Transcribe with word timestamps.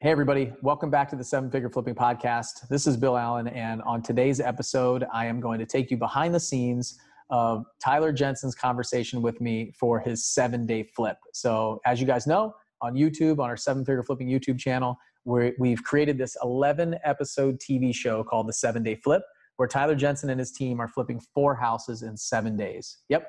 Hey, 0.00 0.12
everybody. 0.12 0.52
Welcome 0.62 0.90
back 0.90 1.08
to 1.10 1.16
the 1.16 1.24
Seven 1.24 1.50
Figure 1.50 1.68
Flipping 1.68 1.96
Podcast. 1.96 2.68
This 2.68 2.86
is 2.86 2.96
Bill 2.96 3.16
Allen. 3.16 3.48
And 3.48 3.82
on 3.82 4.00
today's 4.00 4.38
episode, 4.38 5.04
I 5.12 5.26
am 5.26 5.40
going 5.40 5.58
to 5.58 5.66
take 5.66 5.90
you 5.90 5.96
behind 5.96 6.32
the 6.32 6.38
scenes 6.38 7.00
of 7.30 7.66
Tyler 7.82 8.12
Jensen's 8.12 8.54
conversation 8.54 9.22
with 9.22 9.40
me 9.40 9.72
for 9.76 9.98
his 9.98 10.24
seven 10.24 10.66
day 10.66 10.84
flip. 10.84 11.16
So, 11.32 11.80
as 11.84 12.00
you 12.00 12.06
guys 12.06 12.28
know, 12.28 12.54
on 12.80 12.94
YouTube, 12.94 13.40
on 13.40 13.50
our 13.50 13.56
Seven 13.56 13.84
Figure 13.84 14.04
Flipping 14.04 14.28
YouTube 14.28 14.56
channel, 14.56 14.96
we 15.24 15.70
have 15.70 15.82
created 15.82 16.16
this 16.16 16.36
11 16.44 16.94
episode 17.02 17.58
TV 17.58 17.92
show 17.92 18.22
called 18.22 18.48
The 18.48 18.52
Seven 18.52 18.84
Day 18.84 18.94
Flip, 18.94 19.22
where 19.56 19.66
Tyler 19.66 19.96
Jensen 19.96 20.30
and 20.30 20.38
his 20.38 20.52
team 20.52 20.78
are 20.78 20.86
flipping 20.86 21.20
four 21.34 21.56
houses 21.56 22.04
in 22.04 22.16
seven 22.16 22.56
days. 22.56 22.98
Yep, 23.08 23.28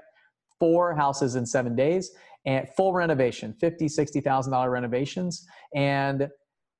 four 0.59 0.93
houses 0.93 1.35
in 1.35 1.47
seven 1.47 1.75
days 1.75 2.11
and 2.45 2.69
full 2.69 2.93
renovation, 2.93 3.55
$50,000, 3.61 4.23
$60,000 4.23 4.71
renovations. 4.71 5.47
And 5.75 6.29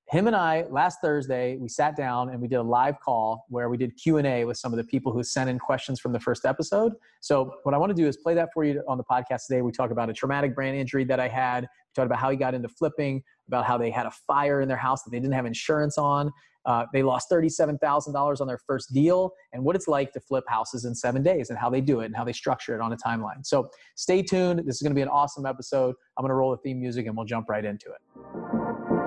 him 0.09 0.25
and 0.25 0.35
I 0.35 0.65
last 0.71 0.99
Thursday 1.01 1.57
we 1.57 1.69
sat 1.69 1.95
down 1.95 2.29
and 2.29 2.41
we 2.41 2.47
did 2.47 2.55
a 2.55 2.63
live 2.63 2.99
call 2.99 3.45
where 3.49 3.69
we 3.69 3.77
did 3.77 3.95
Q 3.95 4.17
and 4.17 4.25
A 4.25 4.43
with 4.43 4.57
some 4.57 4.73
of 4.73 4.77
the 4.77 4.83
people 4.83 5.11
who 5.11 5.21
sent 5.23 5.49
in 5.49 5.59
questions 5.59 5.99
from 5.99 6.13
the 6.13 6.19
first 6.19 6.45
episode. 6.45 6.93
So 7.21 7.53
what 7.61 7.75
I 7.75 7.77
want 7.77 7.91
to 7.91 7.95
do 7.95 8.07
is 8.07 8.17
play 8.17 8.33
that 8.33 8.49
for 8.51 8.63
you 8.63 8.83
on 8.87 8.97
the 8.97 9.03
podcast 9.03 9.45
today. 9.47 9.61
We 9.61 9.71
talk 9.71 9.91
about 9.91 10.09
a 10.09 10.13
traumatic 10.13 10.55
brain 10.55 10.73
injury 10.73 11.03
that 11.05 11.19
I 11.19 11.27
had. 11.27 11.63
We 11.63 11.93
talked 11.95 12.07
about 12.07 12.17
how 12.17 12.31
he 12.31 12.37
got 12.37 12.55
into 12.55 12.69
flipping, 12.69 13.21
about 13.47 13.65
how 13.65 13.77
they 13.77 13.91
had 13.91 14.07
a 14.07 14.11
fire 14.11 14.61
in 14.61 14.67
their 14.67 14.77
house 14.77 15.03
that 15.03 15.11
they 15.11 15.19
didn't 15.19 15.35
have 15.35 15.45
insurance 15.45 15.99
on. 15.99 16.31
Uh, 16.65 16.85
they 16.91 17.03
lost 17.03 17.29
$37,000 17.31 18.41
on 18.41 18.47
their 18.47 18.57
first 18.57 18.91
deal 18.91 19.31
and 19.53 19.63
what 19.63 19.75
it's 19.75 19.87
like 19.87 20.11
to 20.13 20.19
flip 20.19 20.43
houses 20.47 20.85
in 20.85 20.93
seven 20.93 21.21
days 21.21 21.51
and 21.51 21.57
how 21.57 21.69
they 21.69 21.81
do 21.81 22.01
it 22.01 22.07
and 22.07 22.15
how 22.15 22.23
they 22.23 22.33
structure 22.33 22.75
it 22.75 22.81
on 22.81 22.91
a 22.93 22.97
timeline. 22.97 23.45
So 23.45 23.69
stay 23.95 24.23
tuned. 24.23 24.59
This 24.65 24.75
is 24.75 24.81
going 24.81 24.91
to 24.91 24.95
be 24.95 25.01
an 25.01 25.07
awesome 25.07 25.45
episode. 25.45 25.95
I'm 26.17 26.23
going 26.23 26.29
to 26.29 26.35
roll 26.35 26.51
the 26.51 26.57
theme 26.57 26.79
music 26.79 27.05
and 27.05 27.15
we'll 27.15 27.25
jump 27.25 27.47
right 27.47 27.63
into 27.63 27.87
it. 27.89 28.98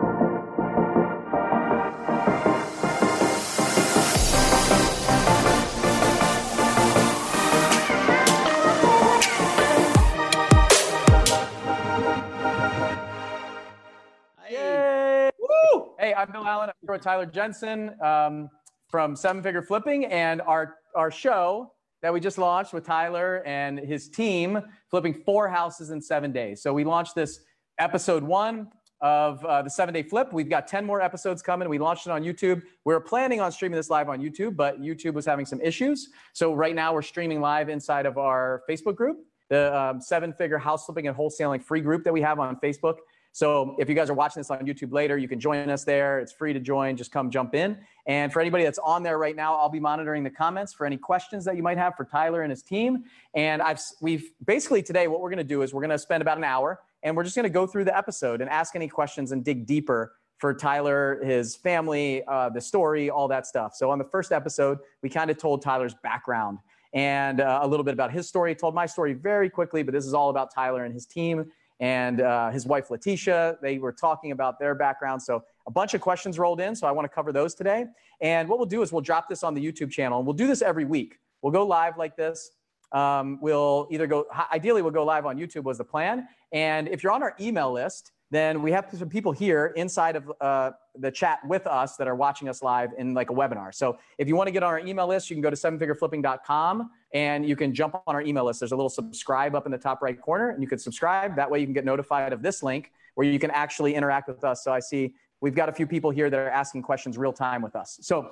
I'm 16.15 16.31
Bill 16.31 16.45
Allen. 16.47 16.69
I'm 16.69 16.75
here 16.83 16.93
with 16.93 17.03
Tyler 17.03 17.25
Jensen 17.25 17.95
um, 18.03 18.51
from 18.89 19.17
Seven 19.17 19.43
Figure 19.43 19.63
Flipping 19.63 20.05
and 20.07 20.43
our, 20.43 20.77
our 20.95 21.11
show 21.11 21.73
that 22.03 22.13
we 22.13 22.21
just 22.21 22.37
launched 22.37 22.75
with 22.75 22.85
Tyler 22.85 23.43
and 23.47 23.79
his 23.79 24.09
team, 24.09 24.61
flipping 24.91 25.15
four 25.15 25.49
houses 25.49 25.91
in 25.91 26.03
seven 26.03 26.31
days. 26.31 26.63
So 26.63 26.75
we 26.75 26.85
launched 26.85 27.15
this 27.15 27.41
episode 27.79 28.23
one 28.23 28.69
of 29.01 29.43
uh, 29.45 29.63
the 29.63 29.71
seven 29.71 29.95
day 29.95 30.03
flip. 30.03 30.33
We've 30.33 30.51
got 30.51 30.67
10 30.67 30.85
more 30.85 31.01
episodes 31.01 31.41
coming. 31.41 31.69
We 31.69 31.79
launched 31.79 32.07
it 32.07 32.11
on 32.11 32.23
YouTube. 32.23 32.63
We 32.85 32.93
are 32.95 33.01
planning 33.01 33.41
on 33.41 33.51
streaming 33.51 33.77
this 33.77 33.89
live 33.89 34.09
on 34.09 34.21
YouTube, 34.21 34.55
but 34.55 34.83
YouTube 34.83 35.15
was 35.15 35.25
having 35.25 35.47
some 35.47 35.61
issues. 35.63 36.09
So 36.35 36.53
right 36.53 36.75
now 36.75 36.93
we're 36.93 37.03
streaming 37.03 37.41
live 37.41 37.69
inside 37.71 38.05
of 38.05 38.19
our 38.19 38.63
Facebook 38.69 38.97
group, 38.97 39.19
the 39.49 39.75
um, 39.77 40.01
seven 40.01 40.35
figure 40.35 40.59
house 40.59 40.85
flipping 40.85 41.09
and 41.09 41.17
wholesaling 41.17 41.63
free 41.63 41.81
group 41.81 42.05
that 42.05 42.13
we 42.13 42.21
have 42.21 42.39
on 42.39 42.57
Facebook. 42.57 42.97
So 43.33 43.77
if 43.79 43.89
you 43.89 43.95
guys 43.95 44.11
are 44.11 44.15
watching 44.15 44.41
this 44.41 44.51
on 44.51 44.59
YouTube 44.61 44.93
later, 44.93 45.17
you 45.17 45.27
can 45.27 45.41
join 45.41 45.71
us 45.71 45.85
there. 45.85 46.21
It's 46.21 46.33
free 46.33 46.53
to 46.53 46.61
join. 46.61 46.97
Just 46.99 47.11
come 47.11 47.31
jump 47.31 47.55
in. 47.55 47.79
And 48.07 48.31
for 48.31 48.41
anybody 48.41 48.63
that's 48.65 48.79
on 48.79 49.03
there 49.03 49.17
right 49.17 49.35
now, 49.35 49.57
I'll 49.57 49.71
be 49.71 49.81
monitoring 49.81 50.23
the 50.23 50.31
comments 50.31 50.75
for 50.75 50.85
any 50.85 50.99
questions 50.99 51.45
that 51.47 51.57
you 51.57 51.63
might 51.63 51.79
have 51.79 51.97
for 51.97 52.05
Tyler 52.05 52.43
and 52.43 52.51
his 52.51 52.63
team. 52.63 53.05
And 53.35 53.63
I've 53.63 53.81
we've 54.03 54.31
basically 54.45 54.83
today 54.83 55.09
what 55.09 55.23
we're 55.23 55.31
going 55.31 55.39
to 55.39 55.45
do 55.45 55.63
is 55.63 55.73
we're 55.73 55.81
going 55.81 55.91
to 55.91 55.99
spend 55.99 56.21
about 56.21 56.37
an 56.37 56.45
hour 56.45 56.81
and 57.03 57.17
we're 57.17 57.25
just 57.25 57.35
going 57.35 57.45
to 57.45 57.51
go 57.51 57.67
through 57.67 57.85
the 57.85 57.97
episode 57.97 58.43
and 58.43 58.51
ask 58.51 58.77
any 58.77 58.87
questions 58.87 59.33
and 59.33 59.43
dig 59.43 59.67
deeper 59.67 60.13
for 60.37 60.53
Tyler, 60.53 61.23
his 61.25 61.57
family, 61.57 62.23
uh, 62.27 62.51
the 62.51 62.61
story, 62.61 63.09
all 63.09 63.29
that 63.29 63.47
stuff. 63.47 63.75
So 63.75 63.91
on 63.91 63.99
the 63.99 64.05
first 64.05 64.31
episode, 64.31 64.79
we 65.01 65.09
kind 65.09 65.31
of 65.31 65.39
told 65.39 65.63
Tyler's 65.63 65.95
background 66.03 66.59
and 66.93 67.41
uh, 67.41 67.61
a 67.63 67.67
little 67.67 67.85
bit 67.85 67.95
about 67.95 68.13
his 68.13 68.29
story. 68.29 68.55
Told 68.55 68.75
my 68.75 68.85
story 68.85 69.15
very 69.15 69.49
quickly, 69.49 69.83
but 69.83 69.95
this 69.95 70.05
is 70.05 70.13
all 70.13 70.31
about 70.31 70.53
Tyler 70.53 70.85
and 70.85 70.93
his 70.93 71.07
team 71.07 71.51
and 71.83 72.21
uh, 72.21 72.49
his 72.51 72.65
wife 72.65 72.91
Letitia. 72.93 73.59
They 73.61 73.79
were 73.79 73.93
talking 73.93 74.31
about 74.31 74.61
their 74.61 74.75
background. 74.75 75.21
So 75.21 75.43
a 75.67 75.71
bunch 75.71 75.95
of 75.95 76.01
questions 76.01 76.39
rolled 76.39 76.61
in. 76.61 76.77
So 76.77 76.87
I 76.87 76.93
want 76.93 77.05
to 77.07 77.15
cover 77.15 77.33
those 77.33 77.57
today. 77.57 77.87
And 78.21 78.49
what 78.49 78.61
we'll 78.61 78.67
do 78.67 78.83
is 78.83 78.93
we'll 78.93 79.03
drop 79.03 79.29
this 79.29 79.43
on 79.43 79.53
the 79.53 79.61
YouTube 79.61 79.91
channel. 79.91 80.19
And 80.19 80.27
we'll 80.27 80.37
do 80.37 80.47
this 80.47 80.63
every 80.63 80.85
week. 80.85 81.19
We'll 81.43 81.53
go 81.53 81.67
live 81.67 81.99
like 81.99 82.17
this. 82.17 82.53
Um, 82.93 83.41
we'll 83.43 83.89
either 83.91 84.07
go, 84.07 84.27
ideally, 84.53 84.81
we'll 84.81 84.93
go 84.93 85.05
live 85.05 85.27
on 85.27 85.37
YouTube, 85.37 85.65
was 85.65 85.79
the 85.79 85.85
plan. 85.85 86.29
And 86.53 86.87
if 86.87 87.03
you're 87.03 87.11
on 87.11 87.23
our 87.23 87.35
email 87.41 87.73
list, 87.73 88.13
then 88.33 88.63
we 88.63 88.73
have 88.73 88.89
some 88.97 89.11
people 89.11 89.31
here 89.31 89.75
inside 89.77 90.17
of 90.17 90.33
uh, 90.41 90.71
the 90.99 91.11
chat 91.11 91.41
with 91.47 91.67
us 91.67 91.97
that 91.97 92.09
are 92.09 92.15
watching 92.15 92.49
us 92.49 92.63
live 92.63 92.89
in 92.97 93.13
like 93.13 93.29
a 93.29 93.33
webinar. 93.35 93.75
So 93.75 93.99
if 94.17 94.27
you 94.27 94.37
want 94.37 94.47
to 94.47 94.51
get 94.51 94.63
on 94.63 94.71
our 94.71 94.81
email 94.81 95.07
list, 95.07 95.29
you 95.29 95.37
can 95.37 95.43
go 95.43 95.51
to 95.51 95.57
sevenfigureflipping.com 95.57 96.91
and 97.13 97.47
you 97.47 97.57
can 97.57 97.75
jump 97.75 97.95
on 98.07 98.15
our 98.15 98.23
email 98.23 98.47
list. 98.47 98.61
There's 98.61 98.73
a 98.73 98.77
little 98.77 98.89
subscribe 98.89 99.55
up 99.55 99.67
in 99.67 99.73
the 99.73 99.77
top 99.77 100.01
right 100.01 100.19
corner, 100.19 100.49
and 100.49 100.63
you 100.63 100.69
can 100.69 100.79
subscribe. 100.79 101.37
That 101.37 101.51
way, 101.51 101.61
you 101.61 101.67
can 101.67 101.75
get 101.75 101.85
notified 101.85 102.33
of 102.33 102.41
this 102.41 102.63
link 102.63 102.91
where 103.17 103.27
you 103.27 103.39
can 103.39 103.51
actually 103.51 103.95
interact 103.95 104.29
with 104.29 104.45
us. 104.45 104.65
So 104.65 104.73
I 104.73 104.81
see 104.81 105.13
we've 105.43 105.55
got 105.55 105.69
a 105.69 105.73
few 105.73 105.87
people 105.87 106.11
here 106.11 106.31
that 106.31 106.41
are 106.41 106.49
asking 106.49 106.85
questions 106.85 107.19
real 107.19 107.35
time 107.35 107.61
with 107.61 107.77
us. 107.77 107.99
So, 108.01 108.31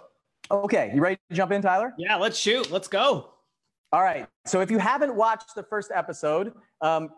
okay, 0.50 0.92
you 0.94 1.02
ready 1.02 1.18
to 1.28 1.36
jump 1.36 1.52
in, 1.52 1.60
Tyler? 1.60 1.92
Yeah, 1.98 2.16
let's 2.16 2.38
shoot. 2.38 2.70
Let's 2.70 2.88
go. 2.88 3.34
All 3.92 4.02
right. 4.02 4.26
So 4.46 4.62
if 4.62 4.70
you 4.70 4.78
haven't 4.78 5.14
watched 5.14 5.54
the 5.54 5.64
first 5.64 5.90
episode, 5.94 6.54
um, 6.80 7.10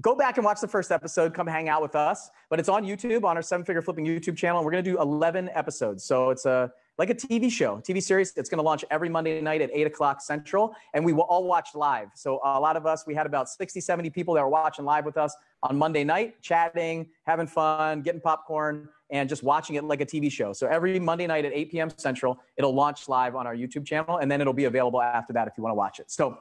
go 0.00 0.14
back 0.14 0.36
and 0.36 0.44
watch 0.44 0.60
the 0.60 0.68
first 0.68 0.90
episode. 0.92 1.34
Come 1.34 1.46
hang 1.46 1.68
out 1.68 1.82
with 1.82 1.94
us. 1.94 2.30
But 2.50 2.60
it's 2.60 2.68
on 2.68 2.84
YouTube 2.84 3.24
on 3.24 3.36
our 3.36 3.42
Seven 3.42 3.64
Figure 3.64 3.82
Flipping 3.82 4.06
YouTube 4.06 4.36
channel. 4.36 4.64
We're 4.64 4.70
going 4.70 4.84
to 4.84 4.90
do 4.90 5.00
11 5.00 5.50
episodes. 5.54 6.04
So 6.04 6.30
it's 6.30 6.46
a 6.46 6.72
like 6.98 7.10
a 7.10 7.14
TV 7.14 7.50
show, 7.50 7.76
TV 7.76 8.02
series. 8.02 8.32
It's 8.36 8.50
going 8.50 8.58
to 8.58 8.64
launch 8.64 8.84
every 8.90 9.08
Monday 9.08 9.40
night 9.40 9.62
at 9.62 9.70
8 9.72 9.86
o'clock 9.86 10.20
Central, 10.20 10.74
and 10.94 11.04
we 11.04 11.12
will 11.12 11.22
all 11.22 11.44
watch 11.44 11.68
live. 11.74 12.08
So, 12.14 12.40
a 12.44 12.58
lot 12.58 12.76
of 12.76 12.86
us, 12.86 13.04
we 13.06 13.14
had 13.14 13.24
about 13.24 13.48
60, 13.48 13.80
70 13.80 14.10
people 14.10 14.34
that 14.34 14.42
were 14.42 14.48
watching 14.48 14.84
live 14.84 15.04
with 15.04 15.16
us 15.16 15.34
on 15.62 15.78
Monday 15.78 16.02
night, 16.02 16.42
chatting, 16.42 17.06
having 17.24 17.46
fun, 17.46 18.02
getting 18.02 18.20
popcorn, 18.20 18.88
and 19.10 19.28
just 19.28 19.42
watching 19.44 19.76
it 19.76 19.84
like 19.84 20.00
a 20.00 20.06
TV 20.06 20.30
show. 20.30 20.52
So, 20.52 20.66
every 20.66 20.98
Monday 20.98 21.28
night 21.28 21.44
at 21.44 21.52
8 21.52 21.70
p.m. 21.70 21.90
Central, 21.96 22.40
it'll 22.56 22.74
launch 22.74 23.08
live 23.08 23.36
on 23.36 23.46
our 23.46 23.54
YouTube 23.54 23.86
channel, 23.86 24.18
and 24.18 24.28
then 24.28 24.40
it'll 24.40 24.52
be 24.52 24.64
available 24.64 25.00
after 25.00 25.32
that 25.34 25.46
if 25.46 25.54
you 25.56 25.62
want 25.62 25.72
to 25.72 25.78
watch 25.78 26.00
it. 26.00 26.10
So, 26.10 26.38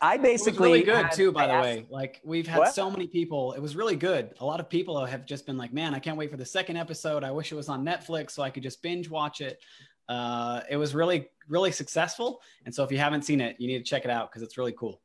I 0.00 0.16
basically 0.16 0.68
really 0.68 0.82
good 0.82 1.06
had, 1.06 1.12
too, 1.12 1.32
by 1.32 1.46
the 1.46 1.54
way. 1.54 1.86
Like 1.88 2.20
we've 2.24 2.46
had 2.46 2.58
what? 2.58 2.74
so 2.74 2.90
many 2.90 3.06
people. 3.06 3.52
It 3.52 3.60
was 3.60 3.76
really 3.76 3.96
good. 3.96 4.34
A 4.40 4.44
lot 4.44 4.60
of 4.60 4.68
people 4.68 5.04
have 5.04 5.24
just 5.26 5.46
been 5.46 5.56
like, 5.56 5.72
"Man, 5.72 5.94
I 5.94 5.98
can't 5.98 6.16
wait 6.16 6.30
for 6.30 6.36
the 6.36 6.44
second 6.46 6.76
episode. 6.76 7.24
I 7.24 7.30
wish 7.30 7.52
it 7.52 7.54
was 7.54 7.68
on 7.68 7.84
Netflix 7.84 8.32
so 8.32 8.42
I 8.42 8.50
could 8.50 8.62
just 8.62 8.82
binge 8.82 9.08
watch 9.08 9.40
it." 9.40 9.60
uh, 10.08 10.60
it 10.70 10.76
was 10.76 10.94
really 10.94 11.28
really 11.48 11.72
successful 11.72 12.40
and 12.64 12.74
so 12.74 12.82
if 12.82 12.90
you 12.90 12.98
haven't 12.98 13.22
seen 13.22 13.40
it 13.40 13.56
you 13.58 13.66
need 13.66 13.78
to 13.78 13.84
check 13.84 14.04
it 14.04 14.10
out 14.10 14.30
because 14.30 14.42
it's 14.42 14.56
really 14.56 14.72
cool 14.72 15.00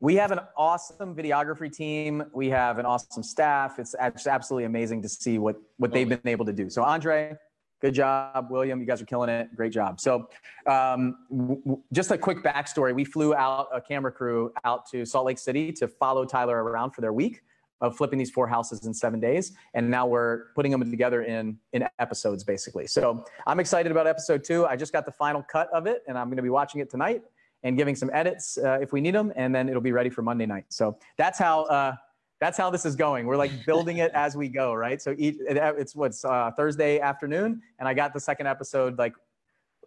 we 0.00 0.14
have 0.14 0.30
an 0.30 0.40
awesome 0.56 1.14
videography 1.14 1.72
team 1.72 2.24
we 2.32 2.48
have 2.48 2.78
an 2.78 2.86
awesome 2.86 3.22
staff 3.22 3.78
it's 3.78 3.94
absolutely 4.26 4.64
amazing 4.64 5.00
to 5.02 5.08
see 5.08 5.38
what 5.38 5.56
what 5.76 5.92
they've 5.92 6.08
been 6.08 6.20
able 6.24 6.44
to 6.44 6.52
do 6.52 6.68
so 6.68 6.82
andre 6.82 7.36
good 7.80 7.94
job 7.94 8.48
william 8.50 8.80
you 8.80 8.86
guys 8.86 9.00
are 9.00 9.06
killing 9.06 9.28
it 9.28 9.48
great 9.54 9.72
job 9.72 10.00
so 10.00 10.28
um, 10.66 11.16
w- 11.30 11.80
just 11.92 12.10
a 12.10 12.18
quick 12.18 12.42
backstory 12.42 12.94
we 12.94 13.04
flew 13.04 13.34
out 13.34 13.68
a 13.72 13.80
camera 13.80 14.12
crew 14.12 14.52
out 14.64 14.86
to 14.86 15.04
salt 15.04 15.26
lake 15.26 15.38
city 15.38 15.72
to 15.72 15.88
follow 15.88 16.24
tyler 16.24 16.62
around 16.62 16.90
for 16.90 17.00
their 17.00 17.12
week 17.12 17.42
of 17.80 17.96
flipping 17.96 18.18
these 18.18 18.30
four 18.30 18.46
houses 18.46 18.86
in 18.86 18.94
seven 18.94 19.20
days. 19.20 19.52
And 19.74 19.90
now 19.90 20.06
we're 20.06 20.46
putting 20.54 20.72
them 20.72 20.88
together 20.90 21.22
in, 21.22 21.58
in 21.72 21.86
episodes, 21.98 22.44
basically. 22.44 22.86
So 22.86 23.24
I'm 23.46 23.60
excited 23.60 23.92
about 23.92 24.06
episode 24.06 24.44
two. 24.44 24.66
I 24.66 24.76
just 24.76 24.92
got 24.92 25.06
the 25.06 25.12
final 25.12 25.42
cut 25.42 25.68
of 25.72 25.86
it, 25.86 26.02
and 26.08 26.18
I'm 26.18 26.26
going 26.26 26.36
to 26.36 26.42
be 26.42 26.50
watching 26.50 26.80
it 26.80 26.90
tonight 26.90 27.22
and 27.62 27.76
giving 27.76 27.94
some 27.94 28.10
edits 28.12 28.58
uh, 28.58 28.78
if 28.80 28.92
we 28.92 29.00
need 29.00 29.14
them, 29.14 29.32
and 29.36 29.54
then 29.54 29.68
it'll 29.68 29.82
be 29.82 29.92
ready 29.92 30.10
for 30.10 30.22
Monday 30.22 30.46
night. 30.46 30.64
So 30.68 30.98
that's 31.16 31.38
how. 31.38 31.64
Uh, 31.64 31.94
that's 32.40 32.56
how 32.56 32.70
this 32.70 32.84
is 32.84 32.94
going. 32.94 33.26
We're 33.26 33.36
like 33.36 33.66
building 33.66 33.98
it 33.98 34.12
as 34.12 34.36
we 34.36 34.48
go, 34.48 34.74
right? 34.74 35.00
So 35.02 35.14
each, 35.18 35.36
it's 35.40 35.96
what's 35.96 36.24
uh, 36.24 36.52
Thursday 36.56 37.00
afternoon, 37.00 37.62
and 37.78 37.88
I 37.88 37.94
got 37.94 38.14
the 38.14 38.20
second 38.20 38.46
episode 38.46 38.98
like 38.98 39.14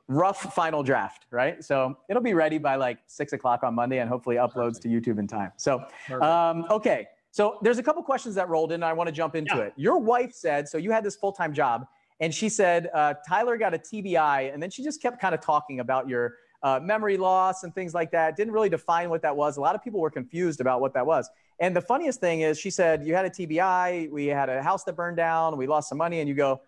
rough 0.07 0.53
final 0.53 0.83
draft, 0.83 1.27
right? 1.31 1.63
So 1.63 1.97
it'll 2.09 2.21
be 2.21 2.33
ready 2.33 2.57
by 2.57 2.75
like 2.75 2.99
six 3.07 3.33
o'clock 3.33 3.63
on 3.63 3.73
Monday, 3.75 3.99
and 3.99 4.09
hopefully 4.09 4.35
uploads 4.35 4.81
Perfect. 4.81 4.83
to 4.83 4.89
YouTube 4.89 5.19
in 5.19 5.27
time. 5.27 5.51
So 5.57 5.85
um, 6.21 6.65
okay, 6.69 7.07
so 7.31 7.57
there's 7.61 7.77
a 7.77 7.83
couple 7.83 8.03
questions 8.03 8.35
that 8.35 8.49
rolled 8.49 8.71
in. 8.71 8.75
And 8.75 8.85
I 8.85 8.93
want 8.93 9.07
to 9.07 9.13
jump 9.13 9.35
into 9.35 9.55
yeah. 9.55 9.63
it. 9.63 9.73
Your 9.77 9.97
wife 9.97 10.33
said, 10.33 10.67
so 10.67 10.77
you 10.77 10.91
had 10.91 11.03
this 11.03 11.15
full 11.15 11.31
time 11.31 11.53
job, 11.53 11.85
and 12.19 12.33
she 12.33 12.49
said 12.49 12.89
uh, 12.93 13.15
Tyler 13.27 13.57
got 13.57 13.73
a 13.73 13.77
TBI, 13.77 14.53
and 14.53 14.61
then 14.61 14.69
she 14.69 14.83
just 14.83 15.01
kept 15.01 15.19
kind 15.19 15.33
of 15.33 15.41
talking 15.41 15.79
about 15.79 16.07
your 16.07 16.35
uh, 16.63 16.79
memory 16.81 17.17
loss 17.17 17.63
and 17.63 17.73
things 17.73 17.93
like 17.93 18.11
that. 18.11 18.35
Didn't 18.35 18.53
really 18.53 18.69
define 18.69 19.09
what 19.09 19.21
that 19.23 19.35
was. 19.35 19.57
A 19.57 19.61
lot 19.61 19.75
of 19.75 19.83
people 19.83 19.99
were 19.99 20.11
confused 20.11 20.61
about 20.61 20.81
what 20.81 20.93
that 20.93 21.05
was. 21.05 21.29
And 21.59 21.75
the 21.75 21.81
funniest 21.81 22.19
thing 22.19 22.41
is, 22.41 22.59
she 22.59 22.69
said 22.69 23.03
you 23.03 23.15
had 23.15 23.25
a 23.25 23.29
TBI, 23.29 24.11
we 24.11 24.27
had 24.27 24.49
a 24.49 24.61
house 24.61 24.83
that 24.85 24.95
burned 24.95 25.17
down, 25.17 25.57
we 25.57 25.67
lost 25.67 25.89
some 25.89 25.97
money, 25.97 26.19
and 26.19 26.27
you 26.29 26.35
go, 26.35 26.61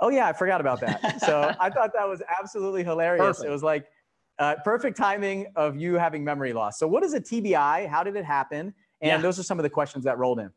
"Oh 0.00 0.10
yeah, 0.10 0.26
I 0.26 0.32
forgot 0.32 0.60
about 0.60 0.80
that." 0.80 1.20
so 1.26 1.54
I 1.58 1.70
thought 1.70 1.92
that 1.94 2.08
was 2.08 2.22
absolutely 2.40 2.84
hilarious. 2.84 3.38
Perfect. 3.38 3.48
It 3.48 3.50
was 3.50 3.62
like 3.62 3.86
uh, 4.38 4.56
perfect 4.64 4.96
timing 4.96 5.46
of 5.56 5.76
you 5.76 5.94
having 5.94 6.24
memory 6.24 6.52
loss. 6.52 6.78
So 6.78 6.86
what 6.86 7.02
is 7.02 7.14
a 7.14 7.20
TBI? 7.20 7.88
How 7.88 8.02
did 8.02 8.16
it 8.16 8.24
happen? 8.24 8.74
And 9.00 9.10
yeah. 9.10 9.16
those 9.18 9.38
are 9.38 9.42
some 9.42 9.58
of 9.58 9.62
the 9.62 9.70
questions 9.70 10.04
that 10.04 10.18
rolled 10.18 10.40
in. 10.40 10.50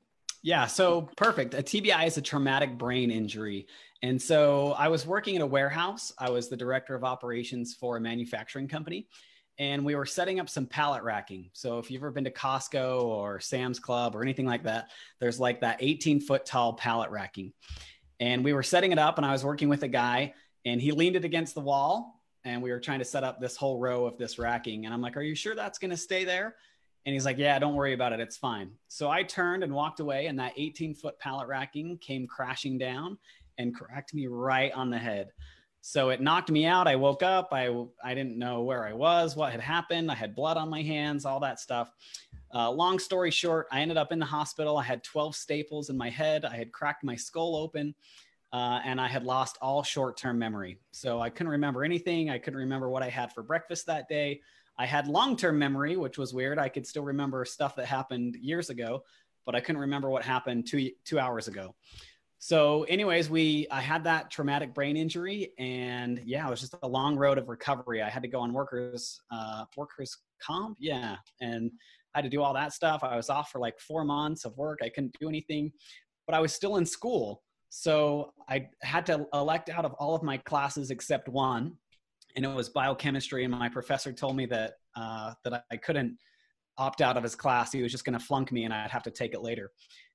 Yeah, 0.43 0.65
so 0.65 1.09
perfect. 1.17 1.53
A 1.53 1.57
TBI 1.57 2.07
is 2.07 2.17
a 2.17 2.21
traumatic 2.21 2.77
brain 2.77 3.11
injury. 3.11 3.67
And 4.03 4.19
so 4.19 4.73
I 4.73 4.87
was 4.87 5.05
working 5.05 5.35
in 5.35 5.41
a 5.41 5.47
warehouse. 5.47 6.11
I 6.17 6.29
was 6.29 6.49
the 6.49 6.57
director 6.57 6.95
of 6.95 7.03
operations 7.03 7.75
for 7.75 7.97
a 7.97 8.01
manufacturing 8.01 8.67
company. 8.67 9.07
And 9.59 9.85
we 9.85 9.93
were 9.93 10.07
setting 10.07 10.39
up 10.39 10.49
some 10.49 10.65
pallet 10.65 11.03
racking. 11.03 11.51
So 11.53 11.77
if 11.77 11.91
you've 11.91 12.01
ever 12.01 12.09
been 12.09 12.23
to 12.23 12.31
Costco 12.31 13.03
or 13.03 13.39
Sam's 13.39 13.79
Club 13.79 14.15
or 14.15 14.23
anything 14.23 14.47
like 14.47 14.63
that, 14.63 14.89
there's 15.19 15.39
like 15.39 15.61
that 15.61 15.77
18 15.81 16.21
foot 16.21 16.45
tall 16.45 16.73
pallet 16.73 17.11
racking. 17.11 17.53
And 18.19 18.43
we 18.43 18.53
were 18.53 18.63
setting 18.63 18.91
it 18.91 18.97
up, 18.97 19.17
and 19.17 19.25
I 19.25 19.31
was 19.31 19.43
working 19.43 19.69
with 19.69 19.83
a 19.83 19.87
guy, 19.87 20.33
and 20.65 20.81
he 20.81 20.91
leaned 20.91 21.15
it 21.15 21.25
against 21.25 21.53
the 21.53 21.61
wall. 21.61 22.21
And 22.43 22.61
we 22.61 22.71
were 22.71 22.79
trying 22.79 22.99
to 22.99 23.05
set 23.05 23.23
up 23.23 23.39
this 23.39 23.55
whole 23.55 23.77
row 23.77 24.05
of 24.05 24.17
this 24.17 24.39
racking. 24.39 24.85
And 24.85 24.93
I'm 24.93 25.01
like, 25.01 25.17
Are 25.17 25.21
you 25.21 25.35
sure 25.35 25.53
that's 25.53 25.77
going 25.77 25.91
to 25.91 25.97
stay 25.97 26.23
there? 26.23 26.55
And 27.05 27.13
he's 27.13 27.25
like, 27.25 27.37
Yeah, 27.37 27.59
don't 27.59 27.75
worry 27.75 27.93
about 27.93 28.13
it. 28.13 28.19
It's 28.19 28.37
fine. 28.37 28.71
So 28.87 29.11
I 29.11 29.21
turned 29.21 29.63
and 29.63 29.73
walked 29.73 29.99
away, 29.99 30.25
and 30.25 30.39
that 30.39 30.53
18 30.55 30.95
foot 30.95 31.19
pallet 31.19 31.47
racking 31.47 31.99
came 31.99 32.25
crashing 32.25 32.79
down 32.79 33.19
and 33.57 33.75
cracked 33.75 34.13
me 34.13 34.27
right 34.27 34.71
on 34.73 34.89
the 34.89 34.97
head. 34.97 35.31
So 35.81 36.09
it 36.09 36.21
knocked 36.21 36.51
me 36.51 36.65
out. 36.65 36.87
I 36.87 36.95
woke 36.95 37.23
up. 37.23 37.49
I, 37.51 37.75
I 38.03 38.13
didn't 38.13 38.37
know 38.37 38.61
where 38.61 38.87
I 38.87 38.93
was, 38.93 39.35
what 39.35 39.51
had 39.51 39.61
happened. 39.61 40.11
I 40.11 40.15
had 40.15 40.35
blood 40.35 40.57
on 40.57 40.69
my 40.69 40.83
hands, 40.83 41.25
all 41.25 41.39
that 41.39 41.59
stuff. 41.59 41.91
Uh, 42.53 42.69
long 42.69 42.99
story 42.99 43.31
short, 43.31 43.67
I 43.71 43.81
ended 43.81 43.97
up 43.97 44.11
in 44.11 44.19
the 44.19 44.25
hospital. 44.25 44.77
I 44.77 44.83
had 44.83 45.03
12 45.03 45.35
staples 45.35 45.89
in 45.89 45.97
my 45.97 46.09
head. 46.09 46.45
I 46.45 46.55
had 46.55 46.71
cracked 46.71 47.03
my 47.03 47.15
skull 47.15 47.55
open. 47.55 47.95
Uh, 48.53 48.81
and 48.83 48.99
I 48.99 49.07
had 49.07 49.23
lost 49.23 49.57
all 49.61 49.81
short 49.81 50.17
term 50.17 50.37
memory. 50.37 50.77
So 50.91 51.21
I 51.21 51.29
couldn't 51.29 51.51
remember 51.51 51.85
anything. 51.85 52.29
I 52.29 52.37
couldn't 52.37 52.59
remember 52.59 52.89
what 52.89 53.01
I 53.01 53.09
had 53.09 53.31
for 53.31 53.43
breakfast 53.43 53.85
that 53.87 54.09
day. 54.09 54.41
I 54.77 54.85
had 54.85 55.07
long 55.07 55.37
term 55.37 55.57
memory, 55.57 55.95
which 55.95 56.17
was 56.17 56.33
weird. 56.33 56.59
I 56.59 56.67
could 56.67 56.85
still 56.85 57.03
remember 57.03 57.45
stuff 57.45 57.75
that 57.77 57.85
happened 57.85 58.35
years 58.35 58.69
ago, 58.69 59.03
but 59.45 59.55
I 59.55 59.61
couldn't 59.61 59.81
remember 59.81 60.09
what 60.09 60.23
happened 60.23 60.67
two, 60.67 60.91
two 61.05 61.17
hours 61.17 61.47
ago. 61.47 61.75
So, 62.43 62.85
anyways, 62.85 63.29
we 63.29 63.67
I 63.69 63.81
had 63.81 64.03
that 64.05 64.31
traumatic 64.31 64.73
brain 64.73 64.97
injury, 64.97 65.53
and 65.59 66.19
yeah, 66.25 66.47
it 66.47 66.49
was 66.49 66.59
just 66.59 66.73
a 66.81 66.87
long 66.87 67.15
road 67.15 67.37
of 67.37 67.49
recovery. 67.49 68.01
I 68.01 68.09
had 68.09 68.23
to 68.23 68.27
go 68.27 68.39
on 68.39 68.51
workers 68.51 69.21
uh, 69.29 69.65
workers 69.77 70.17
comp, 70.41 70.75
yeah, 70.79 71.17
and 71.39 71.69
I 72.15 72.17
had 72.17 72.23
to 72.23 72.29
do 72.29 72.41
all 72.41 72.55
that 72.55 72.73
stuff. 72.73 73.03
I 73.03 73.15
was 73.15 73.29
off 73.29 73.51
for 73.51 73.59
like 73.59 73.79
four 73.79 74.03
months 74.03 74.43
of 74.43 74.57
work. 74.57 74.79
I 74.81 74.89
couldn't 74.89 75.15
do 75.19 75.29
anything, 75.29 75.71
but 76.25 76.33
I 76.33 76.39
was 76.39 76.51
still 76.51 76.77
in 76.77 76.85
school, 76.85 77.43
so 77.69 78.33
I 78.49 78.69
had 78.81 79.05
to 79.05 79.27
elect 79.35 79.69
out 79.69 79.85
of 79.85 79.93
all 79.99 80.15
of 80.15 80.23
my 80.23 80.37
classes 80.37 80.89
except 80.89 81.29
one, 81.29 81.73
and 82.35 82.43
it 82.43 82.49
was 82.55 82.69
biochemistry. 82.69 83.43
And 83.43 83.53
my 83.53 83.69
professor 83.69 84.11
told 84.11 84.35
me 84.35 84.47
that 84.47 84.73
uh, 84.95 85.35
that 85.43 85.63
I 85.71 85.77
couldn't 85.77 86.17
opt 86.79 87.01
out 87.01 87.17
of 87.17 87.23
his 87.23 87.35
class. 87.35 87.71
He 87.71 87.83
was 87.83 87.91
just 87.91 88.03
going 88.03 88.17
to 88.17 88.25
flunk 88.25 88.51
me, 88.51 88.63
and 88.63 88.73
I'd 88.73 88.89
have 88.89 89.03
to 89.03 89.11
take 89.11 89.35
it 89.35 89.43
later. 89.43 89.69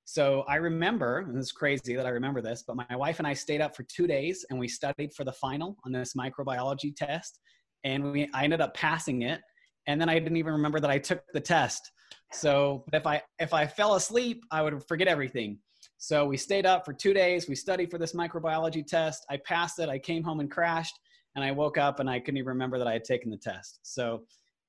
So 0.09 0.45
I 0.47 0.55
remember, 0.55 1.19
and 1.19 1.37
it's 1.37 1.51
crazy 1.51 1.97
that 1.97 2.07
I 2.07 2.11
remember 2.11 2.41
this, 2.41 2.63
but 2.65 2.77
my 2.77 2.95
wife 2.95 3.19
and 3.19 3.27
I 3.27 3.35
stayed 3.35 3.61
up 3.61 3.75
for 3.75 3.83
two 3.83 4.07
days 4.07 4.47
and 4.49 4.59
we 4.59 4.69
studied 4.69 5.13
for 5.13 5.25
the 5.25 5.33
final 5.33 5.77
on 5.85 5.91
this 5.91 6.15
microbiology 6.15 6.95
test. 6.95 7.41
And 7.83 8.13
we, 8.13 8.31
I 8.33 8.45
ended 8.45 8.61
up 8.61 8.73
passing 8.73 9.23
it. 9.23 9.41
And 9.89 10.01
then 10.01 10.09
I 10.09 10.21
didn't 10.21 10.37
even 10.37 10.53
remember 10.53 10.79
that 10.79 10.91
I 10.91 10.99
took 10.99 11.25
the 11.35 11.41
test. 11.41 11.91
So 12.33 12.85
if 12.93 13.05
I, 13.05 13.21
if 13.41 13.53
I 13.53 13.67
fell 13.67 13.97
asleep, 13.97 14.45
I 14.53 14.63
would 14.63 14.81
forget 14.87 15.09
everything. 15.09 15.59
So 15.99 16.25
we 16.25 16.37
stayed 16.37 16.67
up 16.67 16.85
for 16.85 16.93
two 16.93 17.13
days. 17.13 17.49
We 17.49 17.57
studied 17.57 17.91
for 17.91 17.99
this 17.99 18.13
microbiology 18.13 18.87
test. 18.87 19.27
I 19.29 19.39
passed 19.39 19.81
it. 19.81 19.89
I 19.89 19.99
came 19.99 20.23
home 20.23 20.39
and 20.39 20.49
crashed. 20.49 20.95
And 21.35 21.45
I 21.45 21.51
woke 21.51 21.79
up 21.79 21.99
and 21.99 22.09
I 22.09 22.21
couldn't 22.21 22.39
even 22.39 22.49
remember 22.49 22.79
that 22.79 22.87
I 22.87 22.93
had 22.93 23.05
taken 23.05 23.29
the 23.29 23.37
test. 23.37 23.81
So 23.83 24.23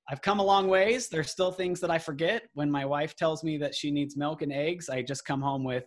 I've 0.10 0.22
come 0.22 0.40
a 0.40 0.44
long 0.44 0.68
ways. 0.68 1.10
There's 1.10 1.30
still 1.30 1.52
things 1.52 1.80
that 1.82 1.92
I 1.92 1.98
forget. 1.98 2.44
When 2.54 2.72
my 2.72 2.86
wife 2.86 3.16
tells 3.16 3.44
me 3.44 3.58
that 3.58 3.76
she 3.76 3.92
needs 3.92 4.16
milk 4.16 4.42
and 4.42 4.54
eggs, 4.54 4.90
I 4.90 5.02
just 5.02 5.26
come 5.26 5.42
home 5.42 5.64
with 5.64 5.86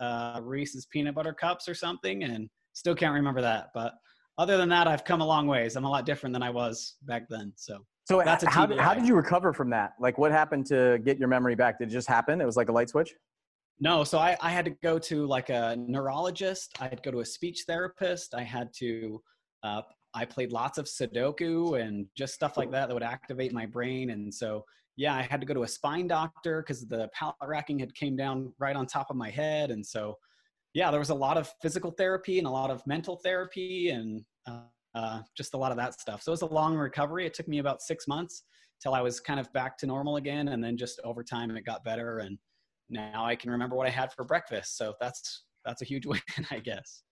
uh, 0.00 0.40
Reese's 0.42 0.86
peanut 0.86 1.14
butter 1.14 1.32
cups 1.32 1.68
or 1.68 1.74
something 1.74 2.24
and 2.24 2.48
still 2.72 2.94
can't 2.94 3.14
remember 3.14 3.40
that. 3.42 3.68
But 3.72 3.92
other 4.38 4.56
than 4.56 4.68
that, 4.70 4.88
I've 4.88 5.04
come 5.04 5.20
a 5.20 5.26
long 5.26 5.46
ways. 5.46 5.76
I'm 5.76 5.84
a 5.84 5.90
lot 5.90 6.04
different 6.04 6.32
than 6.32 6.42
I 6.42 6.50
was 6.50 6.96
back 7.02 7.28
then. 7.28 7.52
So, 7.56 7.78
so 8.04 8.22
that's 8.24 8.44
how, 8.44 8.66
how 8.78 8.94
did 8.94 9.06
you 9.06 9.14
recover 9.14 9.52
from 9.52 9.70
that? 9.70 9.92
Like, 10.00 10.18
what 10.18 10.32
happened 10.32 10.66
to 10.66 10.98
get 11.04 11.18
your 11.18 11.28
memory 11.28 11.54
back? 11.54 11.78
Did 11.78 11.88
it 11.88 11.92
just 11.92 12.08
happen? 12.08 12.40
It 12.40 12.46
was 12.46 12.56
like 12.56 12.70
a 12.70 12.72
light 12.72 12.88
switch? 12.88 13.14
No, 13.78 14.02
so 14.02 14.18
I, 14.18 14.36
I 14.40 14.50
had 14.50 14.64
to 14.64 14.72
go 14.82 14.98
to 14.98 15.26
like 15.26 15.48
a 15.48 15.76
neurologist. 15.78 16.76
I 16.80 16.84
had 16.84 17.02
to 17.02 17.02
go 17.02 17.10
to 17.12 17.20
a 17.20 17.24
speech 17.24 17.64
therapist. 17.66 18.34
I 18.34 18.42
had 18.42 18.70
to 18.78 19.22
uh, 19.62 19.82
I 20.14 20.24
played 20.24 20.52
lots 20.52 20.78
of 20.78 20.86
Sudoku 20.86 21.80
and 21.80 22.06
just 22.16 22.34
stuff 22.34 22.56
like 22.56 22.70
that 22.72 22.88
that 22.88 22.94
would 22.94 23.02
activate 23.02 23.52
my 23.52 23.66
brain. 23.66 24.10
And 24.10 24.32
so, 24.32 24.64
yeah, 24.96 25.14
I 25.14 25.22
had 25.22 25.40
to 25.40 25.46
go 25.46 25.54
to 25.54 25.62
a 25.62 25.68
spine 25.68 26.08
doctor 26.08 26.62
because 26.62 26.86
the 26.86 27.08
pallet 27.14 27.36
racking 27.42 27.78
had 27.78 27.94
came 27.94 28.16
down 28.16 28.52
right 28.58 28.76
on 28.76 28.86
top 28.86 29.10
of 29.10 29.16
my 29.16 29.30
head. 29.30 29.70
And 29.70 29.84
so, 29.84 30.16
yeah, 30.74 30.90
there 30.90 31.00
was 31.00 31.10
a 31.10 31.14
lot 31.14 31.36
of 31.36 31.52
physical 31.62 31.90
therapy 31.92 32.38
and 32.38 32.46
a 32.46 32.50
lot 32.50 32.70
of 32.70 32.86
mental 32.86 33.16
therapy 33.16 33.90
and 33.90 34.24
uh, 34.46 34.62
uh, 34.94 35.20
just 35.36 35.54
a 35.54 35.56
lot 35.56 35.70
of 35.70 35.76
that 35.76 35.98
stuff. 36.00 36.22
So 36.22 36.30
it 36.30 36.34
was 36.34 36.42
a 36.42 36.46
long 36.46 36.76
recovery. 36.76 37.26
It 37.26 37.34
took 37.34 37.48
me 37.48 37.58
about 37.58 37.82
six 37.82 38.08
months 38.08 38.42
till 38.80 38.94
I 38.94 39.00
was 39.00 39.20
kind 39.20 39.38
of 39.38 39.52
back 39.52 39.78
to 39.78 39.86
normal 39.86 40.16
again. 40.16 40.48
And 40.48 40.62
then 40.62 40.76
just 40.76 41.00
over 41.04 41.22
time, 41.22 41.50
it 41.56 41.64
got 41.64 41.84
better. 41.84 42.18
And 42.18 42.38
now 42.88 43.24
I 43.24 43.36
can 43.36 43.50
remember 43.50 43.76
what 43.76 43.86
I 43.86 43.90
had 43.90 44.12
for 44.12 44.24
breakfast. 44.24 44.76
So 44.76 44.94
that's 45.00 45.44
that's 45.64 45.82
a 45.82 45.84
huge 45.84 46.06
win, 46.06 46.20
I 46.50 46.58
guess. 46.58 47.02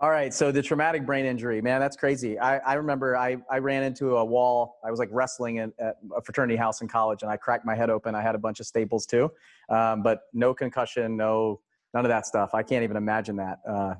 All 0.00 0.10
right, 0.10 0.32
so 0.32 0.52
the 0.52 0.62
traumatic 0.62 1.04
brain 1.04 1.24
injury, 1.24 1.60
man, 1.60 1.80
that's 1.80 1.96
crazy. 1.96 2.38
I, 2.38 2.58
I 2.58 2.74
remember 2.74 3.16
I, 3.16 3.38
I 3.50 3.58
ran 3.58 3.82
into 3.82 4.16
a 4.16 4.24
wall. 4.24 4.78
I 4.84 4.92
was 4.92 5.00
like 5.00 5.08
wrestling 5.10 5.58
at, 5.58 5.70
at 5.80 5.96
a 6.16 6.22
fraternity 6.22 6.54
house 6.54 6.82
in 6.82 6.86
college, 6.86 7.22
and 7.22 7.32
I 7.32 7.36
cracked 7.36 7.66
my 7.66 7.74
head 7.74 7.90
open. 7.90 8.14
I 8.14 8.22
had 8.22 8.36
a 8.36 8.38
bunch 8.38 8.60
of 8.60 8.66
staples 8.66 9.06
too, 9.06 9.28
um, 9.70 10.04
but 10.04 10.20
no 10.32 10.54
concussion, 10.54 11.16
no 11.16 11.60
none 11.94 12.04
of 12.04 12.10
that 12.10 12.26
stuff. 12.26 12.50
I 12.54 12.62
can't 12.62 12.84
even 12.84 12.96
imagine 12.96 13.34
that. 13.36 13.58
Uh, 13.68 13.94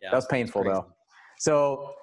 yeah, 0.00 0.10
that 0.10 0.14
was 0.14 0.26
painful 0.26 0.62
though. 0.62 0.86
So, 1.40 1.94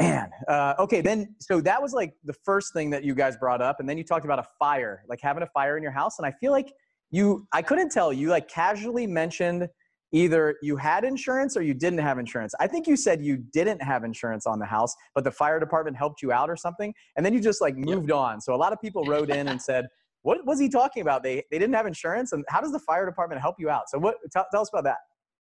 man, 0.00 0.30
uh, 0.48 0.72
okay, 0.78 1.02
then 1.02 1.34
so 1.38 1.60
that 1.60 1.82
was 1.82 1.92
like 1.92 2.14
the 2.24 2.34
first 2.46 2.72
thing 2.72 2.88
that 2.90 3.04
you 3.04 3.14
guys 3.14 3.36
brought 3.36 3.60
up, 3.60 3.78
and 3.78 3.86
then 3.86 3.98
you 3.98 4.04
talked 4.04 4.24
about 4.24 4.38
a 4.38 4.46
fire, 4.58 5.04
like 5.06 5.20
having 5.20 5.42
a 5.42 5.48
fire 5.48 5.76
in 5.76 5.82
your 5.82 5.92
house, 5.92 6.18
and 6.18 6.24
I 6.24 6.32
feel 6.40 6.50
like 6.50 6.72
you, 7.10 7.46
I 7.52 7.60
couldn't 7.60 7.90
tell 7.90 8.10
you, 8.10 8.30
like 8.30 8.48
casually 8.48 9.06
mentioned 9.06 9.68
either 10.12 10.56
you 10.62 10.76
had 10.76 11.04
insurance 11.04 11.56
or 11.56 11.62
you 11.62 11.74
didn't 11.74 11.98
have 11.98 12.18
insurance. 12.18 12.54
I 12.60 12.66
think 12.66 12.86
you 12.86 12.96
said 12.96 13.24
you 13.24 13.38
didn't 13.52 13.82
have 13.82 14.04
insurance 14.04 14.46
on 14.46 14.58
the 14.58 14.66
house, 14.66 14.94
but 15.14 15.24
the 15.24 15.30
fire 15.30 15.58
department 15.58 15.96
helped 15.96 16.22
you 16.22 16.32
out 16.32 16.48
or 16.48 16.56
something. 16.56 16.94
And 17.16 17.26
then 17.26 17.34
you 17.34 17.40
just 17.40 17.60
like 17.60 17.76
moved 17.76 18.08
yep. 18.08 18.16
on. 18.16 18.40
So 18.40 18.54
a 18.54 18.56
lot 18.56 18.72
of 18.72 18.80
people 18.80 19.04
wrote 19.04 19.30
in 19.30 19.48
and 19.48 19.60
said, 19.60 19.86
what 20.22 20.44
was 20.44 20.58
he 20.58 20.68
talking 20.68 21.02
about? 21.02 21.22
They, 21.22 21.44
they 21.50 21.58
didn't 21.58 21.74
have 21.74 21.86
insurance. 21.86 22.32
And 22.32 22.44
how 22.48 22.60
does 22.60 22.72
the 22.72 22.80
fire 22.80 23.06
department 23.06 23.40
help 23.40 23.56
you 23.58 23.70
out? 23.70 23.88
So 23.88 23.98
what, 23.98 24.16
t- 24.24 24.40
tell 24.50 24.62
us 24.62 24.68
about 24.72 24.84
that. 24.84 24.98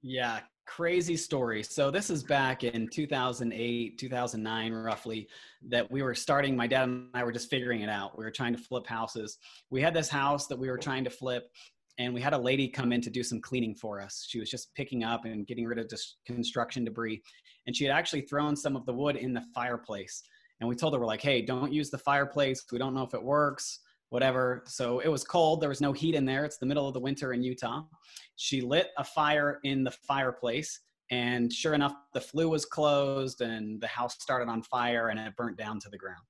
Yeah, 0.02 0.40
crazy 0.66 1.16
story. 1.16 1.62
So 1.62 1.90
this 1.90 2.10
is 2.10 2.22
back 2.22 2.62
in 2.62 2.88
2008, 2.88 3.98
2009, 3.98 4.72
roughly, 4.74 5.28
that 5.68 5.90
we 5.90 6.02
were 6.02 6.14
starting. 6.14 6.54
My 6.54 6.66
dad 6.66 6.84
and 6.84 7.08
I 7.14 7.24
were 7.24 7.32
just 7.32 7.48
figuring 7.48 7.80
it 7.80 7.88
out. 7.88 8.16
We 8.18 8.24
were 8.24 8.30
trying 8.30 8.54
to 8.54 8.62
flip 8.62 8.86
houses. 8.86 9.38
We 9.70 9.80
had 9.80 9.94
this 9.94 10.10
house 10.10 10.46
that 10.48 10.58
we 10.58 10.68
were 10.68 10.78
trying 10.78 11.04
to 11.04 11.10
flip, 11.10 11.50
and 11.98 12.14
we 12.14 12.20
had 12.20 12.32
a 12.32 12.38
lady 12.38 12.68
come 12.68 12.92
in 12.92 13.00
to 13.00 13.10
do 13.10 13.24
some 13.24 13.40
cleaning 13.40 13.74
for 13.74 14.00
us. 14.00 14.24
She 14.28 14.38
was 14.38 14.48
just 14.48 14.72
picking 14.74 15.02
up 15.02 15.24
and 15.24 15.46
getting 15.46 15.66
rid 15.66 15.78
of 15.78 15.90
just 15.90 16.18
construction 16.24 16.84
debris. 16.84 17.20
And 17.66 17.76
she 17.76 17.84
had 17.84 17.92
actually 17.92 18.22
thrown 18.22 18.54
some 18.54 18.76
of 18.76 18.86
the 18.86 18.92
wood 18.92 19.16
in 19.16 19.34
the 19.34 19.44
fireplace. 19.54 20.22
And 20.60 20.68
we 20.68 20.76
told 20.76 20.94
her, 20.94 21.00
we're 21.00 21.06
like, 21.06 21.20
hey, 21.20 21.42
don't 21.42 21.72
use 21.72 21.90
the 21.90 21.98
fireplace. 21.98 22.64
We 22.70 22.78
don't 22.78 22.94
know 22.94 23.02
if 23.02 23.14
it 23.14 23.22
works, 23.22 23.80
whatever. 24.10 24.62
So 24.66 25.00
it 25.00 25.08
was 25.08 25.24
cold. 25.24 25.60
There 25.60 25.68
was 25.68 25.80
no 25.80 25.92
heat 25.92 26.14
in 26.14 26.24
there. 26.24 26.44
It's 26.44 26.58
the 26.58 26.66
middle 26.66 26.86
of 26.86 26.94
the 26.94 27.00
winter 27.00 27.32
in 27.32 27.42
Utah. 27.42 27.82
She 28.36 28.60
lit 28.60 28.88
a 28.96 29.04
fire 29.04 29.58
in 29.64 29.82
the 29.82 29.90
fireplace. 29.90 30.80
And 31.10 31.52
sure 31.52 31.74
enough, 31.74 31.94
the 32.14 32.20
flue 32.20 32.48
was 32.48 32.64
closed 32.64 33.40
and 33.40 33.80
the 33.80 33.86
house 33.86 34.14
started 34.20 34.48
on 34.48 34.62
fire 34.62 35.08
and 35.08 35.18
it 35.18 35.36
burnt 35.36 35.56
down 35.56 35.80
to 35.80 35.88
the 35.88 35.98
ground. 35.98 36.22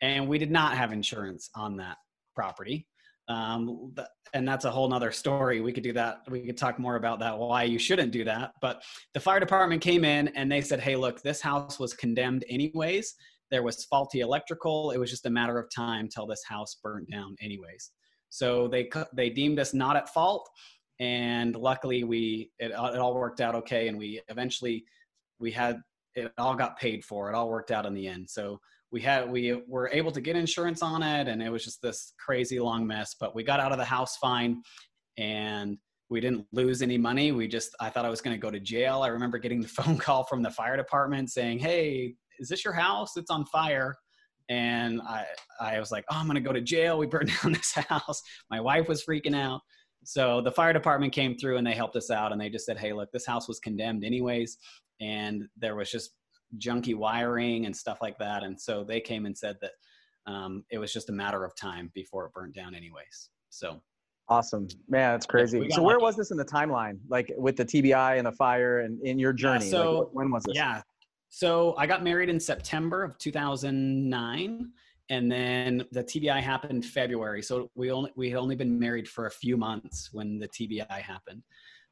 And 0.00 0.28
we 0.28 0.38
did 0.38 0.52
not 0.52 0.76
have 0.76 0.92
insurance 0.92 1.50
on 1.56 1.76
that 1.78 1.96
property 2.34 2.86
um, 3.28 3.94
and 4.34 4.46
that's 4.46 4.64
a 4.64 4.70
whole 4.70 4.88
nother 4.88 5.12
story. 5.12 5.60
We 5.60 5.72
could 5.72 5.82
do 5.82 5.92
that. 5.94 6.20
We 6.28 6.46
could 6.46 6.56
talk 6.56 6.78
more 6.78 6.96
about 6.96 7.18
that 7.20 7.38
why 7.38 7.64
you 7.64 7.78
shouldn't 7.78 8.12
do 8.12 8.24
that. 8.24 8.52
But 8.60 8.82
the 9.14 9.20
fire 9.20 9.40
department 9.40 9.82
came 9.82 10.04
in 10.04 10.28
and 10.28 10.50
they 10.50 10.60
said 10.60 10.80
hey 10.80 10.96
look 10.96 11.22
this 11.22 11.40
house 11.40 11.78
was 11.78 11.94
condemned 11.94 12.44
anyways. 12.48 13.14
There 13.50 13.62
was 13.62 13.84
faulty 13.86 14.20
electrical. 14.20 14.90
It 14.90 14.98
was 14.98 15.10
just 15.10 15.26
a 15.26 15.30
matter 15.30 15.58
of 15.58 15.70
time 15.74 16.08
till 16.08 16.26
this 16.26 16.42
house 16.46 16.78
burnt 16.82 17.10
down 17.10 17.36
anyways. 17.40 17.90
So 18.30 18.68
they 18.68 18.90
they 19.14 19.30
deemed 19.30 19.58
us 19.58 19.74
not 19.74 19.96
at 19.96 20.12
fault. 20.12 20.48
And 21.00 21.54
luckily 21.54 22.04
we 22.04 22.50
it, 22.58 22.70
it 22.70 22.74
all 22.74 23.14
worked 23.14 23.40
out 23.40 23.54
okay. 23.56 23.88
And 23.88 23.98
we 23.98 24.20
eventually 24.28 24.84
we 25.38 25.50
had 25.50 25.80
it 26.14 26.32
all 26.38 26.54
got 26.54 26.78
paid 26.78 27.04
for. 27.04 27.30
It 27.30 27.34
all 27.34 27.48
worked 27.48 27.70
out 27.70 27.86
in 27.86 27.94
the 27.94 28.08
end. 28.08 28.28
So 28.28 28.60
we 28.90 29.00
had 29.00 29.30
we 29.30 29.62
were 29.66 29.90
able 29.92 30.10
to 30.12 30.20
get 30.20 30.36
insurance 30.36 30.82
on 30.82 31.02
it 31.02 31.28
and 31.28 31.42
it 31.42 31.50
was 31.50 31.64
just 31.64 31.82
this 31.82 32.14
crazy 32.18 32.58
long 32.58 32.86
mess 32.86 33.14
but 33.18 33.34
we 33.34 33.42
got 33.42 33.60
out 33.60 33.72
of 33.72 33.78
the 33.78 33.84
house 33.84 34.16
fine 34.16 34.62
and 35.18 35.76
we 36.10 36.20
didn't 36.20 36.46
lose 36.52 36.80
any 36.80 36.96
money. 36.96 37.32
We 37.32 37.48
just 37.48 37.74
i 37.80 37.90
thought 37.90 38.04
i 38.04 38.10
was 38.10 38.20
going 38.20 38.34
to 38.34 38.40
go 38.40 38.50
to 38.50 38.60
jail. 38.60 39.02
I 39.02 39.08
remember 39.08 39.38
getting 39.38 39.60
the 39.60 39.68
phone 39.78 39.98
call 39.98 40.24
from 40.24 40.42
the 40.42 40.50
fire 40.50 40.76
department 40.76 41.30
saying 41.30 41.58
hey 41.58 42.14
is 42.38 42.48
this 42.48 42.64
your 42.64 42.74
house? 42.74 43.16
It's 43.16 43.30
on 43.30 43.44
fire. 43.46 43.94
And 44.48 45.00
i 45.02 45.26
i 45.60 45.78
was 45.78 45.90
like 45.90 46.04
oh 46.10 46.16
i'm 46.16 46.26
going 46.26 46.36
to 46.36 46.40
go 46.40 46.52
to 46.52 46.60
jail. 46.60 46.98
We 46.98 47.06
burned 47.06 47.30
down 47.42 47.52
this 47.52 47.72
house. 47.72 48.22
My 48.50 48.60
wife 48.60 48.88
was 48.88 49.04
freaking 49.04 49.36
out. 49.36 49.60
So 50.04 50.40
the 50.40 50.52
fire 50.52 50.72
department 50.72 51.12
came 51.12 51.36
through 51.36 51.58
and 51.58 51.66
they 51.66 51.74
helped 51.74 51.96
us 51.96 52.10
out 52.10 52.32
and 52.32 52.40
they 52.40 52.48
just 52.48 52.64
said, 52.64 52.78
hey, 52.78 52.92
look, 52.92 53.10
this 53.12 53.26
house 53.26 53.48
was 53.48 53.58
condemned 53.58 54.04
anyways. 54.04 54.56
And 55.00 55.44
there 55.56 55.76
was 55.76 55.90
just 55.90 56.12
junky 56.56 56.94
wiring 56.94 57.66
and 57.66 57.76
stuff 57.76 57.98
like 58.00 58.18
that. 58.18 58.42
And 58.42 58.58
so 58.58 58.84
they 58.84 59.00
came 59.00 59.26
and 59.26 59.36
said 59.36 59.56
that 59.60 59.72
um, 60.26 60.64
it 60.70 60.78
was 60.78 60.92
just 60.92 61.10
a 61.10 61.12
matter 61.12 61.44
of 61.44 61.54
time 61.56 61.90
before 61.94 62.26
it 62.26 62.32
burnt 62.32 62.54
down 62.54 62.74
anyways. 62.74 63.30
So 63.50 63.80
awesome, 64.28 64.68
man, 64.88 65.12
that's 65.12 65.26
crazy. 65.26 65.60
Yeah, 65.60 65.76
so 65.76 65.82
where 65.82 65.96
lucky. 65.96 66.04
was 66.04 66.16
this 66.16 66.30
in 66.30 66.36
the 66.36 66.44
timeline, 66.44 66.98
like 67.08 67.32
with 67.36 67.56
the 67.56 67.64
TBI 67.64 68.18
and 68.18 68.26
the 68.26 68.32
fire 68.32 68.80
and 68.80 69.00
in 69.02 69.18
your 69.18 69.32
journey? 69.32 69.64
Yeah, 69.64 69.70
so 69.70 69.98
like, 69.98 70.08
when 70.12 70.30
was 70.30 70.44
this? 70.44 70.56
Yeah, 70.56 70.82
so 71.28 71.74
I 71.76 71.86
got 71.86 72.02
married 72.02 72.28
in 72.28 72.40
September 72.40 73.04
of 73.04 73.18
2009 73.18 74.72
and 75.10 75.32
then 75.32 75.84
the 75.92 76.04
TBI 76.04 76.40
happened 76.40 76.84
February. 76.84 77.42
So 77.42 77.70
we 77.74 77.90
only 77.90 78.10
we 78.16 78.30
had 78.30 78.38
only 78.38 78.56
been 78.56 78.78
married 78.78 79.08
for 79.08 79.26
a 79.26 79.30
few 79.30 79.56
months 79.56 80.10
when 80.12 80.38
the 80.38 80.48
TBI 80.48 81.00
happened. 81.00 81.42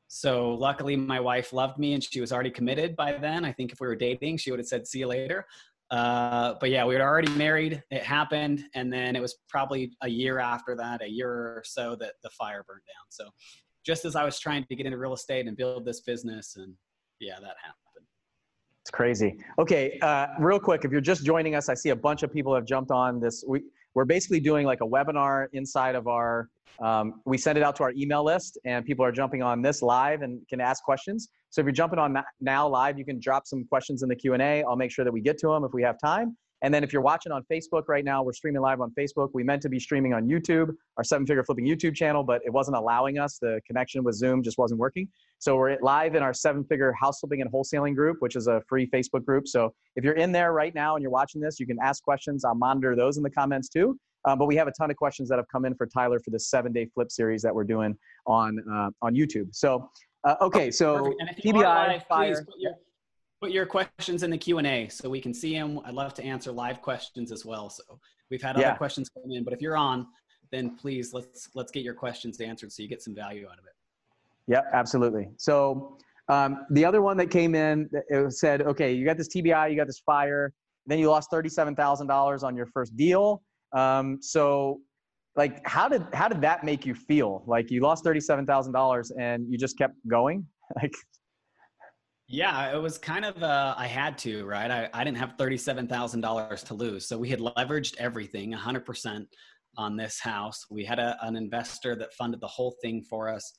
So 0.09 0.55
luckily, 0.55 0.97
my 0.97 1.21
wife 1.21 1.53
loved 1.53 1.79
me 1.79 1.95
and 1.95 2.03
she 2.03 2.21
was 2.21 2.33
already 2.33 2.51
committed 2.51 2.95
by 2.97 3.13
then. 3.13 3.45
I 3.45 3.53
think 3.53 3.73
if 3.73 3.81
we 3.81 3.87
were 3.87 3.97
dating, 3.97 4.39
she 4.39 4.51
would 4.51 4.61
have 4.61 4.69
said, 4.69 4.87
"See 4.87 5.01
you 5.01 5.07
later." 5.09 5.47
Uh, 5.91 6.55
but 6.61 6.71
yeah, 6.71 6.85
we 6.85 6.97
were 6.97 7.03
already 7.03 7.31
married. 7.33 7.83
It 7.91 8.03
happened, 8.03 8.65
and 8.75 8.93
then 8.93 9.15
it 9.15 9.21
was 9.21 9.37
probably 9.49 9.93
a 10.03 10.09
year 10.09 10.39
after 10.39 10.75
that, 10.77 11.03
a 11.03 11.09
year 11.09 11.31
or 11.31 11.63
so, 11.65 11.95
that 11.97 12.15
the 12.23 12.31
fire 12.31 12.65
burned 12.67 12.83
down. 12.87 13.07
So 13.09 13.31
just 13.85 14.05
as 14.05 14.17
I 14.17 14.25
was 14.25 14.41
trying 14.41 14.65
to 14.65 14.75
get 14.75 14.87
into 14.87 14.99
real 14.99 15.15
estate 15.15 15.47
and 15.47 15.57
build 15.57 15.85
this 15.85 16.01
business, 16.01 16.57
and 16.57 16.75
yeah, 17.21 17.35
that 17.35 17.57
happened. 17.63 17.87
It's 18.83 18.91
crazy. 18.93 19.37
Okay, 19.59 19.99
uh, 20.01 20.29
real 20.39 20.61
quick, 20.61 20.85
if 20.85 20.93
you're 20.93 21.01
just 21.01 21.25
joining 21.25 21.57
us, 21.57 21.69
I 21.69 21.75
see 21.75 21.89
a 21.89 21.97
bunch 21.97 22.23
of 22.23 22.33
people 22.33 22.55
have 22.55 22.65
jumped 22.65 22.93
on 22.93 23.19
this. 23.19 23.45
We, 23.45 23.63
we're 23.97 24.05
basically 24.05 24.38
doing 24.38 24.67
like 24.67 24.83
a 24.83 24.87
webinar 24.87 25.47
inside 25.55 25.95
of 25.95 26.07
our, 26.07 26.50
um, 26.85 27.23
we 27.25 27.38
send 27.38 27.57
it 27.57 27.65
out 27.65 27.75
to 27.76 27.83
our 27.83 27.93
email 27.93 28.23
list 28.23 28.59
and 28.67 28.85
people 28.85 29.03
are 29.03 29.11
jumping 29.11 29.43
on 29.43 29.62
this 29.62 29.81
live 29.81 30.21
and 30.21 30.47
can 30.49 30.61
ask 30.61 30.85
questions. 30.85 31.31
So 31.49 31.62
if 31.62 31.65
you're 31.65 31.73
jumping 31.73 31.99
on 31.99 32.15
now 32.38 32.69
live, 32.69 32.99
you 32.99 33.07
can 33.07 33.19
drop 33.19 33.47
some 33.47 33.65
questions 33.65 34.03
in 34.03 34.11
the 34.11 34.15
Q&A. 34.15 34.62
I'll 34.65 34.76
make 34.76 34.91
sure 34.91 35.03
that 35.07 35.11
we 35.11 35.23
get 35.23 35.38
to 35.38 35.49
them 35.49 35.65
if 35.65 35.73
we 35.73 35.83
have 35.83 35.97
time. 35.99 36.37
And 36.63 36.73
then 36.73 36.83
if 36.83 36.93
you're 36.93 37.03
watching 37.03 37.33
on 37.33 37.45
Facebook 37.51 37.89
right 37.89 38.05
now, 38.05 38.23
we're 38.23 38.33
streaming 38.33 38.63
live 38.63 38.81
on 38.81 38.91
Facebook. 38.99 39.31
We 39.35 39.45
meant 39.45 39.63
to 39.63 39.69
be 39.69 39.79
streaming 39.79 40.15
on 40.15 40.27
YouTube, 40.27 40.75
our 40.97 41.05
seven 41.05 41.27
figure 41.27 41.45
flipping 41.45 41.67
YouTube 41.67 41.95
channel, 41.95 42.23
but 42.23 42.41
it 42.45 42.53
wasn't 42.53 42.77
allowing 42.77 43.19
us. 43.19 43.39
The 43.39 43.61
connection 43.67 44.03
with 44.03 44.15
Zoom 44.15 44.43
just 44.43 44.59
wasn't 44.59 44.81
working. 44.81 45.09
So 45.39 45.57
we're 45.57 45.77
live 45.83 46.15
in 46.15 46.23
our 46.23 46.33
seven 46.33 46.65
figure 46.65 46.93
house 46.93 47.21
flipping 47.21 47.43
and 47.43 47.53
wholesaling 47.53 47.95
group, 47.95 48.17
which 48.21 48.37
is 48.37 48.47
a 48.47 48.63
free 48.69 48.89
Facebook 48.89 49.25
group. 49.25 49.47
So 49.47 49.75
if 49.97 50.05
you're 50.05 50.15
in 50.15 50.33
there 50.33 50.53
right 50.53 50.75
now 50.75 50.97
and 50.97 51.03
you're 51.03 51.11
watching 51.11 51.41
this, 51.41 51.61
you 51.61 51.67
can 51.67 51.77
ask 51.83 52.03
questions. 52.03 52.45
I'll 52.45 52.55
monitor 52.55 52.97
those 52.97 53.17
in 53.19 53.23
the 53.23 53.31
comments 53.31 53.69
too. 53.69 53.99
Um, 54.25 54.39
but 54.39 54.47
we 54.47 54.57
have 54.57 54.67
a 54.67 54.73
ton 54.73 54.91
of 54.91 54.97
questions 54.97 55.29
that 55.29 55.37
have 55.37 55.47
come 55.53 55.65
in 55.65 55.75
for 55.75 55.87
Tyler 55.87 56.19
for 56.19 56.31
the 56.31 56.41
seven 56.41 56.73
day 56.73 56.87
flip 56.93 57.13
series 57.13 57.43
that 57.43 57.55
we're 57.55 57.65
doing 57.65 57.97
on 58.27 58.59
uh, 58.73 58.91
on 59.03 59.15
YouTube. 59.15 59.55
So 59.55 59.89
uh, 60.25 60.35
okay, 60.41 60.71
so 60.71 61.15
TBI 61.45 61.63
live, 61.63 62.07
fire. 62.09 62.45
Put 62.45 62.55
your, 62.59 62.73
put 63.40 63.50
your, 63.50 63.66
questions 63.66 64.23
in 64.23 64.31
the 64.31 64.38
Q 64.38 64.59
and 64.59 64.66
A 64.66 64.88
so 64.88 65.09
we 65.09 65.21
can 65.21 65.35
see 65.35 65.55
them. 65.55 65.81
I'd 65.85 65.95
love 65.95 66.14
to 66.14 66.25
answer 66.25 66.52
live 66.52 66.81
questions 66.81 67.33
as 67.33 67.45
well. 67.45 67.69
So 67.71 67.83
we've 68.31 68.43
had 68.43 68.57
other 68.57 68.75
questions 68.76 69.09
come 69.09 69.31
in, 69.31 69.45
but 69.45 69.52
if 69.52 69.61
you're 69.61 69.76
on, 69.76 70.07
then 70.52 70.76
please 70.76 71.12
let's 71.12 71.49
let's 71.55 71.73
get 71.73 71.83
your 71.83 71.95
questions 71.95 72.40
answered 72.40 72.73
so 72.73 72.83
you 72.83 72.88
get 72.88 73.02
some 73.02 73.14
value 73.14 73.47
out 73.47 73.59
of 73.59 73.64
it. 73.64 73.73
Yeah, 74.47 74.62
absolutely. 74.73 75.28
So 75.37 75.99
um, 76.28 76.66
the 76.71 76.85
other 76.85 77.02
one 77.02 77.16
that 77.19 77.31
came 77.31 77.55
in, 77.55 77.88
it 78.09 78.33
said, 78.33 78.62
okay, 78.62 78.93
you 78.93 79.05
got 79.05 79.16
this 79.16 79.28
TBI, 79.28 79.71
you 79.71 79.76
got 79.76 79.87
this 79.87 80.00
fire, 80.00 80.52
then 80.87 80.99
you 80.99 81.11
lost 81.11 81.31
$37,000 81.31 82.43
on 82.43 82.57
your 82.57 82.66
first 82.66 82.97
deal. 82.97 83.43
Um, 83.73 84.19
so 84.21 84.81
like, 85.37 85.66
how 85.69 85.88
did, 85.88 86.02
how 86.12 86.28
did 86.28 86.40
that 86.40 86.64
make 86.64 86.87
you 86.87 86.95
feel? 86.95 87.45
Like 87.47 87.71
you 87.71 87.81
lost 87.81 88.05
$37,000 88.05 89.11
and 89.19 89.47
you 89.50 89.59
just 89.59 89.76
kept 89.78 89.95
going? 90.09 90.47
like, 90.83 90.95
yeah, 92.28 92.75
it 92.75 92.80
was 92.80 92.99
kind 92.99 93.25
of, 93.25 93.40
uh, 93.42 93.75
I 93.76 93.87
had 93.87 94.18
to, 94.18 94.45
right? 94.45 94.71
I, 94.71 94.88
I 94.92 95.04
didn't 95.04 95.18
have 95.18 95.37
$37,000 95.38 96.64
to 96.64 96.75
lose. 96.75 97.06
So 97.06 97.16
we 97.16 97.28
had 97.28 97.38
leveraged 97.38 97.97
everything 97.99 98.52
100% 98.52 99.26
on 99.76 99.97
this 99.97 100.18
house. 100.18 100.66
We 100.71 100.85
had 100.85 100.99
a, 100.99 101.16
an 101.23 101.37
investor 101.37 101.95
that 101.97 102.14
funded 102.14 102.40
the 102.40 102.49
whole 102.49 102.75
thing 102.83 103.02
for 103.09 103.28
us 103.28 103.52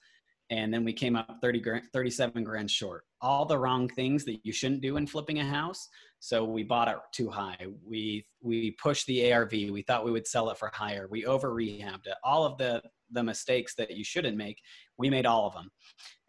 and 0.49 0.73
then 0.73 0.85
we 0.85 0.93
came 0.93 1.15
up 1.15 1.39
30 1.41 1.59
grand, 1.59 1.83
37 1.93 2.43
grand 2.43 2.71
short. 2.71 3.03
All 3.21 3.45
the 3.45 3.57
wrong 3.57 3.89
things 3.89 4.23
that 4.25 4.39
you 4.43 4.53
shouldn't 4.53 4.81
do 4.81 4.97
in 4.97 5.05
flipping 5.05 5.39
a 5.39 5.45
house. 5.45 5.89
So 6.19 6.45
we 6.45 6.63
bought 6.63 6.87
it 6.87 6.97
too 7.13 7.29
high. 7.29 7.57
We 7.85 8.25
we 8.41 8.71
pushed 8.81 9.05
the 9.07 9.31
ARV. 9.31 9.51
We 9.51 9.83
thought 9.85 10.05
we 10.05 10.11
would 10.11 10.27
sell 10.27 10.49
it 10.49 10.57
for 10.57 10.71
higher. 10.73 11.07
We 11.09 11.25
over 11.25 11.53
rehabbed 11.53 12.07
it. 12.07 12.15
All 12.23 12.45
of 12.45 12.57
the 12.57 12.81
the 13.11 13.23
mistakes 13.23 13.75
that 13.75 13.91
you 13.91 14.03
shouldn't 14.03 14.37
make, 14.37 14.59
we 14.97 15.09
made 15.09 15.25
all 15.25 15.47
of 15.47 15.53
them. 15.53 15.69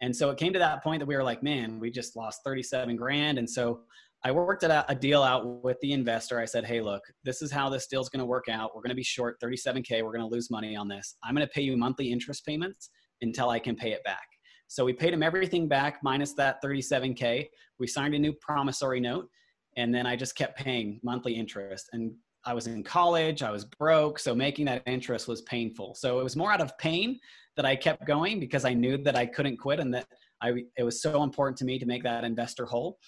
And 0.01 0.15
so 0.15 0.31
it 0.31 0.39
came 0.39 0.53
to 0.53 0.59
that 0.59 0.83
point 0.83 1.01
that 1.01 1.07
we 1.07 1.17
were 1.17 1.25
like, 1.25 1.43
man, 1.43 1.81
we 1.81 1.91
just 1.91 2.15
lost 2.15 2.41
37 2.45 2.95
grand. 2.97 3.39
And 3.39 3.49
so 3.49 3.81
I 4.25 4.31
worked 4.31 4.63
a, 4.63 4.91
a 4.91 4.95
deal 4.95 5.23
out 5.23 5.63
with 5.65 5.77
the 5.81 5.93
investor. 5.93 6.39
I 6.39 6.45
said, 6.45 6.65
hey, 6.65 6.81
look, 6.81 7.03
this 7.25 7.43
is 7.43 7.51
how 7.51 7.69
this 7.69 7.87
deal's 7.87 8.09
going 8.09 8.21
to 8.21 8.27
work 8.27 8.49
out. 8.49 8.75
We're 8.75 8.83
going 8.83 8.91
to 8.91 8.97
be 8.97 9.03
short 9.03 9.41
37K. 9.41 10.03
We're 10.03 10.13
going 10.13 10.29
to 10.29 10.33
lose 10.33 10.51
money 10.51 10.77
on 10.77 10.87
this. 10.87 11.17
I'm 11.25 11.35
going 11.35 11.47
to 11.47 11.53
pay 11.53 11.63
you 11.63 11.77
monthly 11.77 12.13
interest 12.13 12.45
payments 12.47 12.91
until 13.23 13.51
I 13.51 13.59
can 13.59 13.75
pay 13.77 13.93
it 13.93 14.05
back. 14.05 14.27
So 14.69 14.85
we 14.85 14.93
paid 14.93 15.15
him 15.15 15.23
everything 15.23 15.67
back 15.67 16.01
minus 16.03 16.35
that 16.35 16.63
37K. 16.63 17.49
We 17.79 17.87
signed 17.87 18.15
a 18.15 18.19
new 18.19 18.33
promissory 18.35 19.01
note, 19.01 19.29
and 19.77 19.95
then 19.95 20.07
I 20.07 20.15
just 20.15 20.37
kept 20.37 20.59
paying 20.59 21.01
monthly 21.03 21.33
interest. 21.35 21.89
And 21.93 22.13
I 22.45 22.55
was 22.55 22.67
in 22.67 22.83
college, 22.83 23.43
I 23.43 23.51
was 23.51 23.65
broke, 23.65 24.19
so 24.19 24.35
making 24.35 24.67
that 24.67 24.83
interest 24.87 25.27
was 25.27 25.43
painful. 25.43 25.95
So 25.95 26.21
it 26.21 26.23
was 26.23 26.37
more 26.37 26.53
out 26.53 26.61
of 26.61 26.77
pain 26.79 27.19
that 27.57 27.67
I 27.67 27.77
kept 27.77 28.07
going 28.07 28.41
because 28.41 28.65
I 28.65 28.75
knew 28.75 28.97
that 28.99 29.17
I 29.17 29.27
couldn't 29.27 29.57
quit 29.57 29.81
and 29.81 29.93
that 29.95 30.07
I, 30.41 30.65
it 30.77 30.85
was 30.85 31.03
so 31.03 31.23
important 31.23 31.57
to 31.59 31.65
me 31.65 31.79
to 31.79 31.87
make 31.87 32.03
that 32.05 32.25
investor 32.25 32.65
whole. 32.65 32.99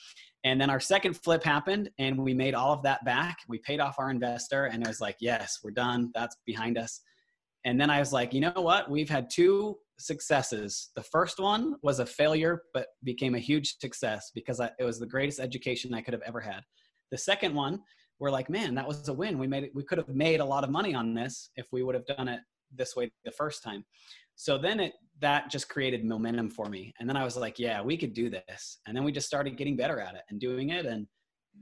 And 0.43 0.61
then 0.61 0.71
our 0.71 0.81
second 0.81 1.15
flip 1.15 1.45
happened 1.45 1.91
and 1.99 2.19
we 2.19 2.35
made 2.35 2.55
all 2.55 2.73
of 2.73 2.83
that 2.83 3.05
back. 3.05 3.39
We 3.47 3.59
paid 3.59 3.81
off 3.81 3.99
our 3.99 4.11
investor 4.11 4.67
and 4.67 4.83
it 4.83 4.89
was 4.89 5.01
like, 5.01 5.17
yes, 5.21 5.61
we're 5.63 5.71
done. 5.71 6.11
That's 6.15 6.37
behind 6.47 6.79
us. 6.79 7.01
And 7.65 7.81
then 7.81 7.91
I 7.91 7.99
was 7.99 8.13
like, 8.13 8.33
you 8.33 8.41
know 8.41 8.53
what? 8.57 8.91
We've 8.91 9.11
had 9.11 9.29
two 9.31 9.77
successes. 9.99 10.91
The 10.97 11.03
first 11.03 11.39
one 11.39 11.77
was 11.83 11.99
a 11.99 12.07
failure, 12.07 12.63
but 12.73 12.87
became 13.05 13.35
a 13.35 13.39
huge 13.39 13.79
success 13.79 14.31
because 14.35 14.61
I, 14.61 14.71
it 14.79 14.85
was 14.85 14.99
the 14.99 15.07
greatest 15.07 15.41
education 15.41 15.93
I 15.95 16.01
could 16.01 16.15
have 16.15 16.23
ever 16.23 16.41
had. 16.41 16.63
The 17.11 17.19
second 17.19 17.55
one, 17.55 17.81
we're 18.19 18.31
like, 18.31 18.49
man, 18.49 18.75
that 18.75 18.87
was 18.87 19.09
a 19.09 19.13
win. 19.13 19.39
We 19.39 19.47
made 19.47 19.65
it. 19.65 19.73
We 19.75 19.83
could 19.83 19.99
have 19.99 20.09
made 20.09 20.41
a 20.41 20.45
lot 20.45 20.65
of 20.65 20.71
money 20.71 20.95
on 20.95 21.15
this 21.15 21.51
if 21.57 21.67
we 21.73 21.83
would 21.83 21.95
have 21.95 22.07
done 22.07 22.29
it 22.29 22.41
this 22.75 22.95
way 22.95 23.11
the 23.25 23.31
first 23.33 23.63
time. 23.63 23.85
So 24.37 24.57
then 24.57 24.81
it 24.81 24.93
that 25.21 25.51
just 25.51 25.69
created 25.69 26.05
momentum 26.05 26.49
for 26.49 26.67
me, 26.67 26.95
and 26.99 27.09
then 27.09 27.17
I 27.17 27.25
was 27.25 27.37
like, 27.37 27.59
yeah, 27.59 27.83
we 27.83 27.97
could 27.97 28.15
do 28.15 28.31
this. 28.31 28.79
And 28.87 28.97
then 28.97 29.05
we 29.05 29.13
just 29.13 29.27
started 29.27 29.59
getting 29.59 29.77
better 29.77 30.01
at 30.01 30.15
it 30.15 30.23
and 30.31 30.41
doing 30.41 30.71
it, 30.71 30.87
and 30.87 31.07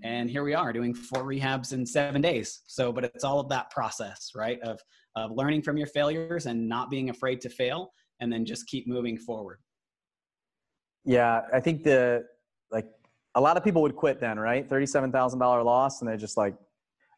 and 0.02 0.30
here 0.30 0.44
we 0.44 0.54
are 0.54 0.72
doing 0.72 0.94
four 0.94 1.24
rehabs 1.24 1.72
in 1.72 1.84
seven 1.84 2.20
days. 2.20 2.62
So, 2.66 2.92
but 2.92 3.04
it's 3.04 3.24
all 3.24 3.40
of 3.40 3.48
that 3.48 3.70
process, 3.70 4.30
right? 4.34 4.60
Of 4.60 4.80
of 5.16 5.32
learning 5.32 5.62
from 5.62 5.76
your 5.76 5.86
failures 5.88 6.46
and 6.46 6.68
not 6.68 6.90
being 6.90 7.10
afraid 7.10 7.40
to 7.40 7.48
fail 7.48 7.90
and 8.20 8.32
then 8.32 8.44
just 8.44 8.66
keep 8.66 8.86
moving 8.86 9.16
forward. 9.16 9.58
Yeah, 11.04 11.42
I 11.52 11.60
think 11.60 11.84
the 11.84 12.24
like 12.70 12.86
a 13.34 13.40
lot 13.40 13.56
of 13.56 13.64
people 13.64 13.82
would 13.82 13.96
quit 13.96 14.20
then, 14.20 14.38
right? 14.38 14.68
Thirty-seven 14.68 15.12
thousand 15.12 15.38
dollar 15.38 15.62
loss, 15.62 16.00
and 16.00 16.08
they're 16.08 16.16
just 16.16 16.36
like, 16.36 16.54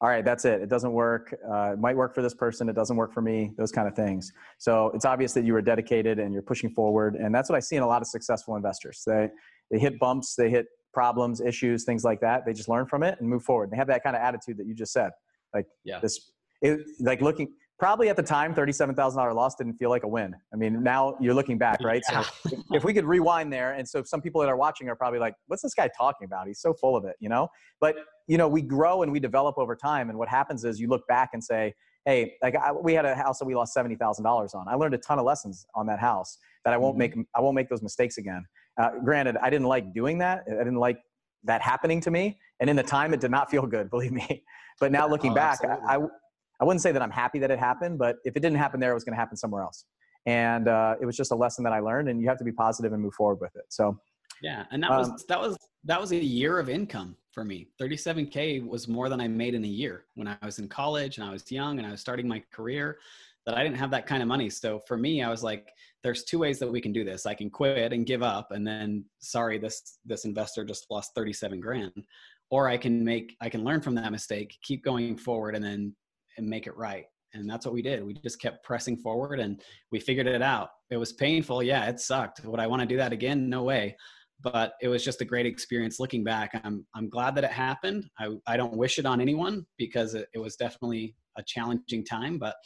"All 0.00 0.08
right, 0.08 0.24
that's 0.24 0.44
it. 0.44 0.60
It 0.60 0.68
doesn't 0.68 0.92
work. 0.92 1.34
Uh, 1.50 1.72
it 1.72 1.78
might 1.78 1.96
work 1.96 2.14
for 2.14 2.22
this 2.22 2.34
person. 2.34 2.68
It 2.68 2.74
doesn't 2.74 2.96
work 2.96 3.12
for 3.12 3.22
me." 3.22 3.52
Those 3.58 3.72
kind 3.72 3.88
of 3.88 3.94
things. 3.94 4.32
So 4.58 4.90
it's 4.94 5.04
obvious 5.04 5.32
that 5.34 5.44
you 5.44 5.52
were 5.52 5.62
dedicated 5.62 6.18
and 6.18 6.32
you're 6.32 6.42
pushing 6.42 6.70
forward, 6.70 7.16
and 7.16 7.34
that's 7.34 7.50
what 7.50 7.56
I 7.56 7.60
see 7.60 7.76
in 7.76 7.82
a 7.82 7.86
lot 7.86 8.00
of 8.00 8.08
successful 8.08 8.56
investors. 8.56 9.02
They 9.06 9.28
they 9.70 9.78
hit 9.78 9.98
bumps, 9.98 10.34
they 10.36 10.50
hit 10.50 10.66
problems, 10.92 11.40
issues, 11.40 11.84
things 11.84 12.04
like 12.04 12.20
that. 12.20 12.44
They 12.46 12.52
just 12.52 12.68
learn 12.68 12.86
from 12.86 13.02
it 13.02 13.16
and 13.20 13.28
move 13.28 13.42
forward. 13.42 13.70
They 13.70 13.76
have 13.76 13.88
that 13.88 14.02
kind 14.02 14.16
of 14.16 14.22
attitude 14.22 14.56
that 14.58 14.66
you 14.66 14.74
just 14.74 14.92
said. 14.92 15.10
Like 15.54 15.66
yeah. 15.84 16.00
this, 16.00 16.32
it, 16.62 16.80
like 17.00 17.20
looking 17.20 17.52
probably 17.80 18.10
at 18.10 18.16
the 18.16 18.22
time, 18.22 18.54
$37,000 18.54 19.34
loss 19.34 19.54
didn't 19.56 19.72
feel 19.72 19.88
like 19.88 20.04
a 20.04 20.08
win. 20.08 20.36
I 20.52 20.56
mean, 20.56 20.82
now 20.82 21.16
you're 21.18 21.34
looking 21.34 21.58
back, 21.58 21.80
right? 21.82 22.02
Yeah. 22.12 22.22
So 22.22 22.62
if 22.72 22.84
we 22.84 22.92
could 22.92 23.06
rewind 23.06 23.52
there, 23.52 23.72
and 23.72 23.88
so 23.88 24.02
some 24.04 24.20
people 24.20 24.40
that 24.42 24.48
are 24.48 24.56
watching 24.56 24.88
are 24.88 24.94
probably 24.94 25.18
like, 25.18 25.34
what's 25.46 25.62
this 25.62 25.74
guy 25.74 25.88
talking 25.96 26.26
about? 26.26 26.46
He's 26.46 26.60
so 26.60 26.74
full 26.74 26.94
of 26.94 27.06
it, 27.06 27.16
you 27.18 27.30
know? 27.30 27.48
But, 27.80 27.96
you 28.28 28.36
know, 28.36 28.46
we 28.46 28.60
grow 28.60 29.02
and 29.02 29.10
we 29.10 29.18
develop 29.18 29.56
over 29.58 29.74
time. 29.74 30.10
And 30.10 30.18
what 30.18 30.28
happens 30.28 30.64
is 30.64 30.78
you 30.78 30.88
look 30.88 31.06
back 31.08 31.30
and 31.32 31.42
say, 31.42 31.74
hey, 32.04 32.34
like 32.42 32.54
I, 32.54 32.70
we 32.70 32.92
had 32.92 33.06
a 33.06 33.14
house 33.14 33.38
that 33.38 33.46
we 33.46 33.54
lost 33.54 33.74
$70,000 33.74 34.54
on. 34.54 34.68
I 34.68 34.74
learned 34.74 34.94
a 34.94 34.98
ton 34.98 35.18
of 35.18 35.24
lessons 35.24 35.66
on 35.74 35.86
that 35.86 35.98
house 35.98 36.38
that 36.64 36.74
I 36.74 36.76
won't 36.76 36.98
mm-hmm. 36.98 37.20
make, 37.20 37.28
I 37.34 37.40
won't 37.40 37.54
make 37.54 37.70
those 37.70 37.82
mistakes 37.82 38.18
again. 38.18 38.44
Uh, 38.80 38.92
granted, 39.04 39.36
I 39.42 39.50
didn't 39.50 39.66
like 39.66 39.92
doing 39.92 40.18
that. 40.18 40.44
I 40.48 40.64
didn't 40.64 40.76
like 40.76 41.02
that 41.44 41.60
happening 41.60 42.00
to 42.00 42.10
me. 42.10 42.38
And 42.60 42.70
in 42.70 42.76
the 42.76 42.82
time, 42.82 43.12
it 43.12 43.20
did 43.20 43.30
not 43.30 43.50
feel 43.50 43.66
good, 43.66 43.90
believe 43.94 44.12
me. 44.12 44.42
But 44.78 44.90
now 44.90 45.06
looking 45.06 45.32
oh, 45.32 45.34
back, 45.34 45.58
I, 45.64 45.98
I 46.60 46.64
wouldn't 46.64 46.80
say 46.80 46.92
that 46.92 47.02
I'm 47.02 47.10
happy 47.10 47.38
that 47.40 47.50
it 47.50 47.58
happened, 47.58 47.98
but 47.98 48.16
if 48.24 48.36
it 48.36 48.40
didn't 48.40 48.56
happen 48.56 48.80
there, 48.80 48.92
it 48.92 48.94
was 48.94 49.04
going 49.04 49.14
to 49.14 49.18
happen 49.18 49.36
somewhere 49.36 49.62
else. 49.62 49.84
And 50.24 50.68
uh, 50.68 50.96
it 51.00 51.04
was 51.04 51.16
just 51.16 51.32
a 51.32 51.34
lesson 51.34 51.64
that 51.64 51.72
I 51.72 51.80
learned, 51.80 52.08
and 52.08 52.20
you 52.20 52.28
have 52.28 52.38
to 52.38 52.44
be 52.44 52.52
positive 52.52 52.92
and 52.92 53.02
move 53.02 53.14
forward 53.14 53.40
with 53.40 53.54
it. 53.56 53.64
So, 53.68 53.98
yeah, 54.42 54.64
and 54.70 54.82
that 54.82 54.90
was 54.90 55.08
um, 55.08 55.16
that 55.28 55.40
was 55.40 55.56
that 55.84 56.00
was 56.00 56.12
a 56.12 56.16
year 56.16 56.58
of 56.58 56.68
income 56.68 57.16
for 57.32 57.44
me. 57.44 57.68
37k 57.80 58.66
was 58.66 58.88
more 58.88 59.08
than 59.08 59.20
I 59.20 59.28
made 59.28 59.54
in 59.54 59.64
a 59.64 59.68
year 59.68 60.04
when 60.14 60.28
I 60.28 60.36
was 60.42 60.58
in 60.58 60.68
college 60.68 61.18
and 61.18 61.26
I 61.26 61.32
was 61.32 61.50
young 61.50 61.78
and 61.78 61.86
I 61.86 61.90
was 61.90 62.00
starting 62.00 62.28
my 62.28 62.42
career. 62.50 62.98
That 63.50 63.58
I 63.58 63.64
didn't 63.64 63.78
have 63.78 63.90
that 63.90 64.06
kind 64.06 64.22
of 64.22 64.28
money. 64.28 64.48
So 64.48 64.80
for 64.86 64.96
me, 64.96 65.22
I 65.22 65.28
was 65.28 65.42
like, 65.42 65.68
there's 66.04 66.24
two 66.24 66.38
ways 66.38 66.60
that 66.60 66.70
we 66.70 66.80
can 66.80 66.92
do 66.92 67.04
this. 67.04 67.26
I 67.26 67.34
can 67.34 67.50
quit 67.50 67.92
and 67.92 68.06
give 68.06 68.22
up 68.22 68.52
and 68.52 68.64
then 68.66 69.04
sorry, 69.18 69.58
this 69.58 69.98
this 70.04 70.24
investor 70.24 70.64
just 70.64 70.86
lost 70.90 71.10
37 71.16 71.60
grand. 71.60 71.92
Or 72.50 72.68
I 72.68 72.76
can 72.76 73.04
make 73.04 73.36
I 73.40 73.48
can 73.48 73.64
learn 73.64 73.80
from 73.80 73.96
that 73.96 74.12
mistake, 74.12 74.56
keep 74.62 74.84
going 74.84 75.16
forward 75.16 75.56
and 75.56 75.64
then 75.64 75.94
and 76.38 76.48
make 76.48 76.68
it 76.68 76.76
right. 76.76 77.06
And 77.34 77.48
that's 77.48 77.66
what 77.66 77.74
we 77.74 77.82
did. 77.82 78.04
We 78.04 78.14
just 78.14 78.40
kept 78.40 78.64
pressing 78.64 78.96
forward 78.96 79.40
and 79.40 79.60
we 79.90 80.00
figured 80.00 80.26
it 80.26 80.42
out. 80.42 80.70
It 80.90 80.96
was 80.96 81.12
painful. 81.12 81.62
Yeah, 81.62 81.86
it 81.86 82.00
sucked. 82.00 82.44
Would 82.44 82.60
I 82.60 82.66
want 82.66 82.82
to 82.82 82.86
do 82.86 82.96
that 82.96 83.12
again? 83.12 83.48
No 83.48 83.64
way 83.64 83.96
but 84.42 84.72
it 84.80 84.88
was 84.88 85.04
just 85.04 85.20
a 85.20 85.24
great 85.24 85.46
experience 85.46 86.00
looking 86.00 86.24
back 86.24 86.58
i'm 86.64 86.86
i'm 86.94 87.08
glad 87.08 87.34
that 87.34 87.44
it 87.44 87.50
happened 87.50 88.08
i, 88.18 88.28
I 88.46 88.56
don't 88.56 88.76
wish 88.76 88.98
it 88.98 89.06
on 89.06 89.20
anyone 89.20 89.66
because 89.76 90.14
it, 90.14 90.28
it 90.34 90.38
was 90.38 90.56
definitely 90.56 91.14
a 91.36 91.42
challenging 91.42 92.04
time 92.04 92.38
but 92.38 92.56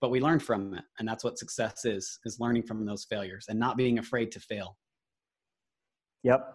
but 0.00 0.10
we 0.10 0.20
learned 0.20 0.42
from 0.42 0.74
it. 0.74 0.84
And 0.98 1.08
that's 1.08 1.24
what 1.24 1.38
success 1.38 1.84
is 1.84 2.18
is 2.24 2.40
learning 2.40 2.64
from 2.64 2.84
those 2.84 3.04
failures 3.04 3.46
and 3.48 3.58
not 3.58 3.76
being 3.76 3.98
afraid 3.98 4.30
to 4.32 4.40
fail. 4.40 4.76
Yep. 6.22 6.46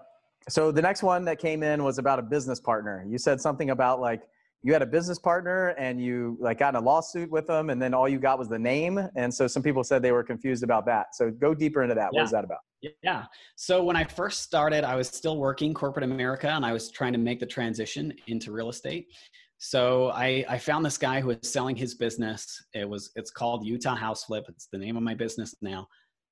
So 0.48 0.72
the 0.72 0.81
next 0.81 1.03
one 1.03 1.25
that 1.25 1.39
came 1.39 1.63
in 1.63 1.84
was 1.84 1.98
about 1.98 2.19
a 2.19 2.24
business 2.24 2.60
partner. 2.60 3.05
You 3.08 3.17
said 3.17 3.39
something 3.39 3.69
about 3.69 4.00
like 4.00 4.24
you 4.62 4.74
had 4.74 4.81
a 4.81 4.86
business 4.86 5.19
partner 5.19 5.69
and 5.77 6.01
you 6.03 6.38
like 6.39 6.60
got 6.60 6.75
in 6.75 6.81
a 6.81 6.84
lawsuit 6.84 7.29
with 7.31 7.48
them 7.48 7.69
and 7.69 7.81
then 7.81 7.93
all 7.93 8.10
you 8.10 8.19
got 8.19 8.38
was 8.38 8.50
the 8.50 8.60
name. 8.60 9.00
And 9.15 9.34
so 9.34 9.48
some 9.48 9.63
people 9.63 9.84
said 9.84 10.01
they 10.01 10.12
were 10.12 10.24
confused 10.24 10.63
about 10.63 10.86
that. 10.88 11.15
So 11.15 11.31
go 11.31 11.53
deeper 11.53 11.81
into 11.81 11.96
that. 11.96 12.10
Yeah. 12.12 12.19
what 12.19 12.24
was 12.24 12.31
that 12.31 12.43
about? 12.43 12.60
Yeah. 13.03 13.25
So 13.55 13.84
when 13.84 13.96
i 13.96 14.03
first 14.03 14.41
started 14.41 14.84
i 14.84 14.96
was 14.96 15.10
still 15.10 15.38
working 15.38 15.74
corporate 15.74 16.05
america 16.05 16.50
and 16.50 16.65
i 16.65 16.72
was 16.72 16.89
trying 16.89 17.12
to 17.12 17.19
make 17.19 17.39
the 17.39 17.46
transition 17.46 18.13
into 18.27 18.51
real 18.53 18.69
estate 18.69 19.08
so 19.60 20.12
I, 20.12 20.46
I 20.48 20.58
found 20.58 20.86
this 20.86 20.98
guy 20.98 21.20
who 21.20 21.28
was 21.28 21.38
selling 21.44 21.75
his 21.75 21.94
business. 21.94 22.66
It 22.74 22.88
was 22.88 23.12
it's 23.16 23.30
called 23.30 23.66
utah 23.66 23.94
house 23.94 24.24
flip. 24.24 24.46
It's 24.48 24.70
the 24.72 24.78
name 24.78 24.96
of 24.96 25.04
my 25.04 25.13
business 25.13 25.54
now. 25.62 25.86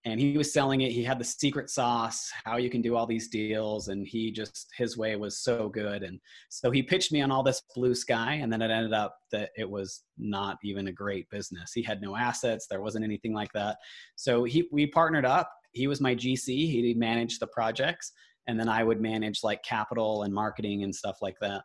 And 0.06 0.18
he 0.18 0.38
was 0.38 0.54
selling 0.54 0.80
it. 0.82 0.94
He 0.94 1.04
had 1.04 1.20
the 1.20 1.26
secret 1.26 1.70
sauce 1.70 2.32
how 2.46 2.56
you 2.56 2.70
can 2.70 2.82
do 2.82 2.96
all 2.96 3.06
these 3.06 3.28
deals. 3.28 3.90
And 3.90 4.08
he 4.08 4.32
just 4.32 4.70
his 4.78 4.98
way 4.98 5.18
was 5.18 5.40
so 5.40 5.68
good. 5.68 6.04
And 6.04 6.22
so 6.48 6.72
he 6.72 6.82
pitched 6.82 7.12
me 7.12 7.22
on 7.22 7.30
all 7.30 7.44
this 7.44 7.62
blue 7.76 7.94
sky. 7.94 8.36
And 8.36 8.52
then 8.52 8.62
it 8.62 8.72
ended 8.72 8.94
up 8.94 9.18
that 9.34 9.50
it 9.58 9.70
was 9.70 10.04
not 10.18 10.58
even 10.64 10.88
a 10.88 10.94
great 10.94 11.30
business. 11.30 11.74
He 11.74 11.84
had 11.84 12.02
no 12.02 12.16
assets. 12.16 12.68
There 12.70 12.82
wasn't 12.82 13.04
anything 13.04 13.34
like 13.34 13.52
that. 13.52 13.76
So 14.16 14.46
he 14.46 14.70
we 14.72 14.88
partnered 14.88 15.26
up. 15.26 15.52
He 15.74 15.88
was 15.88 16.00
my 16.00 16.16
gc 16.16 16.46
he 16.46 16.94
managed 16.98 17.42
the 17.42 17.48
projects. 17.48 18.14
And 18.48 18.58
then 18.58 18.70
i 18.70 18.84
would 18.84 19.02
manage 19.02 19.44
like 19.44 19.62
capital 19.64 20.24
and 20.24 20.34
marketing 20.34 20.84
and 20.84 20.96
stuff 20.96 21.18
like 21.22 21.36
that 21.42 21.64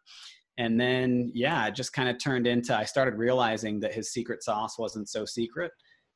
and 0.62 0.80
then 0.80 1.30
yeah 1.34 1.66
it 1.66 1.74
just 1.74 1.92
kind 1.92 2.08
of 2.08 2.18
turned 2.18 2.46
into 2.46 2.76
i 2.76 2.84
started 2.84 3.14
realizing 3.14 3.80
that 3.80 3.92
his 3.92 4.12
secret 4.12 4.42
sauce 4.42 4.78
wasn't 4.78 5.08
so 5.08 5.24
secret 5.24 5.72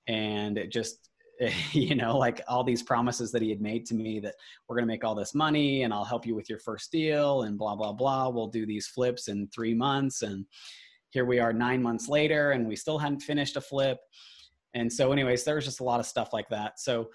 and 0.08 0.56
it 0.58 0.70
just 0.70 1.10
you 1.72 1.94
know, 1.94 2.16
like 2.16 2.40
all 2.48 2.64
these 2.64 2.82
promises 2.82 3.30
that 3.32 3.42
he 3.42 3.50
had 3.50 3.60
made 3.60 3.86
to 3.86 3.94
me 3.94 4.20
that 4.20 4.34
we're 4.68 4.76
going 4.76 4.86
to 4.86 4.92
make 4.92 5.04
all 5.04 5.14
this 5.14 5.34
money 5.34 5.82
and 5.82 5.92
I'll 5.92 6.04
help 6.04 6.26
you 6.26 6.34
with 6.34 6.48
your 6.48 6.58
first 6.58 6.90
deal 6.90 7.42
and 7.42 7.58
blah, 7.58 7.76
blah, 7.76 7.92
blah. 7.92 8.28
We'll 8.28 8.48
do 8.48 8.66
these 8.66 8.86
flips 8.86 9.28
in 9.28 9.48
three 9.48 9.74
months. 9.74 10.22
And 10.22 10.46
here 11.10 11.24
we 11.24 11.38
are 11.38 11.52
nine 11.52 11.82
months 11.82 12.08
later 12.08 12.52
and 12.52 12.66
we 12.66 12.76
still 12.76 12.98
hadn't 12.98 13.20
finished 13.20 13.56
a 13.56 13.60
flip. 13.60 13.98
And 14.74 14.92
so, 14.92 15.12
anyways, 15.12 15.44
there 15.44 15.54
was 15.54 15.64
just 15.64 15.80
a 15.80 15.84
lot 15.84 16.00
of 16.00 16.06
stuff 16.06 16.32
like 16.32 16.48
that. 16.50 16.78
So, 16.78 17.08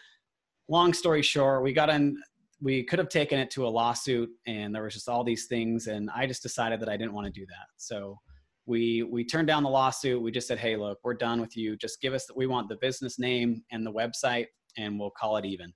long 0.67 0.93
story 0.93 1.21
short, 1.21 1.63
we 1.63 1.73
got 1.73 1.89
in, 1.89 2.17
we 2.61 2.83
could 2.83 2.99
have 2.99 3.09
taken 3.09 3.39
it 3.39 3.49
to 3.51 3.65
a 3.65 3.69
lawsuit 3.69 4.29
and 4.45 4.73
there 4.73 4.83
was 4.83 4.93
just 4.93 5.09
all 5.09 5.23
these 5.23 5.47
things. 5.47 5.87
And 5.87 6.09
I 6.15 6.27
just 6.27 6.43
decided 6.43 6.79
that 6.81 6.89
I 6.89 6.97
didn't 6.97 7.13
want 7.13 7.25
to 7.25 7.31
do 7.31 7.45
that. 7.47 7.67
So, 7.77 8.17
we 8.65 9.03
we 9.03 9.25
turned 9.25 9.47
down 9.47 9.63
the 9.63 9.69
lawsuit. 9.69 10.21
We 10.21 10.31
just 10.31 10.47
said 10.47 10.59
hey 10.59 10.75
look 10.75 10.99
we're 11.03 11.13
done 11.13 11.41
with 11.41 11.57
you. 11.57 11.75
Just 11.75 12.01
give 12.01 12.13
us 12.13 12.25
that 12.27 12.37
we 12.37 12.47
want 12.47 12.69
the 12.69 12.77
business 12.77 13.19
name 13.19 13.63
and 13.71 13.85
the 13.85 13.91
website 13.91 14.47
and 14.77 14.99
we'll 14.99 15.11
call 15.11 15.37
it 15.37 15.45
even. 15.45 15.73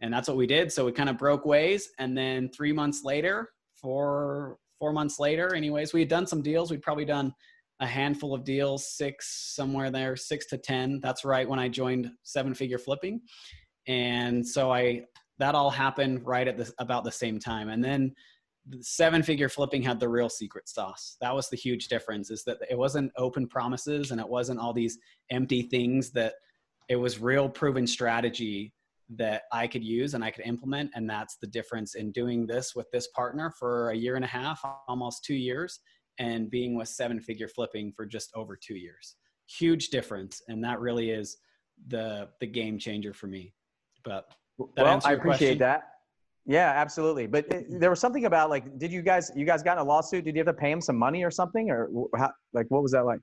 And 0.00 0.12
that's 0.12 0.28
what 0.28 0.36
we 0.36 0.46
did. 0.46 0.70
So 0.72 0.84
we 0.84 0.92
kind 0.92 1.08
of 1.08 1.18
broke 1.18 1.46
ways 1.46 1.88
and 1.98 2.16
then 2.16 2.48
three 2.50 2.72
months 2.72 3.04
later 3.04 3.50
four 3.80 4.58
four 4.78 4.92
months 4.92 5.18
later 5.18 5.54
anyways 5.54 5.92
we 5.92 6.00
had 6.00 6.08
done 6.08 6.26
some 6.26 6.42
deals. 6.42 6.70
We'd 6.70 6.82
probably 6.82 7.04
done 7.04 7.32
a 7.80 7.86
handful 7.86 8.34
of 8.34 8.42
deals 8.42 8.96
six 8.96 9.54
somewhere 9.54 9.90
there 9.90 10.16
six 10.16 10.46
to 10.46 10.58
ten. 10.58 11.00
That's 11.02 11.24
right 11.24 11.48
when 11.48 11.58
i 11.58 11.68
joined 11.68 12.10
seven 12.22 12.54
figure 12.54 12.78
flipping. 12.78 13.20
And 13.86 14.46
so 14.46 14.72
i 14.72 15.02
that 15.38 15.54
all 15.54 15.70
happened 15.70 16.26
right 16.26 16.48
at 16.48 16.56
the 16.56 16.72
about 16.78 17.04
the 17.04 17.12
same 17.12 17.38
time. 17.38 17.68
And 17.68 17.84
then 17.84 18.14
seven 18.80 19.22
figure 19.22 19.48
flipping 19.48 19.82
had 19.82 20.00
the 20.00 20.08
real 20.08 20.28
secret 20.28 20.68
sauce. 20.68 21.16
That 21.20 21.34
was 21.34 21.48
the 21.48 21.56
huge 21.56 21.88
difference 21.88 22.30
is 22.30 22.42
that 22.44 22.58
it 22.68 22.76
wasn't 22.76 23.12
open 23.16 23.46
promises 23.46 24.10
and 24.10 24.20
it 24.20 24.28
wasn't 24.28 24.60
all 24.60 24.72
these 24.72 24.98
empty 25.30 25.62
things 25.62 26.10
that 26.12 26.34
it 26.88 26.96
was 26.96 27.20
real 27.20 27.48
proven 27.48 27.86
strategy 27.86 28.72
that 29.08 29.42
i 29.52 29.68
could 29.68 29.84
use 29.84 30.14
and 30.14 30.24
i 30.24 30.30
could 30.30 30.44
implement. 30.44 30.90
And 30.94 31.08
that's 31.08 31.36
the 31.36 31.46
difference 31.46 31.94
in 31.94 32.10
doing 32.10 32.46
this 32.46 32.74
with 32.74 32.90
this 32.92 33.06
partner 33.08 33.52
for 33.56 33.90
a 33.90 33.96
year 33.96 34.16
and 34.16 34.24
a 34.24 34.28
half 34.28 34.64
almost 34.88 35.24
two 35.24 35.34
years 35.34 35.78
and 36.18 36.50
being 36.50 36.74
with 36.74 36.88
seven 36.88 37.20
figure 37.20 37.48
flipping 37.48 37.92
for 37.92 38.06
just 38.06 38.30
over 38.34 38.56
two 38.56 38.74
years. 38.74 39.16
Huge 39.48 39.90
difference. 39.90 40.42
And 40.48 40.64
that 40.64 40.80
really 40.80 41.10
is 41.10 41.36
the 41.86 42.30
the 42.40 42.46
game 42.46 42.78
changer 42.78 43.12
for 43.12 43.28
me. 43.28 43.52
But 44.02 44.28
well, 44.58 45.00
i 45.04 45.12
appreciate 45.12 45.20
question? 45.20 45.58
that 45.58 45.84
yeah, 46.46 46.72
absolutely. 46.76 47.26
But 47.26 47.52
it, 47.52 47.80
there 47.80 47.90
was 47.90 48.00
something 48.00 48.24
about 48.24 48.50
like, 48.50 48.78
did 48.78 48.92
you 48.92 49.02
guys, 49.02 49.32
you 49.34 49.44
guys 49.44 49.64
got 49.64 49.72
in 49.72 49.78
a 49.78 49.84
lawsuit? 49.84 50.24
Did 50.24 50.36
you 50.36 50.40
have 50.40 50.46
to 50.46 50.52
pay 50.52 50.70
him 50.70 50.80
some 50.80 50.96
money 50.96 51.24
or 51.24 51.30
something, 51.30 51.70
or 51.70 51.90
how, 52.16 52.30
like, 52.52 52.66
what 52.68 52.82
was 52.82 52.92
that 52.92 53.04
like? 53.04 53.18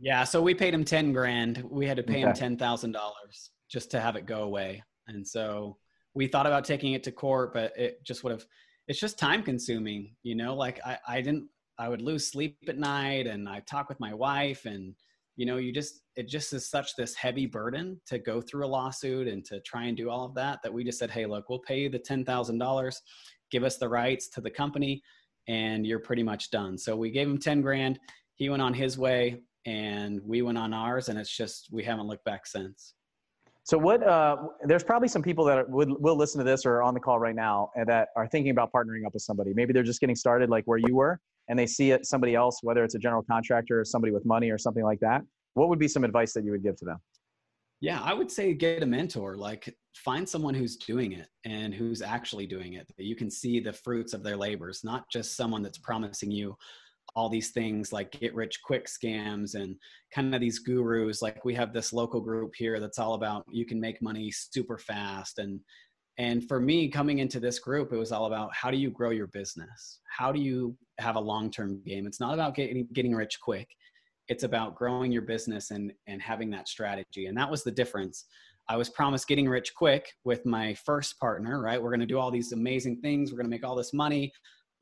Yeah, 0.00 0.24
so 0.24 0.40
we 0.40 0.54
paid 0.54 0.72
him 0.72 0.84
ten 0.84 1.12
grand. 1.12 1.62
We 1.68 1.86
had 1.86 1.98
to 1.98 2.02
pay 2.02 2.20
okay. 2.20 2.22
him 2.22 2.32
ten 2.32 2.56
thousand 2.56 2.92
dollars 2.92 3.50
just 3.70 3.90
to 3.90 4.00
have 4.00 4.16
it 4.16 4.24
go 4.24 4.42
away, 4.44 4.82
and 5.06 5.26
so 5.26 5.76
we 6.14 6.26
thought 6.26 6.46
about 6.46 6.64
taking 6.64 6.94
it 6.94 7.02
to 7.04 7.12
court, 7.12 7.52
but 7.52 7.76
it 7.76 8.02
just 8.04 8.24
would 8.24 8.32
have. 8.32 8.44
It's 8.88 8.98
just 8.98 9.18
time 9.18 9.42
consuming, 9.42 10.16
you 10.22 10.34
know. 10.34 10.54
Like 10.54 10.80
I, 10.84 10.98
I 11.06 11.20
didn't. 11.20 11.48
I 11.78 11.90
would 11.90 12.00
lose 12.00 12.26
sleep 12.26 12.56
at 12.68 12.78
night, 12.78 13.26
and 13.26 13.48
I 13.48 13.60
talk 13.60 13.90
with 13.90 14.00
my 14.00 14.14
wife, 14.14 14.64
and 14.64 14.94
you 15.36 15.46
know 15.46 15.56
you 15.56 15.72
just 15.72 16.02
it 16.16 16.28
just 16.28 16.52
is 16.52 16.68
such 16.68 16.94
this 16.96 17.14
heavy 17.14 17.46
burden 17.46 18.00
to 18.06 18.18
go 18.18 18.40
through 18.40 18.66
a 18.66 18.68
lawsuit 18.68 19.28
and 19.28 19.44
to 19.44 19.60
try 19.60 19.84
and 19.84 19.96
do 19.96 20.10
all 20.10 20.24
of 20.24 20.34
that 20.34 20.60
that 20.62 20.72
we 20.72 20.84
just 20.84 20.98
said 20.98 21.10
hey 21.10 21.26
look 21.26 21.48
we'll 21.48 21.58
pay 21.58 21.80
you 21.80 21.88
the 21.88 21.98
$10000 21.98 22.96
give 23.50 23.64
us 23.64 23.76
the 23.76 23.88
rights 23.88 24.28
to 24.28 24.40
the 24.40 24.50
company 24.50 25.02
and 25.48 25.86
you're 25.86 25.98
pretty 25.98 26.22
much 26.22 26.50
done. 26.50 26.78
So 26.78 26.96
we 26.96 27.10
gave 27.10 27.28
him 27.28 27.38
10 27.38 27.60
grand. 27.60 27.98
He 28.34 28.48
went 28.48 28.62
on 28.62 28.74
his 28.74 28.98
way 28.98 29.42
and 29.66 30.20
we 30.24 30.42
went 30.42 30.58
on 30.58 30.72
ours 30.72 31.08
and 31.08 31.18
it's 31.18 31.34
just 31.34 31.68
we 31.70 31.84
haven't 31.84 32.06
looked 32.06 32.24
back 32.24 32.46
since. 32.46 32.94
So 33.64 33.78
what 33.78 34.02
uh, 34.02 34.36
there's 34.64 34.82
probably 34.82 35.06
some 35.06 35.22
people 35.22 35.44
that 35.44 35.68
would 35.70 35.88
will 36.00 36.16
listen 36.16 36.38
to 36.38 36.44
this 36.44 36.66
or 36.66 36.76
are 36.76 36.82
on 36.82 36.94
the 36.94 37.00
call 37.00 37.20
right 37.20 37.34
now 37.34 37.70
and 37.76 37.86
that 37.86 38.08
are 38.16 38.26
thinking 38.26 38.50
about 38.50 38.72
partnering 38.72 39.06
up 39.06 39.14
with 39.14 39.22
somebody. 39.22 39.52
Maybe 39.54 39.72
they're 39.72 39.84
just 39.84 40.00
getting 40.00 40.16
started 40.16 40.50
like 40.50 40.64
where 40.64 40.78
you 40.78 40.96
were 40.96 41.20
and 41.52 41.58
they 41.58 41.66
see 41.66 41.90
it 41.90 42.06
somebody 42.06 42.34
else, 42.34 42.60
whether 42.62 42.82
it's 42.82 42.94
a 42.94 42.98
general 42.98 43.22
contractor 43.22 43.78
or 43.78 43.84
somebody 43.84 44.10
with 44.10 44.24
money 44.24 44.48
or 44.50 44.56
something 44.56 44.84
like 44.84 44.98
that, 45.00 45.20
what 45.52 45.68
would 45.68 45.78
be 45.78 45.86
some 45.86 46.02
advice 46.02 46.32
that 46.32 46.46
you 46.46 46.50
would 46.50 46.62
give 46.62 46.76
to 46.76 46.86
them? 46.86 46.96
Yeah, 47.82 48.00
I 48.00 48.14
would 48.14 48.30
say 48.30 48.54
get 48.54 48.82
a 48.82 48.86
mentor. 48.86 49.36
Like 49.36 49.76
find 49.94 50.26
someone 50.26 50.54
who's 50.54 50.76
doing 50.76 51.12
it 51.12 51.28
and 51.44 51.74
who's 51.74 52.00
actually 52.00 52.46
doing 52.46 52.72
it. 52.72 52.90
You 52.96 53.14
can 53.14 53.30
see 53.30 53.60
the 53.60 53.74
fruits 53.74 54.14
of 54.14 54.22
their 54.22 54.34
labors, 54.34 54.80
not 54.82 55.04
just 55.10 55.36
someone 55.36 55.62
that's 55.62 55.76
promising 55.76 56.30
you 56.30 56.56
all 57.14 57.28
these 57.28 57.50
things 57.50 57.92
like 57.92 58.10
get 58.12 58.34
rich 58.34 58.60
quick 58.64 58.86
scams 58.86 59.54
and 59.54 59.76
kind 60.14 60.34
of 60.34 60.40
these 60.40 60.60
gurus. 60.60 61.20
Like 61.20 61.44
we 61.44 61.54
have 61.54 61.74
this 61.74 61.92
local 61.92 62.22
group 62.22 62.54
here 62.56 62.80
that's 62.80 62.98
all 62.98 63.12
about 63.12 63.44
you 63.50 63.66
can 63.66 63.78
make 63.78 64.00
money 64.00 64.30
super 64.30 64.78
fast 64.78 65.38
and 65.38 65.60
and 66.18 66.46
for 66.46 66.60
me, 66.60 66.88
coming 66.88 67.18
into 67.20 67.40
this 67.40 67.58
group, 67.58 67.92
it 67.92 67.96
was 67.96 68.12
all 68.12 68.26
about 68.26 68.54
how 68.54 68.70
do 68.70 68.76
you 68.76 68.90
grow 68.90 69.10
your 69.10 69.28
business? 69.28 70.00
How 70.08 70.30
do 70.30 70.40
you 70.40 70.76
have 71.02 71.16
a 71.16 71.20
long 71.20 71.50
term 71.50 71.82
game? 71.84 72.06
It's 72.06 72.20
not 72.20 72.34
about 72.34 72.54
getting, 72.54 72.88
getting 72.92 73.14
rich 73.14 73.38
quick. 73.40 73.68
It's 74.28 74.44
about 74.44 74.76
growing 74.76 75.12
your 75.12 75.22
business 75.22 75.70
and, 75.70 75.92
and 76.06 76.22
having 76.22 76.50
that 76.50 76.68
strategy. 76.68 77.26
And 77.26 77.36
that 77.36 77.50
was 77.50 77.64
the 77.64 77.72
difference. 77.72 78.24
I 78.68 78.76
was 78.76 78.88
promised 78.88 79.26
getting 79.26 79.48
rich 79.48 79.74
quick 79.74 80.12
with 80.24 80.46
my 80.46 80.74
first 80.74 81.18
partner, 81.18 81.60
right? 81.60 81.82
We're 81.82 81.90
going 81.90 82.00
to 82.00 82.06
do 82.06 82.18
all 82.18 82.30
these 82.30 82.52
amazing 82.52 83.00
things. 83.00 83.30
We're 83.30 83.38
going 83.38 83.46
to 83.46 83.50
make 83.50 83.64
all 83.64 83.74
this 83.74 83.92
money 83.92 84.32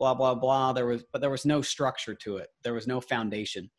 blah 0.00 0.14
blah 0.14 0.34
blah 0.34 0.72
there 0.72 0.86
was 0.86 1.04
but 1.12 1.20
there 1.20 1.30
was 1.30 1.44
no 1.44 1.60
structure 1.60 2.14
to 2.14 2.38
it 2.38 2.48
there 2.64 2.72
was 2.72 2.86
no 2.86 3.00
foundation 3.00 3.70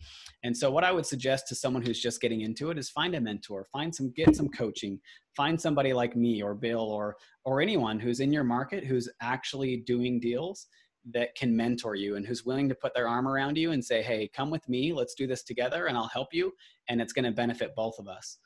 and 0.43 0.55
so 0.55 0.71
what 0.71 0.83
i 0.83 0.91
would 0.91 1.05
suggest 1.05 1.47
to 1.47 1.55
someone 1.55 1.81
who's 1.81 1.99
just 1.99 2.21
getting 2.21 2.41
into 2.41 2.69
it 2.69 2.77
is 2.77 2.91
find 2.91 3.15
a 3.15 3.19
mentor 3.19 3.65
find 3.73 3.93
some 3.93 4.11
get 4.15 4.35
some 4.35 4.47
coaching 4.47 4.99
find 5.35 5.59
somebody 5.59 5.91
like 5.91 6.15
me 6.15 6.41
or 6.41 6.53
bill 6.53 6.91
or 6.91 7.17
or 7.43 7.59
anyone 7.59 7.99
who's 7.99 8.19
in 8.19 8.31
your 8.31 8.43
market 8.43 8.85
who's 8.85 9.09
actually 9.21 9.77
doing 9.77 10.19
deals 10.19 10.67
that 11.09 11.33
can 11.35 11.55
mentor 11.55 11.95
you 11.95 12.15
and 12.15 12.25
who's 12.25 12.45
willing 12.45 12.69
to 12.69 12.75
put 12.75 12.93
their 12.93 13.07
arm 13.07 13.27
around 13.27 13.57
you 13.57 13.71
and 13.71 13.83
say 13.83 14.01
hey 14.01 14.29
come 14.33 14.49
with 14.49 14.67
me 14.69 14.93
let's 14.93 15.15
do 15.15 15.25
this 15.25 15.43
together 15.43 15.87
and 15.87 15.97
i'll 15.97 16.07
help 16.07 16.33
you 16.33 16.51
and 16.89 17.01
it's 17.01 17.13
going 17.13 17.25
to 17.25 17.31
benefit 17.31 17.75
both 17.75 17.97
of 17.97 18.07
us 18.07 18.37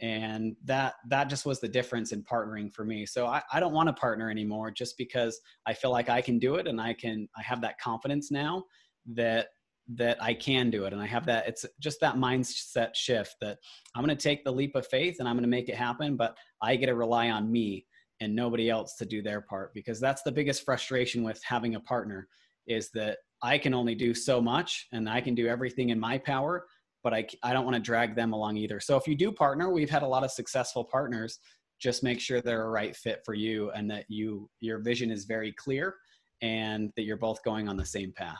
and 0.00 0.56
that 0.64 0.94
that 1.08 1.28
just 1.30 1.46
was 1.46 1.60
the 1.60 1.68
difference 1.68 2.12
in 2.12 2.22
partnering 2.22 2.72
for 2.72 2.84
me 2.84 3.06
so 3.06 3.26
I, 3.26 3.42
I 3.52 3.60
don't 3.60 3.72
want 3.72 3.88
to 3.88 3.92
partner 3.94 4.30
anymore 4.30 4.70
just 4.70 4.98
because 4.98 5.40
i 5.66 5.72
feel 5.72 5.90
like 5.90 6.08
i 6.10 6.20
can 6.20 6.38
do 6.38 6.56
it 6.56 6.66
and 6.66 6.80
i 6.80 6.92
can 6.92 7.28
i 7.38 7.42
have 7.42 7.60
that 7.62 7.80
confidence 7.80 8.30
now 8.30 8.64
that 9.06 9.48
that 9.96 10.22
I 10.22 10.34
can 10.34 10.70
do 10.70 10.84
it. 10.84 10.92
And 10.92 11.02
I 11.02 11.06
have 11.06 11.26
that, 11.26 11.46
it's 11.46 11.66
just 11.80 12.00
that 12.00 12.16
mindset 12.16 12.94
shift 12.94 13.36
that 13.40 13.58
I'm 13.94 14.04
going 14.04 14.16
to 14.16 14.22
take 14.22 14.44
the 14.44 14.52
leap 14.52 14.74
of 14.74 14.86
faith 14.86 15.16
and 15.18 15.28
I'm 15.28 15.34
going 15.34 15.42
to 15.42 15.48
make 15.48 15.68
it 15.68 15.76
happen, 15.76 16.16
but 16.16 16.36
I 16.62 16.76
get 16.76 16.86
to 16.86 16.94
rely 16.94 17.30
on 17.30 17.50
me 17.50 17.86
and 18.20 18.34
nobody 18.34 18.70
else 18.70 18.96
to 18.96 19.06
do 19.06 19.22
their 19.22 19.40
part 19.40 19.72
because 19.74 20.00
that's 20.00 20.22
the 20.22 20.32
biggest 20.32 20.64
frustration 20.64 21.22
with 21.22 21.40
having 21.44 21.74
a 21.74 21.80
partner 21.80 22.28
is 22.66 22.90
that 22.94 23.18
I 23.42 23.58
can 23.58 23.74
only 23.74 23.94
do 23.94 24.14
so 24.14 24.40
much 24.40 24.86
and 24.92 25.08
I 25.08 25.20
can 25.20 25.34
do 25.34 25.46
everything 25.48 25.90
in 25.90 26.00
my 26.00 26.18
power, 26.18 26.64
but 27.02 27.12
I, 27.12 27.26
I 27.42 27.52
don't 27.52 27.64
want 27.64 27.76
to 27.76 27.82
drag 27.82 28.16
them 28.16 28.32
along 28.32 28.56
either. 28.56 28.80
So 28.80 28.96
if 28.96 29.06
you 29.06 29.14
do 29.14 29.32
partner, 29.32 29.70
we've 29.70 29.90
had 29.90 30.02
a 30.02 30.06
lot 30.06 30.24
of 30.24 30.30
successful 30.30 30.84
partners. 30.84 31.38
Just 31.80 32.02
make 32.02 32.20
sure 32.20 32.40
they're 32.40 32.64
a 32.64 32.70
right 32.70 32.96
fit 32.96 33.20
for 33.24 33.34
you 33.34 33.70
and 33.72 33.90
that 33.90 34.06
you 34.08 34.48
your 34.60 34.78
vision 34.78 35.10
is 35.10 35.24
very 35.24 35.52
clear 35.52 35.96
and 36.40 36.90
that 36.96 37.02
you're 37.02 37.16
both 37.16 37.42
going 37.44 37.68
on 37.68 37.76
the 37.76 37.84
same 37.84 38.12
path. 38.12 38.38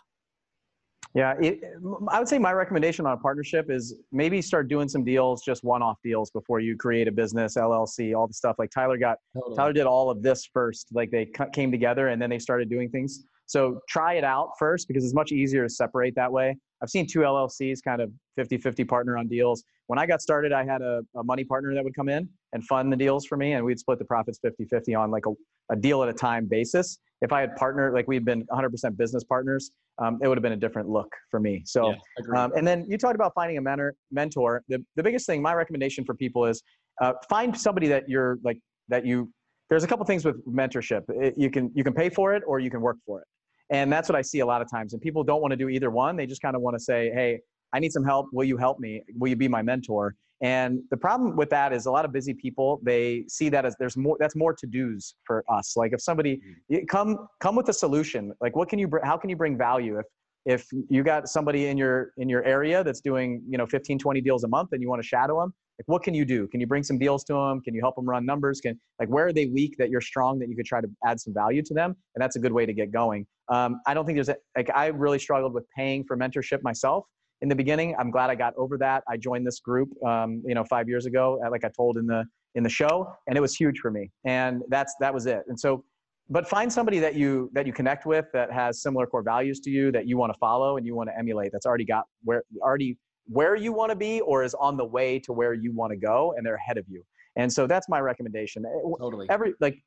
Yeah, 1.14 1.34
it, 1.40 1.60
I 2.08 2.18
would 2.18 2.28
say 2.28 2.38
my 2.38 2.52
recommendation 2.52 3.06
on 3.06 3.12
a 3.12 3.16
partnership 3.16 3.70
is 3.70 3.94
maybe 4.10 4.42
start 4.42 4.66
doing 4.66 4.88
some 4.88 5.04
deals, 5.04 5.42
just 5.42 5.62
one-off 5.62 5.98
deals 6.02 6.28
before 6.30 6.58
you 6.58 6.76
create 6.76 7.06
a 7.06 7.12
business, 7.12 7.56
LLC, 7.56 8.16
all 8.16 8.26
the 8.26 8.34
stuff. 8.34 8.56
Like 8.58 8.70
Tyler 8.70 8.98
got, 8.98 9.18
totally. 9.32 9.56
Tyler 9.56 9.72
did 9.72 9.86
all 9.86 10.10
of 10.10 10.22
this 10.22 10.44
first. 10.44 10.88
Like 10.92 11.12
they 11.12 11.30
came 11.52 11.70
together 11.70 12.08
and 12.08 12.20
then 12.20 12.30
they 12.30 12.40
started 12.40 12.68
doing 12.68 12.90
things. 12.90 13.24
So 13.46 13.80
try 13.88 14.14
it 14.14 14.24
out 14.24 14.52
first 14.58 14.88
because 14.88 15.04
it's 15.04 15.14
much 15.14 15.30
easier 15.30 15.62
to 15.62 15.68
separate 15.68 16.16
that 16.16 16.32
way. 16.32 16.56
I've 16.82 16.90
seen 16.90 17.06
two 17.06 17.20
LLCs 17.20 17.78
kind 17.84 18.02
of 18.02 18.10
50 18.36 18.58
50 18.58 18.84
partner 18.84 19.16
on 19.16 19.28
deals. 19.28 19.62
When 19.86 19.98
I 19.98 20.06
got 20.06 20.22
started, 20.22 20.52
I 20.52 20.64
had 20.64 20.80
a, 20.80 21.02
a, 21.16 21.22
money 21.22 21.44
partner 21.44 21.74
that 21.74 21.84
would 21.84 21.94
come 21.94 22.08
in 22.08 22.28
and 22.52 22.64
fund 22.64 22.90
the 22.90 22.96
deals 22.96 23.26
for 23.26 23.36
me, 23.36 23.52
and 23.52 23.64
we'd 23.64 23.78
split 23.78 23.98
the 23.98 24.04
profits 24.04 24.38
50 24.40 24.64
50 24.64 24.94
on 24.94 25.10
like 25.10 25.26
a, 25.26 25.32
a 25.72 25.76
deal 25.76 26.02
at 26.02 26.08
a 26.08 26.12
time 26.12 26.46
basis. 26.46 26.98
If 27.20 27.32
I 27.32 27.40
had 27.40 27.54
partnered, 27.56 27.92
like 27.92 28.08
we'd 28.08 28.24
been 28.24 28.46
100% 28.46 28.96
business 28.96 29.24
partners, 29.24 29.70
um, 29.98 30.18
it 30.22 30.28
would 30.28 30.36
have 30.38 30.42
been 30.42 30.52
a 30.52 30.56
different 30.56 30.88
look 30.88 31.12
for 31.30 31.38
me. 31.38 31.62
So, 31.66 31.90
yeah, 31.90 32.44
um, 32.44 32.52
and 32.56 32.66
then 32.66 32.86
you 32.88 32.98
talked 32.98 33.14
about 33.14 33.32
finding 33.34 33.58
a 33.58 33.60
mentor. 33.60 33.94
mentor. 34.10 34.62
The, 34.68 34.84
the 34.96 35.02
biggest 35.02 35.26
thing, 35.26 35.42
my 35.42 35.54
recommendation 35.54 36.04
for 36.04 36.14
people 36.14 36.46
is 36.46 36.62
uh, 37.00 37.12
find 37.28 37.56
somebody 37.56 37.88
that 37.88 38.08
you're 38.08 38.38
like, 38.42 38.58
that 38.88 39.06
you, 39.06 39.30
there's 39.70 39.84
a 39.84 39.86
couple 39.86 40.04
things 40.06 40.24
with 40.24 40.44
mentorship. 40.46 41.02
It, 41.08 41.34
you 41.36 41.50
can, 41.50 41.70
you 41.74 41.84
can 41.84 41.92
pay 41.92 42.08
for 42.08 42.34
it 42.34 42.42
or 42.46 42.58
you 42.58 42.70
can 42.70 42.80
work 42.80 42.96
for 43.06 43.20
it. 43.20 43.26
And 43.70 43.92
that's 43.92 44.08
what 44.08 44.16
I 44.16 44.22
see 44.22 44.40
a 44.40 44.46
lot 44.46 44.60
of 44.60 44.70
times. 44.70 44.92
And 44.92 45.00
people 45.00 45.24
don't 45.24 45.40
want 45.40 45.52
to 45.52 45.56
do 45.56 45.68
either 45.68 45.90
one. 45.90 46.16
They 46.16 46.26
just 46.26 46.42
kind 46.42 46.54
of 46.54 46.62
want 46.62 46.76
to 46.76 46.82
say, 46.82 47.10
hey, 47.14 47.40
I 47.74 47.80
need 47.80 47.92
some 47.92 48.04
help. 48.04 48.28
Will 48.32 48.44
you 48.44 48.56
help 48.56 48.78
me? 48.78 49.02
Will 49.18 49.28
you 49.28 49.36
be 49.36 49.48
my 49.48 49.62
mentor? 49.62 50.14
And 50.40 50.80
the 50.90 50.96
problem 50.96 51.36
with 51.36 51.50
that 51.50 51.72
is 51.72 51.86
a 51.86 51.90
lot 51.90 52.04
of 52.04 52.12
busy 52.12 52.34
people, 52.34 52.80
they 52.82 53.24
see 53.28 53.48
that 53.48 53.64
as 53.64 53.76
there's 53.78 53.96
more, 53.96 54.16
that's 54.20 54.36
more 54.36 54.52
to 54.52 54.66
do's 54.66 55.14
for 55.24 55.44
us. 55.48 55.76
Like 55.76 55.92
if 55.92 56.00
somebody 56.00 56.40
mm-hmm. 56.70 56.84
come, 56.86 57.26
come 57.40 57.56
with 57.56 57.68
a 57.68 57.72
solution, 57.72 58.32
like 58.40 58.54
what 58.54 58.68
can 58.68 58.78
you, 58.78 58.90
how 59.02 59.16
can 59.16 59.30
you 59.30 59.36
bring 59.36 59.56
value? 59.56 59.98
If, 59.98 60.06
if 60.44 60.66
you 60.90 61.02
got 61.02 61.28
somebody 61.28 61.66
in 61.66 61.78
your, 61.78 62.12
in 62.18 62.28
your 62.28 62.44
area 62.44 62.84
that's 62.84 63.00
doing, 63.00 63.42
you 63.48 63.58
know, 63.58 63.66
15, 63.66 63.98
20 63.98 64.20
deals 64.20 64.44
a 64.44 64.48
month 64.48 64.70
and 64.72 64.82
you 64.82 64.88
want 64.88 65.02
to 65.02 65.08
shadow 65.08 65.40
them, 65.40 65.54
like 65.78 65.88
what 65.88 66.04
can 66.04 66.14
you 66.14 66.24
do 66.24 66.46
can 66.46 66.60
you 66.60 66.68
bring 66.68 66.84
some 66.84 66.98
deals 66.98 67.24
to 67.24 67.32
them 67.32 67.60
can 67.60 67.74
you 67.74 67.80
help 67.80 67.96
them 67.96 68.08
run 68.08 68.24
numbers 68.24 68.60
can 68.60 68.78
like 69.00 69.08
where 69.08 69.26
are 69.26 69.32
they 69.32 69.46
weak 69.46 69.74
that 69.76 69.90
you're 69.90 70.00
strong 70.00 70.38
that 70.38 70.48
you 70.48 70.54
could 70.54 70.66
try 70.66 70.80
to 70.80 70.86
add 71.04 71.18
some 71.20 71.34
value 71.34 71.62
to 71.62 71.74
them 71.74 71.96
and 72.14 72.22
that's 72.22 72.36
a 72.36 72.38
good 72.38 72.52
way 72.52 72.64
to 72.64 72.72
get 72.72 72.92
going 72.92 73.26
um, 73.48 73.80
i 73.84 73.92
don't 73.92 74.06
think 74.06 74.16
there's 74.16 74.28
a, 74.28 74.36
like 74.56 74.70
i 74.72 74.86
really 74.86 75.18
struggled 75.18 75.52
with 75.52 75.64
paying 75.76 76.04
for 76.04 76.16
mentorship 76.16 76.62
myself 76.62 77.06
in 77.42 77.48
the 77.48 77.54
beginning 77.54 77.94
i'm 77.98 78.10
glad 78.10 78.30
i 78.30 78.34
got 78.34 78.54
over 78.56 78.76
that 78.78 79.02
i 79.08 79.16
joined 79.16 79.46
this 79.46 79.60
group 79.60 79.88
um, 80.04 80.42
you 80.46 80.54
know 80.54 80.64
five 80.64 80.88
years 80.88 81.06
ago 81.06 81.40
uh, 81.44 81.50
like 81.50 81.64
i 81.64 81.70
told 81.76 81.96
in 81.96 82.06
the 82.06 82.24
in 82.54 82.62
the 82.62 82.68
show 82.68 83.12
and 83.26 83.36
it 83.36 83.40
was 83.40 83.54
huge 83.54 83.78
for 83.78 83.90
me 83.90 84.10
and 84.24 84.62
that's 84.68 84.94
that 85.00 85.12
was 85.12 85.26
it 85.26 85.42
and 85.48 85.58
so 85.58 85.84
but 86.30 86.48
find 86.48 86.72
somebody 86.72 86.98
that 86.98 87.14
you 87.14 87.50
that 87.52 87.66
you 87.66 87.72
connect 87.72 88.06
with 88.06 88.26
that 88.32 88.50
has 88.50 88.80
similar 88.80 89.06
core 89.06 89.22
values 89.22 89.60
to 89.60 89.70
you 89.70 89.92
that 89.92 90.06
you 90.06 90.16
want 90.16 90.32
to 90.32 90.38
follow 90.38 90.76
and 90.76 90.86
you 90.86 90.94
want 90.94 91.08
to 91.08 91.18
emulate 91.18 91.50
that's 91.52 91.66
already 91.66 91.84
got 91.84 92.04
where 92.22 92.42
already 92.62 92.96
where 93.26 93.56
you 93.56 93.72
want 93.72 93.90
to 93.90 93.96
be 93.96 94.20
or 94.20 94.42
is 94.42 94.54
on 94.54 94.76
the 94.76 94.84
way 94.84 95.18
to 95.18 95.32
where 95.32 95.54
you 95.54 95.72
want 95.72 95.90
to 95.90 95.96
go 95.96 96.34
and 96.36 96.44
they're 96.44 96.56
ahead 96.56 96.78
of 96.78 96.84
you. 96.88 97.02
And 97.36 97.52
so 97.52 97.66
that's 97.66 97.88
my 97.88 98.00
recommendation. 98.00 98.64
Totally. 99.00 99.26
Every 99.30 99.54
like 99.60 99.82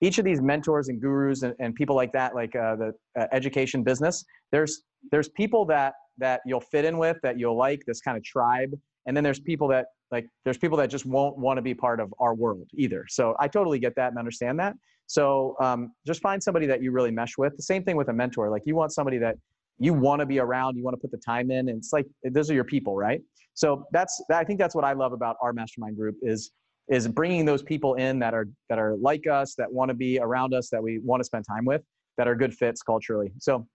each 0.00 0.18
of 0.18 0.24
these 0.24 0.40
mentors 0.40 0.88
and 0.88 1.00
gurus 1.00 1.42
and, 1.42 1.54
and 1.58 1.74
people 1.74 1.96
like 1.96 2.12
that, 2.12 2.34
like 2.34 2.54
uh, 2.54 2.76
the 2.76 2.92
uh, 3.18 3.26
education 3.32 3.82
business, 3.82 4.24
there's 4.52 4.82
there's 5.10 5.28
people 5.30 5.64
that 5.66 5.94
that 6.18 6.40
you'll 6.46 6.60
fit 6.60 6.84
in 6.84 6.98
with 6.98 7.16
that 7.22 7.38
you'll 7.38 7.56
like 7.56 7.82
this 7.86 8.00
kind 8.00 8.16
of 8.16 8.24
tribe, 8.24 8.72
and 9.06 9.16
then 9.16 9.24
there's 9.24 9.40
people 9.40 9.68
that 9.68 9.86
like 10.10 10.26
there's 10.44 10.58
people 10.58 10.78
that 10.78 10.88
just 10.88 11.06
won't 11.06 11.36
want 11.38 11.58
to 11.58 11.62
be 11.62 11.74
part 11.74 12.00
of 12.00 12.12
our 12.18 12.34
world 12.34 12.68
either. 12.74 13.04
So 13.08 13.36
I 13.38 13.48
totally 13.48 13.78
get 13.78 13.94
that 13.96 14.08
and 14.08 14.18
understand 14.18 14.58
that. 14.60 14.74
So 15.06 15.56
um, 15.60 15.92
just 16.06 16.20
find 16.20 16.42
somebody 16.42 16.66
that 16.66 16.82
you 16.82 16.92
really 16.92 17.10
mesh 17.10 17.38
with. 17.38 17.56
The 17.56 17.62
same 17.62 17.82
thing 17.82 17.96
with 17.96 18.08
a 18.08 18.12
mentor. 18.12 18.50
Like 18.50 18.62
you 18.66 18.76
want 18.76 18.92
somebody 18.92 19.18
that 19.18 19.36
you 19.78 19.94
want 19.94 20.20
to 20.20 20.26
be 20.26 20.38
around 20.38 20.76
you 20.76 20.82
want 20.82 20.94
to 20.94 21.00
put 21.00 21.10
the 21.10 21.22
time 21.24 21.50
in 21.50 21.68
and 21.68 21.78
it's 21.78 21.92
like 21.92 22.06
those 22.32 22.50
are 22.50 22.54
your 22.54 22.64
people 22.64 22.96
right 22.96 23.22
so 23.54 23.84
that's 23.92 24.22
i 24.32 24.44
think 24.44 24.58
that's 24.58 24.74
what 24.74 24.84
i 24.84 24.92
love 24.92 25.12
about 25.12 25.36
our 25.40 25.52
mastermind 25.52 25.96
group 25.96 26.16
is 26.22 26.50
is 26.90 27.06
bringing 27.06 27.44
those 27.44 27.62
people 27.62 27.94
in 27.94 28.18
that 28.18 28.34
are 28.34 28.48
that 28.68 28.78
are 28.78 28.96
like 28.96 29.26
us 29.26 29.54
that 29.54 29.70
want 29.70 29.88
to 29.88 29.94
be 29.94 30.18
around 30.18 30.54
us 30.54 30.68
that 30.70 30.82
we 30.82 30.98
want 31.00 31.20
to 31.20 31.24
spend 31.24 31.44
time 31.46 31.64
with 31.64 31.82
that 32.16 32.26
are 32.26 32.34
good 32.34 32.54
fits 32.54 32.82
culturally 32.82 33.32
so 33.38 33.66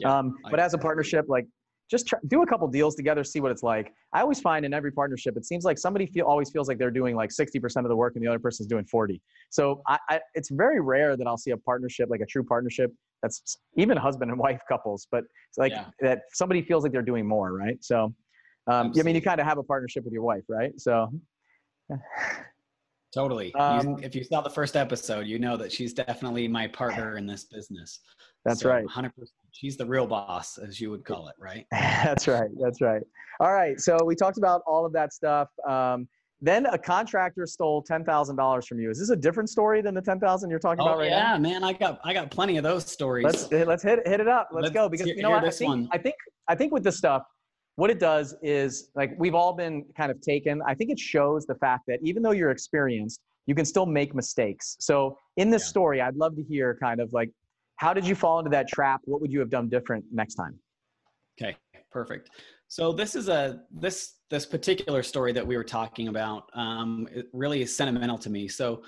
yeah, 0.00 0.18
um, 0.18 0.36
but 0.50 0.60
as 0.60 0.74
a 0.74 0.78
partnership 0.78 1.24
like 1.28 1.46
just 1.88 2.08
try, 2.08 2.18
do 2.26 2.42
a 2.42 2.46
couple 2.46 2.66
deals 2.68 2.94
together 2.94 3.22
see 3.24 3.40
what 3.40 3.50
it's 3.50 3.62
like 3.62 3.92
i 4.12 4.20
always 4.20 4.40
find 4.40 4.64
in 4.64 4.74
every 4.74 4.90
partnership 4.90 5.36
it 5.36 5.44
seems 5.44 5.64
like 5.64 5.78
somebody 5.78 6.06
feel 6.06 6.26
always 6.26 6.50
feels 6.50 6.68
like 6.68 6.78
they're 6.78 6.90
doing 6.90 7.14
like 7.14 7.30
60% 7.30 7.76
of 7.76 7.88
the 7.88 7.96
work 7.96 8.16
and 8.16 8.24
the 8.24 8.28
other 8.28 8.38
person's 8.38 8.66
doing 8.66 8.84
40 8.84 9.20
so 9.50 9.82
I, 9.86 9.98
I, 10.08 10.20
it's 10.34 10.50
very 10.50 10.80
rare 10.80 11.16
that 11.16 11.26
i'll 11.26 11.38
see 11.38 11.52
a 11.52 11.56
partnership 11.56 12.10
like 12.10 12.20
a 12.20 12.26
true 12.26 12.44
partnership 12.44 12.92
that's 13.22 13.58
even 13.76 13.96
husband 13.96 14.30
and 14.30 14.40
wife 14.46 14.60
couples, 14.68 15.06
but 15.10 15.24
it's 15.48 15.58
like 15.58 15.72
yeah. 15.72 15.86
that 16.00 16.22
somebody 16.32 16.62
feels 16.62 16.82
like 16.82 16.92
they're 16.92 17.02
doing 17.02 17.26
more, 17.26 17.52
right? 17.52 17.78
So, 17.80 18.14
um, 18.68 18.92
I 18.98 19.02
mean, 19.02 19.14
you 19.14 19.22
kind 19.22 19.40
of 19.40 19.46
have 19.46 19.58
a 19.58 19.62
partnership 19.62 20.04
with 20.04 20.12
your 20.12 20.22
wife, 20.22 20.44
right? 20.48 20.72
So, 20.78 21.08
totally. 23.14 23.54
Um, 23.54 23.88
you, 23.88 23.98
if 24.02 24.14
you 24.14 24.24
saw 24.24 24.40
the 24.40 24.50
first 24.50 24.76
episode, 24.76 25.26
you 25.26 25.38
know 25.38 25.56
that 25.56 25.72
she's 25.72 25.92
definitely 25.92 26.48
my 26.48 26.66
partner 26.66 27.16
in 27.16 27.26
this 27.26 27.44
business. 27.44 28.00
That's 28.44 28.60
so 28.60 28.70
right. 28.70 28.84
100%. 28.86 29.10
She's 29.52 29.76
the 29.76 29.86
real 29.86 30.06
boss, 30.06 30.58
as 30.58 30.80
you 30.80 30.90
would 30.90 31.04
call 31.04 31.28
it, 31.28 31.34
right? 31.38 31.66
that's 31.72 32.28
right. 32.28 32.50
That's 32.60 32.80
right. 32.80 33.02
All 33.40 33.52
right. 33.52 33.80
So 33.80 33.98
we 34.04 34.14
talked 34.14 34.38
about 34.38 34.62
all 34.66 34.84
of 34.86 34.92
that 34.92 35.12
stuff. 35.12 35.48
Um, 35.68 36.08
then 36.42 36.66
a 36.66 36.76
contractor 36.76 37.46
stole 37.46 37.82
ten 37.82 38.04
thousand 38.04 38.36
dollars 38.36 38.66
from 38.66 38.78
you. 38.78 38.90
Is 38.90 38.98
this 38.98 39.08
a 39.08 39.16
different 39.16 39.48
story 39.48 39.80
than 39.80 39.94
the 39.94 40.02
ten 40.02 40.20
thousand 40.20 40.50
you're 40.50 40.58
talking 40.58 40.82
oh, 40.82 40.88
about 40.88 40.98
right 40.98 41.10
yeah, 41.10 41.18
now? 41.18 41.32
Yeah, 41.32 41.38
man, 41.38 41.64
I 41.64 41.72
got 41.72 41.98
I 42.04 42.12
got 42.12 42.30
plenty 42.30 42.58
of 42.58 42.62
those 42.62 42.84
stories. 42.84 43.24
Let's 43.24 43.50
let's 43.50 43.82
hit 43.82 44.06
hit 44.06 44.20
it 44.20 44.28
up. 44.28 44.48
Let's, 44.52 44.64
let's 44.64 44.74
go 44.74 44.88
because 44.88 45.06
you 45.06 45.22
know 45.22 45.30
what 45.30 45.44
I 45.44 45.50
think 45.50 45.68
one. 45.68 45.88
I 45.92 45.98
think 45.98 46.14
I 46.48 46.54
think 46.54 46.72
with 46.72 46.84
this 46.84 46.98
stuff, 46.98 47.22
what 47.76 47.90
it 47.90 47.98
does 47.98 48.34
is 48.42 48.90
like 48.94 49.14
we've 49.18 49.34
all 49.34 49.52
been 49.52 49.84
kind 49.96 50.10
of 50.10 50.20
taken. 50.20 50.60
I 50.66 50.74
think 50.74 50.90
it 50.90 50.98
shows 50.98 51.46
the 51.46 51.54
fact 51.54 51.84
that 51.86 52.00
even 52.02 52.22
though 52.22 52.32
you're 52.32 52.50
experienced, 52.50 53.20
you 53.46 53.54
can 53.54 53.64
still 53.64 53.86
make 53.86 54.14
mistakes. 54.14 54.76
So 54.80 55.18
in 55.36 55.50
this 55.50 55.62
yeah. 55.62 55.68
story, 55.68 56.00
I'd 56.00 56.16
love 56.16 56.34
to 56.36 56.42
hear 56.42 56.76
kind 56.82 57.00
of 57.00 57.12
like 57.12 57.30
how 57.76 57.92
did 57.92 58.06
you 58.06 58.14
fall 58.14 58.38
into 58.38 58.50
that 58.50 58.68
trap? 58.68 59.02
What 59.04 59.20
would 59.20 59.30
you 59.30 59.38
have 59.40 59.50
done 59.50 59.68
different 59.68 60.04
next 60.10 60.34
time? 60.34 60.58
Okay, 61.40 61.56
perfect. 61.92 62.30
So 62.68 62.92
this 62.92 63.14
is 63.14 63.28
a 63.28 63.60
this 63.70 64.14
this 64.30 64.46
particular 64.46 65.02
story 65.02 65.32
that 65.32 65.46
we 65.46 65.56
were 65.56 65.64
talking 65.64 66.08
about 66.08 66.50
um, 66.54 67.06
it 67.12 67.28
really 67.32 67.62
is 67.62 67.76
sentimental 67.76 68.18
to 68.18 68.30
me. 68.30 68.48
So 68.48 68.82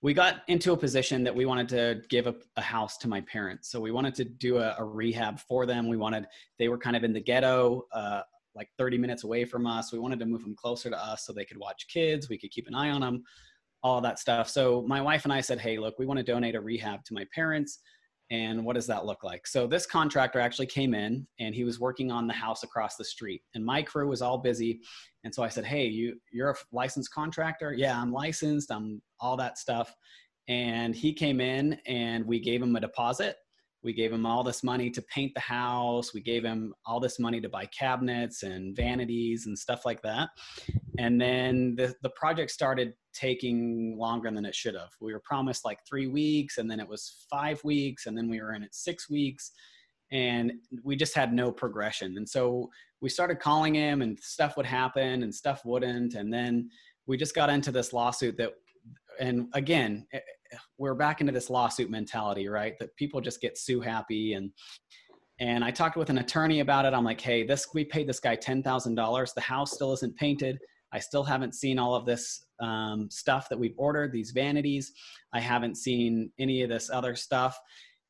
we 0.00 0.14
got 0.14 0.42
into 0.46 0.72
a 0.72 0.76
position 0.76 1.24
that 1.24 1.34
we 1.34 1.44
wanted 1.44 1.68
to 1.70 2.02
give 2.08 2.26
a, 2.26 2.34
a 2.56 2.62
house 2.62 2.96
to 2.98 3.08
my 3.08 3.20
parents. 3.22 3.68
So 3.70 3.80
we 3.80 3.90
wanted 3.90 4.14
to 4.16 4.24
do 4.24 4.58
a, 4.58 4.76
a, 4.78 4.84
rehab 4.84 5.40
for 5.40 5.66
them. 5.66 5.88
We 5.88 5.96
wanted 5.96 6.26
they 6.58 6.68
were 6.68 6.78
kind 6.78 6.96
of 6.96 7.02
in 7.02 7.12
the 7.12 7.20
ghetto, 7.20 7.86
uh, 7.92 8.22
like 8.54 8.68
30 8.78 8.98
minutes 8.98 9.24
away 9.24 9.44
from 9.44 9.66
us. 9.66 9.92
We 9.92 9.98
wanted 9.98 10.20
to 10.20 10.26
move 10.26 10.42
them 10.42 10.54
closer 10.54 10.88
to 10.88 10.96
us 10.96 11.26
so 11.26 11.32
they 11.32 11.44
could 11.44 11.58
watch 11.58 11.86
kids. 11.88 12.28
We 12.28 12.38
could 12.38 12.50
keep 12.50 12.68
an 12.68 12.74
eye 12.74 12.90
on 12.90 13.00
them, 13.00 13.24
all 13.82 14.00
that 14.00 14.20
stuff. 14.20 14.48
So 14.48 14.84
my 14.86 15.00
wife 15.00 15.24
and 15.24 15.32
I 15.32 15.40
said, 15.40 15.60
"Hey, 15.60 15.78
look, 15.78 15.98
we 15.98 16.06
want 16.06 16.18
to 16.18 16.24
donate 16.24 16.54
a 16.54 16.60
rehab 16.60 17.04
to 17.06 17.14
my 17.14 17.26
parents." 17.34 17.80
And 18.30 18.64
what 18.64 18.74
does 18.74 18.86
that 18.88 19.06
look 19.06 19.24
like? 19.24 19.46
So 19.46 19.66
this 19.66 19.86
contractor 19.86 20.38
actually 20.38 20.66
came 20.66 20.94
in 20.94 21.26
and 21.40 21.54
he 21.54 21.64
was 21.64 21.80
working 21.80 22.10
on 22.10 22.26
the 22.26 22.34
house 22.34 22.62
across 22.62 22.96
the 22.96 23.04
street 23.04 23.42
and 23.54 23.64
my 23.64 23.82
crew 23.82 24.08
was 24.08 24.20
all 24.20 24.38
busy. 24.38 24.80
And 25.24 25.34
so 25.34 25.42
I 25.42 25.48
said, 25.48 25.64
Hey, 25.64 25.86
you, 25.86 26.18
you're 26.30 26.50
a 26.50 26.54
licensed 26.72 27.12
contractor? 27.12 27.72
Yeah, 27.72 28.00
I'm 28.00 28.12
licensed. 28.12 28.70
I'm 28.70 29.00
all 29.20 29.36
that 29.38 29.58
stuff. 29.58 29.94
And 30.46 30.94
he 30.94 31.12
came 31.12 31.40
in 31.40 31.78
and 31.86 32.24
we 32.24 32.40
gave 32.40 32.62
him 32.62 32.76
a 32.76 32.80
deposit 32.80 33.36
we 33.82 33.92
gave 33.92 34.12
him 34.12 34.26
all 34.26 34.42
this 34.42 34.64
money 34.64 34.90
to 34.90 35.02
paint 35.02 35.32
the 35.34 35.40
house 35.40 36.12
we 36.12 36.20
gave 36.20 36.44
him 36.44 36.74
all 36.84 37.00
this 37.00 37.18
money 37.18 37.40
to 37.40 37.48
buy 37.48 37.64
cabinets 37.66 38.42
and 38.42 38.74
vanities 38.76 39.46
and 39.46 39.58
stuff 39.58 39.84
like 39.84 40.02
that 40.02 40.30
and 40.98 41.20
then 41.20 41.74
the, 41.76 41.94
the 42.02 42.10
project 42.10 42.50
started 42.50 42.92
taking 43.18 43.96
longer 43.98 44.30
than 44.30 44.44
it 44.44 44.54
should 44.54 44.74
have 44.74 44.90
we 45.00 45.12
were 45.12 45.22
promised 45.24 45.64
like 45.64 45.78
three 45.88 46.06
weeks 46.06 46.58
and 46.58 46.70
then 46.70 46.80
it 46.80 46.88
was 46.88 47.26
five 47.30 47.62
weeks 47.64 48.06
and 48.06 48.16
then 48.16 48.28
we 48.28 48.40
were 48.40 48.54
in 48.54 48.62
it 48.62 48.74
six 48.74 49.10
weeks 49.10 49.52
and 50.12 50.52
we 50.84 50.96
just 50.96 51.14
had 51.14 51.32
no 51.32 51.50
progression 51.50 52.16
and 52.16 52.28
so 52.28 52.68
we 53.00 53.08
started 53.08 53.40
calling 53.40 53.74
him 53.74 54.02
and 54.02 54.18
stuff 54.20 54.56
would 54.56 54.66
happen 54.66 55.22
and 55.22 55.34
stuff 55.34 55.62
wouldn't 55.64 56.14
and 56.14 56.32
then 56.32 56.68
we 57.06 57.16
just 57.16 57.34
got 57.34 57.50
into 57.50 57.72
this 57.72 57.92
lawsuit 57.92 58.36
that 58.36 58.52
and 59.20 59.48
again 59.54 60.06
eh, 60.12 60.18
eh, 60.18 60.20
we're 60.78 60.94
back 60.94 61.20
into 61.20 61.32
this 61.32 61.50
lawsuit 61.50 61.90
mentality, 61.90 62.48
right? 62.48 62.78
That 62.78 62.94
people 62.96 63.20
just 63.20 63.40
get 63.40 63.58
sue 63.58 63.80
happy 63.80 64.34
and 64.34 64.50
And 65.40 65.62
I 65.64 65.70
talked 65.70 65.96
with 65.96 66.10
an 66.10 66.18
attorney 66.18 66.60
about 66.60 66.84
it. 66.84 66.94
I'm 66.94 67.04
like, 67.04 67.20
hey, 67.20 67.46
this 67.46 67.68
we 67.74 67.84
paid 67.84 68.08
this 68.08 68.20
guy 68.20 68.34
ten 68.36 68.62
thousand 68.62 68.96
dollars. 68.96 69.32
The 69.34 69.40
house 69.40 69.72
still 69.72 69.92
isn't 69.92 70.16
painted. 70.16 70.58
I 70.92 70.98
still 71.00 71.22
haven't 71.22 71.54
seen 71.54 71.78
all 71.78 71.94
of 71.94 72.06
this 72.06 72.46
um, 72.60 73.08
stuff 73.10 73.48
that 73.48 73.58
we've 73.58 73.74
ordered, 73.76 74.12
these 74.12 74.30
vanities. 74.30 74.92
I 75.32 75.40
haven't 75.40 75.76
seen 75.76 76.30
any 76.38 76.62
of 76.62 76.68
this 76.68 76.90
other 76.90 77.14
stuff. 77.14 77.58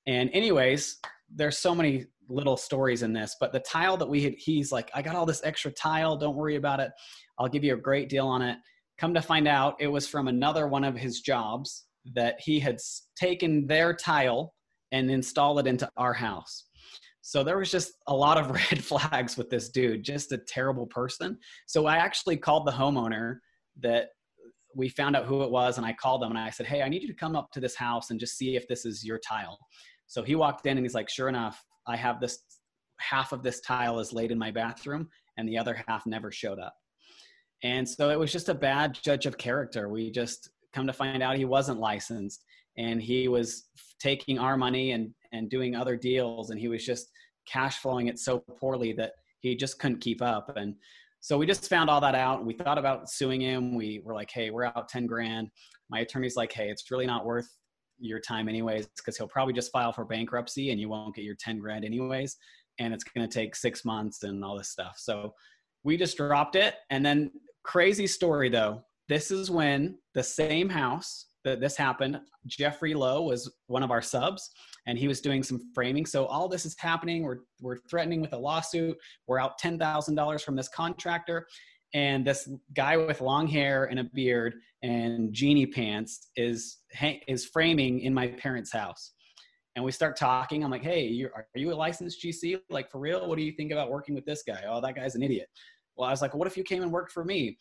And 0.06 0.30
anyways, 0.32 0.98
there's 1.34 1.58
so 1.58 1.74
many 1.74 2.06
little 2.28 2.56
stories 2.56 3.02
in 3.02 3.12
this, 3.12 3.36
but 3.40 3.52
the 3.52 3.60
tile 3.60 3.96
that 3.96 4.08
we 4.08 4.22
had, 4.22 4.34
he's 4.38 4.72
like, 4.72 4.90
I 4.94 5.02
got 5.02 5.16
all 5.16 5.26
this 5.26 5.42
extra 5.44 5.70
tile. 5.70 6.16
Don't 6.16 6.36
worry 6.36 6.56
about 6.56 6.80
it. 6.80 6.90
I'll 7.38 7.48
give 7.48 7.64
you 7.64 7.74
a 7.74 7.78
great 7.78 8.08
deal 8.08 8.26
on 8.26 8.42
it. 8.42 8.58
Come 8.98 9.14
to 9.14 9.22
find 9.22 9.46
out, 9.46 9.76
it 9.80 9.86
was 9.86 10.08
from 10.08 10.28
another 10.28 10.66
one 10.66 10.84
of 10.84 10.96
his 10.96 11.20
jobs 11.20 11.86
that 12.14 12.40
he 12.40 12.58
had 12.58 12.78
taken 13.16 13.66
their 13.66 13.94
tile 13.94 14.54
and 14.92 15.10
installed 15.10 15.60
it 15.60 15.66
into 15.66 15.88
our 15.96 16.12
house. 16.12 16.64
So 17.20 17.44
there 17.44 17.58
was 17.58 17.70
just 17.70 17.92
a 18.06 18.14
lot 18.14 18.38
of 18.38 18.50
red 18.72 18.82
flags 18.82 19.36
with 19.36 19.50
this 19.50 19.68
dude, 19.68 20.02
just 20.02 20.32
a 20.32 20.38
terrible 20.38 20.86
person. 20.86 21.38
So 21.66 21.86
I 21.86 21.96
actually 21.96 22.38
called 22.38 22.66
the 22.66 22.72
homeowner 22.72 23.36
that 23.80 24.08
we 24.74 24.88
found 24.88 25.16
out 25.16 25.24
who 25.24 25.42
it 25.42 25.50
was 25.50 25.76
and 25.76 25.86
I 25.86 25.92
called 25.92 26.22
them 26.22 26.30
and 26.30 26.38
I 26.38 26.50
said, 26.50 26.66
Hey, 26.66 26.82
I 26.82 26.88
need 26.88 27.02
you 27.02 27.08
to 27.08 27.14
come 27.14 27.36
up 27.36 27.50
to 27.52 27.60
this 27.60 27.74
house 27.74 28.10
and 28.10 28.20
just 28.20 28.36
see 28.36 28.56
if 28.56 28.66
this 28.68 28.84
is 28.84 29.04
your 29.04 29.18
tile. 29.18 29.58
So 30.06 30.22
he 30.22 30.34
walked 30.34 30.66
in 30.66 30.76
and 30.76 30.84
he's 30.84 30.94
like, 30.94 31.08
Sure 31.08 31.28
enough, 31.28 31.62
I 31.86 31.96
have 31.96 32.20
this 32.20 32.38
half 32.98 33.32
of 33.32 33.42
this 33.42 33.60
tile 33.60 33.98
is 33.98 34.12
laid 34.12 34.30
in 34.30 34.38
my 34.38 34.50
bathroom 34.50 35.08
and 35.36 35.48
the 35.48 35.58
other 35.58 35.82
half 35.86 36.06
never 36.06 36.30
showed 36.30 36.58
up. 36.58 36.74
And 37.62 37.88
so 37.88 38.10
it 38.10 38.18
was 38.18 38.32
just 38.32 38.48
a 38.48 38.54
bad 38.54 38.98
judge 39.02 39.26
of 39.26 39.38
character. 39.38 39.88
We 39.88 40.10
just 40.10 40.50
come 40.72 40.86
to 40.86 40.92
find 40.92 41.22
out 41.22 41.36
he 41.36 41.44
wasn't 41.44 41.80
licensed 41.80 42.44
and 42.76 43.02
he 43.02 43.28
was 43.28 43.64
taking 44.00 44.38
our 44.38 44.56
money 44.56 44.92
and 44.92 45.12
and 45.32 45.50
doing 45.50 45.74
other 45.74 45.96
deals 45.96 46.50
and 46.50 46.60
he 46.60 46.68
was 46.68 46.84
just 46.84 47.10
cash 47.46 47.78
flowing 47.78 48.06
it 48.06 48.18
so 48.18 48.38
poorly 48.60 48.92
that 48.92 49.12
he 49.40 49.56
just 49.56 49.78
couldn't 49.78 50.00
keep 50.00 50.22
up 50.22 50.52
and 50.56 50.74
so 51.20 51.36
we 51.36 51.46
just 51.46 51.68
found 51.68 51.90
all 51.90 52.00
that 52.00 52.14
out. 52.14 52.38
And 52.38 52.46
we 52.46 52.54
thought 52.54 52.78
about 52.78 53.10
suing 53.10 53.40
him. 53.40 53.74
We 53.74 54.00
were 54.04 54.14
like 54.14 54.30
hey 54.30 54.50
we're 54.50 54.64
out 54.64 54.88
10 54.88 55.06
grand. 55.06 55.48
My 55.90 56.00
attorney's 56.00 56.36
like 56.36 56.52
hey 56.52 56.70
it's 56.70 56.90
really 56.90 57.06
not 57.06 57.24
worth 57.24 57.48
your 58.00 58.20
time 58.20 58.48
anyways 58.48 58.88
because 58.96 59.16
he'll 59.16 59.28
probably 59.28 59.54
just 59.54 59.72
file 59.72 59.92
for 59.92 60.04
bankruptcy 60.04 60.70
and 60.70 60.80
you 60.80 60.88
won't 60.88 61.14
get 61.14 61.24
your 61.24 61.36
10 61.38 61.58
grand 61.58 61.84
anyways. 61.84 62.36
And 62.78 62.94
it's 62.94 63.04
going 63.04 63.28
to 63.28 63.32
take 63.32 63.56
six 63.56 63.84
months 63.84 64.22
and 64.22 64.44
all 64.44 64.56
this 64.56 64.70
stuff. 64.70 64.94
So 64.98 65.34
we 65.82 65.96
just 65.96 66.16
dropped 66.16 66.54
it. 66.54 66.76
And 66.90 67.04
then 67.04 67.30
crazy 67.64 68.06
story 68.06 68.48
though. 68.48 68.82
This 69.08 69.30
is 69.30 69.50
when 69.50 69.98
the 70.14 70.22
same 70.22 70.68
house 70.68 71.26
that 71.44 71.60
this 71.60 71.76
happened 71.76 72.20
jeffrey 72.46 72.94
lowe 72.94 73.22
was 73.22 73.50
one 73.66 73.82
of 73.82 73.90
our 73.90 74.02
subs 74.02 74.50
and 74.88 74.98
he 74.98 75.06
was 75.06 75.20
doing 75.20 75.44
some 75.44 75.60
framing 75.72 76.04
so 76.04 76.26
all 76.26 76.48
this 76.48 76.66
is 76.66 76.74
happening 76.78 77.22
we're, 77.22 77.38
we're 77.60 77.78
threatening 77.88 78.20
with 78.20 78.32
a 78.32 78.38
lawsuit 78.38 78.96
we're 79.28 79.38
out 79.38 79.60
$10000 79.60 80.42
from 80.42 80.56
this 80.56 80.68
contractor 80.68 81.46
and 81.94 82.26
this 82.26 82.48
guy 82.74 82.96
with 82.96 83.20
long 83.20 83.46
hair 83.46 83.84
and 83.84 83.98
a 83.98 84.04
beard 84.04 84.54
and 84.82 85.32
genie 85.32 85.66
pants 85.66 86.30
is 86.36 86.78
is 87.26 87.46
framing 87.46 88.00
in 88.00 88.12
my 88.12 88.28
parents' 88.28 88.72
house. 88.72 89.12
And 89.76 89.84
we 89.84 89.92
start 89.92 90.16
talking. 90.16 90.64
I'm 90.64 90.70
like, 90.70 90.82
"Hey, 90.82 91.06
you 91.06 91.30
are 91.34 91.46
you 91.54 91.72
a 91.72 91.74
licensed 91.74 92.22
GC? 92.22 92.58
Like 92.68 92.90
for 92.90 92.98
real? 92.98 93.28
What 93.28 93.38
do 93.38 93.44
you 93.44 93.52
think 93.52 93.72
about 93.72 93.90
working 93.90 94.14
with 94.14 94.24
this 94.24 94.42
guy? 94.46 94.64
Oh, 94.68 94.80
that 94.80 94.96
guy's 94.96 95.14
an 95.14 95.22
idiot." 95.22 95.48
Well, 95.96 96.08
I 96.08 96.10
was 96.10 96.20
like, 96.20 96.34
"What 96.34 96.46
if 96.46 96.56
you 96.56 96.64
came 96.64 96.82
and 96.82 96.92
worked 96.92 97.12
for 97.12 97.24
me?" 97.24 97.56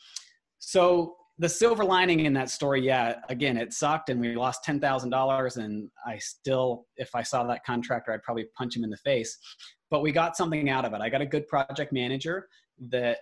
So 0.59 1.15
the 1.39 1.49
silver 1.49 1.83
lining 1.83 2.21
in 2.21 2.33
that 2.33 2.49
story, 2.49 2.81
yeah, 2.81 3.19
again, 3.29 3.57
it 3.57 3.73
sucked 3.73 4.09
and 4.09 4.19
we 4.19 4.35
lost 4.35 4.63
ten 4.63 4.79
thousand 4.79 5.11
dollars. 5.11 5.57
And 5.57 5.89
I 6.05 6.17
still, 6.17 6.85
if 6.97 7.13
I 7.13 7.23
saw 7.23 7.43
that 7.45 7.63
contractor, 7.65 8.11
I'd 8.11 8.23
probably 8.23 8.45
punch 8.57 8.75
him 8.75 8.83
in 8.83 8.89
the 8.89 8.97
face. 8.97 9.37
But 9.89 10.01
we 10.01 10.11
got 10.11 10.35
something 10.35 10.69
out 10.69 10.85
of 10.85 10.93
it. 10.93 11.01
I 11.01 11.09
got 11.09 11.21
a 11.21 11.25
good 11.25 11.47
project 11.47 11.93
manager 11.93 12.47
that 12.89 13.19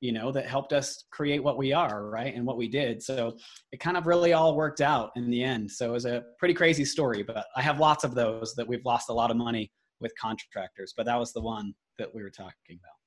you 0.00 0.12
know 0.12 0.30
that 0.30 0.46
helped 0.46 0.72
us 0.72 1.04
create 1.10 1.42
what 1.42 1.58
we 1.58 1.72
are 1.72 2.08
right 2.08 2.36
and 2.36 2.46
what 2.46 2.56
we 2.56 2.68
did 2.68 3.02
so 3.02 3.36
it 3.72 3.80
kind 3.80 3.96
of 3.96 4.06
really 4.06 4.32
all 4.32 4.54
worked 4.54 4.80
out 4.80 5.10
in 5.16 5.28
the 5.28 5.42
end 5.42 5.68
so 5.68 5.88
it 5.88 5.92
was 5.92 6.04
a 6.04 6.22
pretty 6.38 6.54
crazy 6.54 6.84
story 6.84 7.24
but 7.24 7.46
i 7.56 7.62
have 7.62 7.80
lots 7.80 8.04
of 8.04 8.14
those 8.14 8.54
that 8.54 8.66
we've 8.66 8.84
lost 8.84 9.08
a 9.08 9.12
lot 9.12 9.28
of 9.28 9.36
money 9.36 9.72
with 10.00 10.12
contractors 10.20 10.94
but 10.96 11.04
that 11.04 11.18
was 11.18 11.32
the 11.32 11.40
one 11.40 11.74
that 11.98 12.14
we 12.14 12.22
were 12.22 12.30
talking 12.30 12.78
about 12.78 13.01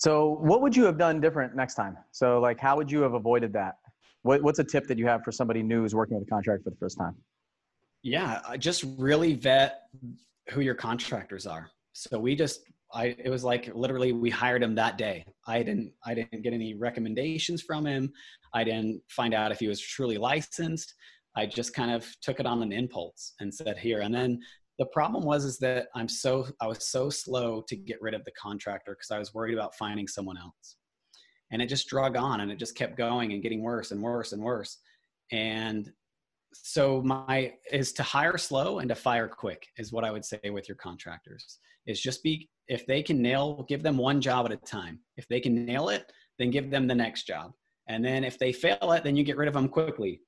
so 0.00 0.38
what 0.40 0.60
would 0.62 0.74
you 0.74 0.84
have 0.84 0.98
done 0.98 1.20
different 1.20 1.54
next 1.54 1.74
time 1.74 1.96
so 2.10 2.40
like 2.40 2.58
how 2.58 2.76
would 2.76 2.90
you 2.90 3.00
have 3.02 3.14
avoided 3.14 3.52
that 3.52 3.76
what, 4.22 4.42
what's 4.42 4.58
a 4.58 4.64
tip 4.64 4.86
that 4.86 4.98
you 4.98 5.06
have 5.06 5.22
for 5.22 5.32
somebody 5.32 5.62
new 5.62 5.82
who's 5.82 5.94
working 5.94 6.18
with 6.18 6.26
a 6.26 6.30
contract 6.30 6.64
for 6.64 6.70
the 6.70 6.76
first 6.76 6.98
time 6.98 7.14
yeah 8.02 8.40
just 8.58 8.84
really 8.98 9.34
vet 9.34 9.82
who 10.50 10.60
your 10.60 10.74
contractors 10.74 11.46
are 11.46 11.70
so 11.92 12.18
we 12.18 12.34
just 12.34 12.62
I 12.92 13.16
it 13.18 13.30
was 13.30 13.44
like 13.44 13.70
literally 13.74 14.12
we 14.12 14.30
hired 14.30 14.62
him 14.62 14.74
that 14.74 14.98
day. 14.98 15.24
I 15.46 15.62
didn't 15.62 15.92
I 16.04 16.14
didn't 16.14 16.42
get 16.42 16.52
any 16.52 16.74
recommendations 16.74 17.62
from 17.62 17.86
him. 17.86 18.12
I 18.54 18.64
didn't 18.64 19.00
find 19.08 19.34
out 19.34 19.52
if 19.52 19.60
he 19.60 19.68
was 19.68 19.80
truly 19.80 20.18
licensed. 20.18 20.94
I 21.36 21.46
just 21.46 21.72
kind 21.74 21.92
of 21.92 22.06
took 22.20 22.40
it 22.40 22.46
on 22.46 22.62
an 22.62 22.72
impulse 22.72 23.34
and 23.38 23.54
said 23.54 23.78
here. 23.78 24.00
And 24.00 24.12
then 24.12 24.40
the 24.80 24.86
problem 24.86 25.24
was 25.24 25.44
is 25.44 25.58
that 25.58 25.88
I'm 25.94 26.08
so 26.08 26.48
I 26.58 26.66
was 26.66 26.88
so 26.88 27.10
slow 27.10 27.62
to 27.68 27.76
get 27.76 28.00
rid 28.00 28.14
of 28.14 28.24
the 28.24 28.32
contractor 28.32 28.92
because 28.92 29.10
I 29.10 29.18
was 29.18 29.34
worried 29.34 29.52
about 29.52 29.74
finding 29.74 30.08
someone 30.08 30.38
else. 30.38 30.76
And 31.52 31.60
it 31.60 31.66
just 31.66 31.86
drug 31.86 32.16
on 32.16 32.40
and 32.40 32.50
it 32.50 32.58
just 32.58 32.74
kept 32.74 32.96
going 32.96 33.34
and 33.34 33.42
getting 33.42 33.62
worse 33.62 33.90
and 33.90 34.02
worse 34.02 34.32
and 34.32 34.42
worse. 34.42 34.78
And 35.32 35.92
so 36.54 37.02
my 37.02 37.52
is 37.70 37.92
to 37.92 38.02
hire 38.02 38.38
slow 38.38 38.78
and 38.78 38.88
to 38.88 38.94
fire 38.94 39.28
quick 39.28 39.66
is 39.76 39.92
what 39.92 40.02
I 40.02 40.10
would 40.10 40.24
say 40.24 40.48
with 40.48 40.66
your 40.66 40.76
contractors. 40.76 41.58
Is 41.86 42.00
just 42.00 42.22
be 42.22 42.48
if 42.66 42.86
they 42.86 43.02
can 43.02 43.20
nail, 43.20 43.66
give 43.68 43.82
them 43.82 43.98
one 43.98 44.18
job 44.22 44.46
at 44.46 44.52
a 44.52 44.56
time. 44.56 45.00
If 45.18 45.28
they 45.28 45.40
can 45.40 45.66
nail 45.66 45.90
it, 45.90 46.10
then 46.38 46.50
give 46.50 46.70
them 46.70 46.86
the 46.86 46.94
next 46.94 47.26
job. 47.26 47.52
And 47.88 48.02
then 48.02 48.24
if 48.24 48.38
they 48.38 48.50
fail 48.50 48.92
it, 48.92 49.04
then 49.04 49.14
you 49.14 49.24
get 49.24 49.36
rid 49.36 49.48
of 49.48 49.54
them 49.54 49.68
quickly. 49.68 50.22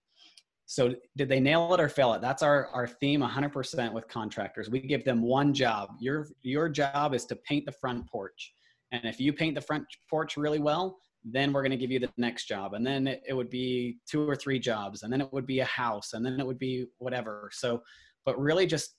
So 0.72 0.94
did 1.18 1.28
they 1.28 1.38
nail 1.38 1.74
it 1.74 1.80
or 1.80 1.88
fail 1.90 2.14
it? 2.14 2.22
That's 2.22 2.42
our, 2.42 2.68
our 2.68 2.86
theme 2.86 3.20
100% 3.20 3.92
with 3.92 4.08
contractors. 4.08 4.70
We 4.70 4.80
give 4.80 5.04
them 5.04 5.20
one 5.20 5.52
job. 5.52 5.90
Your, 6.00 6.28
your 6.40 6.70
job 6.70 7.12
is 7.12 7.26
to 7.26 7.36
paint 7.36 7.66
the 7.66 7.72
front 7.72 8.08
porch. 8.08 8.54
And 8.90 9.04
if 9.04 9.20
you 9.20 9.34
paint 9.34 9.54
the 9.54 9.60
front 9.60 9.84
porch 10.08 10.38
really 10.38 10.60
well, 10.60 10.96
then 11.26 11.52
we're 11.52 11.60
going 11.60 11.72
to 11.72 11.76
give 11.76 11.90
you 11.90 11.98
the 11.98 12.08
next 12.16 12.46
job. 12.46 12.72
And 12.72 12.86
then 12.86 13.06
it, 13.06 13.36
would 13.36 13.50
be 13.50 13.98
two 14.10 14.26
or 14.26 14.34
three 14.34 14.58
jobs. 14.58 15.02
And 15.02 15.12
then 15.12 15.20
it 15.20 15.30
would 15.30 15.46
be 15.46 15.60
a 15.60 15.66
house. 15.66 16.14
And 16.14 16.24
then 16.24 16.40
it 16.40 16.46
would 16.46 16.58
be 16.58 16.86
whatever. 16.96 17.50
So, 17.52 17.82
but 18.24 18.40
really 18.40 18.66
just 18.66 18.94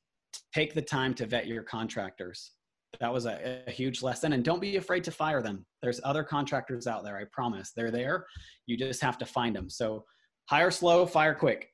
take 0.53 0.75
the 0.75 0.81
time 0.81 1.15
to 1.15 1.25
vet 1.25 1.47
your 1.47 1.63
contractors 1.63 2.51
that 2.99 3.11
was 3.11 3.25
a, 3.25 3.63
a, 3.65 3.71
huge 3.71 4.03
lesson 4.03 4.33
and 4.33 4.43
don't 4.43 4.61
be 4.61 4.77
afraid 4.77 5.03
to 5.03 5.09
fire 5.09 5.41
them 5.41 5.65
there's 5.81 5.99
other 6.03 6.23
contractors 6.23 6.85
out 6.85 7.03
there 7.03 7.17
i 7.17 7.23
promise 7.31 7.71
they're 7.75 7.89
there 7.89 8.25
you 8.67 8.77
just 8.77 9.01
have 9.01 9.17
to 9.17 9.25
find 9.25 9.55
them 9.55 9.67
so 9.67 10.03
hire 10.45 10.71
slow 10.71 11.05
fire 11.05 11.33
quick. 11.33 11.69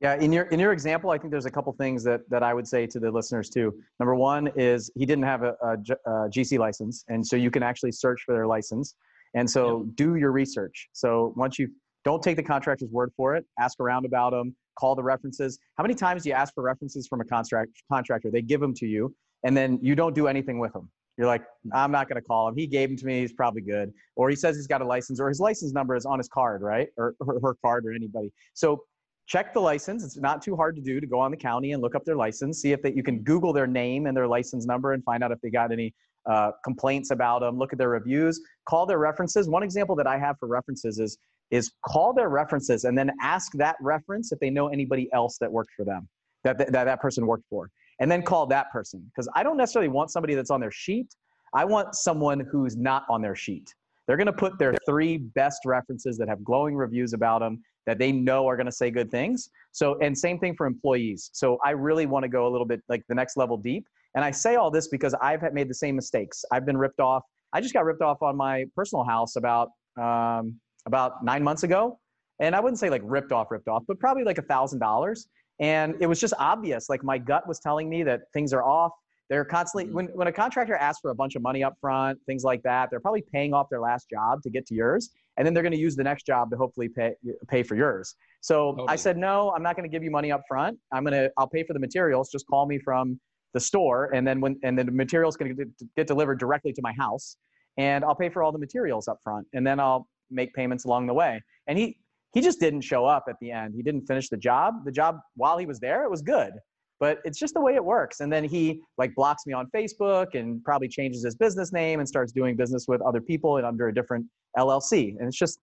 Yeah 0.00 0.16
in 0.16 0.32
your 0.32 0.44
in 0.46 0.60
your 0.60 0.72
example 0.72 1.10
i 1.10 1.16
think 1.16 1.30
there's 1.30 1.46
a 1.46 1.50
couple 1.50 1.72
things 1.72 2.04
that 2.04 2.20
that 2.28 2.42
i 2.42 2.52
would 2.52 2.68
say 2.68 2.86
to 2.86 3.00
the 3.00 3.10
listeners 3.10 3.48
too. 3.48 3.74
Number 3.98 4.14
one 4.14 4.48
is 4.56 4.90
he 4.94 5.06
didn't 5.06 5.24
have 5.24 5.42
a, 5.42 5.56
a, 5.62 5.72
a 5.72 6.10
gc 6.28 6.58
license 6.58 7.04
and 7.08 7.26
so 7.26 7.36
you 7.36 7.50
can 7.50 7.62
actually 7.62 7.92
search 7.92 8.22
for 8.24 8.34
their 8.34 8.46
license. 8.46 8.94
And 9.34 9.48
so 9.48 9.84
yeah. 9.84 9.92
do 9.94 10.16
your 10.16 10.32
research. 10.32 10.88
So 10.92 11.32
once 11.36 11.58
you 11.58 11.68
don't 12.04 12.22
take 12.22 12.36
the 12.36 12.42
contractor's 12.42 12.90
word 12.90 13.10
for 13.16 13.34
it. 13.34 13.44
Ask 13.58 13.80
around 13.80 14.06
about 14.06 14.30
them 14.30 14.54
call 14.78 14.94
the 14.94 15.02
references. 15.02 15.58
How 15.76 15.82
many 15.82 15.94
times 15.94 16.22
do 16.22 16.28
you 16.28 16.34
ask 16.34 16.54
for 16.54 16.62
references 16.62 17.06
from 17.06 17.20
a 17.20 17.24
contract 17.24 17.70
contractor? 17.90 18.30
They 18.30 18.42
give 18.42 18.60
them 18.60 18.74
to 18.74 18.86
you 18.86 19.14
and 19.42 19.56
then 19.56 19.78
you 19.82 19.94
don't 19.94 20.14
do 20.14 20.28
anything 20.28 20.58
with 20.58 20.72
them. 20.72 20.90
You're 21.16 21.26
like, 21.26 21.44
I'm 21.72 21.90
not 21.90 22.08
going 22.08 22.20
to 22.20 22.26
call 22.26 22.48
him. 22.48 22.56
He 22.56 22.66
gave 22.66 22.90
him 22.90 22.96
to 22.96 23.06
me. 23.06 23.20
He's 23.20 23.32
probably 23.32 23.62
good. 23.62 23.92
Or 24.16 24.28
he 24.28 24.36
says 24.36 24.56
he's 24.56 24.66
got 24.66 24.82
a 24.82 24.84
license, 24.84 25.18
or 25.18 25.28
his 25.28 25.40
license 25.40 25.72
number 25.72 25.96
is 25.96 26.04
on 26.04 26.18
his 26.18 26.28
card, 26.28 26.62
right? 26.62 26.88
Or 26.96 27.14
her, 27.24 27.40
her 27.40 27.56
card, 27.64 27.86
or 27.86 27.92
anybody. 27.92 28.32
So 28.54 28.84
check 29.26 29.54
the 29.54 29.60
license. 29.60 30.04
It's 30.04 30.16
not 30.18 30.42
too 30.42 30.56
hard 30.56 30.76
to 30.76 30.82
do 30.82 31.00
to 31.00 31.06
go 31.06 31.18
on 31.18 31.30
the 31.30 31.36
county 31.36 31.72
and 31.72 31.82
look 31.82 31.94
up 31.94 32.04
their 32.04 32.16
license. 32.16 32.60
See 32.60 32.72
if 32.72 32.82
they, 32.82 32.92
you 32.92 33.02
can 33.02 33.22
Google 33.22 33.52
their 33.52 33.66
name 33.66 34.06
and 34.06 34.16
their 34.16 34.28
license 34.28 34.66
number 34.66 34.92
and 34.92 35.02
find 35.04 35.24
out 35.24 35.32
if 35.32 35.40
they 35.40 35.50
got 35.50 35.72
any 35.72 35.94
uh, 36.26 36.50
complaints 36.64 37.10
about 37.10 37.40
them. 37.40 37.58
Look 37.58 37.72
at 37.72 37.78
their 37.78 37.90
reviews. 37.90 38.40
Call 38.68 38.84
their 38.84 38.98
references. 38.98 39.48
One 39.48 39.62
example 39.62 39.96
that 39.96 40.06
I 40.06 40.18
have 40.18 40.36
for 40.38 40.48
references 40.48 40.98
is 40.98 41.18
is 41.50 41.70
call 41.86 42.12
their 42.12 42.28
references 42.28 42.84
and 42.84 42.98
then 42.98 43.10
ask 43.22 43.52
that 43.52 43.76
reference 43.80 44.32
if 44.32 44.40
they 44.40 44.50
know 44.50 44.66
anybody 44.68 45.08
else 45.12 45.38
that 45.38 45.50
worked 45.50 45.70
for 45.76 45.84
them 45.84 46.08
that 46.42 46.58
that, 46.58 46.72
that 46.72 47.00
person 47.00 47.26
worked 47.26 47.44
for 47.48 47.70
and 48.00 48.10
then 48.10 48.22
call 48.22 48.46
that 48.46 48.70
person 48.70 49.02
because 49.06 49.28
I 49.34 49.42
don't 49.42 49.56
necessarily 49.56 49.88
want 49.88 50.10
somebody 50.10 50.34
that's 50.34 50.50
on 50.50 50.60
their 50.60 50.70
sheet. 50.70 51.14
I 51.54 51.64
want 51.64 51.94
someone 51.94 52.40
who's 52.40 52.76
not 52.76 53.04
on 53.08 53.22
their 53.22 53.34
sheet. 53.34 53.74
They're 54.06 54.16
going 54.16 54.26
to 54.26 54.32
put 54.32 54.58
their 54.58 54.74
three 54.86 55.16
best 55.16 55.62
references 55.64 56.16
that 56.18 56.28
have 56.28 56.44
glowing 56.44 56.76
reviews 56.76 57.12
about 57.12 57.40
them 57.40 57.62
that 57.86 57.98
they 57.98 58.12
know 58.12 58.48
are 58.48 58.56
going 58.56 58.66
to 58.66 58.72
say 58.72 58.90
good 58.90 59.10
things. 59.10 59.48
So, 59.72 59.98
and 60.00 60.16
same 60.16 60.38
thing 60.38 60.54
for 60.56 60.66
employees. 60.66 61.30
So, 61.32 61.58
I 61.64 61.70
really 61.70 62.06
want 62.06 62.24
to 62.24 62.28
go 62.28 62.46
a 62.46 62.50
little 62.50 62.66
bit 62.66 62.82
like 62.88 63.02
the 63.08 63.14
next 63.14 63.36
level 63.36 63.56
deep. 63.56 63.86
And 64.14 64.24
I 64.24 64.30
say 64.30 64.56
all 64.56 64.70
this 64.70 64.88
because 64.88 65.14
I've 65.20 65.42
made 65.52 65.68
the 65.68 65.74
same 65.74 65.94
mistakes. 65.94 66.44
I've 66.52 66.64
been 66.64 66.76
ripped 66.76 67.00
off. 67.00 67.22
I 67.52 67.60
just 67.60 67.74
got 67.74 67.84
ripped 67.84 68.02
off 68.02 68.22
on 68.22 68.36
my 68.36 68.64
personal 68.74 69.04
house 69.04 69.36
about 69.36 69.70
um, 70.00 70.58
about 70.86 71.24
nine 71.24 71.42
months 71.42 71.62
ago, 71.62 71.98
and 72.40 72.54
I 72.54 72.60
wouldn't 72.60 72.78
say 72.78 72.90
like 72.90 73.02
ripped 73.04 73.32
off, 73.32 73.50
ripped 73.50 73.68
off, 73.68 73.82
but 73.86 73.98
probably 73.98 74.24
like 74.24 74.38
a 74.38 74.42
thousand 74.42 74.78
dollars. 74.78 75.28
And 75.58 75.94
it 76.00 76.06
was 76.06 76.20
just 76.20 76.34
obvious. 76.38 76.88
Like 76.88 77.02
my 77.02 77.18
gut 77.18 77.48
was 77.48 77.58
telling 77.58 77.88
me 77.88 78.02
that 78.04 78.22
things 78.32 78.52
are 78.52 78.62
off. 78.62 78.92
they're 79.28 79.44
constantly 79.44 79.86
mm-hmm. 79.86 79.94
when, 79.94 80.06
when 80.08 80.28
a 80.28 80.32
contractor 80.32 80.74
asks 80.76 81.00
for 81.00 81.10
a 81.10 81.14
bunch 81.14 81.34
of 81.34 81.42
money 81.42 81.64
up 81.64 81.74
front 81.80 82.18
things 82.26 82.44
like 82.44 82.62
that 82.62 82.90
they're 82.90 83.00
probably 83.00 83.22
paying 83.32 83.52
off 83.52 83.66
their 83.70 83.80
last 83.80 84.08
job 84.08 84.42
to 84.42 84.50
get 84.50 84.66
to 84.66 84.74
yours 84.74 85.10
and 85.36 85.44
then 85.44 85.52
they're 85.52 85.62
going 85.62 85.72
to 85.72 85.78
use 85.78 85.96
the 85.96 86.04
next 86.04 86.26
job 86.26 86.50
to 86.50 86.56
hopefully 86.56 86.88
pay 86.88 87.12
pay 87.48 87.62
for 87.62 87.74
yours 87.74 88.14
so 88.40 88.72
totally. 88.72 88.88
i 88.88 88.96
said 88.96 89.16
no 89.16 89.52
i'm 89.56 89.62
not 89.62 89.76
going 89.76 89.88
to 89.88 89.92
give 89.92 90.02
you 90.02 90.10
money 90.10 90.30
up 90.30 90.42
front 90.46 90.78
i'm 90.92 91.02
going 91.02 91.12
to 91.12 91.30
i'll 91.38 91.48
pay 91.48 91.64
for 91.64 91.72
the 91.72 91.78
materials 91.78 92.30
just 92.30 92.46
call 92.46 92.66
me 92.66 92.78
from 92.78 93.18
the 93.54 93.60
store 93.60 94.10
and 94.14 94.26
then 94.26 94.40
when 94.40 94.58
and 94.62 94.78
then 94.78 94.86
the 94.86 94.92
materials 94.92 95.36
going 95.36 95.56
to 95.56 95.66
get 95.96 96.06
delivered 96.06 96.38
directly 96.38 96.72
to 96.72 96.82
my 96.82 96.92
house 96.92 97.36
and 97.78 98.04
i'll 98.04 98.14
pay 98.14 98.28
for 98.28 98.42
all 98.42 98.52
the 98.52 98.58
materials 98.58 99.08
up 99.08 99.18
front 99.24 99.46
and 99.54 99.66
then 99.66 99.80
i'll 99.80 100.06
make 100.30 100.52
payments 100.54 100.84
along 100.84 101.06
the 101.06 101.14
way 101.14 101.42
and 101.66 101.78
he 101.78 101.98
he 102.36 102.42
just 102.42 102.60
didn't 102.60 102.82
show 102.82 103.06
up 103.06 103.24
at 103.28 103.36
the 103.40 103.50
end. 103.50 103.74
He 103.74 103.82
didn't 103.82 104.06
finish 104.06 104.28
the 104.28 104.36
job. 104.36 104.84
The 104.84 104.92
job 104.92 105.18
while 105.36 105.56
he 105.58 105.66
was 105.66 105.80
there 105.80 106.04
it 106.04 106.10
was 106.10 106.22
good 106.22 106.52
but 106.98 107.18
it's 107.24 107.38
just 107.38 107.54
the 107.54 107.60
way 107.60 107.74
it 107.74 107.84
works. 107.84 108.20
And 108.20 108.32
then 108.32 108.44
he 108.44 108.80
like 108.96 109.14
blocks 109.14 109.46
me 109.46 109.52
on 109.52 109.68
facebook 109.74 110.34
and 110.34 110.62
probably 110.64 110.88
changes 110.88 111.22
his 111.22 111.34
business 111.34 111.72
name 111.72 112.00
and 112.00 112.08
starts 112.08 112.32
doing 112.32 112.56
business 112.56 112.86
with 112.88 113.00
other 113.02 113.20
people 113.20 113.58
and 113.58 113.66
under 113.66 113.88
a 113.88 113.94
different 113.94 114.26
llc 114.56 114.92
and 114.92 115.28
it's 115.28 115.36
just 115.36 115.58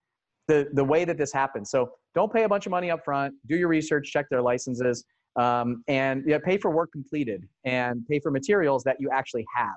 the 0.47 0.67
the 0.73 0.83
way 0.83 1.05
that 1.05 1.17
this 1.17 1.31
happens. 1.31 1.69
So 1.69 1.91
don't 2.15 2.31
pay 2.31 2.43
a 2.43 2.49
bunch 2.49 2.65
of 2.65 2.71
money 2.71 2.91
up 2.91 3.03
front. 3.05 3.33
Do 3.47 3.55
your 3.55 3.69
research 3.69 4.11
check 4.11 4.25
their 4.29 4.41
licenses 4.41 5.05
um, 5.37 5.83
and 5.87 6.23
yeah, 6.27 6.37
pay 6.43 6.57
for 6.57 6.69
work 6.69 6.91
completed 6.91 7.47
and 7.63 8.05
pay 8.07 8.19
for 8.19 8.29
materials 8.29 8.83
that 8.83 8.97
you 8.99 9.09
actually 9.09 9.45
have. 9.55 9.75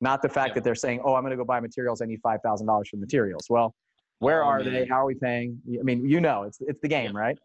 Not 0.00 0.20
the 0.20 0.28
fact 0.28 0.48
yeah. 0.48 0.54
that 0.54 0.64
they're 0.64 0.74
saying 0.74 1.00
oh 1.04 1.14
i'm 1.14 1.22
going 1.22 1.30
to 1.30 1.36
go 1.36 1.44
buy 1.44 1.60
materials. 1.60 2.02
I 2.02 2.06
need 2.06 2.20
$5000 2.22 2.86
for 2.88 2.96
materials. 2.96 3.46
Well 3.48 3.74
where 4.20 4.44
oh, 4.44 4.48
are 4.48 4.60
man. 4.62 4.72
they 4.72 4.86
how 4.86 5.02
are 5.02 5.06
we 5.06 5.14
paying 5.14 5.60
i 5.78 5.82
mean 5.82 6.08
you 6.08 6.20
know 6.20 6.44
it's 6.44 6.58
it's 6.60 6.80
the 6.80 6.88
game 6.88 7.14
right 7.14 7.38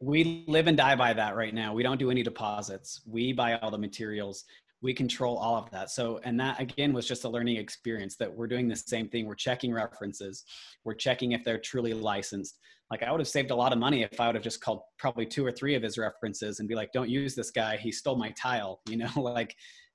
we 0.00 0.44
live 0.46 0.68
and 0.68 0.76
die 0.76 0.94
by 0.94 1.12
that 1.12 1.34
right 1.34 1.52
now. 1.52 1.74
We 1.74 1.82
don't 1.82 1.98
do 1.98 2.10
any 2.10 2.22
deposits. 2.22 3.00
We 3.04 3.32
buy 3.32 3.58
all 3.58 3.70
the 3.70 3.78
materials. 3.78 4.44
We 4.80 4.94
control 4.94 5.36
all 5.38 5.56
of 5.56 5.70
that. 5.72 5.90
So, 5.90 6.20
and 6.22 6.38
that 6.38 6.60
again 6.60 6.92
was 6.92 7.06
just 7.06 7.24
a 7.24 7.28
learning 7.28 7.56
experience 7.56 8.16
that 8.16 8.32
we're 8.32 8.46
doing 8.46 8.68
the 8.68 8.76
same 8.76 9.08
thing. 9.08 9.26
We're 9.26 9.34
checking 9.34 9.72
references. 9.72 10.44
We're 10.84 10.94
checking 10.94 11.32
if 11.32 11.42
they're 11.42 11.58
truly 11.58 11.94
licensed. 11.94 12.58
Like 12.90 13.02
I 13.02 13.10
would 13.10 13.20
have 13.20 13.28
saved 13.28 13.50
a 13.50 13.56
lot 13.56 13.72
of 13.72 13.78
money 13.78 14.02
if 14.02 14.20
I 14.20 14.26
would 14.26 14.36
have 14.36 14.44
just 14.44 14.60
called 14.60 14.82
probably 14.98 15.26
two 15.26 15.44
or 15.44 15.50
three 15.50 15.74
of 15.74 15.82
his 15.82 15.98
references 15.98 16.60
and 16.60 16.68
be 16.68 16.76
like, 16.76 16.92
don't 16.92 17.10
use 17.10 17.34
this 17.34 17.50
guy. 17.50 17.76
He 17.76 17.90
stole 17.90 18.16
my 18.16 18.30
tile. 18.30 18.80
You 18.88 18.98
know, 18.98 19.10
like 19.16 19.54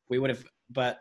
we 0.10 0.20
would 0.20 0.30
have, 0.30 0.44
but 0.70 1.00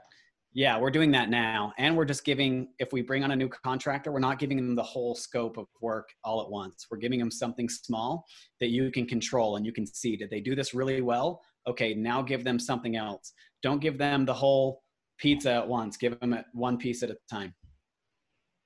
yeah, 0.54 0.78
we're 0.78 0.90
doing 0.90 1.10
that 1.12 1.30
now. 1.30 1.72
And 1.78 1.96
we're 1.96 2.04
just 2.04 2.24
giving, 2.24 2.68
if 2.78 2.92
we 2.92 3.00
bring 3.00 3.24
on 3.24 3.30
a 3.30 3.36
new 3.36 3.48
contractor, 3.48 4.12
we're 4.12 4.20
not 4.20 4.38
giving 4.38 4.58
them 4.58 4.74
the 4.74 4.82
whole 4.82 5.14
scope 5.14 5.56
of 5.56 5.66
work 5.80 6.10
all 6.24 6.42
at 6.42 6.50
once. 6.50 6.86
We're 6.90 6.98
giving 6.98 7.18
them 7.18 7.30
something 7.30 7.68
small 7.68 8.24
that 8.60 8.68
you 8.68 8.90
can 8.90 9.06
control 9.06 9.56
and 9.56 9.64
you 9.64 9.72
can 9.72 9.86
see. 9.86 10.16
Did 10.16 10.30
they 10.30 10.40
do 10.40 10.54
this 10.54 10.74
really 10.74 11.00
well? 11.00 11.40
Okay, 11.66 11.94
now 11.94 12.20
give 12.20 12.44
them 12.44 12.58
something 12.58 12.96
else. 12.96 13.32
Don't 13.62 13.80
give 13.80 13.96
them 13.96 14.26
the 14.26 14.34
whole 14.34 14.82
pizza 15.18 15.52
at 15.52 15.66
once. 15.66 15.96
Give 15.96 16.18
them 16.20 16.36
one 16.52 16.76
piece 16.76 17.02
at 17.02 17.10
a 17.10 17.16
time. 17.30 17.54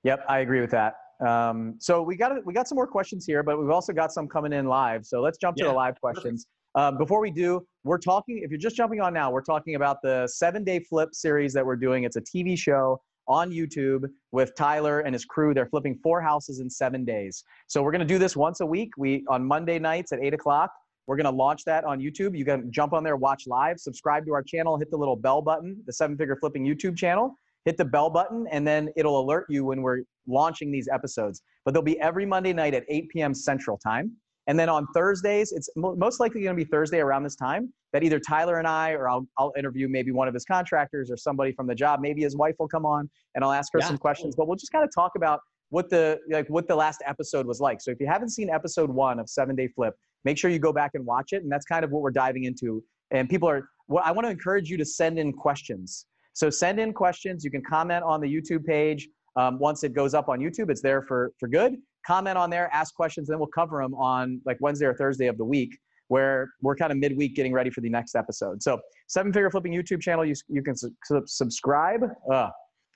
Yep, 0.02 0.24
I 0.28 0.40
agree 0.40 0.60
with 0.60 0.70
that. 0.70 0.94
Um, 1.26 1.76
so 1.78 2.02
we 2.02 2.16
got 2.16 2.44
we 2.44 2.52
got 2.52 2.68
some 2.68 2.76
more 2.76 2.86
questions 2.86 3.24
here, 3.26 3.42
but 3.42 3.58
we've 3.58 3.70
also 3.70 3.92
got 3.92 4.12
some 4.12 4.28
coming 4.28 4.52
in 4.52 4.66
live. 4.66 5.06
So 5.06 5.20
let's 5.20 5.38
jump 5.38 5.56
to 5.56 5.64
the 5.64 5.72
live 5.72 5.98
questions. 6.00 6.46
Um, 6.76 6.98
before 6.98 7.20
we 7.20 7.30
do, 7.30 7.66
we're 7.84 7.98
talking, 7.98 8.40
if 8.44 8.50
you're 8.50 8.60
just 8.60 8.76
jumping 8.76 9.00
on 9.00 9.14
now, 9.14 9.30
we're 9.30 9.40
talking 9.40 9.76
about 9.76 10.02
the 10.02 10.28
seven 10.28 10.62
day 10.62 10.78
flip 10.78 11.14
series 11.14 11.54
that 11.54 11.64
we're 11.64 11.76
doing. 11.76 12.04
It's 12.04 12.16
a 12.16 12.20
TV 12.20 12.56
show 12.56 13.00
on 13.26 13.50
YouTube 13.50 14.04
with 14.30 14.54
Tyler 14.56 15.00
and 15.00 15.14
his 15.14 15.24
crew. 15.24 15.54
They're 15.54 15.66
flipping 15.66 15.98
four 16.02 16.20
houses 16.20 16.60
in 16.60 16.68
seven 16.68 17.04
days. 17.04 17.42
So 17.66 17.82
we're 17.82 17.92
going 17.92 18.00
to 18.00 18.06
do 18.06 18.18
this 18.18 18.36
once 18.36 18.60
a 18.60 18.66
week. 18.66 18.90
We 18.98 19.24
on 19.28 19.44
Monday 19.44 19.78
nights 19.78 20.12
at 20.12 20.20
eight 20.20 20.34
o'clock. 20.34 20.70
We're 21.06 21.16
going 21.16 21.24
to 21.24 21.30
launch 21.30 21.64
that 21.64 21.84
on 21.84 21.98
YouTube. 21.98 22.36
You 22.36 22.44
can 22.44 22.70
jump 22.70 22.92
on 22.92 23.02
there, 23.02 23.16
watch 23.16 23.44
live, 23.46 23.78
subscribe 23.78 24.26
to 24.26 24.34
our 24.34 24.42
channel, 24.42 24.76
hit 24.76 24.90
the 24.90 24.98
little 24.98 25.16
bell 25.16 25.40
button, 25.40 25.80
the 25.86 25.92
Seven 25.92 26.16
Figure 26.16 26.36
Flipping 26.36 26.64
YouTube 26.64 26.96
channel. 26.96 27.34
Hit 27.64 27.76
the 27.76 27.84
bell 27.84 28.10
button, 28.10 28.46
and 28.52 28.66
then 28.66 28.90
it'll 28.96 29.20
alert 29.20 29.46
you 29.48 29.64
when 29.64 29.82
we're 29.82 30.02
launching 30.28 30.70
these 30.70 30.88
episodes. 30.92 31.42
But 31.64 31.74
they'll 31.74 31.82
be 31.82 31.98
every 32.00 32.24
Monday 32.24 32.52
night 32.52 32.74
at 32.74 32.84
8 32.88 33.08
p.m. 33.08 33.34
Central 33.34 33.76
Time. 33.78 34.12
And 34.46 34.58
then 34.58 34.68
on 34.68 34.86
Thursdays, 34.94 35.52
it's 35.52 35.68
most 35.76 36.20
likely 36.20 36.42
going 36.42 36.56
to 36.56 36.64
be 36.64 36.68
Thursday 36.68 37.00
around 37.00 37.24
this 37.24 37.34
time 37.34 37.72
that 37.92 38.04
either 38.04 38.20
Tyler 38.20 38.58
and 38.58 38.68
I, 38.68 38.92
or 38.92 39.08
I'll, 39.08 39.26
I'll 39.38 39.52
interview 39.58 39.88
maybe 39.88 40.12
one 40.12 40.28
of 40.28 40.34
his 40.34 40.44
contractors 40.44 41.10
or 41.10 41.16
somebody 41.16 41.52
from 41.52 41.66
the 41.66 41.74
job. 41.74 42.00
Maybe 42.00 42.22
his 42.22 42.36
wife 42.36 42.54
will 42.58 42.68
come 42.68 42.86
on 42.86 43.10
and 43.34 43.44
I'll 43.44 43.52
ask 43.52 43.72
her 43.72 43.80
yeah. 43.80 43.88
some 43.88 43.98
questions. 43.98 44.36
But 44.36 44.46
we'll 44.46 44.56
just 44.56 44.70
kind 44.70 44.84
of 44.84 44.90
talk 44.94 45.12
about 45.16 45.40
what 45.70 45.90
the 45.90 46.20
like 46.30 46.48
what 46.48 46.68
the 46.68 46.76
last 46.76 47.02
episode 47.06 47.44
was 47.44 47.60
like. 47.60 47.80
So 47.80 47.90
if 47.90 47.98
you 47.98 48.06
haven't 48.06 48.28
seen 48.30 48.50
episode 48.50 48.88
one 48.88 49.18
of 49.18 49.28
Seven 49.28 49.56
Day 49.56 49.68
Flip, 49.68 49.94
make 50.24 50.38
sure 50.38 50.50
you 50.50 50.60
go 50.60 50.72
back 50.72 50.92
and 50.94 51.04
watch 51.04 51.32
it. 51.32 51.42
And 51.42 51.50
that's 51.50 51.66
kind 51.66 51.84
of 51.84 51.90
what 51.90 52.02
we're 52.02 52.12
diving 52.12 52.44
into. 52.44 52.84
And 53.10 53.28
people 53.28 53.48
are. 53.48 53.68
Well, 53.88 54.02
I 54.04 54.12
want 54.12 54.26
to 54.26 54.30
encourage 54.30 54.68
you 54.68 54.76
to 54.78 54.84
send 54.84 55.18
in 55.18 55.32
questions. 55.32 56.06
So 56.32 56.50
send 56.50 56.78
in 56.78 56.92
questions. 56.92 57.44
You 57.44 57.50
can 57.50 57.62
comment 57.62 58.04
on 58.04 58.20
the 58.20 58.28
YouTube 58.28 58.64
page. 58.64 59.08
Um, 59.36 59.58
once 59.58 59.84
it 59.84 59.92
goes 59.92 60.14
up 60.14 60.28
on 60.28 60.38
YouTube, 60.38 60.70
it's 60.70 60.82
there 60.82 61.02
for 61.02 61.32
for 61.38 61.48
good 61.48 61.76
comment 62.06 62.38
on 62.38 62.50
there, 62.50 62.70
ask 62.72 62.94
questions, 62.94 63.28
and 63.28 63.34
then 63.34 63.40
we'll 63.40 63.48
cover 63.48 63.82
them 63.82 63.94
on 63.94 64.40
like 64.46 64.58
Wednesday 64.60 64.86
or 64.86 64.94
Thursday 64.94 65.26
of 65.26 65.36
the 65.36 65.44
week 65.44 65.76
where 66.08 66.48
we're 66.62 66.76
kind 66.76 66.92
of 66.92 66.98
midweek 66.98 67.34
getting 67.34 67.52
ready 67.52 67.70
for 67.70 67.80
the 67.80 67.88
next 67.88 68.14
episode. 68.14 68.62
So 68.62 68.78
seven 69.08 69.32
figure 69.32 69.50
flipping 69.50 69.72
YouTube 69.72 70.00
channel, 70.00 70.24
you, 70.24 70.34
you 70.48 70.62
can 70.62 70.76
su- 70.76 71.22
subscribe 71.26 72.04
uh, 72.32 72.50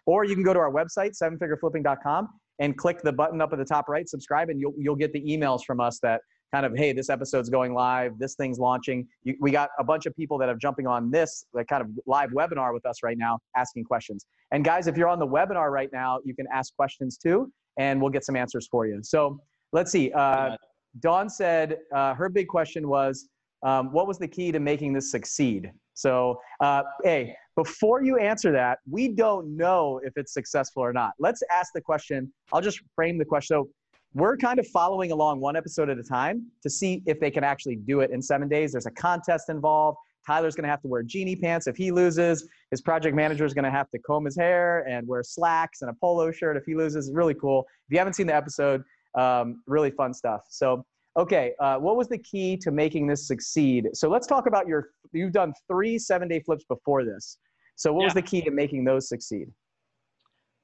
or 0.06 0.24
you 0.24 0.34
can 0.34 0.44
go 0.44 0.54
to 0.54 0.60
our 0.60 0.70
website, 0.70 1.12
sevenfigureflipping.com 1.20 2.28
and 2.60 2.76
click 2.76 3.00
the 3.02 3.12
button 3.12 3.40
up 3.40 3.52
at 3.52 3.58
the 3.58 3.64
top 3.64 3.88
right, 3.88 4.08
subscribe, 4.08 4.50
and 4.50 4.60
you'll, 4.60 4.74
you'll 4.78 4.96
get 4.96 5.12
the 5.12 5.22
emails 5.22 5.62
from 5.66 5.80
us 5.80 5.98
that 6.02 6.20
kind 6.52 6.66
of, 6.66 6.76
hey, 6.76 6.92
this 6.92 7.08
episode's 7.08 7.48
going 7.48 7.72
live, 7.72 8.18
this 8.18 8.34
thing's 8.34 8.58
launching. 8.58 9.06
You, 9.22 9.36
we 9.40 9.50
got 9.50 9.70
a 9.78 9.84
bunch 9.84 10.06
of 10.06 10.14
people 10.14 10.36
that 10.38 10.48
are 10.48 10.56
jumping 10.56 10.86
on 10.86 11.10
this 11.10 11.46
like 11.54 11.68
kind 11.68 11.80
of 11.80 11.88
live 12.06 12.30
webinar 12.30 12.74
with 12.74 12.84
us 12.86 13.02
right 13.02 13.16
now, 13.16 13.38
asking 13.56 13.84
questions. 13.84 14.26
And 14.52 14.64
guys, 14.64 14.86
if 14.88 14.96
you're 14.96 15.08
on 15.08 15.18
the 15.18 15.26
webinar 15.26 15.70
right 15.70 15.90
now, 15.92 16.18
you 16.24 16.34
can 16.34 16.46
ask 16.52 16.74
questions 16.74 17.16
too 17.16 17.50
and 17.78 18.00
we'll 18.00 18.10
get 18.10 18.24
some 18.24 18.36
answers 18.36 18.68
for 18.70 18.86
you. 18.86 19.00
So 19.02 19.40
let's 19.72 19.90
see. 19.90 20.12
Uh, 20.12 20.56
Dawn 21.00 21.28
said 21.28 21.78
uh, 21.94 22.14
her 22.14 22.28
big 22.28 22.48
question 22.48 22.88
was, 22.88 23.28
um, 23.62 23.92
what 23.92 24.06
was 24.06 24.18
the 24.18 24.28
key 24.28 24.52
to 24.52 24.60
making 24.60 24.92
this 24.92 25.10
succeed? 25.10 25.70
So, 25.94 26.40
uh, 26.60 26.82
hey, 27.04 27.34
before 27.56 28.02
you 28.02 28.16
answer 28.16 28.52
that, 28.52 28.78
we 28.90 29.08
don't 29.08 29.54
know 29.54 30.00
if 30.02 30.14
it's 30.16 30.32
successful 30.32 30.82
or 30.82 30.92
not. 30.92 31.12
Let's 31.18 31.42
ask 31.52 31.72
the 31.74 31.80
question. 31.80 32.32
I'll 32.52 32.62
just 32.62 32.80
frame 32.94 33.18
the 33.18 33.24
question. 33.24 33.56
So, 33.56 33.68
we're 34.14 34.36
kind 34.36 34.58
of 34.58 34.66
following 34.68 35.12
along 35.12 35.40
one 35.40 35.54
episode 35.54 35.88
at 35.88 35.98
a 35.98 36.02
time 36.02 36.46
to 36.64 36.70
see 36.70 37.00
if 37.06 37.20
they 37.20 37.30
can 37.30 37.44
actually 37.44 37.76
do 37.76 38.00
it 38.00 38.10
in 38.10 38.20
seven 38.20 38.48
days. 38.48 38.72
There's 38.72 38.86
a 38.86 38.90
contest 38.90 39.50
involved. 39.50 39.98
Tyler's 40.26 40.54
going 40.54 40.64
to 40.64 40.68
have 40.68 40.82
to 40.82 40.88
wear 40.88 41.02
genie 41.02 41.36
pants 41.36 41.66
if 41.66 41.76
he 41.76 41.90
loses. 41.90 42.48
His 42.70 42.80
project 42.80 43.16
manager 43.16 43.44
is 43.44 43.54
going 43.54 43.64
to 43.64 43.70
have 43.70 43.90
to 43.90 43.98
comb 43.98 44.24
his 44.24 44.36
hair 44.36 44.86
and 44.88 45.06
wear 45.06 45.22
slacks 45.22 45.82
and 45.82 45.90
a 45.90 45.94
polo 45.94 46.30
shirt 46.30 46.56
if 46.56 46.64
he 46.64 46.74
loses. 46.74 47.08
It's 47.08 47.14
really 47.14 47.34
cool. 47.34 47.66
If 47.88 47.92
you 47.92 47.98
haven't 47.98 48.14
seen 48.14 48.26
the 48.26 48.34
episode, 48.34 48.82
um, 49.18 49.62
really 49.66 49.90
fun 49.90 50.14
stuff. 50.14 50.42
So, 50.48 50.84
okay, 51.18 51.52
uh, 51.60 51.76
what 51.76 51.96
was 51.96 52.08
the 52.08 52.18
key 52.18 52.56
to 52.58 52.70
making 52.70 53.06
this 53.06 53.26
succeed? 53.26 53.88
So 53.94 54.08
let's 54.08 54.26
talk 54.26 54.46
about 54.46 54.68
your. 54.68 54.90
You've 55.12 55.32
done 55.32 55.52
three 55.66 55.98
seven-day 55.98 56.40
flips 56.40 56.64
before 56.64 57.04
this. 57.04 57.38
So 57.76 57.92
what 57.92 58.02
yeah. 58.02 58.06
was 58.06 58.14
the 58.14 58.22
key 58.22 58.42
to 58.42 58.50
making 58.50 58.84
those 58.84 59.08
succeed? 59.08 59.48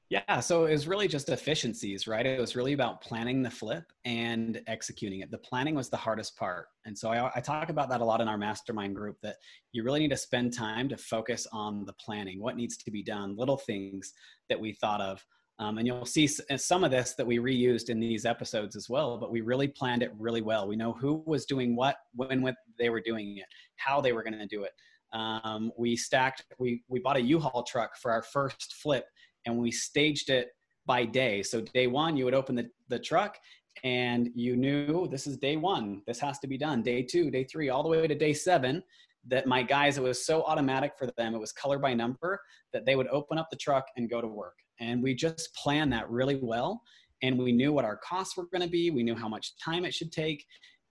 Yeah, 0.09 0.39
so 0.39 0.67
it 0.67 0.73
was 0.73 0.87
really 0.87 1.09
just 1.09 1.31
efficiencies, 1.31 2.07
right? 2.07 2.25
It 2.25 2.39
was 2.39 2.55
really 2.55 2.75
about 2.75 3.01
planning 3.01 3.43
the 3.43 3.51
flip 3.51 3.85
and 4.05 4.61
executing 4.69 5.21
it. 5.21 5.33
The 5.33 5.39
planning 5.39 5.75
was 5.75 5.89
the 5.89 5.97
hardest 5.97 6.37
part. 6.37 6.69
And 6.85 6.97
so 6.97 7.11
I, 7.11 7.33
I, 7.35 7.41
talk 7.41 7.71
about 7.71 7.89
that 7.89 8.01
a 8.01 8.05
lot 8.05 8.21
in 8.21 8.29
our 8.29 8.39
mastermind 8.39 8.95
group 8.95 9.17
that 9.23 9.35
you 9.73 9.83
really 9.83 9.99
need 9.99 10.11
to 10.11 10.17
spend 10.17 10.53
time 10.53 10.89
to 10.91 10.97
focus 10.97 11.49
on 11.53 11.85
the 11.87 11.93
planning, 11.95 12.41
what 12.41 12.57
needs 12.57 12.77
to 12.77 12.91
be 12.93 13.03
done, 13.03 13.37
little 13.37 13.57
things 13.57 14.13
that 14.49 14.61
we 14.61 14.75
thought 14.75 15.01
of. 15.01 15.25
Um, 15.59 15.79
and 15.79 15.87
you'll 15.89 16.07
see 16.07 16.29
some 16.29 16.85
of 16.85 16.93
this 16.93 17.15
that 17.15 17.27
we 17.27 17.39
reused 17.39 17.89
in 17.89 17.99
these 17.99 18.27
episodes 18.27 18.77
as 18.77 18.89
well, 18.89 19.19
but 19.19 19.33
we 19.33 19.41
really 19.41 19.67
planned 19.67 20.05
it 20.05 20.13
really 20.19 20.43
well. 20.43 20.69
We 20.69 20.77
know 20.77 20.93
who 20.93 21.25
was 21.27 21.47
doing 21.47 21.75
what, 21.75 21.97
when, 22.15 22.43
when 22.43 22.55
they 22.79 22.91
were 22.91 23.01
doing 23.01 23.39
it, 23.39 23.47
how 23.75 24.01
they 24.01 24.13
were 24.13 24.23
going 24.23 24.39
to 24.39 24.47
do 24.47 24.63
it. 24.63 24.73
Um, 25.13 25.73
we 25.77 25.97
stacked, 25.97 26.45
we, 26.59 26.85
we 26.89 27.01
bought 27.01 27.17
a 27.17 27.23
U-Haul 27.23 27.65
truck 27.65 27.97
for 27.97 28.13
our 28.13 28.23
first 28.23 28.75
flip 28.75 29.07
and 29.47 29.57
we 29.57 29.71
staged 29.71 30.29
it 30.31 30.49
by 30.85 31.05
day. 31.05 31.43
So 31.43 31.61
day 31.61 31.87
one, 31.87 32.17
you 32.17 32.25
would 32.25 32.35
open 32.35 32.55
the, 32.55 32.69
the 32.89 32.99
truck 32.99 33.39
and 33.85 34.31
you 34.35 34.57
knew 34.57 35.07
this 35.09 35.27
is 35.27 35.37
day 35.37 35.57
one. 35.57 36.03
This 36.07 36.21
has 36.21 36.39
to 36.41 36.47
be 36.47 36.59
done. 36.59 36.83
Day 36.83 37.03
two, 37.03 37.31
day 37.31 37.45
three, 37.45 37.69
all 37.69 37.83
the 37.83 37.89
way 37.89 38.07
to 38.07 38.15
day 38.15 38.33
seven. 38.33 38.83
That 39.29 39.47
my 39.47 39.63
guys, 39.63 39.99
it 39.99 40.05
was 40.05 40.25
so 40.25 40.45
automatic 40.45 40.93
for 40.97 41.09
them. 41.17 41.35
It 41.35 41.41
was 41.41 41.51
color 41.51 41.81
by 41.81 41.95
number 41.95 42.41
that 42.73 42.87
they 42.87 42.95
would 42.95 43.09
open 43.09 43.39
up 43.39 43.49
the 43.51 43.57
truck 43.57 43.85
and 43.97 44.09
go 44.09 44.21
to 44.21 44.29
work. 44.29 44.55
And 44.79 45.03
we 45.03 45.15
just 45.15 45.53
planned 45.57 45.93
that 45.93 46.09
really 46.09 46.39
well. 46.41 46.81
And 47.23 47.37
we 47.37 47.51
knew 47.51 47.73
what 47.73 47.85
our 47.85 47.97
costs 47.97 48.37
were 48.37 48.47
going 48.53 48.63
to 48.63 48.69
be. 48.69 48.91
We 48.91 49.03
knew 49.03 49.17
how 49.17 49.29
much 49.29 49.57
time 49.57 49.85
it 49.85 49.95
should 49.95 50.13
take. 50.13 50.45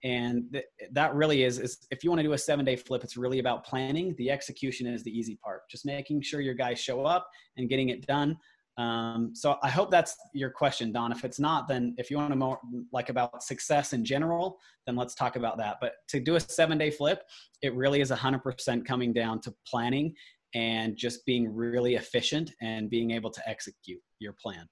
And 0.05 0.43
th- 0.53 0.65
that 0.91 1.15
really 1.15 1.43
is, 1.43 1.57
is 1.57 1.79
if 1.89 2.03
you 2.03 2.11
want 2.11 2.19
to 2.19 2.23
do 2.23 2.33
a 2.33 2.37
seven 2.37 2.63
day 2.63 2.75
flip, 2.75 3.03
it's 3.03 3.17
really 3.17 3.39
about 3.39 3.65
planning. 3.65 4.13
The 4.19 4.29
execution 4.29 4.85
is 4.85 5.03
the 5.03 5.09
easy 5.09 5.35
part, 5.43 5.67
just 5.69 5.83
making 5.83 6.21
sure 6.21 6.41
your 6.41 6.53
guys 6.53 6.79
show 6.79 7.03
up 7.03 7.27
and 7.57 7.67
getting 7.67 7.89
it 7.89 8.05
done. 8.05 8.37
Um, 8.77 9.31
so 9.33 9.57
I 9.63 9.69
hope 9.69 9.89
that's 9.89 10.15
your 10.33 10.51
question, 10.51 10.91
Dawn. 10.91 11.11
If 11.11 11.25
it's 11.25 11.39
not, 11.39 11.67
then 11.67 11.95
if 11.97 12.11
you 12.11 12.17
want 12.17 12.31
to 12.31 12.35
more 12.35 12.59
like 12.93 13.09
about 13.09 13.41
success 13.41 13.93
in 13.93 14.05
general, 14.05 14.59
then 14.85 14.95
let's 14.95 15.15
talk 15.15 15.37
about 15.37 15.57
that. 15.57 15.77
But 15.81 15.93
to 16.09 16.19
do 16.19 16.35
a 16.35 16.39
seven 16.39 16.77
day 16.77 16.91
flip, 16.91 17.23
it 17.63 17.73
really 17.73 17.99
is 17.99 18.11
100% 18.11 18.85
coming 18.85 19.11
down 19.11 19.41
to 19.41 19.55
planning 19.65 20.13
and 20.53 20.95
just 20.95 21.25
being 21.25 21.51
really 21.51 21.95
efficient 21.95 22.51
and 22.61 22.91
being 22.91 23.09
able 23.09 23.31
to 23.31 23.49
execute 23.49 24.01
your 24.19 24.33
plan. 24.33 24.67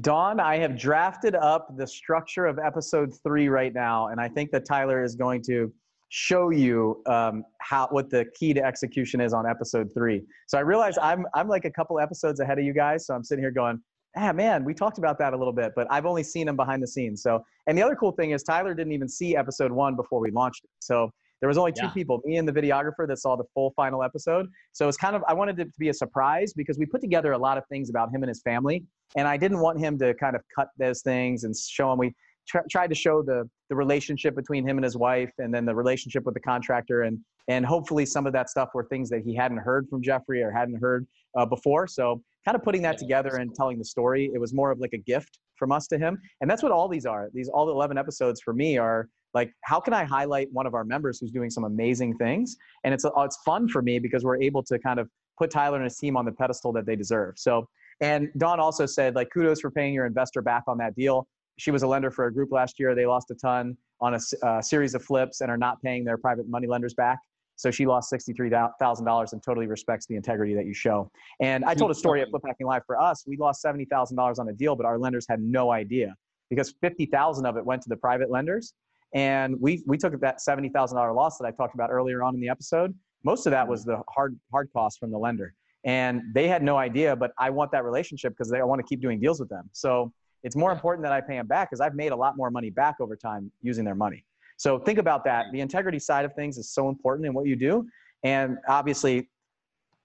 Dawn, 0.00 0.40
I 0.40 0.56
have 0.56 0.78
drafted 0.78 1.34
up 1.34 1.76
the 1.76 1.86
structure 1.86 2.46
of 2.46 2.58
episode 2.58 3.12
three 3.22 3.48
right 3.48 3.74
now, 3.74 4.08
and 4.08 4.20
I 4.20 4.28
think 4.28 4.50
that 4.52 4.64
Tyler 4.64 5.04
is 5.04 5.14
going 5.14 5.42
to 5.42 5.70
show 6.08 6.50
you 6.50 7.02
um, 7.06 7.44
how 7.60 7.88
what 7.90 8.08
the 8.08 8.26
key 8.34 8.54
to 8.54 8.64
execution 8.64 9.20
is 9.20 9.34
on 9.34 9.46
episode 9.46 9.90
three. 9.92 10.22
So 10.46 10.56
I 10.56 10.62
realize 10.62 10.96
I'm 11.00 11.26
I'm 11.34 11.46
like 11.46 11.66
a 11.66 11.70
couple 11.70 12.00
episodes 12.00 12.40
ahead 12.40 12.58
of 12.58 12.64
you 12.64 12.72
guys, 12.72 13.06
so 13.06 13.14
I'm 13.14 13.22
sitting 13.22 13.44
here 13.44 13.50
going, 13.50 13.80
ah, 14.16 14.32
man, 14.32 14.64
we 14.64 14.72
talked 14.72 14.96
about 14.96 15.18
that 15.18 15.34
a 15.34 15.36
little 15.36 15.52
bit, 15.52 15.72
but 15.76 15.86
I've 15.90 16.06
only 16.06 16.22
seen 16.22 16.48
him 16.48 16.56
behind 16.56 16.82
the 16.82 16.86
scenes. 16.86 17.22
So, 17.22 17.44
and 17.66 17.76
the 17.76 17.82
other 17.82 17.94
cool 17.94 18.12
thing 18.12 18.30
is 18.30 18.42
Tyler 18.42 18.74
didn't 18.74 18.92
even 18.92 19.08
see 19.08 19.36
episode 19.36 19.72
one 19.72 19.94
before 19.94 20.20
we 20.20 20.30
launched 20.30 20.64
it. 20.64 20.70
So 20.80 21.10
there 21.42 21.48
was 21.48 21.58
only 21.58 21.72
two 21.72 21.86
yeah. 21.86 21.90
people, 21.90 22.22
me 22.24 22.36
and 22.36 22.46
the 22.46 22.52
videographer, 22.52 23.08
that 23.08 23.18
saw 23.18 23.34
the 23.34 23.42
full 23.52 23.72
final 23.74 24.04
episode. 24.04 24.46
So 24.70 24.86
it's 24.86 24.96
kind 24.96 25.16
of 25.16 25.24
I 25.26 25.34
wanted 25.34 25.58
it 25.58 25.64
to 25.64 25.78
be 25.78 25.88
a 25.88 25.94
surprise 25.94 26.52
because 26.52 26.78
we 26.78 26.86
put 26.86 27.00
together 27.00 27.32
a 27.32 27.38
lot 27.38 27.58
of 27.58 27.64
things 27.66 27.90
about 27.90 28.14
him 28.14 28.22
and 28.22 28.28
his 28.28 28.42
family, 28.42 28.84
and 29.16 29.26
I 29.26 29.36
didn't 29.36 29.58
want 29.58 29.80
him 29.80 29.98
to 29.98 30.14
kind 30.14 30.36
of 30.36 30.42
cut 30.54 30.68
those 30.78 31.02
things 31.02 31.42
and 31.42 31.54
show 31.56 31.92
him. 31.92 31.98
We 31.98 32.14
tr- 32.46 32.58
tried 32.70 32.90
to 32.90 32.94
show 32.94 33.22
the 33.22 33.50
the 33.70 33.74
relationship 33.74 34.36
between 34.36 34.66
him 34.66 34.78
and 34.78 34.84
his 34.84 34.96
wife, 34.96 35.32
and 35.38 35.52
then 35.52 35.64
the 35.64 35.74
relationship 35.74 36.24
with 36.24 36.34
the 36.34 36.40
contractor, 36.40 37.02
and 37.02 37.18
and 37.48 37.66
hopefully 37.66 38.06
some 38.06 38.24
of 38.24 38.32
that 38.34 38.48
stuff 38.48 38.68
were 38.72 38.84
things 38.84 39.10
that 39.10 39.22
he 39.24 39.34
hadn't 39.34 39.58
heard 39.58 39.88
from 39.88 40.00
Jeffrey 40.00 40.44
or 40.44 40.52
hadn't 40.52 40.80
heard 40.80 41.08
uh, 41.36 41.44
before. 41.44 41.88
So 41.88 42.22
kind 42.44 42.54
of 42.54 42.62
putting 42.62 42.82
that 42.82 42.98
together 42.98 43.36
and 43.36 43.52
telling 43.52 43.78
the 43.78 43.84
story, 43.84 44.30
it 44.32 44.38
was 44.38 44.54
more 44.54 44.70
of 44.70 44.78
like 44.78 44.92
a 44.92 44.98
gift 44.98 45.40
from 45.56 45.72
us 45.72 45.88
to 45.88 45.98
him, 45.98 46.20
and 46.40 46.48
that's 46.48 46.62
what 46.62 46.70
all 46.70 46.86
these 46.86 47.04
are. 47.04 47.30
These 47.34 47.48
all 47.48 47.66
the 47.66 47.72
eleven 47.72 47.98
episodes 47.98 48.40
for 48.40 48.54
me 48.54 48.78
are 48.78 49.08
like 49.34 49.52
how 49.64 49.80
can 49.80 49.94
i 49.94 50.04
highlight 50.04 50.48
one 50.52 50.66
of 50.66 50.74
our 50.74 50.84
members 50.84 51.18
who's 51.18 51.30
doing 51.30 51.50
some 51.50 51.64
amazing 51.64 52.16
things? 52.16 52.56
And 52.84 52.92
it's 52.94 53.04
it's 53.04 53.36
fun 53.44 53.68
for 53.68 53.82
me 53.82 53.98
because 53.98 54.24
we're 54.24 54.40
able 54.40 54.62
to 54.64 54.78
kind 54.78 54.98
of 55.00 55.08
put 55.38 55.50
tyler 55.50 55.76
and 55.76 55.84
his 55.84 55.96
team 55.96 56.16
on 56.16 56.24
the 56.24 56.32
pedestal 56.32 56.72
that 56.72 56.86
they 56.86 56.96
deserve. 56.96 57.34
So 57.38 57.66
and 58.00 58.28
dawn 58.38 58.60
also 58.60 58.86
said 58.86 59.14
like 59.14 59.30
kudos 59.32 59.60
for 59.60 59.70
paying 59.70 59.94
your 59.94 60.06
investor 60.06 60.42
back 60.42 60.64
on 60.66 60.78
that 60.78 60.94
deal. 60.94 61.26
She 61.58 61.70
was 61.70 61.82
a 61.82 61.86
lender 61.86 62.10
for 62.10 62.26
a 62.26 62.32
group 62.32 62.50
last 62.50 62.78
year. 62.78 62.94
They 62.94 63.06
lost 63.06 63.30
a 63.30 63.34
ton 63.34 63.76
on 64.00 64.14
a 64.14 64.46
uh, 64.46 64.60
series 64.60 64.94
of 64.94 65.04
flips 65.04 65.42
and 65.42 65.50
are 65.50 65.56
not 65.56 65.80
paying 65.82 66.04
their 66.04 66.18
private 66.18 66.48
money 66.48 66.66
lenders 66.66 66.94
back. 66.94 67.18
So 67.56 67.70
she 67.70 67.86
lost 67.86 68.12
$63,000 68.12 69.32
and 69.32 69.42
totally 69.42 69.66
respects 69.66 70.06
the 70.06 70.16
integrity 70.16 70.54
that 70.54 70.64
you 70.64 70.74
show. 70.74 71.10
And 71.40 71.64
I 71.64 71.74
told 71.74 71.90
a 71.90 71.94
story 71.94 72.20
at 72.20 72.30
Flip 72.30 72.42
Hacking 72.44 72.66
Live 72.66 72.82
for 72.86 73.00
us. 73.00 73.24
We 73.26 73.36
lost 73.36 73.62
$70,000 73.62 74.38
on 74.38 74.48
a 74.48 74.52
deal, 74.52 74.74
but 74.74 74.86
our 74.86 74.98
lenders 74.98 75.26
had 75.28 75.40
no 75.40 75.70
idea 75.70 76.16
because 76.50 76.74
50,000 76.80 77.46
of 77.46 77.56
it 77.56 77.64
went 77.64 77.82
to 77.82 77.88
the 77.88 77.96
private 77.96 78.30
lenders 78.30 78.74
and 79.14 79.60
we 79.60 79.82
we 79.86 79.98
took 79.98 80.18
that 80.20 80.40
seventy 80.40 80.68
thousand 80.68 80.96
dollar 80.96 81.12
loss 81.12 81.38
that 81.38 81.46
I 81.46 81.50
talked 81.50 81.74
about 81.74 81.90
earlier 81.90 82.22
on 82.22 82.34
in 82.34 82.40
the 82.40 82.48
episode. 82.48 82.94
Most 83.24 83.46
of 83.46 83.50
that 83.50 83.66
was 83.66 83.82
mm-hmm. 83.82 83.92
the 83.92 84.02
hard 84.08 84.38
hard 84.50 84.68
cost 84.72 84.98
from 84.98 85.10
the 85.10 85.18
lender, 85.18 85.54
and 85.84 86.22
they 86.34 86.48
had 86.48 86.62
no 86.62 86.76
idea. 86.76 87.14
But 87.14 87.32
I 87.38 87.50
want 87.50 87.70
that 87.72 87.84
relationship 87.84 88.32
because 88.32 88.52
I 88.52 88.62
want 88.62 88.80
to 88.80 88.86
keep 88.86 89.00
doing 89.00 89.20
deals 89.20 89.38
with 89.40 89.48
them. 89.48 89.68
So 89.72 90.12
it's 90.42 90.56
more 90.56 90.72
important 90.72 91.04
that 91.04 91.12
I 91.12 91.20
pay 91.20 91.36
them 91.36 91.46
back 91.46 91.70
because 91.70 91.80
I've 91.80 91.94
made 91.94 92.12
a 92.12 92.16
lot 92.16 92.36
more 92.36 92.50
money 92.50 92.70
back 92.70 92.96
over 93.00 93.16
time 93.16 93.50
using 93.62 93.84
their 93.84 93.94
money. 93.94 94.24
So 94.56 94.78
think 94.78 94.98
about 94.98 95.24
that. 95.24 95.46
The 95.52 95.60
integrity 95.60 95.98
side 95.98 96.24
of 96.24 96.34
things 96.34 96.58
is 96.58 96.70
so 96.70 96.88
important 96.88 97.26
in 97.26 97.34
what 97.34 97.46
you 97.46 97.56
do, 97.56 97.86
and 98.22 98.58
obviously. 98.68 99.28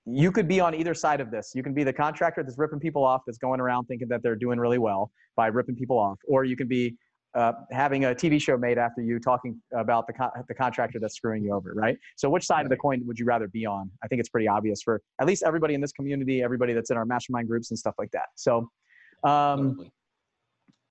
You 0.09 0.31
could 0.31 0.47
be 0.47 0.61
on 0.61 0.73
either 0.73 0.93
side 0.93 1.19
of 1.19 1.31
this. 1.31 1.51
You 1.53 1.61
can 1.61 1.73
be 1.73 1.83
the 1.83 1.91
contractor 1.91 2.41
that's 2.41 2.57
ripping 2.57 2.79
people 2.79 3.03
off, 3.03 3.23
that's 3.27 3.37
going 3.37 3.59
around 3.59 3.87
thinking 3.87 4.07
that 4.07 4.23
they're 4.23 4.37
doing 4.37 4.57
really 4.57 4.77
well 4.77 5.11
by 5.35 5.47
ripping 5.47 5.75
people 5.75 5.99
off, 5.99 6.17
or 6.29 6.45
you 6.45 6.55
can 6.55 6.65
be 6.65 6.95
uh, 7.37 7.53
having 7.71 8.05
a 8.05 8.15
TV 8.15 8.41
show 8.41 8.57
made 8.57 8.79
after 8.79 9.01
you 9.01 9.19
talking 9.19 9.61
about 9.73 10.07
the, 10.07 10.13
the 10.47 10.55
contractor 10.55 10.99
that's 10.99 11.15
screwing 11.15 11.43
you 11.43 11.53
over, 11.53 11.71
right? 11.75 11.95
So, 12.15 12.29
which 12.29 12.43
side 12.43 12.65
of 12.65 12.69
the 12.69 12.77
coin 12.77 13.05
would 13.05 13.19
you 13.19 13.25
rather 13.25 13.47
be 13.47 13.65
on? 13.65 13.91
I 14.03 14.07
think 14.07 14.19
it's 14.19 14.29
pretty 14.29 14.47
obvious 14.47 14.81
for 14.81 15.01
at 15.21 15.27
least 15.27 15.43
everybody 15.45 15.75
in 15.75 15.81
this 15.81 15.91
community, 15.91 16.41
everybody 16.41 16.73
that's 16.73 16.89
in 16.89 16.97
our 16.97 17.05
mastermind 17.05 17.47
groups 17.47 17.69
and 17.69 17.77
stuff 17.77 17.93
like 17.99 18.09
that. 18.11 18.29
So, 18.35 18.67
um, 19.23 19.87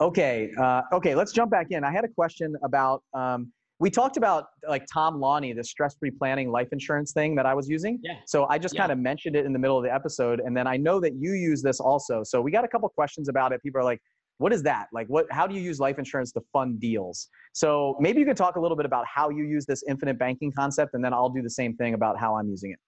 okay, 0.01 0.53
uh, 0.57 0.82
okay, 0.92 1.16
let's 1.16 1.32
jump 1.32 1.51
back 1.51 1.66
in. 1.70 1.82
I 1.82 1.90
had 1.90 2.05
a 2.05 2.09
question 2.09 2.55
about. 2.62 3.03
Um, 3.12 3.53
we 3.78 3.90
talked 3.90 4.16
about 4.16 4.47
like 4.66 4.86
Tom 4.90 5.20
Loney, 5.20 5.53
the 5.53 5.62
stress-free 5.62 6.12
planning 6.12 6.51
life 6.51 6.68
insurance 6.72 7.12
thing 7.12 7.34
that 7.34 7.44
I 7.44 7.53
was 7.53 7.68
using. 7.68 7.99
Yeah. 8.03 8.14
So 8.24 8.47
I 8.49 8.57
just 8.57 8.74
yeah. 8.74 8.80
kind 8.80 8.92
of 8.92 8.99
mentioned 8.99 9.36
it 9.36 9.44
in 9.44 9.53
the 9.53 9.59
middle 9.59 9.76
of 9.76 9.84
the 9.84 9.92
episode, 9.92 10.40
and 10.40 10.57
then 10.57 10.66
I 10.66 10.78
know 10.78 10.99
that 11.01 11.14
you 11.14 11.32
use 11.32 11.61
this 11.61 11.78
also. 11.78 12.22
So 12.24 12.40
we 12.40 12.51
got 12.51 12.64
a 12.64 12.68
couple 12.68 12.88
questions 12.88 13.28
about 13.28 13.53
it. 13.53 13.62
People 13.62 13.82
are 13.82 13.84
like, 13.84 14.01
what 14.39 14.53
is 14.53 14.62
that? 14.64 14.89
Like 14.93 15.07
what 15.09 15.26
how 15.30 15.47
do 15.47 15.55
you 15.55 15.61
use 15.61 15.78
life 15.78 15.99
insurance 15.99 16.32
to 16.32 16.41
fund 16.53 16.80
deals? 16.80 17.28
So 17.53 17.97
maybe 18.01 18.20
you 18.20 18.26
could 18.26 18.37
talk 18.37 18.57
a 18.57 18.61
little 18.61 18.76
bit 18.76 18.87
about 18.87 19.07
how 19.07 19.30
you 19.30 19.45
use 19.45 19.66
this 19.66 19.82
infinite 19.89 20.18
banking 20.18 20.53
concept 20.53 20.95
and 20.95 21.05
then 21.05 21.14
i'll 21.14 21.30
do 21.30 21.43
the 21.43 21.51
same 21.51 21.74
thing 21.76 21.95
about 21.95 22.18
how 22.18 22.37
i'm 22.37 22.49
using 22.49 22.72
it. 22.72 22.78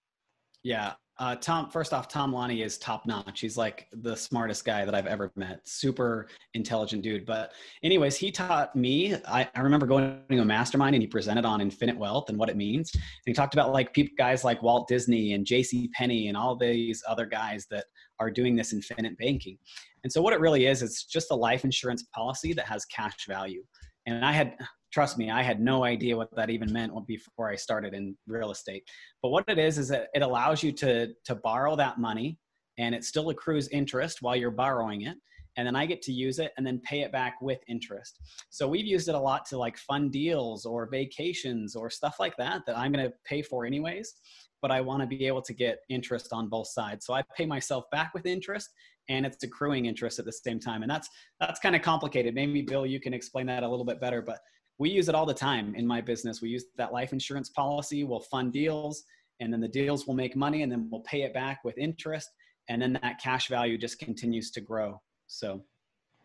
Yeah 0.63 0.95
uh, 1.19 1.35
tom 1.35 1.69
first 1.69 1.93
off 1.93 2.07
tom 2.07 2.33
loney 2.33 2.63
is 2.63 2.79
top 2.79 3.05
notch. 3.07 3.41
He's 3.41 3.57
like 3.57 3.89
the 3.93 4.17
smartest 4.17 4.65
guy 4.65 4.85
that 4.85 4.95
i've 4.95 5.07
ever 5.07 5.33
met. 5.37 5.67
Super 5.67 6.29
intelligent 6.55 7.03
dude. 7.03 7.27
But 7.27 7.53
anyways 7.83 8.17
he 8.17 8.31
taught 8.31 8.75
me 8.77 9.15
I, 9.27 9.49
I 9.55 9.61
remember 9.61 9.87
going 9.87 10.21
to 10.31 10.39
a 10.39 10.45
mastermind 10.45 10.95
and 10.95 11.03
he 11.03 11.09
presented 11.09 11.45
on 11.45 11.61
infinite 11.61 11.99
wealth 11.99 12.29
and 12.29 12.39
what 12.39 12.49
it 12.49 12.57
means. 12.57 12.91
And 12.95 13.03
he 13.27 13.33
talked 13.33 13.55
about 13.55 13.73
like 13.73 13.93
people 13.93 14.15
guys 14.17 14.45
like 14.45 14.63
walt 14.63 14.89
disney 14.89 15.33
and 15.33 15.45
jc 15.45 15.91
penney 15.93 16.29
and 16.29 16.37
all 16.37 16.57
these 16.57 17.03
other 17.09 17.27
guys 17.27 17.67
that 17.71 17.87
are 18.21 18.31
doing 18.31 18.55
this 18.55 18.73
infinite 18.73 19.19
banking 19.19 19.59
and 20.05 20.13
so 20.13 20.23
what 20.23 20.33
it 20.33 20.41
really 20.41 20.67
is, 20.67 20.83
it's 20.83 21.05
just 21.05 21.31
a 21.31 21.35
life 21.35 21.65
insurance 21.65 22.05
policy 22.15 22.53
that 22.53 22.67
has 22.67 22.85
cash 22.87 23.27
value. 23.27 23.63
And 24.07 24.25
I 24.25 24.33
had, 24.33 24.57
trust 24.93 25.19
me, 25.19 25.31
I 25.31 25.43
had 25.43 25.61
no 25.61 25.85
idea 25.85 26.17
what 26.17 26.35
that 26.37 26.51
even 26.51 26.73
meant 26.73 26.93
before 27.07 27.51
I 27.51 27.57
started 27.57 27.95
in 27.95 28.17
real 28.27 28.51
estate. 28.51 28.85
But 29.23 29.31
what 29.31 29.45
it 29.49 29.59
is, 29.59 29.79
is 29.79 29.89
that 29.89 30.09
it 30.15 30.23
allows 30.23 30.63
you 30.63 30.73
to, 30.73 31.09
to 31.25 31.35
borrow 31.35 31.77
that 31.77 31.99
money 31.99 32.39
and 32.79 32.95
it 32.95 33.05
still 33.05 33.29
accrues 33.31 33.69
interest 33.69 34.23
while 34.23 34.37
you're 34.37 34.51
borrowing 34.51 35.03
it. 35.03 35.17
And 35.57 35.67
then 35.67 35.75
I 35.75 35.87
get 35.87 36.03
to 36.03 36.13
use 36.13 36.39
it 36.39 36.53
and 36.57 36.65
then 36.65 36.81
pay 36.85 37.01
it 37.01 37.11
back 37.11 37.35
with 37.43 37.59
interest. 37.67 38.21
So 38.49 38.69
we've 38.69 38.87
used 38.87 39.09
it 39.09 39.17
a 39.17 39.21
lot 39.21 39.45
to 39.47 39.59
like 39.59 39.77
fund 39.77 40.13
deals 40.13 40.65
or 40.65 40.89
vacations 40.89 41.75
or 41.75 41.91
stuff 41.91 42.17
like 42.21 42.37
that 42.37 42.63
that 42.67 42.79
I'm 42.79 42.93
going 42.93 43.05
to 43.05 43.13
pay 43.25 43.43
for 43.43 43.67
anyways 43.67 44.15
but 44.61 44.71
I 44.71 44.81
want 44.81 45.01
to 45.03 45.07
be 45.07 45.27
able 45.27 45.43
to 45.43 45.53
get 45.53 45.81
interest 45.89 46.33
on 46.33 46.49
both 46.49 46.69
sides. 46.69 47.07
So 47.07 47.15
I 47.15 47.23
pay 47.37 47.47
myself 47.47 47.85
back 47.91 48.13
with 48.15 48.27
interest 48.27 48.71
and 49.09 49.25
it's 49.25 49.43
accruing 49.43 49.87
interest 49.87 50.19
at 50.19 50.25
the 50.25 50.33
same 50.33 50.61
time. 50.61 50.83
And 50.83 50.91
that's 50.91 51.09
that's 51.41 51.61
kind 51.61 51.77
of 51.77 51.83
complicated. 51.83 52.35
Maybe 52.35 52.63
Bill, 52.63 52.87
you 52.87 53.01
can 53.01 53.15
explain 53.15 53.47
that 53.47 53.63
a 53.63 53.69
little 53.69 53.85
bit 53.85 54.01
better, 54.01 54.23
but 54.23 54.41
we 54.79 54.91
use 54.91 55.09
it 55.09 55.15
all 55.15 55.27
the 55.27 55.35
time 55.35 55.75
in 55.75 55.87
my 55.87 56.01
business. 56.01 56.41
We 56.41 56.51
use 56.51 56.67
that 56.77 56.93
life 56.93 57.13
insurance 57.13 57.51
policy, 57.51 58.05
we'll 58.05 58.21
fund 58.21 58.53
deals, 58.53 59.03
and 59.41 59.53
then 59.53 59.61
the 59.61 59.69
deals 59.69 60.07
will 60.07 60.15
make 60.15 60.37
money 60.37 60.63
and 60.63 60.71
then 60.71 60.89
we'll 60.91 61.03
pay 61.03 61.23
it 61.23 61.35
back 61.35 61.65
with 61.65 61.77
interest. 61.79 62.29
And 62.69 62.83
then 62.83 62.99
that 63.03 63.21
cash 63.21 63.49
value 63.49 63.79
just 63.79 63.99
continues 63.99 64.51
to 64.53 64.61
grow. 64.61 65.01
So 65.27 65.63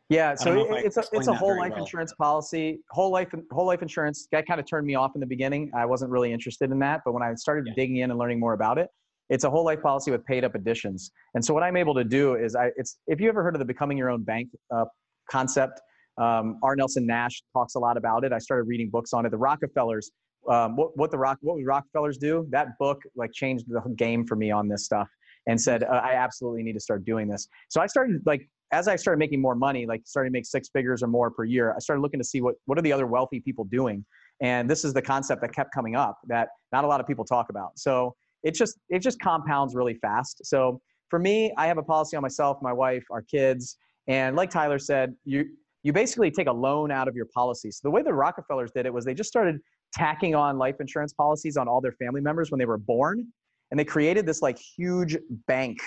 yeah, 0.09 0.35
so 0.35 0.75
it's 0.75 0.97
a 0.97 1.03
it's 1.13 1.27
a 1.27 1.33
whole 1.33 1.57
life 1.57 1.71
well. 1.71 1.81
insurance 1.81 2.13
policy. 2.13 2.79
Whole 2.91 3.11
life 3.11 3.29
whole 3.51 3.65
life 3.65 3.81
insurance 3.81 4.27
that 4.31 4.45
kind 4.45 4.59
of 4.59 4.65
turned 4.65 4.85
me 4.85 4.95
off 4.95 5.11
in 5.15 5.21
the 5.21 5.27
beginning. 5.27 5.71
I 5.75 5.85
wasn't 5.85 6.11
really 6.11 6.33
interested 6.33 6.71
in 6.71 6.79
that, 6.79 7.01
but 7.05 7.13
when 7.13 7.23
I 7.23 7.33
started 7.35 7.65
yeah. 7.67 7.73
digging 7.75 7.97
in 7.97 8.11
and 8.11 8.19
learning 8.19 8.39
more 8.39 8.53
about 8.53 8.77
it, 8.77 8.89
it's 9.29 9.45
a 9.45 9.49
whole 9.49 9.63
life 9.63 9.81
policy 9.81 10.11
with 10.11 10.25
paid 10.25 10.43
up 10.43 10.55
additions. 10.55 11.11
And 11.35 11.43
so 11.43 11.53
what 11.53 11.63
I'm 11.63 11.77
able 11.77 11.95
to 11.95 12.03
do 12.03 12.35
is 12.35 12.55
I 12.55 12.71
it's 12.75 12.99
if 13.07 13.21
you 13.21 13.29
ever 13.29 13.43
heard 13.43 13.55
of 13.55 13.59
the 13.59 13.65
becoming 13.65 13.97
your 13.97 14.09
own 14.09 14.23
bank 14.23 14.49
uh, 14.75 14.85
concept, 15.31 15.81
um, 16.17 16.59
R. 16.63 16.75
Nelson 16.75 17.07
Nash 17.07 17.41
talks 17.53 17.75
a 17.75 17.79
lot 17.79 17.95
about 17.95 18.25
it. 18.25 18.33
I 18.33 18.39
started 18.39 18.63
reading 18.63 18.89
books 18.89 19.13
on 19.13 19.25
it. 19.25 19.29
The 19.29 19.37
Rockefellers, 19.37 20.11
um, 20.49 20.75
what 20.75 20.97
what 20.97 21.11
the 21.11 21.17
rock 21.17 21.37
what 21.41 21.55
would 21.55 21.65
Rockefellers 21.65 22.17
do? 22.17 22.45
That 22.49 22.77
book 22.77 23.01
like 23.15 23.31
changed 23.31 23.65
the 23.69 23.81
game 23.95 24.27
for 24.27 24.35
me 24.35 24.51
on 24.51 24.67
this 24.67 24.83
stuff 24.83 25.07
and 25.47 25.59
said 25.59 25.83
uh, 25.83 26.01
I 26.03 26.13
absolutely 26.13 26.63
need 26.63 26.73
to 26.73 26.79
start 26.79 27.05
doing 27.05 27.27
this. 27.27 27.47
So 27.69 27.81
I 27.81 27.87
started 27.87 28.21
like 28.25 28.47
as 28.71 28.87
I 28.87 28.95
started 28.95 29.19
making 29.19 29.39
more 29.39 29.55
money, 29.55 29.85
like 29.85 30.01
starting 30.05 30.31
to 30.31 30.33
make 30.37 30.45
six 30.45 30.69
figures 30.69 31.03
or 31.03 31.07
more 31.07 31.29
per 31.29 31.43
year, 31.43 31.73
I 31.75 31.79
started 31.79 32.01
looking 32.01 32.19
to 32.19 32.23
see 32.23 32.41
what 32.41 32.55
what 32.65 32.77
are 32.77 32.81
the 32.81 32.93
other 32.93 33.07
wealthy 33.07 33.39
people 33.39 33.65
doing. 33.65 34.05
And 34.41 34.69
this 34.69 34.83
is 34.83 34.93
the 34.93 35.01
concept 35.01 35.41
that 35.41 35.53
kept 35.53 35.73
coming 35.73 35.95
up 35.95 36.17
that 36.27 36.49
not 36.71 36.83
a 36.83 36.87
lot 36.87 36.99
of 36.99 37.07
people 37.07 37.23
talk 37.25 37.49
about. 37.49 37.77
So 37.77 38.15
it 38.43 38.55
just 38.55 38.79
it 38.89 38.99
just 38.99 39.19
compounds 39.19 39.75
really 39.75 39.95
fast. 39.95 40.45
So 40.45 40.81
for 41.09 41.19
me, 41.19 41.53
I 41.57 41.67
have 41.67 41.77
a 41.77 41.83
policy 41.83 42.17
on 42.17 42.23
myself, 42.23 42.57
my 42.61 42.73
wife, 42.73 43.03
our 43.11 43.21
kids, 43.21 43.77
and 44.07 44.35
like 44.35 44.49
Tyler 44.49 44.79
said, 44.79 45.13
you 45.23 45.45
you 45.83 45.91
basically 45.93 46.31
take 46.31 46.47
a 46.47 46.53
loan 46.53 46.91
out 46.91 47.07
of 47.07 47.15
your 47.15 47.27
policy. 47.33 47.69
So 47.69 47.81
the 47.83 47.91
way 47.91 48.01
the 48.01 48.13
Rockefellers 48.13 48.71
did 48.71 48.85
it 48.85 48.93
was 48.93 49.05
they 49.05 49.13
just 49.13 49.29
started 49.29 49.59
tacking 49.93 50.33
on 50.33 50.57
life 50.57 50.75
insurance 50.79 51.13
policies 51.13 51.57
on 51.57 51.67
all 51.67 51.81
their 51.81 51.91
family 51.91 52.21
members 52.21 52.49
when 52.49 52.57
they 52.57 52.65
were 52.65 52.77
born, 52.77 53.27
and 53.71 53.79
they 53.79 53.85
created 53.85 54.25
this 54.25 54.41
like 54.41 54.57
huge 54.57 55.17
bank 55.47 55.79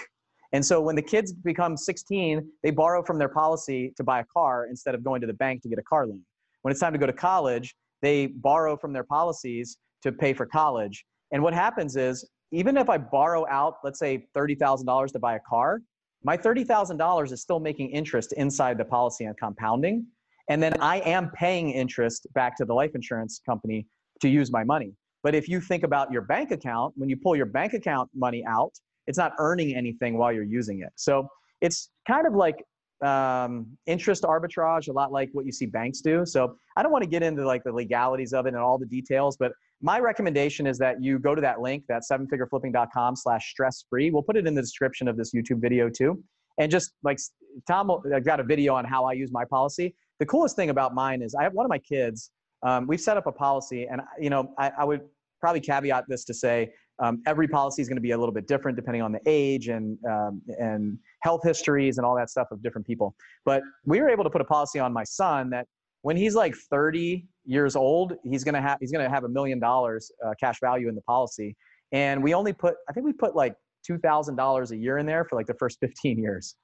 and 0.52 0.64
so 0.64 0.80
when 0.80 0.96
the 0.96 1.02
kids 1.02 1.32
become 1.32 1.76
16, 1.76 2.46
they 2.62 2.70
borrow 2.70 3.02
from 3.02 3.18
their 3.18 3.28
policy 3.28 3.92
to 3.96 4.04
buy 4.04 4.20
a 4.20 4.24
car 4.24 4.66
instead 4.68 4.94
of 4.94 5.02
going 5.02 5.20
to 5.20 5.26
the 5.26 5.34
bank 5.34 5.62
to 5.62 5.68
get 5.68 5.78
a 5.78 5.82
car 5.82 6.06
loan. 6.06 6.22
When 6.62 6.72
it's 6.72 6.80
time 6.80 6.92
to 6.92 6.98
go 6.98 7.06
to 7.06 7.12
college, 7.12 7.74
they 8.02 8.28
borrow 8.28 8.76
from 8.76 8.92
their 8.92 9.04
policies 9.04 9.78
to 10.02 10.12
pay 10.12 10.32
for 10.32 10.46
college. 10.46 11.04
And 11.32 11.42
what 11.42 11.54
happens 11.54 11.96
is, 11.96 12.28
even 12.52 12.76
if 12.76 12.88
I 12.88 12.96
borrow 12.98 13.46
out, 13.48 13.78
let's 13.82 13.98
say 13.98 14.26
$30,000 14.36 15.12
to 15.12 15.18
buy 15.18 15.36
a 15.36 15.40
car, 15.48 15.80
my 16.22 16.36
$30,000 16.36 17.32
is 17.32 17.42
still 17.42 17.60
making 17.60 17.90
interest 17.90 18.32
inside 18.34 18.78
the 18.78 18.84
policy 18.84 19.24
and 19.24 19.36
compounding. 19.36 20.06
And 20.48 20.62
then 20.62 20.74
I 20.80 20.98
am 21.00 21.30
paying 21.34 21.70
interest 21.70 22.28
back 22.34 22.56
to 22.58 22.64
the 22.64 22.72
life 22.72 22.92
insurance 22.94 23.40
company 23.44 23.86
to 24.20 24.28
use 24.28 24.52
my 24.52 24.62
money. 24.62 24.92
But 25.26 25.34
if 25.34 25.48
you 25.48 25.60
think 25.60 25.82
about 25.82 26.12
your 26.12 26.22
bank 26.22 26.52
account, 26.52 26.94
when 26.96 27.08
you 27.08 27.16
pull 27.16 27.34
your 27.34 27.46
bank 27.46 27.72
account 27.72 28.08
money 28.14 28.44
out, 28.46 28.70
it's 29.08 29.18
not 29.18 29.32
earning 29.40 29.74
anything 29.74 30.16
while 30.16 30.32
you're 30.32 30.44
using 30.44 30.82
it. 30.82 30.92
So 30.94 31.28
it's 31.60 31.90
kind 32.06 32.28
of 32.28 32.34
like 32.34 32.62
um, 33.04 33.66
interest 33.86 34.22
arbitrage, 34.22 34.86
a 34.86 34.92
lot 34.92 35.10
like 35.10 35.30
what 35.32 35.44
you 35.44 35.50
see 35.50 35.66
banks 35.66 36.00
do. 36.00 36.24
So 36.24 36.56
I 36.76 36.84
don't 36.84 36.92
want 36.92 37.02
to 37.02 37.10
get 37.10 37.24
into 37.24 37.44
like 37.44 37.64
the 37.64 37.72
legalities 37.72 38.32
of 38.34 38.46
it 38.46 38.50
and 38.50 38.58
all 38.58 38.78
the 38.78 38.86
details, 38.86 39.36
but 39.36 39.50
my 39.82 39.98
recommendation 39.98 40.64
is 40.64 40.78
that 40.78 41.02
you 41.02 41.18
go 41.18 41.34
to 41.34 41.40
that 41.40 41.60
link, 41.60 41.82
that 41.88 42.02
sevenfigureflipping.com 42.08 43.16
slash 43.16 43.50
stress 43.50 43.84
free. 43.90 44.12
We'll 44.12 44.22
put 44.22 44.36
it 44.36 44.46
in 44.46 44.54
the 44.54 44.62
description 44.62 45.08
of 45.08 45.16
this 45.16 45.34
YouTube 45.34 45.60
video 45.60 45.88
too. 45.88 46.22
And 46.58 46.70
just 46.70 46.92
like 47.02 47.18
Tom, 47.66 47.90
I've 48.14 48.24
got 48.24 48.38
a 48.38 48.44
video 48.44 48.76
on 48.76 48.84
how 48.84 49.04
I 49.04 49.14
use 49.14 49.32
my 49.32 49.44
policy. 49.44 49.92
The 50.20 50.26
coolest 50.26 50.54
thing 50.54 50.70
about 50.70 50.94
mine 50.94 51.20
is 51.20 51.34
I 51.34 51.42
have 51.42 51.52
one 51.52 51.66
of 51.66 51.70
my 51.70 51.78
kids. 51.80 52.30
Um, 52.62 52.86
we've 52.86 53.00
set 53.00 53.16
up 53.16 53.26
a 53.26 53.32
policy, 53.32 53.86
and 53.86 54.00
you 54.18 54.30
know 54.30 54.54
I, 54.58 54.72
I 54.78 54.84
would 54.84 55.02
probably 55.40 55.60
caveat 55.60 56.04
this 56.08 56.24
to 56.24 56.34
say 56.34 56.70
um, 56.98 57.22
every 57.26 57.46
policy 57.46 57.82
is 57.82 57.88
going 57.88 57.96
to 57.96 58.02
be 58.02 58.12
a 58.12 58.18
little 58.18 58.32
bit 58.32 58.46
different 58.46 58.76
depending 58.76 59.02
on 59.02 59.12
the 59.12 59.20
age 59.26 59.68
and 59.68 59.98
um, 60.08 60.40
and 60.58 60.98
health 61.20 61.42
histories 61.44 61.98
and 61.98 62.06
all 62.06 62.16
that 62.16 62.30
stuff 62.30 62.48
of 62.50 62.62
different 62.62 62.86
people. 62.86 63.14
But 63.44 63.62
we 63.84 64.00
were 64.00 64.08
able 64.08 64.24
to 64.24 64.30
put 64.30 64.40
a 64.40 64.44
policy 64.44 64.78
on 64.78 64.92
my 64.92 65.04
son 65.04 65.50
that 65.50 65.66
when 66.02 66.16
he's 66.16 66.34
like 66.34 66.54
30 66.54 67.26
years 67.44 67.76
old, 67.76 68.14
he's 68.24 68.44
gonna 68.44 68.62
have 68.62 68.78
he's 68.80 68.92
gonna 68.92 69.10
have 69.10 69.24
a 69.24 69.28
million 69.28 69.58
dollars 69.58 70.10
uh, 70.24 70.32
cash 70.40 70.58
value 70.60 70.88
in 70.88 70.94
the 70.94 71.02
policy, 71.02 71.54
and 71.92 72.22
we 72.22 72.32
only 72.32 72.52
put 72.52 72.76
I 72.88 72.92
think 72.92 73.04
we 73.04 73.12
put 73.12 73.36
like 73.36 73.54
two 73.86 73.98
thousand 73.98 74.36
dollars 74.36 74.70
a 74.70 74.76
year 74.76 74.98
in 74.98 75.06
there 75.06 75.24
for 75.24 75.36
like 75.36 75.46
the 75.46 75.54
first 75.54 75.78
15 75.80 76.18
years, 76.18 76.56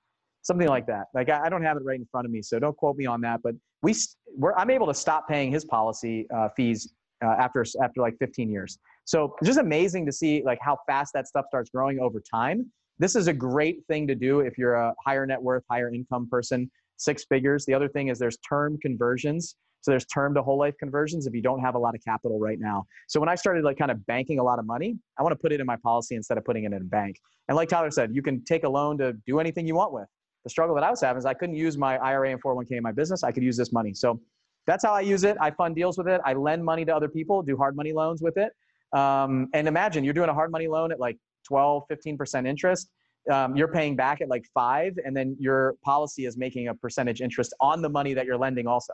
something 0.42 0.68
like 0.68 0.86
that. 0.86 1.06
Like 1.14 1.28
I, 1.28 1.48
don't 1.48 1.62
have 1.62 1.76
it 1.76 1.84
right 1.84 1.98
in 1.98 2.06
front 2.10 2.24
of 2.24 2.30
me, 2.30 2.40
so 2.42 2.58
don't 2.58 2.76
quote 2.76 2.96
me 2.96 3.06
on 3.06 3.20
that. 3.20 3.40
But 3.42 3.54
we 3.82 3.94
we're, 4.36 4.54
I'm 4.54 4.70
able 4.70 4.86
to 4.86 4.94
stop 4.94 5.28
paying 5.28 5.52
his 5.52 5.64
policy 5.64 6.26
uh, 6.34 6.48
fees 6.56 6.92
uh, 7.22 7.34
after 7.38 7.64
after 7.82 8.00
like 8.00 8.16
15 8.18 8.50
years. 8.50 8.78
So 9.04 9.34
just 9.44 9.58
amazing 9.58 10.06
to 10.06 10.12
see 10.12 10.42
like 10.44 10.58
how 10.60 10.78
fast 10.86 11.12
that 11.14 11.26
stuff 11.26 11.46
starts 11.48 11.70
growing 11.70 12.00
over 12.00 12.20
time. 12.20 12.70
This 12.98 13.16
is 13.16 13.26
a 13.26 13.32
great 13.32 13.78
thing 13.88 14.06
to 14.06 14.14
do 14.14 14.40
if 14.40 14.58
you're 14.58 14.74
a 14.74 14.94
higher 15.04 15.26
net 15.26 15.42
worth, 15.42 15.64
higher 15.70 15.92
income 15.92 16.28
person, 16.30 16.70
six 16.98 17.24
figures. 17.24 17.64
The 17.64 17.74
other 17.74 17.88
thing 17.88 18.08
is 18.08 18.18
there's 18.18 18.38
term 18.38 18.78
conversions. 18.80 19.56
So 19.80 19.90
there's 19.90 20.06
term 20.06 20.32
to 20.34 20.42
whole 20.42 20.58
life 20.58 20.74
conversions 20.78 21.26
if 21.26 21.34
you 21.34 21.42
don't 21.42 21.58
have 21.58 21.74
a 21.74 21.78
lot 21.78 21.96
of 21.96 22.04
capital 22.04 22.38
right 22.38 22.58
now. 22.60 22.84
So 23.08 23.18
when 23.18 23.28
I 23.28 23.34
started 23.34 23.64
like 23.64 23.76
kind 23.76 23.90
of 23.90 24.06
banking 24.06 24.38
a 24.38 24.42
lot 24.42 24.60
of 24.60 24.66
money, 24.66 24.96
I 25.18 25.22
want 25.22 25.32
to 25.32 25.36
put 25.36 25.52
it 25.52 25.58
in 25.58 25.66
my 25.66 25.76
policy 25.76 26.14
instead 26.14 26.38
of 26.38 26.44
putting 26.44 26.62
it 26.64 26.72
in 26.72 26.74
a 26.74 26.84
bank. 26.84 27.16
And 27.48 27.56
like 27.56 27.68
Tyler 27.68 27.90
said, 27.90 28.14
you 28.14 28.22
can 28.22 28.44
take 28.44 28.62
a 28.62 28.68
loan 28.68 28.96
to 28.98 29.14
do 29.26 29.40
anything 29.40 29.66
you 29.66 29.74
want 29.74 29.92
with. 29.92 30.06
The 30.44 30.50
struggle 30.50 30.74
that 30.76 30.84
I 30.84 30.90
was 30.90 31.00
having 31.00 31.18
is 31.18 31.26
I 31.26 31.34
couldn't 31.34 31.56
use 31.56 31.76
my 31.76 31.98
IRA 31.98 32.30
and 32.30 32.40
401k 32.40 32.72
in 32.72 32.82
my 32.82 32.92
business. 32.92 33.24
I 33.24 33.32
could 33.32 33.42
use 33.42 33.56
this 33.56 33.72
money. 33.72 33.92
So 33.94 34.20
that's 34.66 34.84
how 34.84 34.92
I 34.92 35.00
use 35.00 35.24
it. 35.24 35.36
I 35.40 35.50
fund 35.50 35.74
deals 35.74 35.98
with 35.98 36.08
it. 36.08 36.20
I 36.24 36.34
lend 36.34 36.64
money 36.64 36.84
to 36.84 36.94
other 36.94 37.08
people, 37.08 37.42
do 37.42 37.56
hard 37.56 37.76
money 37.76 37.92
loans 37.92 38.22
with 38.22 38.36
it. 38.36 38.52
Um, 38.96 39.48
and 39.54 39.66
imagine 39.66 40.04
you're 40.04 40.14
doing 40.14 40.28
a 40.28 40.34
hard 40.34 40.50
money 40.52 40.68
loan 40.68 40.92
at 40.92 41.00
like 41.00 41.16
12, 41.48 41.84
15% 41.90 42.46
interest. 42.46 42.90
Um, 43.30 43.56
you're 43.56 43.68
paying 43.68 43.94
back 43.96 44.20
at 44.20 44.28
like 44.28 44.44
five, 44.52 44.94
and 45.04 45.16
then 45.16 45.36
your 45.38 45.74
policy 45.84 46.26
is 46.26 46.36
making 46.36 46.68
a 46.68 46.74
percentage 46.74 47.20
interest 47.20 47.54
on 47.60 47.80
the 47.80 47.88
money 47.88 48.14
that 48.14 48.26
you're 48.26 48.38
lending 48.38 48.66
also. 48.66 48.92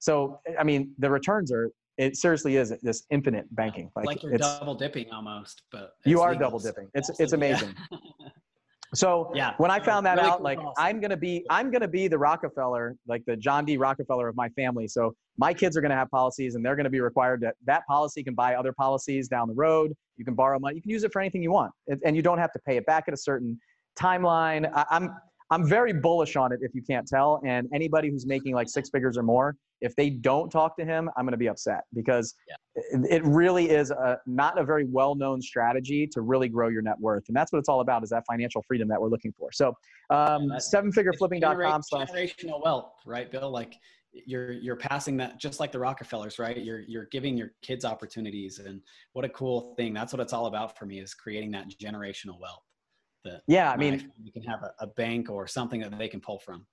So, 0.00 0.40
I 0.58 0.64
mean, 0.64 0.92
the 0.98 1.10
returns 1.10 1.52
are, 1.52 1.70
it 1.96 2.16
seriously 2.16 2.56
is 2.56 2.72
this 2.82 3.04
infinite 3.10 3.46
banking. 3.54 3.90
Like, 3.96 4.06
like 4.06 4.22
you're 4.22 4.36
double 4.36 4.74
dipping 4.74 5.10
almost, 5.10 5.62
but 5.72 5.94
you 6.04 6.20
are 6.20 6.34
double 6.34 6.58
dipping. 6.58 6.88
It's, 6.94 7.10
it's 7.18 7.32
amazing. 7.32 7.74
So 8.94 9.30
yeah, 9.34 9.54
when 9.58 9.70
I 9.70 9.80
found 9.80 10.06
that 10.06 10.16
really 10.16 10.28
out, 10.28 10.38
cool 10.38 10.44
like 10.44 10.58
I'm 10.78 11.00
gonna 11.00 11.16
be 11.16 11.44
I'm 11.50 11.70
gonna 11.70 11.88
be 11.88 12.08
the 12.08 12.18
Rockefeller, 12.18 12.96
like 13.06 13.22
the 13.26 13.36
John 13.36 13.64
D. 13.64 13.76
Rockefeller 13.76 14.28
of 14.28 14.36
my 14.36 14.48
family. 14.50 14.88
So 14.88 15.14
my 15.36 15.52
kids 15.52 15.76
are 15.76 15.80
gonna 15.80 15.94
have 15.94 16.10
policies, 16.10 16.54
and 16.54 16.64
they're 16.64 16.76
gonna 16.76 16.88
be 16.88 17.00
required 17.00 17.40
that 17.42 17.56
that 17.66 17.86
policy 17.86 18.22
can 18.22 18.34
buy 18.34 18.54
other 18.54 18.72
policies 18.72 19.28
down 19.28 19.48
the 19.48 19.54
road. 19.54 19.92
You 20.16 20.24
can 20.24 20.34
borrow 20.34 20.58
money. 20.58 20.76
You 20.76 20.82
can 20.82 20.90
use 20.90 21.04
it 21.04 21.12
for 21.12 21.20
anything 21.20 21.42
you 21.42 21.52
want, 21.52 21.72
and 22.04 22.16
you 22.16 22.22
don't 22.22 22.38
have 22.38 22.52
to 22.52 22.58
pay 22.60 22.76
it 22.76 22.86
back 22.86 23.04
at 23.08 23.14
a 23.14 23.18
certain 23.18 23.58
timeline. 23.98 24.70
I, 24.74 24.86
I'm 24.90 25.14
I'm 25.50 25.66
very 25.66 25.92
bullish 25.92 26.36
on 26.36 26.52
it 26.52 26.60
if 26.62 26.74
you 26.74 26.82
can't 26.82 27.06
tell. 27.06 27.40
And 27.44 27.68
anybody 27.72 28.10
who's 28.10 28.26
making 28.26 28.54
like 28.54 28.68
six 28.68 28.90
figures 28.90 29.16
or 29.16 29.22
more, 29.22 29.56
if 29.80 29.94
they 29.96 30.10
don't 30.10 30.50
talk 30.50 30.76
to 30.76 30.84
him, 30.84 31.08
I'm 31.16 31.24
going 31.24 31.32
to 31.32 31.38
be 31.38 31.48
upset 31.48 31.84
because 31.94 32.34
yeah. 32.48 33.00
it, 33.08 33.24
really 33.24 33.70
is 33.70 33.90
a, 33.90 34.18
not 34.26 34.58
a 34.58 34.64
very 34.64 34.84
well 34.84 35.14
known 35.14 35.40
strategy 35.40 36.06
to 36.08 36.20
really 36.20 36.48
grow 36.48 36.68
your 36.68 36.82
net 36.82 36.96
worth. 36.98 37.24
And 37.28 37.36
that's 37.36 37.52
what 37.52 37.60
it's 37.60 37.68
all 37.68 37.80
about 37.80 38.02
is 38.02 38.10
that 38.10 38.24
financial 38.26 38.62
freedom 38.66 38.88
that 38.88 39.00
we're 39.00 39.08
looking 39.08 39.32
for. 39.38 39.50
So, 39.52 39.74
um, 40.10 40.50
sevenfigureflipping.com 40.50 41.82
slash 41.82 42.08
generational 42.10 42.62
wealth, 42.62 42.92
right, 43.06 43.30
Bill? 43.30 43.50
Like 43.50 43.76
you're, 44.12 44.52
you're 44.52 44.76
passing 44.76 45.16
that 45.18 45.38
just 45.38 45.60
like 45.60 45.72
the 45.72 45.78
Rockefellers, 45.78 46.38
right? 46.38 46.58
You're, 46.58 46.80
you're 46.80 47.06
giving 47.06 47.36
your 47.36 47.52
kids 47.62 47.84
opportunities 47.84 48.58
and 48.58 48.82
what 49.12 49.24
a 49.24 49.28
cool 49.30 49.74
thing. 49.76 49.94
That's 49.94 50.12
what 50.12 50.20
it's 50.20 50.32
all 50.32 50.46
about 50.46 50.76
for 50.76 50.86
me 50.86 51.00
is 51.00 51.14
creating 51.14 51.52
that 51.52 51.66
generational 51.80 52.38
wealth 52.40 52.64
that 53.24 53.42
yeah 53.46 53.70
i 53.70 53.76
mean 53.76 54.10
you 54.22 54.32
can 54.32 54.42
have 54.42 54.62
a, 54.62 54.72
a 54.80 54.86
bank 54.86 55.30
or 55.30 55.46
something 55.46 55.80
that 55.80 55.96
they 55.98 56.08
can 56.08 56.20
pull 56.20 56.38
from. 56.38 56.66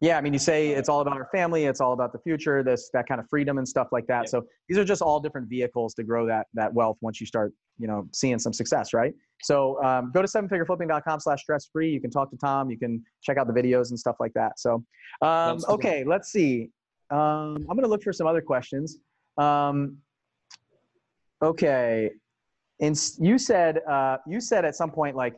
Yeah 0.00 0.18
i 0.18 0.20
mean 0.20 0.32
you 0.32 0.38
say 0.38 0.68
it's 0.68 0.88
all 0.88 1.00
about 1.00 1.16
our 1.16 1.28
family 1.32 1.64
it's 1.64 1.80
all 1.80 1.92
about 1.92 2.12
the 2.12 2.18
future 2.18 2.62
this 2.62 2.90
that 2.92 3.08
kind 3.08 3.20
of 3.20 3.28
freedom 3.28 3.58
and 3.58 3.66
stuff 3.66 3.88
like 3.92 4.06
that. 4.08 4.28
So 4.28 4.44
these 4.68 4.76
are 4.78 4.84
just 4.84 5.00
all 5.00 5.20
different 5.20 5.48
vehicles 5.48 5.94
to 5.94 6.02
grow 6.02 6.26
that 6.26 6.46
that 6.54 6.72
wealth 6.72 6.98
once 7.00 7.20
you 7.20 7.26
start 7.26 7.52
you 7.78 7.86
know 7.86 8.06
seeing 8.12 8.38
some 8.38 8.52
success 8.52 8.92
right? 8.92 9.14
So 9.42 9.82
um, 9.82 10.10
go 10.12 10.20
to 10.20 10.28
sevenfigureflipping.com 10.28 11.20
slash 11.20 11.40
stress 11.40 11.70
free. 11.72 11.90
You 11.90 12.00
can 12.00 12.10
talk 12.10 12.30
to 12.30 12.36
tom 12.36 12.70
you 12.70 12.78
can 12.78 13.02
check 13.22 13.38
out 13.38 13.46
the 13.46 13.54
videos 13.54 13.88
and 13.90 13.98
stuff 13.98 14.16
like 14.20 14.34
that. 14.34 14.58
So 14.58 14.84
um, 15.22 15.58
okay 15.68 16.04
let's 16.04 16.30
see. 16.30 16.70
Um, 17.10 17.56
i'm 17.68 17.76
going 17.76 17.82
to 17.82 17.88
look 17.88 18.02
for 18.02 18.12
some 18.12 18.26
other 18.26 18.42
questions. 18.42 18.98
Um, 19.38 19.96
okay. 21.42 22.10
And 22.80 22.98
you 23.18 23.38
said 23.38 23.80
uh, 23.88 24.18
you 24.26 24.40
said 24.40 24.64
at 24.64 24.74
some 24.74 24.90
point 24.90 25.16
like 25.16 25.36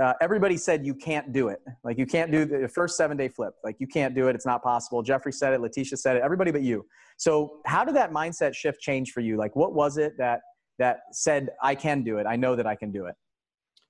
uh, 0.00 0.14
everybody 0.20 0.56
said 0.56 0.86
you 0.86 0.94
can't 0.94 1.32
do 1.32 1.48
it. 1.48 1.60
Like 1.84 1.98
you 1.98 2.06
can't 2.06 2.32
do 2.32 2.44
the 2.44 2.68
first 2.68 2.96
seven 2.96 3.16
day 3.16 3.28
flip. 3.28 3.54
Like 3.62 3.76
you 3.78 3.86
can't 3.86 4.14
do 4.14 4.28
it. 4.28 4.34
It's 4.34 4.46
not 4.46 4.62
possible. 4.62 5.02
Jeffrey 5.02 5.32
said 5.32 5.52
it. 5.52 5.60
Letitia 5.60 5.96
said 5.96 6.16
it. 6.16 6.22
Everybody 6.22 6.50
but 6.50 6.62
you. 6.62 6.86
So 7.18 7.58
how 7.66 7.84
did 7.84 7.94
that 7.96 8.12
mindset 8.12 8.54
shift 8.54 8.80
change 8.80 9.12
for 9.12 9.20
you? 9.20 9.36
Like 9.36 9.54
what 9.54 9.74
was 9.74 9.98
it 9.98 10.14
that 10.18 10.40
that 10.78 11.00
said 11.12 11.50
I 11.62 11.74
can 11.74 12.02
do 12.02 12.18
it? 12.18 12.26
I 12.26 12.36
know 12.36 12.56
that 12.56 12.66
I 12.66 12.74
can 12.74 12.90
do 12.90 13.06
it. 13.06 13.14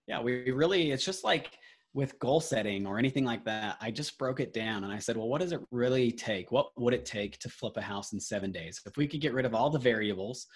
Yeah, 0.06 0.20
we 0.20 0.50
really. 0.50 0.90
It's 0.90 1.04
just 1.04 1.22
like 1.22 1.52
with 1.92 2.18
goal 2.18 2.40
setting 2.40 2.86
or 2.86 2.98
anything 2.98 3.24
like 3.24 3.44
that. 3.44 3.76
I 3.80 3.90
just 3.90 4.16
broke 4.18 4.40
it 4.40 4.52
down 4.52 4.84
and 4.84 4.92
I 4.92 4.98
said, 4.98 5.16
well, 5.16 5.28
what 5.28 5.40
does 5.40 5.52
it 5.52 5.60
really 5.70 6.12
take? 6.12 6.52
What 6.52 6.70
would 6.76 6.94
it 6.94 7.04
take 7.04 7.38
to 7.40 7.48
flip 7.48 7.76
a 7.76 7.82
house 7.82 8.12
in 8.12 8.20
seven 8.20 8.52
days? 8.52 8.80
If 8.86 8.96
we 8.96 9.08
could 9.08 9.20
get 9.20 9.34
rid 9.34 9.44
of 9.44 9.54
all 9.54 9.70
the 9.70 9.78
variables, 9.78 10.46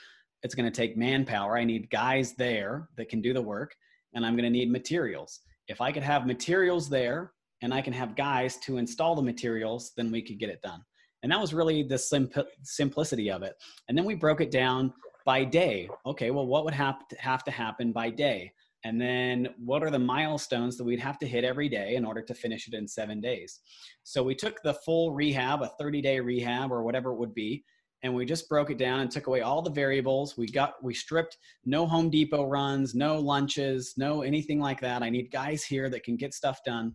it's 0.44 0.54
going 0.54 0.70
to 0.70 0.76
take 0.76 0.96
manpower. 0.96 1.58
I 1.58 1.64
need 1.64 1.90
guys 1.90 2.34
there 2.36 2.88
that 2.96 3.08
can 3.08 3.20
do 3.20 3.32
the 3.32 3.42
work 3.42 3.74
and 4.14 4.24
I'm 4.24 4.34
going 4.34 4.44
to 4.44 4.50
need 4.50 4.70
materials. 4.70 5.40
If 5.68 5.80
I 5.80 5.92
could 5.92 6.02
have 6.02 6.26
materials 6.26 6.88
there 6.88 7.32
and 7.62 7.72
I 7.72 7.80
can 7.80 7.92
have 7.92 8.16
guys 8.16 8.56
to 8.58 8.78
install 8.78 9.14
the 9.14 9.22
materials, 9.22 9.92
then 9.96 10.10
we 10.10 10.22
could 10.22 10.38
get 10.38 10.50
it 10.50 10.62
done. 10.62 10.82
And 11.22 11.32
that 11.32 11.40
was 11.40 11.54
really 11.54 11.82
the 11.82 11.98
simp- 11.98 12.36
simplicity 12.62 13.30
of 13.30 13.42
it. 13.42 13.54
And 13.88 13.96
then 13.96 14.04
we 14.04 14.14
broke 14.14 14.40
it 14.40 14.50
down 14.50 14.92
by 15.24 15.44
day. 15.44 15.88
Okay, 16.04 16.30
well, 16.30 16.46
what 16.46 16.64
would 16.64 16.74
have 16.74 17.08
to, 17.08 17.16
have 17.16 17.42
to 17.44 17.50
happen 17.50 17.92
by 17.92 18.10
day? 18.10 18.52
And 18.84 19.00
then 19.00 19.48
what 19.58 19.82
are 19.82 19.90
the 19.90 19.98
milestones 19.98 20.76
that 20.76 20.84
we'd 20.84 21.00
have 21.00 21.18
to 21.20 21.26
hit 21.26 21.42
every 21.42 21.70
day 21.70 21.94
in 21.94 22.04
order 22.04 22.20
to 22.20 22.34
finish 22.34 22.68
it 22.68 22.74
in 22.74 22.86
seven 22.86 23.20
days? 23.20 23.60
So 24.02 24.22
we 24.22 24.34
took 24.34 24.62
the 24.62 24.74
full 24.74 25.14
rehab, 25.14 25.62
a 25.62 25.70
30 25.78 26.02
day 26.02 26.20
rehab 26.20 26.70
or 26.70 26.82
whatever 26.82 27.12
it 27.12 27.16
would 27.16 27.34
be, 27.34 27.64
and 28.04 28.14
we 28.14 28.26
just 28.26 28.50
broke 28.50 28.70
it 28.70 28.76
down 28.76 29.00
and 29.00 29.10
took 29.10 29.28
away 29.28 29.40
all 29.40 29.62
the 29.62 29.70
variables. 29.70 30.36
We 30.36 30.46
got 30.46 30.74
we 30.82 30.92
stripped 30.92 31.38
no 31.64 31.86
Home 31.86 32.10
Depot 32.10 32.44
runs, 32.44 32.94
no 32.94 33.18
lunches, 33.18 33.94
no 33.96 34.20
anything 34.20 34.60
like 34.60 34.78
that. 34.82 35.02
I 35.02 35.08
need 35.08 35.32
guys 35.32 35.64
here 35.64 35.88
that 35.88 36.04
can 36.04 36.16
get 36.16 36.34
stuff 36.34 36.60
done. 36.66 36.92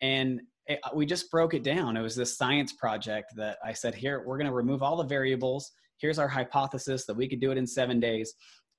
And 0.00 0.40
it, 0.66 0.80
uh, 0.82 0.90
we 0.94 1.04
just 1.04 1.30
broke 1.30 1.52
it 1.52 1.62
down. 1.62 1.94
It 1.94 2.00
was 2.00 2.16
this 2.16 2.38
science 2.38 2.72
project 2.72 3.34
that 3.36 3.58
I 3.62 3.74
said, 3.74 3.94
here, 3.94 4.24
we're 4.26 4.38
going 4.38 4.46
to 4.46 4.54
remove 4.54 4.82
all 4.82 4.96
the 4.96 5.04
variables. 5.04 5.72
Here's 5.98 6.18
our 6.18 6.28
hypothesis 6.28 7.04
that 7.04 7.16
we 7.16 7.28
could 7.28 7.40
do 7.40 7.50
it 7.50 7.58
in 7.58 7.66
seven 7.66 8.00
days. 8.00 8.32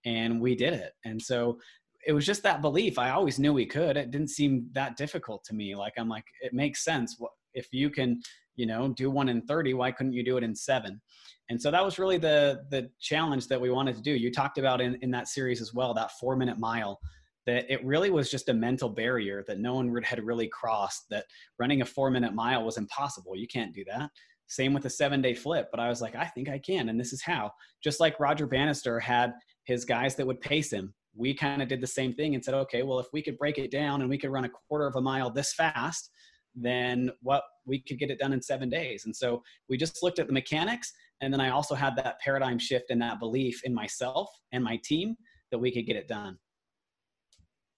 And 0.03 0.41
we 0.41 0.55
did 0.55 0.73
it. 0.73 0.93
And 1.05 1.21
so 1.21 1.59
it 2.07 2.13
was 2.13 2.25
just 2.25 2.41
that 2.41 2.63
belief. 2.63 2.97
I 2.97 3.11
always 3.11 3.37
knew 3.37 3.53
we 3.53 3.67
could. 3.67 3.97
It 3.97 4.09
didn't 4.09 4.29
seem 4.29 4.67
that 4.71 4.97
difficult 4.97 5.43
to 5.43 5.53
me. 5.53 5.75
Like, 5.75 5.93
I'm 5.97 6.09
like, 6.09 6.25
it 6.41 6.53
makes 6.53 6.83
sense. 6.83 7.21
If 7.53 7.67
you 7.71 7.91
can, 7.91 8.19
you 8.55 8.65
know, 8.65 8.89
do 8.89 9.09
one 9.09 9.29
in 9.29 9.41
30, 9.41 9.73
why 9.73 9.91
couldn't 9.91 10.13
you 10.13 10.23
do 10.23 10.37
it 10.37 10.43
in 10.43 10.55
seven? 10.55 11.01
And 11.49 11.61
so 11.61 11.69
that 11.69 11.83
was 11.83 11.99
really 11.99 12.17
the 12.17 12.61
the 12.69 12.89
challenge 13.01 13.47
that 13.49 13.59
we 13.59 13.69
wanted 13.69 13.95
to 13.95 14.01
do. 14.01 14.11
You 14.11 14.31
talked 14.31 14.57
about 14.57 14.79
in, 14.79 14.97
in 15.01 15.11
that 15.11 15.27
series 15.27 15.61
as 15.61 15.73
well, 15.73 15.93
that 15.93 16.11
four 16.19 16.37
minute 16.37 16.57
mile, 16.57 16.97
that 17.45 17.71
it 17.71 17.83
really 17.83 18.09
was 18.09 18.31
just 18.31 18.49
a 18.49 18.53
mental 18.53 18.87
barrier 18.87 19.43
that 19.47 19.59
no 19.59 19.75
one 19.75 19.93
had 20.03 20.23
really 20.23 20.47
crossed, 20.47 21.09
that 21.09 21.25
running 21.59 21.81
a 21.81 21.85
four 21.85 22.09
minute 22.09 22.33
mile 22.33 22.63
was 22.63 22.77
impossible. 22.77 23.35
You 23.35 23.47
can't 23.47 23.73
do 23.73 23.83
that. 23.91 24.09
Same 24.47 24.73
with 24.73 24.85
a 24.85 24.89
seven 24.89 25.21
day 25.21 25.33
flip. 25.33 25.67
But 25.71 25.79
I 25.79 25.89
was 25.89 26.01
like, 26.01 26.15
I 26.15 26.25
think 26.25 26.49
I 26.49 26.59
can. 26.59 26.89
And 26.89 26.99
this 26.99 27.13
is 27.13 27.21
how. 27.21 27.51
Just 27.83 27.99
like 27.99 28.19
Roger 28.19 28.45
Bannister 28.45 28.99
had 28.99 29.33
his 29.65 29.85
guys 29.85 30.15
that 30.15 30.27
would 30.27 30.41
pace 30.41 30.71
him. 30.71 30.93
We 31.15 31.33
kind 31.33 31.61
of 31.61 31.67
did 31.67 31.81
the 31.81 31.87
same 31.87 32.13
thing 32.13 32.35
and 32.35 32.43
said, 32.43 32.53
okay, 32.53 32.83
well, 32.83 32.99
if 32.99 33.07
we 33.11 33.21
could 33.21 33.37
break 33.37 33.57
it 33.57 33.71
down 33.71 34.01
and 34.01 34.09
we 34.09 34.17
could 34.17 34.29
run 34.29 34.45
a 34.45 34.49
quarter 34.49 34.87
of 34.87 34.95
a 34.95 35.01
mile 35.01 35.29
this 35.29 35.53
fast, 35.53 36.11
then 36.55 37.09
what 37.21 37.43
we 37.65 37.79
could 37.79 37.99
get 37.99 38.09
it 38.09 38.19
done 38.19 38.33
in 38.33 38.41
seven 38.41 38.69
days. 38.69 39.05
And 39.05 39.15
so 39.15 39.41
we 39.69 39.77
just 39.77 40.03
looked 40.03 40.19
at 40.19 40.27
the 40.27 40.33
mechanics 40.33 40.91
And 41.21 41.31
then 41.31 41.39
I 41.39 41.49
also 41.49 41.75
had 41.75 41.95
that 41.97 42.19
paradigm 42.19 42.57
shift 42.57 42.89
and 42.89 43.01
that 43.01 43.19
belief 43.19 43.61
in 43.63 43.73
myself 43.73 44.29
and 44.51 44.63
my 44.63 44.79
team 44.83 45.15
that 45.51 45.59
we 45.59 45.71
could 45.71 45.85
get 45.85 45.95
it 45.95 46.07
done. 46.07 46.37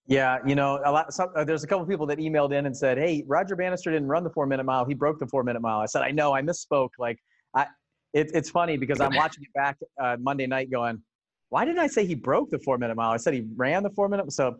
Yeah, 0.06 0.40
you 0.46 0.56
know, 0.56 0.82
a 0.86 0.92
lot. 0.92 1.14
Some, 1.14 1.30
uh, 1.36 1.44
there's 1.46 1.64
a 1.64 1.68
couple 1.68 1.86
people 1.86 2.06
that 2.08 2.20
emailed 2.20 2.54
in 2.54 2.66
and 2.66 2.76
said, 2.76 2.98
"Hey, 2.98 3.24
Roger 3.26 3.56
Bannister 3.56 3.90
didn't 3.90 4.10
run 4.10 4.24
the 4.24 4.30
four 4.30 4.46
minute 4.46 4.66
mile; 4.66 4.84
he 4.86 4.94
broke 4.94 5.18
the 5.18 5.28
four 5.28 5.44
minute 5.44 5.62
mile." 5.62 5.80
I 5.80 5.86
said, 5.86 6.02
"I 6.02 6.12
know, 6.12 6.34
I 6.34 6.42
misspoke." 6.42 6.90
Like, 7.00 7.20
I, 7.56 7.68
it, 8.14 8.30
it's 8.34 8.50
funny 8.50 8.76
because 8.76 9.00
I'm 9.00 9.16
watching 9.16 9.44
it 9.44 9.54
back 9.54 9.78
uh, 10.02 10.18
Monday 10.20 10.46
night, 10.46 10.70
going, 10.70 11.02
"Why 11.50 11.64
didn't 11.64 11.80
I 11.80 11.88
say 11.88 12.06
he 12.06 12.16
broke 12.16 12.50
the 12.50 12.60
four 12.60 12.78
minute 12.78 12.96
mile? 12.96 13.12
I 13.12 13.18
said 13.18 13.34
he 13.34 13.46
ran 13.56 13.82
the 13.82 13.92
four 13.92 14.10
minute." 14.10 14.30
So, 14.34 14.58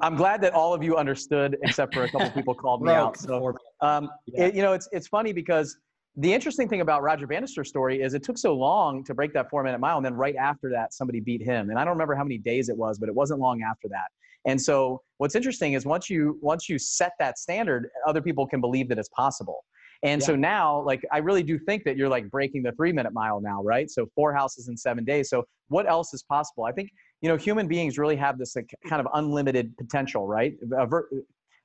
I'm 0.00 0.16
glad 0.16 0.40
that 0.42 0.54
all 0.54 0.72
of 0.72 0.82
you 0.82 0.96
understood, 0.96 1.58
except 1.62 1.94
for 1.94 2.04
a 2.04 2.10
couple 2.10 2.30
people 2.34 2.54
called 2.54 2.82
me 2.82 2.92
out. 2.92 3.18
So, 3.18 3.54
um, 3.80 4.10
yeah. 4.26 4.46
it, 4.46 4.54
you 4.54 4.62
know, 4.62 4.72
it's 4.72 4.88
it's 4.92 5.08
funny 5.08 5.32
because 5.32 5.76
the 6.16 6.32
interesting 6.32 6.68
thing 6.68 6.80
about 6.80 7.02
Roger 7.02 7.26
Bannister's 7.26 7.68
story 7.68 8.02
is 8.02 8.14
it 8.14 8.22
took 8.22 8.38
so 8.38 8.54
long 8.54 9.02
to 9.04 9.14
break 9.14 9.32
that 9.34 9.50
four 9.50 9.62
minute 9.62 9.80
mile, 9.80 9.96
and 9.96 10.04
then 10.04 10.14
right 10.14 10.36
after 10.36 10.70
that, 10.70 10.92
somebody 10.92 11.20
beat 11.20 11.42
him. 11.42 11.70
And 11.70 11.78
I 11.78 11.84
don't 11.84 11.92
remember 11.92 12.14
how 12.14 12.24
many 12.24 12.38
days 12.38 12.68
it 12.68 12.76
was, 12.76 12.98
but 12.98 13.08
it 13.08 13.14
wasn't 13.14 13.40
long 13.40 13.62
after 13.62 13.88
that. 13.88 14.08
And 14.44 14.60
so 14.60 15.00
what's 15.18 15.34
interesting 15.34 15.74
is 15.74 15.86
once 15.86 16.10
you 16.10 16.38
once 16.42 16.68
you 16.68 16.78
set 16.78 17.12
that 17.18 17.38
standard, 17.38 17.88
other 18.06 18.20
people 18.20 18.46
can 18.46 18.60
believe 18.60 18.88
that 18.88 18.98
it's 18.98 19.08
possible. 19.10 19.64
And 20.02 20.20
yeah. 20.20 20.26
so 20.26 20.36
now, 20.36 20.82
like, 20.82 21.04
I 21.12 21.18
really 21.18 21.44
do 21.44 21.58
think 21.58 21.84
that 21.84 21.96
you're 21.96 22.08
like 22.08 22.28
breaking 22.30 22.64
the 22.64 22.72
three 22.72 22.92
minute 22.92 23.12
mile 23.12 23.40
now, 23.40 23.62
right? 23.62 23.88
So 23.88 24.06
four 24.14 24.34
houses 24.34 24.68
in 24.68 24.76
seven 24.76 25.04
days. 25.04 25.30
So 25.30 25.44
what 25.68 25.88
else 25.88 26.12
is 26.12 26.24
possible? 26.24 26.64
I 26.64 26.72
think, 26.72 26.90
you 27.22 27.28
know, 27.28 27.36
human 27.36 27.68
beings 27.68 27.98
really 27.98 28.16
have 28.16 28.36
this 28.36 28.54
like, 28.56 28.74
kind 28.88 29.00
of 29.00 29.06
unlimited 29.14 29.76
potential, 29.78 30.26
right? 30.26 30.54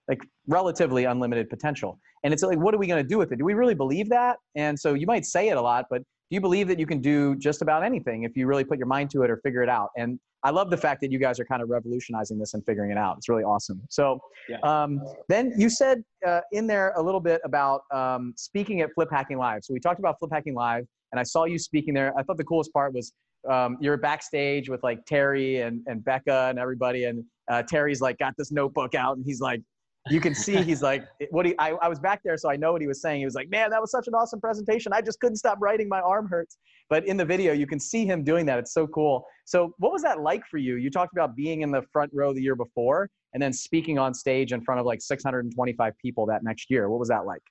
like 0.07 0.21
relatively 0.47 1.03
unlimited 1.03 1.49
potential. 1.49 1.99
And 2.23 2.33
it's 2.33 2.43
like, 2.43 2.59
what 2.59 2.73
are 2.73 2.77
we 2.77 2.87
going 2.87 3.03
to 3.03 3.07
do 3.07 3.17
with 3.17 3.31
it? 3.31 3.37
Do 3.37 3.45
we 3.45 3.53
really 3.53 3.73
believe 3.73 4.07
that? 4.09 4.37
And 4.55 4.79
so 4.79 4.93
you 4.93 5.05
might 5.05 5.25
say 5.25 5.49
it 5.49 5.57
a 5.57 5.61
lot, 5.61 5.85
but 5.89 5.99
do 5.99 6.35
you 6.35 6.41
believe 6.41 6.67
that 6.67 6.79
you 6.79 6.85
can 6.85 7.01
do 7.01 7.35
just 7.35 7.61
about 7.61 7.83
anything 7.83 8.23
if 8.23 8.35
you 8.35 8.47
really 8.47 8.63
put 8.63 8.77
your 8.77 8.87
mind 8.87 9.09
to 9.11 9.23
it 9.23 9.29
or 9.29 9.37
figure 9.37 9.63
it 9.63 9.69
out? 9.69 9.89
And 9.97 10.19
I 10.43 10.51
love 10.51 10.69
the 10.69 10.77
fact 10.77 11.01
that 11.01 11.11
you 11.11 11.19
guys 11.19 11.39
are 11.39 11.45
kind 11.45 11.61
of 11.61 11.69
revolutionizing 11.69 12.37
this 12.37 12.53
and 12.53 12.65
figuring 12.65 12.91
it 12.91 12.97
out. 12.97 13.17
It's 13.17 13.27
really 13.27 13.43
awesome. 13.43 13.81
So 13.89 14.19
yeah. 14.47 14.57
um, 14.63 15.01
then 15.29 15.53
you 15.57 15.69
said 15.69 16.03
uh, 16.25 16.41
in 16.51 16.67
there 16.67 16.93
a 16.95 17.01
little 17.01 17.19
bit 17.19 17.41
about 17.43 17.81
um, 17.93 18.33
speaking 18.37 18.81
at 18.81 18.93
Flip 18.93 19.09
Hacking 19.11 19.37
Live. 19.37 19.61
So 19.63 19.73
we 19.73 19.79
talked 19.79 19.99
about 19.99 20.19
Flip 20.19 20.31
Hacking 20.31 20.53
Live, 20.53 20.85
and 21.11 21.19
I 21.19 21.23
saw 21.23 21.45
you 21.45 21.57
speaking 21.57 21.93
there. 21.93 22.13
I 22.17 22.23
thought 22.23 22.37
the 22.37 22.43
coolest 22.43 22.71
part 22.71 22.93
was 22.93 23.13
um, 23.49 23.77
you're 23.79 23.97
backstage 23.97 24.69
with 24.69 24.83
like 24.83 25.05
Terry 25.05 25.61
and, 25.61 25.81
and 25.87 26.03
Becca 26.03 26.47
and 26.49 26.59
everybody, 26.59 27.05
and 27.05 27.23
uh, 27.49 27.63
Terry's 27.63 28.01
like 28.01 28.17
got 28.17 28.33
this 28.37 28.51
notebook 28.51 28.95
out, 28.95 29.17
and 29.17 29.25
he's 29.25 29.41
like 29.41 29.61
you 30.09 30.21
can 30.21 30.33
see 30.33 30.61
he's 30.61 30.81
like 30.81 31.05
what 31.31 31.45
he 31.45 31.55
I, 31.59 31.71
I 31.81 31.87
was 31.87 31.99
back 31.99 32.21
there 32.23 32.37
so 32.37 32.49
i 32.49 32.55
know 32.55 32.71
what 32.71 32.81
he 32.81 32.87
was 32.87 33.01
saying. 33.01 33.19
He 33.19 33.25
was 33.25 33.35
like 33.35 33.49
man 33.49 33.69
that 33.69 33.81
was 33.81 33.91
such 33.91 34.07
an 34.07 34.13
awesome 34.13 34.39
presentation. 34.39 34.93
I 34.93 35.01
just 35.01 35.19
couldn't 35.19 35.37
stop 35.37 35.57
writing. 35.61 35.87
My 35.89 36.01
arm 36.01 36.27
hurts. 36.27 36.57
But 36.89 37.05
in 37.05 37.17
the 37.17 37.25
video 37.25 37.53
you 37.53 37.67
can 37.67 37.79
see 37.79 38.05
him 38.05 38.23
doing 38.23 38.45
that. 38.47 38.59
It's 38.59 38.73
so 38.73 38.87
cool. 38.87 39.25
So 39.45 39.73
what 39.77 39.91
was 39.91 40.01
that 40.03 40.21
like 40.21 40.45
for 40.45 40.57
you? 40.57 40.75
You 40.75 40.89
talked 40.89 41.13
about 41.13 41.35
being 41.35 41.61
in 41.61 41.71
the 41.71 41.81
front 41.93 42.11
row 42.13 42.33
the 42.33 42.41
year 42.41 42.55
before 42.55 43.09
and 43.33 43.41
then 43.41 43.53
speaking 43.53 43.99
on 43.99 44.13
stage 44.13 44.53
in 44.53 44.61
front 44.61 44.79
of 44.79 44.85
like 44.85 45.01
625 45.01 45.93
people 46.01 46.25
that 46.27 46.43
next 46.43 46.69
year. 46.69 46.89
What 46.89 46.99
was 46.99 47.09
that 47.09 47.25
like? 47.25 47.41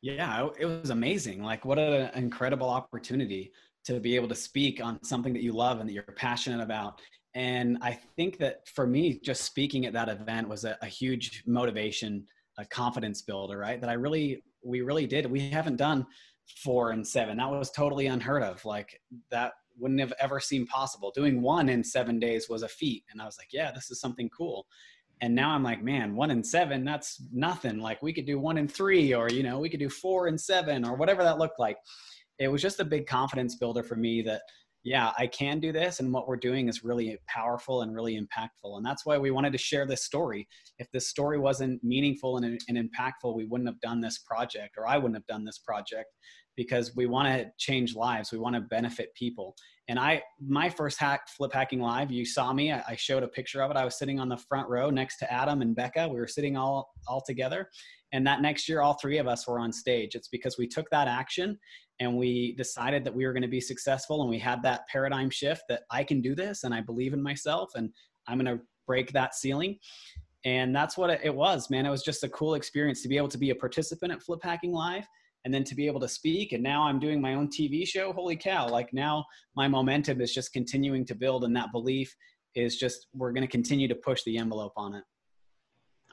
Yeah 0.00 0.48
it 0.58 0.66
was 0.66 0.90
amazing. 0.90 1.42
Like 1.42 1.64
what 1.64 1.78
an 1.78 2.10
incredible 2.14 2.68
opportunity 2.68 3.52
to 3.84 4.00
be 4.00 4.14
able 4.16 4.28
to 4.28 4.34
speak 4.34 4.82
on 4.82 5.02
something 5.02 5.32
that 5.32 5.42
you 5.42 5.52
love 5.52 5.80
and 5.80 5.88
that 5.88 5.92
you're 5.92 6.02
passionate 6.02 6.62
about 6.62 7.00
and 7.34 7.78
I 7.82 7.92
think 8.16 8.38
that 8.38 8.66
for 8.66 8.86
me, 8.86 9.20
just 9.22 9.42
speaking 9.42 9.86
at 9.86 9.92
that 9.92 10.08
event 10.08 10.48
was 10.48 10.64
a, 10.64 10.76
a 10.82 10.86
huge 10.86 11.44
motivation, 11.46 12.26
a 12.58 12.64
confidence 12.64 13.22
builder, 13.22 13.58
right? 13.58 13.80
That 13.80 13.90
I 13.90 13.92
really, 13.94 14.42
we 14.64 14.80
really 14.80 15.06
did. 15.06 15.30
We 15.30 15.48
haven't 15.50 15.76
done 15.76 16.06
four 16.64 16.90
and 16.90 17.06
seven. 17.06 17.36
That 17.36 17.50
was 17.50 17.70
totally 17.70 18.06
unheard 18.06 18.42
of. 18.42 18.64
Like 18.64 19.00
that 19.30 19.52
wouldn't 19.78 20.00
have 20.00 20.14
ever 20.18 20.40
seemed 20.40 20.68
possible. 20.68 21.12
Doing 21.14 21.40
one 21.42 21.68
in 21.68 21.84
seven 21.84 22.18
days 22.18 22.48
was 22.48 22.62
a 22.62 22.68
feat. 22.68 23.04
And 23.12 23.22
I 23.22 23.26
was 23.26 23.38
like, 23.38 23.52
yeah, 23.52 23.70
this 23.70 23.90
is 23.90 24.00
something 24.00 24.28
cool. 24.30 24.66
And 25.20 25.34
now 25.34 25.50
I'm 25.50 25.62
like, 25.62 25.82
man, 25.82 26.16
one 26.16 26.30
in 26.30 26.42
seven, 26.42 26.84
that's 26.84 27.22
nothing. 27.32 27.78
Like 27.78 28.02
we 28.02 28.12
could 28.12 28.26
do 28.26 28.38
one 28.38 28.56
in 28.56 28.66
three, 28.68 29.14
or, 29.14 29.28
you 29.28 29.42
know, 29.42 29.58
we 29.58 29.68
could 29.68 29.80
do 29.80 29.90
four 29.90 30.28
and 30.28 30.40
seven, 30.40 30.84
or 30.84 30.96
whatever 30.96 31.22
that 31.24 31.38
looked 31.38 31.58
like. 31.58 31.76
It 32.38 32.48
was 32.48 32.62
just 32.62 32.80
a 32.80 32.84
big 32.84 33.06
confidence 33.06 33.56
builder 33.56 33.82
for 33.82 33.96
me 33.96 34.22
that 34.22 34.42
yeah, 34.84 35.12
I 35.18 35.26
can 35.26 35.60
do 35.60 35.72
this. 35.72 36.00
And 36.00 36.12
what 36.12 36.28
we're 36.28 36.36
doing 36.36 36.68
is 36.68 36.84
really 36.84 37.18
powerful 37.26 37.82
and 37.82 37.94
really 37.94 38.18
impactful. 38.18 38.76
And 38.76 38.86
that's 38.86 39.04
why 39.04 39.18
we 39.18 39.30
wanted 39.30 39.52
to 39.52 39.58
share 39.58 39.86
this 39.86 40.04
story. 40.04 40.48
If 40.78 40.90
this 40.92 41.08
story 41.08 41.38
wasn't 41.38 41.82
meaningful 41.82 42.36
and, 42.38 42.58
and 42.68 42.78
impactful, 42.78 43.34
we 43.34 43.44
wouldn't 43.44 43.68
have 43.68 43.80
done 43.80 44.00
this 44.00 44.18
project, 44.18 44.76
or 44.78 44.86
I 44.86 44.96
wouldn't 44.96 45.16
have 45.16 45.26
done 45.26 45.44
this 45.44 45.58
project 45.58 46.08
because 46.56 46.94
we 46.96 47.06
want 47.06 47.28
to 47.28 47.50
change 47.58 47.94
lives. 47.94 48.32
We 48.32 48.38
want 48.38 48.54
to 48.54 48.62
benefit 48.62 49.14
people. 49.14 49.54
And 49.88 49.98
I, 49.98 50.22
my 50.40 50.68
first 50.68 50.98
hack, 50.98 51.28
Flip 51.28 51.52
Hacking 51.52 51.80
Live, 51.80 52.10
you 52.10 52.24
saw 52.24 52.52
me. 52.52 52.72
I, 52.72 52.82
I 52.88 52.96
showed 52.96 53.22
a 53.22 53.28
picture 53.28 53.62
of 53.62 53.70
it. 53.70 53.76
I 53.76 53.84
was 53.84 53.98
sitting 53.98 54.18
on 54.20 54.28
the 54.28 54.36
front 54.36 54.68
row 54.68 54.90
next 54.90 55.18
to 55.18 55.32
Adam 55.32 55.62
and 55.62 55.74
Becca. 55.74 56.08
We 56.08 56.18
were 56.18 56.26
sitting 56.26 56.56
all 56.56 56.90
all 57.06 57.22
together. 57.26 57.68
And 58.12 58.26
that 58.26 58.40
next 58.40 58.68
year, 58.68 58.80
all 58.80 58.94
three 58.94 59.18
of 59.18 59.28
us 59.28 59.46
were 59.46 59.58
on 59.58 59.72
stage. 59.72 60.14
It's 60.14 60.28
because 60.28 60.56
we 60.56 60.66
took 60.66 60.88
that 60.90 61.08
action 61.08 61.58
and 62.00 62.16
we 62.16 62.54
decided 62.56 63.04
that 63.04 63.14
we 63.14 63.26
were 63.26 63.32
going 63.32 63.42
to 63.42 63.48
be 63.48 63.60
successful 63.60 64.20
and 64.20 64.30
we 64.30 64.38
had 64.38 64.62
that 64.62 64.86
paradigm 64.88 65.30
shift 65.30 65.62
that 65.68 65.82
I 65.90 66.04
can 66.04 66.20
do 66.20 66.34
this 66.34 66.64
and 66.64 66.72
I 66.72 66.80
believe 66.80 67.12
in 67.12 67.22
myself 67.22 67.70
and 67.74 67.90
I'm 68.26 68.38
going 68.38 68.58
to 68.58 68.62
break 68.86 69.12
that 69.12 69.34
ceiling. 69.34 69.78
And 70.44 70.74
that's 70.74 70.96
what 70.96 71.10
it 71.10 71.34
was, 71.34 71.68
man. 71.70 71.84
It 71.84 71.90
was 71.90 72.04
just 72.04 72.22
a 72.22 72.28
cool 72.28 72.54
experience 72.54 73.02
to 73.02 73.08
be 73.08 73.16
able 73.16 73.28
to 73.28 73.38
be 73.38 73.50
a 73.50 73.54
participant 73.54 74.12
at 74.12 74.22
Flip 74.22 74.40
Hacking 74.42 74.72
Live 74.72 75.06
and 75.44 75.52
then 75.52 75.64
to 75.64 75.74
be 75.74 75.86
able 75.86 76.00
to 76.00 76.08
speak. 76.08 76.52
And 76.52 76.62
now 76.62 76.84
I'm 76.84 77.00
doing 77.00 77.20
my 77.20 77.34
own 77.34 77.48
TV 77.48 77.86
show. 77.86 78.12
Holy 78.12 78.36
cow. 78.36 78.68
Like 78.68 78.92
now 78.92 79.24
my 79.56 79.66
momentum 79.66 80.20
is 80.20 80.32
just 80.32 80.52
continuing 80.52 81.04
to 81.06 81.14
build 81.14 81.44
and 81.44 81.54
that 81.56 81.72
belief 81.72 82.14
is 82.54 82.76
just, 82.76 83.08
we're 83.12 83.32
going 83.32 83.46
to 83.46 83.50
continue 83.50 83.88
to 83.88 83.94
push 83.94 84.22
the 84.24 84.38
envelope 84.38 84.72
on 84.76 84.94
it. 84.94 85.04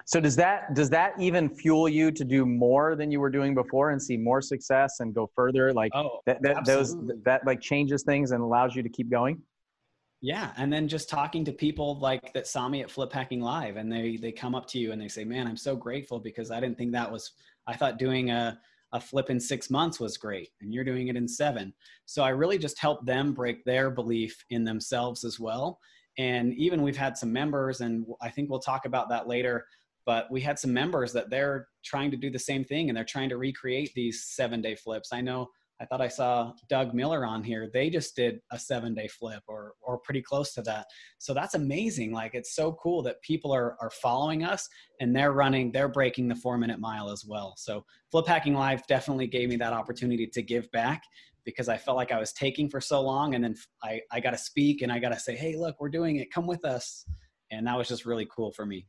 So 0.08 0.20
does 0.20 0.36
that 0.36 0.76
does 0.76 0.90
that 0.92 1.14
even 1.20 1.50
fuel 1.50 1.90
you 1.90 2.12
to 2.12 2.24
do 2.24 2.46
more 2.46 2.96
than 2.96 3.12
you 3.12 3.20
were 3.20 3.32
doing 3.32 3.56
before 3.56 3.90
and 3.90 4.02
see 4.02 4.18
more 4.18 4.40
success 4.40 5.00
and 5.00 5.16
go 5.16 5.30
further? 5.36 5.74
Like 5.74 5.92
oh, 5.96 6.20
that, 6.28 6.44
that 6.44 6.64
those 6.64 6.96
that 7.24 7.46
like 7.46 7.60
changes 7.60 8.04
things 8.04 8.30
and 8.32 8.42
allows 8.42 8.76
you 8.76 8.84
to 8.84 8.90
keep 8.90 9.10
going. 9.10 9.42
Yeah, 10.22 10.52
and 10.58 10.72
then 10.72 10.88
just 10.88 11.10
talking 11.10 11.44
to 11.46 11.52
people 11.52 12.00
like 12.00 12.34
that 12.34 12.48
saw 12.48 12.70
me 12.70 12.82
at 12.82 12.90
Flip 12.92 13.12
Hacking 13.12 13.42
Live, 13.42 13.78
and 13.78 13.92
they 13.92 14.18
they 14.18 14.32
come 14.32 14.54
up 14.54 14.68
to 14.68 14.80
you 14.80 14.92
and 14.92 15.02
they 15.02 15.08
say, 15.08 15.24
"Man, 15.24 15.48
I'm 15.48 15.58
so 15.58 15.76
grateful 15.76 16.20
because 16.20 16.52
I 16.52 16.60
didn't 16.60 16.78
think 16.78 16.92
that 16.92 17.12
was. 17.12 17.32
I 17.66 17.76
thought 17.76 17.98
doing 17.98 18.30
a 18.30 18.60
a 18.94 19.00
flip 19.00 19.32
in 19.32 19.40
six 19.40 19.72
months 19.72 20.00
was 20.00 20.18
great, 20.18 20.50
and 20.62 20.72
you're 20.72 20.84
doing 20.84 21.08
it 21.08 21.16
in 21.16 21.28
seven. 21.28 21.74
So 22.06 22.24
I 22.24 22.30
really 22.30 22.60
just 22.60 22.80
help 22.80 23.04
them 23.08 23.34
break 23.34 23.66
their 23.66 23.90
belief 23.90 24.46
in 24.52 24.64
themselves 24.64 25.26
as 25.26 25.40
well. 25.40 25.80
And 26.20 26.54
even 26.54 26.84
we've 26.84 26.96
had 26.96 27.18
some 27.18 27.34
members, 27.34 27.82
and 27.82 28.06
I 28.22 28.30
think 28.30 28.52
we'll 28.52 28.60
talk 28.60 28.86
about 28.86 29.10
that 29.10 29.28
later 29.28 29.66
but 30.06 30.30
we 30.32 30.42
had 30.42 30.60
some 30.60 30.74
members 30.74 31.12
that 31.14 31.30
they're 31.30 31.68
trying 31.84 32.12
to 32.12 32.18
do 32.18 32.30
the 32.30 32.40
same 32.40 32.64
thing 32.64 32.90
and 32.90 32.98
they're 32.98 33.04
trying 33.04 33.30
to 33.30 33.38
recreate 33.38 33.92
these 33.96 34.26
seven 34.28 34.62
day 34.62 34.76
flips 34.76 35.10
i 35.12 35.22
know 35.22 35.48
i 35.82 35.86
thought 35.86 36.02
i 36.02 36.08
saw 36.08 36.52
doug 36.70 36.94
miller 36.94 37.26
on 37.26 37.44
here 37.44 37.70
they 37.74 37.90
just 37.90 38.16
did 38.16 38.40
a 38.52 38.60
seven 38.60 38.94
day 38.94 39.08
flip 39.08 39.42
or 39.48 39.74
or 39.82 40.00
pretty 40.00 40.22
close 40.22 40.54
to 40.54 40.62
that 40.62 40.86
so 41.18 41.34
that's 41.34 41.56
amazing 41.56 42.12
like 42.12 42.34
it's 42.34 42.56
so 42.56 42.74
cool 42.74 43.02
that 43.02 43.22
people 43.22 43.54
are 43.54 43.76
are 43.82 43.92
following 44.02 44.44
us 44.44 44.68
and 45.00 45.16
they're 45.16 45.34
running 45.34 45.72
they're 45.72 45.88
breaking 45.88 46.28
the 46.28 46.36
four 46.36 46.58
minute 46.58 46.80
mile 46.80 47.10
as 47.10 47.26
well 47.28 47.54
so 47.58 47.84
flip 48.12 48.28
hacking 48.28 48.54
live 48.54 48.86
definitely 48.88 49.28
gave 49.28 49.50
me 49.50 49.56
that 49.56 49.74
opportunity 49.74 50.28
to 50.28 50.42
give 50.42 50.70
back 50.72 51.04
because 51.46 51.70
I 51.70 51.78
felt 51.78 51.96
like 51.96 52.12
I 52.12 52.20
was 52.20 52.34
taking 52.34 52.70
for 52.70 52.82
so 52.82 53.02
long. 53.02 53.36
And 53.36 53.44
then 53.44 53.56
I, 53.84 54.02
I 54.12 54.20
got 54.20 54.32
to 54.32 54.38
speak 54.38 54.82
and 54.82 54.92
I 54.92 54.98
got 54.98 55.10
to 55.10 55.20
say, 55.20 55.36
hey, 55.36 55.56
look, 55.56 55.76
we're 55.80 55.90
doing 55.90 56.16
it. 56.16 56.32
Come 56.32 56.48
with 56.48 56.66
us. 56.66 57.06
And 57.52 57.68
that 57.68 57.78
was 57.78 57.88
just 57.88 58.04
really 58.04 58.28
cool 58.36 58.52
for 58.52 58.66
me 58.66 58.88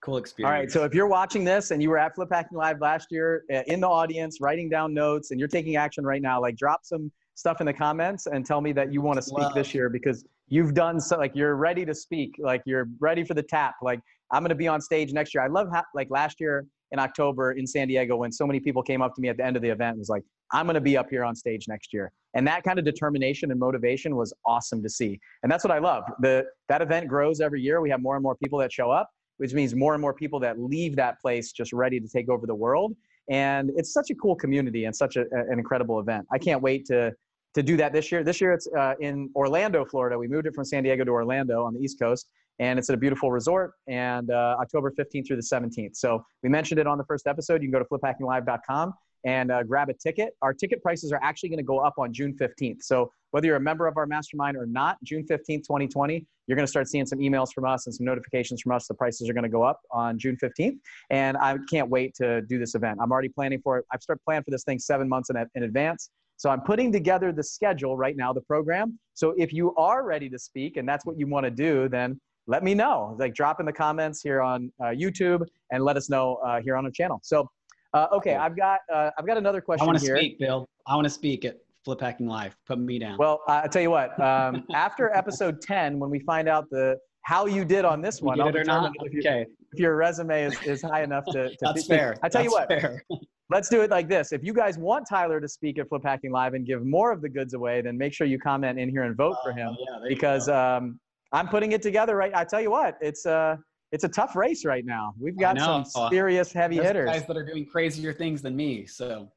cool 0.00 0.16
experience. 0.16 0.52
All 0.52 0.60
right. 0.60 0.70
So 0.70 0.84
if 0.84 0.94
you're 0.94 1.06
watching 1.06 1.44
this 1.44 1.70
and 1.70 1.82
you 1.82 1.90
were 1.90 1.98
at 1.98 2.14
Flip 2.14 2.28
Hacking 2.30 2.56
Live 2.56 2.80
last 2.80 3.08
year 3.10 3.44
uh, 3.52 3.62
in 3.66 3.80
the 3.80 3.88
audience, 3.88 4.40
writing 4.40 4.68
down 4.68 4.94
notes, 4.94 5.30
and 5.30 5.40
you're 5.40 5.48
taking 5.48 5.76
action 5.76 6.04
right 6.04 6.22
now, 6.22 6.40
like 6.40 6.56
drop 6.56 6.80
some 6.84 7.10
stuff 7.34 7.60
in 7.60 7.66
the 7.66 7.72
comments 7.72 8.26
and 8.26 8.44
tell 8.44 8.60
me 8.60 8.72
that 8.72 8.92
you 8.92 9.00
want 9.00 9.16
to 9.16 9.22
speak 9.22 9.38
Love. 9.38 9.54
this 9.54 9.74
year 9.74 9.88
because 9.88 10.24
you've 10.48 10.74
done 10.74 11.00
so. 11.00 11.16
Like 11.16 11.32
you're 11.34 11.56
ready 11.56 11.84
to 11.84 11.94
speak. 11.94 12.36
Like 12.38 12.62
you're 12.66 12.88
ready 13.00 13.24
for 13.24 13.34
the 13.34 13.42
tap. 13.42 13.74
Like 13.82 14.00
I'm 14.32 14.42
going 14.42 14.50
to 14.50 14.54
be 14.54 14.68
on 14.68 14.80
stage 14.80 15.12
next 15.12 15.34
year. 15.34 15.42
I 15.42 15.48
love 15.48 15.68
how, 15.72 15.84
like 15.94 16.08
last 16.10 16.40
year 16.40 16.66
in 16.92 16.98
October 16.98 17.52
in 17.52 17.66
San 17.66 17.88
Diego 17.88 18.16
when 18.16 18.32
so 18.32 18.46
many 18.46 18.60
people 18.60 18.82
came 18.82 19.02
up 19.02 19.14
to 19.14 19.20
me 19.20 19.28
at 19.28 19.36
the 19.36 19.44
end 19.44 19.56
of 19.56 19.62
the 19.62 19.68
event 19.68 19.92
and 19.92 19.98
was 19.98 20.08
like, 20.08 20.22
I'm 20.52 20.64
going 20.64 20.74
to 20.74 20.80
be 20.80 20.96
up 20.96 21.10
here 21.10 21.24
on 21.24 21.36
stage 21.36 21.66
next 21.68 21.92
year. 21.92 22.10
And 22.34 22.46
that 22.46 22.62
kind 22.62 22.78
of 22.78 22.84
determination 22.84 23.50
and 23.50 23.60
motivation 23.60 24.16
was 24.16 24.32
awesome 24.46 24.82
to 24.82 24.88
see. 24.88 25.20
And 25.42 25.52
that's 25.52 25.64
what 25.64 25.70
I 25.70 25.78
love. 25.78 26.04
The, 26.20 26.46
that 26.68 26.80
event 26.80 27.08
grows 27.08 27.40
every 27.40 27.60
year. 27.60 27.80
We 27.80 27.90
have 27.90 28.00
more 28.00 28.16
and 28.16 28.22
more 28.22 28.36
people 28.36 28.58
that 28.60 28.72
show 28.72 28.90
up 28.90 29.10
which 29.38 29.54
means 29.54 29.74
more 29.74 29.94
and 29.94 30.00
more 30.00 30.14
people 30.14 30.38
that 30.40 30.60
leave 30.60 30.94
that 30.96 31.20
place 31.20 31.52
just 31.52 31.72
ready 31.72 31.98
to 31.98 32.08
take 32.08 32.28
over 32.28 32.46
the 32.46 32.54
world. 32.54 32.94
And 33.30 33.70
it's 33.76 33.92
such 33.92 34.10
a 34.10 34.14
cool 34.14 34.36
community 34.36 34.84
and 34.84 34.94
such 34.94 35.16
a, 35.16 35.22
an 35.32 35.58
incredible 35.58 36.00
event. 36.00 36.26
I 36.30 36.38
can't 36.38 36.62
wait 36.62 36.86
to 36.86 37.12
to 37.54 37.62
do 37.62 37.76
that 37.78 37.92
this 37.92 38.12
year. 38.12 38.22
This 38.22 38.40
year 38.40 38.52
it's 38.52 38.68
uh, 38.78 38.94
in 39.00 39.30
Orlando, 39.34 39.84
Florida. 39.84 40.18
We 40.18 40.28
moved 40.28 40.46
it 40.46 40.54
from 40.54 40.64
San 40.64 40.82
Diego 40.82 41.04
to 41.04 41.10
Orlando 41.10 41.64
on 41.64 41.74
the 41.74 41.80
East 41.80 41.98
Coast, 41.98 42.28
and 42.58 42.78
it's 42.78 42.90
at 42.90 42.94
a 42.94 42.98
beautiful 42.98 43.32
resort. 43.32 43.72
And 43.88 44.30
uh, 44.30 44.56
October 44.60 44.92
15th 44.92 45.26
through 45.26 45.36
the 45.36 45.42
17th. 45.42 45.96
So 45.96 46.24
we 46.42 46.50
mentioned 46.50 46.78
it 46.78 46.86
on 46.86 46.98
the 46.98 47.04
first 47.04 47.26
episode. 47.26 47.62
You 47.62 47.70
can 47.70 47.72
go 47.72 47.78
to 47.78 47.84
fliphackinglive.com 47.86 48.92
and 49.24 49.50
uh, 49.50 49.62
grab 49.62 49.88
a 49.88 49.94
ticket. 49.94 50.34
Our 50.42 50.54
ticket 50.54 50.82
prices 50.82 51.12
are 51.12 51.20
actually 51.22 51.48
going 51.48 51.58
to 51.58 51.64
go 51.64 51.78
up 51.78 51.94
on 51.98 52.12
June 52.12 52.36
15th. 52.36 52.82
So 52.82 53.12
whether 53.30 53.46
you're 53.46 53.56
a 53.56 53.60
member 53.60 53.86
of 53.86 53.96
our 53.96 54.06
mastermind 54.06 54.56
or 54.56 54.66
not, 54.66 54.96
June 55.04 55.24
15th, 55.24 55.64
2020, 55.64 56.26
you're 56.46 56.56
going 56.56 56.66
to 56.66 56.70
start 56.70 56.88
seeing 56.88 57.04
some 57.04 57.18
emails 57.18 57.52
from 57.52 57.66
us 57.66 57.86
and 57.86 57.94
some 57.94 58.06
notifications 58.06 58.62
from 58.62 58.72
us. 58.72 58.86
The 58.86 58.94
prices 58.94 59.28
are 59.28 59.34
going 59.34 59.44
to 59.44 59.50
go 59.50 59.62
up 59.62 59.80
on 59.90 60.18
June 60.18 60.36
15th. 60.42 60.78
And 61.10 61.36
I 61.36 61.56
can't 61.70 61.90
wait 61.90 62.14
to 62.16 62.42
do 62.42 62.58
this 62.58 62.74
event. 62.74 62.98
I'm 63.02 63.12
already 63.12 63.28
planning 63.28 63.60
for 63.60 63.78
it. 63.78 63.84
I've 63.92 64.02
started 64.02 64.22
planning 64.24 64.44
for 64.44 64.50
this 64.50 64.64
thing 64.64 64.78
seven 64.78 65.08
months 65.08 65.30
in, 65.30 65.36
in 65.54 65.62
advance. 65.64 66.10
So 66.38 66.50
I'm 66.50 66.60
putting 66.60 66.92
together 66.92 67.32
the 67.32 67.42
schedule 67.42 67.96
right 67.96 68.16
now, 68.16 68.32
the 68.32 68.40
program. 68.40 68.98
So 69.14 69.34
if 69.36 69.52
you 69.52 69.74
are 69.74 70.04
ready 70.04 70.30
to 70.30 70.38
speak 70.38 70.76
and 70.76 70.88
that's 70.88 71.04
what 71.04 71.18
you 71.18 71.26
want 71.26 71.44
to 71.44 71.50
do, 71.50 71.88
then 71.88 72.20
let 72.46 72.64
me 72.64 72.74
know. 72.74 73.16
Like 73.18 73.34
drop 73.34 73.60
in 73.60 73.66
the 73.66 73.72
comments 73.72 74.22
here 74.22 74.40
on 74.40 74.72
uh, 74.80 74.86
YouTube 74.86 75.46
and 75.70 75.84
let 75.84 75.96
us 75.96 76.08
know 76.08 76.36
uh, 76.36 76.60
here 76.60 76.76
on 76.76 76.84
our 76.84 76.90
channel. 76.90 77.20
So, 77.22 77.50
uh, 77.94 78.06
okay, 78.12 78.34
I've 78.34 78.56
got 78.56 78.80
uh, 78.92 79.10
I've 79.18 79.26
got 79.26 79.36
another 79.36 79.60
question. 79.60 79.84
Here. 79.84 79.88
I 79.88 79.92
want 79.92 79.98
to 79.98 80.06
speak, 80.06 80.38
Bill. 80.38 80.68
I 80.86 80.94
want 80.94 81.06
to 81.06 81.10
speak 81.10 81.44
at 81.44 81.56
Flip 81.84 82.00
Hacking 82.00 82.26
Live. 82.26 82.56
Put 82.66 82.78
me 82.78 82.98
down. 82.98 83.16
Well, 83.18 83.40
I 83.48 83.66
tell 83.66 83.82
you 83.82 83.90
what. 83.90 84.18
Um, 84.20 84.64
after 84.74 85.14
episode 85.14 85.60
10, 85.62 85.98
when 85.98 86.10
we 86.10 86.20
find 86.20 86.48
out 86.48 86.68
the 86.70 86.96
how 87.22 87.46
you 87.46 87.64
did 87.64 87.84
on 87.84 88.00
this 88.00 88.22
one, 88.22 88.40
I'll 88.40 88.52
determine 88.52 88.92
if, 89.02 89.12
you, 89.12 89.20
okay. 89.20 89.46
if 89.72 89.78
your 89.78 89.96
resume 89.96 90.44
is, 90.44 90.62
is 90.62 90.82
high 90.82 91.02
enough 91.02 91.24
to. 91.26 91.48
to 91.48 91.56
That's 91.60 91.86
fair. 91.86 92.16
I 92.22 92.28
tell 92.28 92.42
That's 92.42 92.44
you 92.44 92.50
what. 92.50 92.68
Fair. 92.68 93.02
let's 93.50 93.68
do 93.68 93.80
it 93.80 93.90
like 93.90 94.08
this. 94.08 94.32
If 94.32 94.44
you 94.44 94.52
guys 94.52 94.78
want 94.78 95.06
Tyler 95.08 95.40
to 95.40 95.48
speak 95.48 95.78
at 95.78 95.88
Flip 95.88 96.02
Hacking 96.04 96.30
Live 96.30 96.54
and 96.54 96.66
give 96.66 96.84
more 96.84 97.12
of 97.12 97.22
the 97.22 97.28
goods 97.28 97.54
away, 97.54 97.80
then 97.80 97.96
make 97.96 98.12
sure 98.12 98.26
you 98.26 98.38
comment 98.38 98.78
in 98.78 98.88
here 98.90 99.04
and 99.04 99.16
vote 99.16 99.36
for 99.42 99.52
him 99.52 99.76
yeah, 99.78 99.98
because 100.06 100.48
um, 100.48 100.98
I'm 101.32 101.48
putting 101.48 101.72
it 101.72 101.82
together 101.82 102.16
right. 102.16 102.32
I 102.34 102.44
tell 102.44 102.60
you 102.60 102.70
what, 102.70 102.96
it's 103.00 103.26
uh, 103.26 103.56
it's 103.92 104.04
a 104.04 104.08
tough 104.08 104.36
race 104.36 104.64
right 104.64 104.84
now. 104.84 105.14
We've 105.18 105.38
got 105.38 105.58
some 105.58 105.84
serious 106.10 106.52
heavy 106.52 106.76
There's 106.76 106.88
hitters. 106.88 107.10
Guys 107.10 107.26
that 107.26 107.36
are 107.36 107.44
doing 107.44 107.64
crazier 107.64 108.12
things 108.12 108.42
than 108.42 108.54
me. 108.54 108.86
So, 108.86 109.30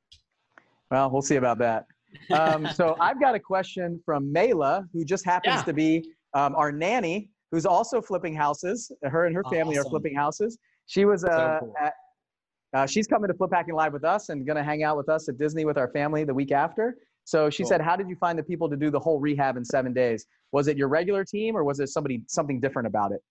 well, 0.90 1.10
we'll 1.10 1.22
see 1.22 1.38
about 1.38 1.58
that. 1.60 1.86
Um, 2.32 2.68
so 2.74 2.98
I've 3.00 3.20
got 3.20 3.36
a 3.36 3.40
question 3.40 4.02
from 4.06 4.34
Mayla, 4.34 4.86
who 4.94 5.06
just 5.06 5.26
happens 5.26 5.56
yeah. 5.58 5.64
to 5.64 5.74
be 5.74 6.06
um, 6.34 6.56
our 6.56 6.72
nanny, 6.72 7.30
who's 7.52 7.66
also 7.66 8.02
flipping 8.02 8.36
houses. 8.36 8.92
Her 9.04 9.26
and 9.26 9.36
her 9.36 9.44
family 9.46 9.78
awesome. 9.78 9.88
are 9.88 9.90
flipping 9.90 10.16
houses. 10.16 10.58
She 10.88 11.06
was 11.06 11.24
uh, 11.24 11.60
so 11.60 11.66
cool. 11.66 11.74
at 11.82 11.94
uh, 12.74 12.86
she's 12.86 13.08
coming 13.08 13.28
to 13.28 13.34
Flip 13.34 13.52
Hacking 13.54 13.76
Live 13.76 13.92
with 13.92 14.06
us 14.06 14.30
and 14.30 14.46
going 14.46 14.56
to 14.56 14.64
hang 14.64 14.84
out 14.84 14.96
with 14.96 15.10
us 15.10 15.28
at 15.28 15.38
Disney 15.38 15.66
with 15.66 15.78
our 15.78 15.90
family 15.90 16.24
the 16.24 16.34
week 16.34 16.52
after. 16.52 16.96
So 17.26 17.50
she 17.50 17.64
cool. 17.64 17.70
said, 17.70 17.82
"How 17.82 17.96
did 17.96 18.10
you 18.10 18.16
find 18.16 18.40
the 18.40 18.44
people 18.44 18.70
to 18.70 18.78
do 18.78 18.90
the 18.90 19.00
whole 19.00 19.20
rehab 19.20 19.58
in 19.58 19.66
seven 19.66 19.94
days? 19.94 20.26
Was 20.52 20.68
it 20.68 20.78
your 20.78 20.88
regular 20.88 21.24
team, 21.24 21.56
or 21.56 21.64
was 21.64 21.80
it 21.80 21.90
somebody 21.90 22.24
something 22.28 22.60
different 22.60 22.88
about 22.88 23.12
it?" 23.12 23.22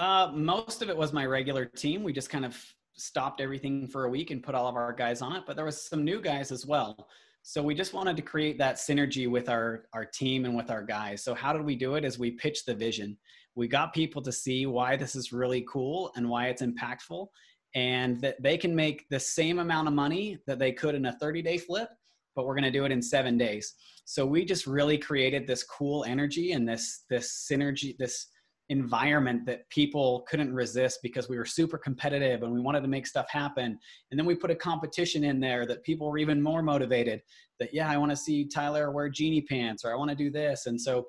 Uh, 0.00 0.32
most 0.32 0.80
of 0.80 0.88
it 0.88 0.96
was 0.96 1.12
my 1.12 1.26
regular 1.26 1.66
team. 1.66 2.02
We 2.02 2.14
just 2.14 2.30
kind 2.30 2.46
of 2.46 2.58
stopped 2.94 3.38
everything 3.38 3.86
for 3.86 4.06
a 4.06 4.08
week 4.08 4.30
and 4.30 4.42
put 4.42 4.54
all 4.54 4.66
of 4.66 4.74
our 4.74 4.94
guys 4.94 5.20
on 5.20 5.36
it. 5.36 5.42
But 5.46 5.56
there 5.56 5.64
was 5.66 5.86
some 5.86 6.06
new 6.06 6.22
guys 6.22 6.50
as 6.50 6.64
well. 6.64 7.06
So 7.42 7.62
we 7.62 7.74
just 7.74 7.92
wanted 7.92 8.16
to 8.16 8.22
create 8.22 8.56
that 8.56 8.76
synergy 8.76 9.30
with 9.30 9.50
our 9.50 9.84
our 9.92 10.06
team 10.06 10.46
and 10.46 10.56
with 10.56 10.70
our 10.70 10.82
guys. 10.82 11.22
So 11.22 11.34
how 11.34 11.52
did 11.52 11.66
we 11.66 11.76
do 11.76 11.96
it? 11.96 12.06
Is 12.06 12.18
we 12.18 12.30
pitched 12.30 12.64
the 12.64 12.74
vision. 12.74 13.18
We 13.54 13.68
got 13.68 13.92
people 13.92 14.22
to 14.22 14.32
see 14.32 14.64
why 14.64 14.96
this 14.96 15.14
is 15.14 15.34
really 15.34 15.66
cool 15.68 16.12
and 16.16 16.30
why 16.30 16.46
it's 16.46 16.62
impactful 16.62 17.26
and 17.74 18.22
that 18.22 18.42
they 18.42 18.56
can 18.56 18.74
make 18.74 19.06
the 19.10 19.20
same 19.20 19.58
amount 19.58 19.86
of 19.86 19.92
money 19.92 20.38
that 20.46 20.58
they 20.58 20.72
could 20.72 20.94
in 20.94 21.06
a 21.06 21.12
30 21.12 21.42
day 21.42 21.58
flip 21.58 21.88
but 22.34 22.44
we're 22.46 22.54
going 22.54 22.64
to 22.64 22.70
do 22.70 22.84
it 22.84 22.90
in 22.90 23.00
seven 23.00 23.38
days 23.38 23.74
so 24.04 24.26
we 24.26 24.44
just 24.44 24.66
really 24.66 24.98
created 24.98 25.46
this 25.46 25.62
cool 25.62 26.04
energy 26.04 26.50
and 26.50 26.68
this 26.68 27.04
this 27.08 27.48
synergy 27.48 27.96
this 27.96 28.26
environment 28.70 29.44
that 29.44 29.68
people 29.68 30.24
couldn't 30.28 30.54
resist 30.54 31.00
because 31.02 31.28
we 31.28 31.36
were 31.36 31.44
super 31.44 31.76
competitive 31.76 32.42
and 32.42 32.52
we 32.52 32.60
wanted 32.60 32.80
to 32.80 32.88
make 32.88 33.06
stuff 33.06 33.28
happen 33.28 33.78
and 34.10 34.18
then 34.18 34.24
we 34.24 34.34
put 34.34 34.50
a 34.50 34.54
competition 34.54 35.24
in 35.24 35.40
there 35.40 35.66
that 35.66 35.82
people 35.82 36.08
were 36.08 36.18
even 36.18 36.40
more 36.40 36.62
motivated 36.62 37.20
that 37.58 37.74
yeah 37.74 37.90
i 37.90 37.96
want 37.96 38.10
to 38.10 38.16
see 38.16 38.48
tyler 38.48 38.92
wear 38.92 39.08
genie 39.08 39.42
pants 39.42 39.84
or 39.84 39.92
i 39.92 39.96
want 39.96 40.08
to 40.08 40.16
do 40.16 40.30
this 40.30 40.66
and 40.66 40.80
so 40.80 41.04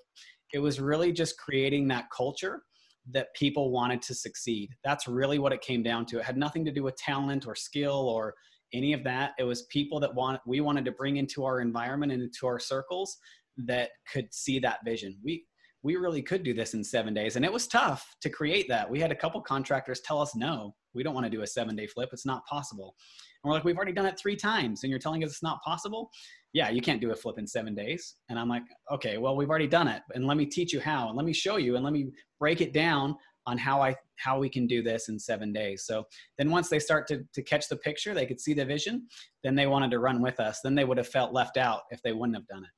it 0.53 0.59
was 0.59 0.79
really 0.79 1.11
just 1.11 1.37
creating 1.37 1.87
that 1.87 2.05
culture 2.15 2.61
that 3.09 3.33
people 3.35 3.71
wanted 3.71 4.01
to 4.03 4.13
succeed. 4.13 4.69
That's 4.83 5.07
really 5.07 5.39
what 5.39 5.53
it 5.53 5.61
came 5.61 5.81
down 5.83 6.05
to. 6.07 6.19
It 6.19 6.25
had 6.25 6.37
nothing 6.37 6.63
to 6.65 6.71
do 6.71 6.83
with 6.83 6.95
talent 6.97 7.47
or 7.47 7.55
skill 7.55 8.07
or 8.09 8.35
any 8.73 8.93
of 8.93 9.03
that. 9.03 9.31
It 9.39 9.43
was 9.43 9.63
people 9.63 9.99
that 10.01 10.13
want 10.13 10.39
we 10.45 10.61
wanted 10.61 10.85
to 10.85 10.91
bring 10.91 11.17
into 11.17 11.43
our 11.43 11.61
environment 11.61 12.11
and 12.11 12.21
into 12.21 12.45
our 12.47 12.59
circles 12.59 13.17
that 13.57 13.89
could 14.11 14.33
see 14.33 14.59
that 14.59 14.79
vision. 14.85 15.17
We 15.23 15.45
we 15.83 15.95
really 15.95 16.21
could 16.21 16.43
do 16.43 16.53
this 16.53 16.73
in 16.73 16.83
seven 16.83 17.13
days. 17.13 17.35
And 17.35 17.45
it 17.45 17.51
was 17.51 17.67
tough 17.67 18.15
to 18.21 18.29
create 18.29 18.67
that. 18.69 18.89
We 18.89 18.99
had 18.99 19.11
a 19.11 19.15
couple 19.15 19.41
contractors 19.41 20.01
tell 20.01 20.21
us, 20.21 20.35
no, 20.35 20.75
we 20.93 21.03
don't 21.03 21.15
want 21.15 21.25
to 21.25 21.29
do 21.29 21.41
a 21.41 21.47
seven 21.47 21.75
day 21.75 21.87
flip. 21.87 22.09
It's 22.13 22.25
not 22.25 22.45
possible. 22.45 22.95
And 23.43 23.49
we're 23.49 23.55
like, 23.55 23.63
we've 23.63 23.77
already 23.77 23.93
done 23.93 24.05
it 24.05 24.19
three 24.19 24.35
times 24.35 24.83
and 24.83 24.89
you're 24.91 24.99
telling 24.99 25.23
us 25.23 25.31
it's 25.31 25.43
not 25.43 25.61
possible 25.63 26.11
yeah, 26.53 26.69
you 26.69 26.81
can't 26.81 26.99
do 26.99 27.11
a 27.11 27.15
flip 27.15 27.37
in 27.37 27.47
seven 27.47 27.73
days. 27.73 28.15
And 28.29 28.37
I'm 28.37 28.49
like, 28.49 28.63
okay, 28.91 29.17
well, 29.17 29.35
we've 29.35 29.49
already 29.49 29.67
done 29.67 29.87
it. 29.87 30.01
And 30.13 30.27
let 30.27 30.37
me 30.37 30.45
teach 30.45 30.73
you 30.73 30.81
how, 30.81 31.07
and 31.07 31.15
let 31.15 31.25
me 31.25 31.33
show 31.33 31.57
you, 31.57 31.75
and 31.75 31.83
let 31.83 31.93
me 31.93 32.11
break 32.39 32.61
it 32.61 32.73
down 32.73 33.15
on 33.47 33.57
how 33.57 33.81
I 33.81 33.95
how 34.17 34.37
we 34.37 34.49
can 34.49 34.67
do 34.67 34.83
this 34.83 35.09
in 35.09 35.17
seven 35.17 35.51
days. 35.51 35.85
So 35.85 36.03
then 36.37 36.51
once 36.51 36.69
they 36.69 36.77
start 36.77 37.07
to, 37.07 37.23
to 37.33 37.41
catch 37.41 37.67
the 37.69 37.77
picture, 37.77 38.13
they 38.13 38.27
could 38.27 38.39
see 38.39 38.53
the 38.53 38.65
vision, 38.65 39.07
then 39.43 39.55
they 39.55 39.65
wanted 39.65 39.89
to 39.91 39.99
run 39.99 40.21
with 40.21 40.39
us. 40.39 40.59
Then 40.63 40.75
they 40.75 40.85
would 40.85 40.97
have 40.97 41.07
felt 41.07 41.33
left 41.33 41.57
out 41.57 41.81
if 41.89 42.03
they 42.03 42.13
wouldn't 42.13 42.35
have 42.35 42.45
done 42.47 42.63
it. 42.63 42.69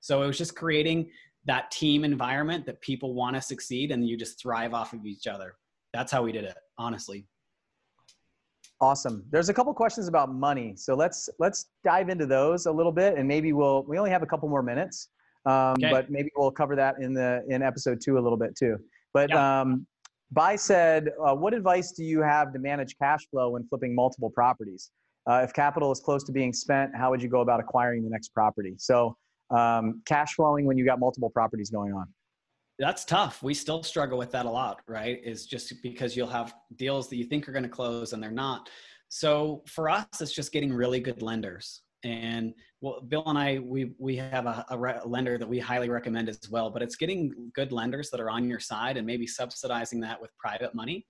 So 0.00 0.22
it 0.22 0.26
was 0.26 0.36
just 0.36 0.56
creating 0.56 1.08
that 1.46 1.70
team 1.70 2.04
environment 2.04 2.66
that 2.66 2.80
people 2.80 3.14
want 3.14 3.34
to 3.36 3.42
succeed 3.42 3.92
and 3.92 4.06
you 4.06 4.16
just 4.16 4.40
thrive 4.40 4.74
off 4.74 4.92
of 4.92 5.06
each 5.06 5.26
other. 5.26 5.54
That's 5.92 6.12
how 6.12 6.22
we 6.22 6.32
did 6.32 6.44
it, 6.44 6.56
honestly. 6.78 7.26
Awesome. 8.80 9.24
There's 9.30 9.48
a 9.48 9.54
couple 9.54 9.74
questions 9.74 10.08
about 10.08 10.32
money, 10.32 10.74
so 10.76 10.94
let's 10.94 11.28
let's 11.38 11.66
dive 11.84 12.08
into 12.08 12.24
those 12.24 12.64
a 12.64 12.72
little 12.72 12.92
bit, 12.92 13.18
and 13.18 13.28
maybe 13.28 13.52
we'll 13.52 13.82
we 13.82 13.98
only 13.98 14.10
have 14.10 14.22
a 14.22 14.26
couple 14.26 14.48
more 14.48 14.62
minutes, 14.62 15.08
um, 15.44 15.72
okay. 15.72 15.90
but 15.90 16.10
maybe 16.10 16.30
we'll 16.34 16.50
cover 16.50 16.74
that 16.76 16.96
in 16.98 17.12
the 17.12 17.44
in 17.48 17.62
episode 17.62 18.00
two 18.02 18.18
a 18.18 18.22
little 18.22 18.38
bit 18.38 18.56
too. 18.56 18.78
But 19.12 19.28
yeah. 19.30 19.60
um, 19.60 19.86
Bai 20.30 20.56
said, 20.56 21.10
uh, 21.22 21.34
"What 21.34 21.52
advice 21.52 21.92
do 21.92 22.04
you 22.04 22.22
have 22.22 22.54
to 22.54 22.58
manage 22.58 22.96
cash 22.96 23.28
flow 23.30 23.50
when 23.50 23.64
flipping 23.68 23.94
multiple 23.94 24.30
properties? 24.30 24.90
Uh, 25.28 25.42
if 25.44 25.52
capital 25.52 25.92
is 25.92 26.00
close 26.00 26.24
to 26.24 26.32
being 26.32 26.52
spent, 26.52 26.96
how 26.96 27.10
would 27.10 27.22
you 27.22 27.28
go 27.28 27.40
about 27.40 27.60
acquiring 27.60 28.02
the 28.02 28.08
next 28.08 28.30
property? 28.30 28.74
So, 28.78 29.14
um, 29.50 30.02
cash 30.06 30.34
flowing 30.34 30.64
when 30.64 30.78
you 30.78 30.84
got 30.84 30.98
multiple 30.98 31.30
properties 31.30 31.70
going 31.70 31.92
on." 31.92 32.06
that's 32.80 33.04
tough. 33.04 33.42
We 33.42 33.52
still 33.52 33.82
struggle 33.82 34.16
with 34.16 34.32
that 34.32 34.46
a 34.46 34.50
lot, 34.50 34.80
right? 34.88 35.20
Is 35.22 35.46
just 35.46 35.82
because 35.82 36.16
you'll 36.16 36.28
have 36.28 36.54
deals 36.76 37.08
that 37.10 37.16
you 37.16 37.24
think 37.24 37.46
are 37.46 37.52
going 37.52 37.62
to 37.62 37.68
close 37.68 38.14
and 38.14 38.22
they're 38.22 38.30
not. 38.30 38.70
So 39.10 39.62
for 39.66 39.90
us, 39.90 40.06
it's 40.20 40.32
just 40.32 40.50
getting 40.50 40.72
really 40.72 40.98
good 40.98 41.20
lenders. 41.20 41.82
And 42.04 42.54
well, 42.80 43.02
Bill 43.02 43.24
and 43.26 43.38
I, 43.38 43.58
we 43.58 43.92
we 43.98 44.16
have 44.16 44.46
a, 44.46 44.64
a, 44.70 45.06
lender 45.06 45.36
that 45.36 45.46
we 45.46 45.58
highly 45.58 45.90
recommend 45.90 46.30
as 46.30 46.40
well. 46.50 46.70
But 46.70 46.80
it's 46.80 46.96
getting 46.96 47.50
good 47.54 47.70
lenders 47.70 48.08
that 48.10 48.20
are 48.20 48.30
on 48.30 48.48
your 48.48 48.60
side 48.60 48.96
and 48.96 49.06
maybe 49.06 49.26
subsidizing 49.26 50.00
that 50.00 50.20
with 50.20 50.30
private 50.38 50.74
money. 50.74 51.06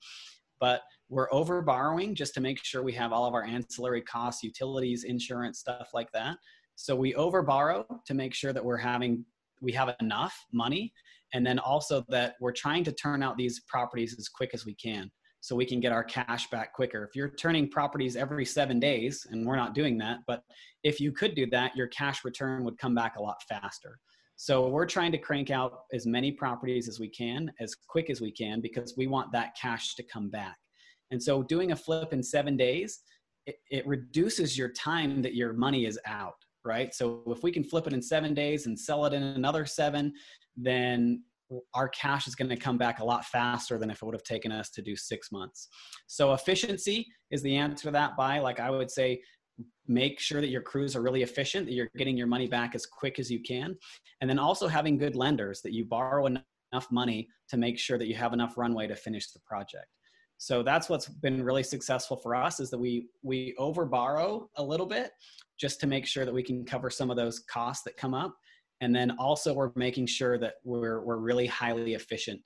But 0.59 0.83
we're 1.09 1.33
over 1.33 1.63
borrowing 1.63 2.17
just 2.17 2.35
to 2.35 2.41
make 2.41 2.65
sure 2.65 2.83
we 2.83 2.93
have 2.95 3.13
all 3.13 3.27
of 3.27 3.35
our 3.35 3.45
ancillary 3.45 4.03
costs, 4.03 4.43
utilities, 4.43 5.05
insurance, 5.05 5.61
stuff 5.61 5.91
like 5.95 6.11
that. 6.13 6.37
So 6.81 6.97
we 6.97 7.13
overborrow 7.13 7.85
to 8.07 8.15
make 8.15 8.33
sure 8.33 8.55
that 8.55 8.65
we're 8.65 8.79
having 8.79 9.27
we 9.61 9.71
have 9.73 9.95
enough 10.01 10.35
money 10.51 10.95
and 11.35 11.47
then 11.47 11.59
also 11.59 12.03
that 12.09 12.37
we're 12.41 12.53
trying 12.53 12.85
to 12.85 12.93
turn 12.93 13.23
out 13.23 13.37
these 13.37 13.61
properties 13.69 14.17
as 14.19 14.31
quick 14.31 14.53
as 14.55 14.65
we 14.65 14.75
can 14.75 15.11
so 15.41 15.55
we 15.55 15.67
can 15.67 15.79
get 15.79 15.93
our 15.93 16.03
cash 16.03 16.49
back 16.49 16.73
quicker. 16.73 17.05
If 17.05 17.15
you're 17.15 17.29
turning 17.29 17.69
properties 17.69 18.17
every 18.17 18.47
seven 18.47 18.81
days 18.81 19.27
and 19.31 19.47
we're 19.47 19.57
not 19.57 19.75
doing 19.75 19.99
that 19.99 20.21
but 20.27 20.43
if 20.83 21.01
you 21.01 21.13
could 21.13 21.35
do 21.35 21.45
that 21.51 21.77
your 21.77 21.89
cash 21.89 22.25
return 22.25 22.65
would 22.65 22.79
come 22.79 22.95
back 22.95 23.17
a 23.17 23.23
lot 23.23 23.43
faster. 23.47 23.99
So 24.37 24.67
we're 24.69 24.87
trying 24.87 25.13
to 25.13 25.19
crank 25.19 25.51
out 25.51 25.81
as 25.93 26.07
many 26.07 26.33
properties 26.33 26.89
as 26.89 26.99
we 26.99 27.11
can 27.11 27.53
as 27.61 27.75
quick 27.75 28.09
as 28.09 28.23
we 28.23 28.33
can 28.33 28.63
because 28.63 28.95
we 28.97 29.07
want 29.07 29.33
that 29.33 29.55
cash 29.61 29.97
to 29.97 30.03
come 30.03 30.31
back. 30.31 30.57
And 31.11 31.23
so 31.23 31.43
doing 31.43 31.73
a 31.73 31.77
flip 31.77 32.15
in 32.15 32.23
seven 32.23 32.57
days 32.57 33.01
it, 33.45 33.57
it 33.71 33.87
reduces 33.87 34.57
your 34.57 34.71
time 34.71 35.21
that 35.21 35.35
your 35.35 35.53
money 35.53 35.85
is 35.85 35.99
out 36.07 36.37
right? 36.65 36.95
So 36.95 37.23
if 37.29 37.43
we 37.43 37.53
can 37.53 37.65
flip 37.65 37.87
it 37.87 37.93
in 37.93 38.03
seven 38.03 38.35
days 38.35 38.67
and 38.67 38.79
sell 38.79 39.05
it 39.07 39.13
in 39.13 39.23
another 39.23 39.67
seven, 39.67 40.13
then 40.57 41.23
our 41.75 41.89
cash 41.89 42.27
is 42.27 42.35
going 42.35 42.49
to 42.49 42.57
come 42.57 42.79
back 42.79 43.01
a 43.01 43.05
lot 43.05 43.25
faster 43.25 43.79
than 43.79 43.91
if 43.91 44.03
it 44.03 44.05
would 44.05 44.15
have 44.15 44.23
taken 44.23 44.53
us 44.53 44.71
to 44.71 44.83
do 44.83 44.95
six 44.95 45.33
months. 45.33 45.69
So 46.07 46.33
efficiency 46.33 47.07
is 47.31 47.43
the 47.43 47.57
answer 47.57 47.85
to 47.85 47.91
that 47.93 48.17
Bai, 48.17 48.39
like 48.39 48.61
I 48.61 48.71
would 48.71 48.91
say 48.91 49.21
make 49.87 50.21
sure 50.21 50.41
that 50.41 50.51
your 50.51 50.63
crews 50.63 50.95
are 50.95 51.03
really 51.03 51.23
efficient, 51.23 51.67
that 51.67 51.75
you're 51.75 51.91
getting 51.97 52.17
your 52.17 52.27
money 52.27 52.47
back 52.47 52.75
as 52.75 52.87
quick 52.87 53.19
as 53.19 53.31
you 53.31 53.41
can. 53.43 53.77
And 54.21 54.31
then 54.31 54.39
also 54.39 54.69
having 54.69 54.97
good 54.97 55.17
lenders 55.17 55.61
that 55.63 55.73
you 55.73 55.85
borrow 55.85 56.27
enough 56.27 56.87
money 56.91 57.29
to 57.49 57.57
make 57.57 57.79
sure 57.79 57.99
that 57.99 58.07
you 58.07 58.15
have 58.15 58.33
enough 58.33 58.57
runway 58.57 58.87
to 58.87 58.95
finish 58.95 59.33
the 59.33 59.41
project. 59.41 59.87
So 60.43 60.63
that's 60.63 60.89
what's 60.89 61.07
been 61.07 61.45
really 61.45 61.63
successful 61.63 62.17
for 62.17 62.35
us 62.35 62.61
is 62.61 62.71
that 62.71 62.79
we 62.79 63.09
we 63.23 63.55
over 63.59 63.85
borrow 63.85 64.49
a 64.57 64.65
little 64.65 64.87
bit 64.87 65.11
just 65.59 65.81
to 65.81 65.87
make 65.87 66.07
sure 66.07 66.25
that 66.25 66.33
we 66.33 66.43
can 66.43 66.65
cover 66.65 66.89
some 66.89 67.11
of 67.11 67.19
those 67.19 67.41
costs 67.41 67.85
that 67.85 67.99
come 67.99 68.15
up. 68.15 68.35
And 68.81 68.97
then 68.97 69.11
also 69.19 69.53
we're 69.53 69.73
making 69.77 70.07
sure 70.07 70.39
that 70.39 70.55
we're 70.65 71.03
we're 71.05 71.19
really 71.19 71.47
highly 71.47 71.93
efficient. 71.93 72.41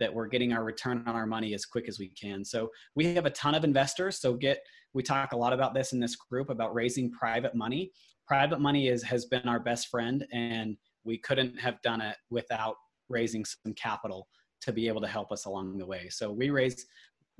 that 0.00 0.12
we're 0.12 0.26
getting 0.26 0.52
our 0.52 0.64
return 0.64 1.04
on 1.06 1.14
our 1.14 1.26
money 1.26 1.54
as 1.54 1.64
quick 1.64 1.86
as 1.88 1.98
we 1.98 2.08
can. 2.08 2.44
So 2.44 2.70
we 2.96 3.14
have 3.14 3.26
a 3.26 3.30
ton 3.30 3.54
of 3.54 3.62
investors. 3.64 4.20
So 4.20 4.34
get 4.34 4.58
we 4.92 5.02
talk 5.04 5.32
a 5.32 5.36
lot 5.36 5.52
about 5.52 5.74
this 5.74 5.92
in 5.92 6.00
this 6.00 6.16
group 6.16 6.50
about 6.50 6.74
raising 6.74 7.12
private 7.12 7.54
money. 7.54 7.92
Private 8.26 8.60
money 8.60 8.88
is 8.88 9.02
has 9.04 9.26
been 9.26 9.46
our 9.46 9.60
best 9.60 9.88
friend, 9.88 10.26
and 10.32 10.76
we 11.04 11.18
couldn't 11.18 11.60
have 11.60 11.80
done 11.82 12.00
it 12.00 12.16
without 12.30 12.74
raising 13.08 13.44
some 13.44 13.74
capital 13.74 14.26
to 14.62 14.72
be 14.72 14.88
able 14.88 15.00
to 15.00 15.06
help 15.06 15.32
us 15.32 15.44
along 15.46 15.78
the 15.78 15.86
way. 15.86 16.08
So 16.10 16.30
we 16.30 16.50
raise 16.50 16.84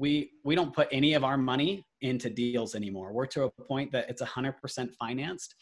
we 0.00 0.30
we 0.44 0.54
don't 0.54 0.74
put 0.74 0.88
any 0.90 1.12
of 1.12 1.24
our 1.24 1.36
money 1.36 1.84
into 2.00 2.30
deals 2.30 2.74
anymore. 2.74 3.12
We're 3.12 3.26
to 3.26 3.44
a 3.44 3.50
point 3.50 3.92
that 3.92 4.08
it's 4.08 4.22
100% 4.22 4.94
financed 4.98 5.54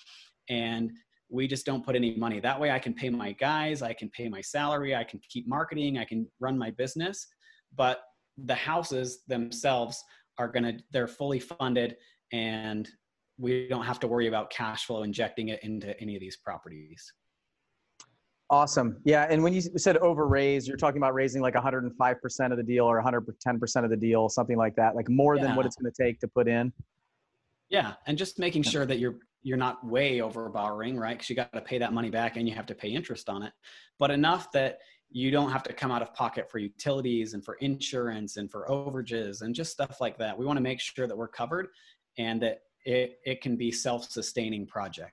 and 0.49 0.93
we 1.29 1.49
just 1.49 1.67
don't 1.67 1.85
put 1.85 1.97
any 1.97 2.17
money. 2.17 2.39
That 2.39 2.59
way 2.59 2.71
I 2.71 2.79
can 2.79 2.95
pay 2.95 3.11
my 3.11 3.33
guys, 3.33 3.83
I 3.83 3.93
can 3.93 4.09
pay 4.11 4.29
my 4.29 4.41
salary, 4.41 4.95
I 4.95 5.03
can 5.03 5.21
keep 5.29 5.49
marketing, 5.49 5.99
I 5.99 6.05
can 6.05 6.29
run 6.39 6.57
my 6.57 6.71
business, 6.71 7.27
but 7.77 8.01
the 8.45 8.55
houses 8.55 9.25
themselves 9.27 10.03
are 10.39 10.47
going 10.47 10.63
to 10.63 10.79
they're 10.93 11.09
fully 11.09 11.41
funded 11.41 11.97
and 12.33 12.89
we 13.39 13.67
don't 13.67 13.85
have 13.85 13.99
to 14.01 14.07
worry 14.07 14.29
about 14.29 14.51
cash 14.51 14.87
flow 14.87 15.03
injecting 15.03 15.49
it 15.49 15.61
into 15.65 15.99
any 16.01 16.15
of 16.15 16.21
these 16.21 16.37
properties. 16.37 17.13
Awesome. 18.51 18.97
Yeah. 19.05 19.27
And 19.29 19.43
when 19.43 19.53
you 19.53 19.61
said 19.61 19.99
over 19.99 20.27
raise, 20.27 20.67
you're 20.67 20.79
talking 20.79 20.99
about 20.99 21.13
raising 21.13 21.43
like 21.43 21.55
105% 21.55 22.51
of 22.51 22.57
the 22.57 22.63
deal 22.63 22.87
or 22.87 23.03
110% 23.03 23.85
of 23.85 23.91
the 23.91 23.97
deal, 23.97 24.29
something 24.31 24.57
like 24.57 24.75
that, 24.77 24.97
like 24.97 25.09
more 25.11 25.37
yeah. 25.37 25.43
than 25.43 25.57
what 25.57 25.67
it's 25.67 25.77
going 25.77 25.93
to 25.93 26.03
take 26.03 26.19
to 26.21 26.29
put 26.29 26.49
in. 26.49 26.73
Yeah. 27.69 27.95
And 28.07 28.17
just 28.17 28.39
making 28.39 28.63
sure 28.63 28.87
that 28.87 28.99
you're, 28.99 29.17
you're 29.43 29.59
not 29.59 29.87
way 29.87 30.23
over 30.23 30.49
borrowing, 30.49 30.97
right? 30.97 31.19
Cause 31.19 31.29
you 31.29 31.37
got 31.37 31.53
to 31.53 31.61
pay 31.61 31.77
that 31.77 31.93
money 31.93 32.09
back 32.09 32.39
and 32.39 32.49
you 32.49 32.55
have 32.55 32.65
to 32.67 32.75
pay 32.75 32.89
interest 32.89 33.29
on 33.29 33.43
it, 33.43 33.53
but 33.99 34.11
enough 34.11 34.51
that 34.53 34.79
you 35.11 35.31
don't 35.31 35.51
have 35.51 35.63
to 35.65 35.73
come 35.75 35.91
out 35.91 36.01
of 36.01 36.15
pocket 36.15 36.51
for 36.51 36.59
utilities 36.59 37.35
and 37.35 37.45
for 37.45 37.55
insurance 37.57 38.39
and 38.39 38.51
for 38.51 38.67
overages 38.69 39.43
and 39.43 39.55
just 39.55 39.73
stuff 39.73 40.01
like 40.01 40.17
that. 40.19 40.39
We 40.39 40.47
want 40.47 40.57
to 40.57 40.63
make 40.63 40.81
sure 40.81 41.07
that 41.07 41.17
we're 41.17 41.29
covered 41.29 41.69
and 42.17 42.41
that 42.43 42.63
it, 42.87 43.19
it 43.25 43.43
can 43.43 43.57
be 43.57 43.71
self-sustaining 43.71 44.67
project. 44.67 45.13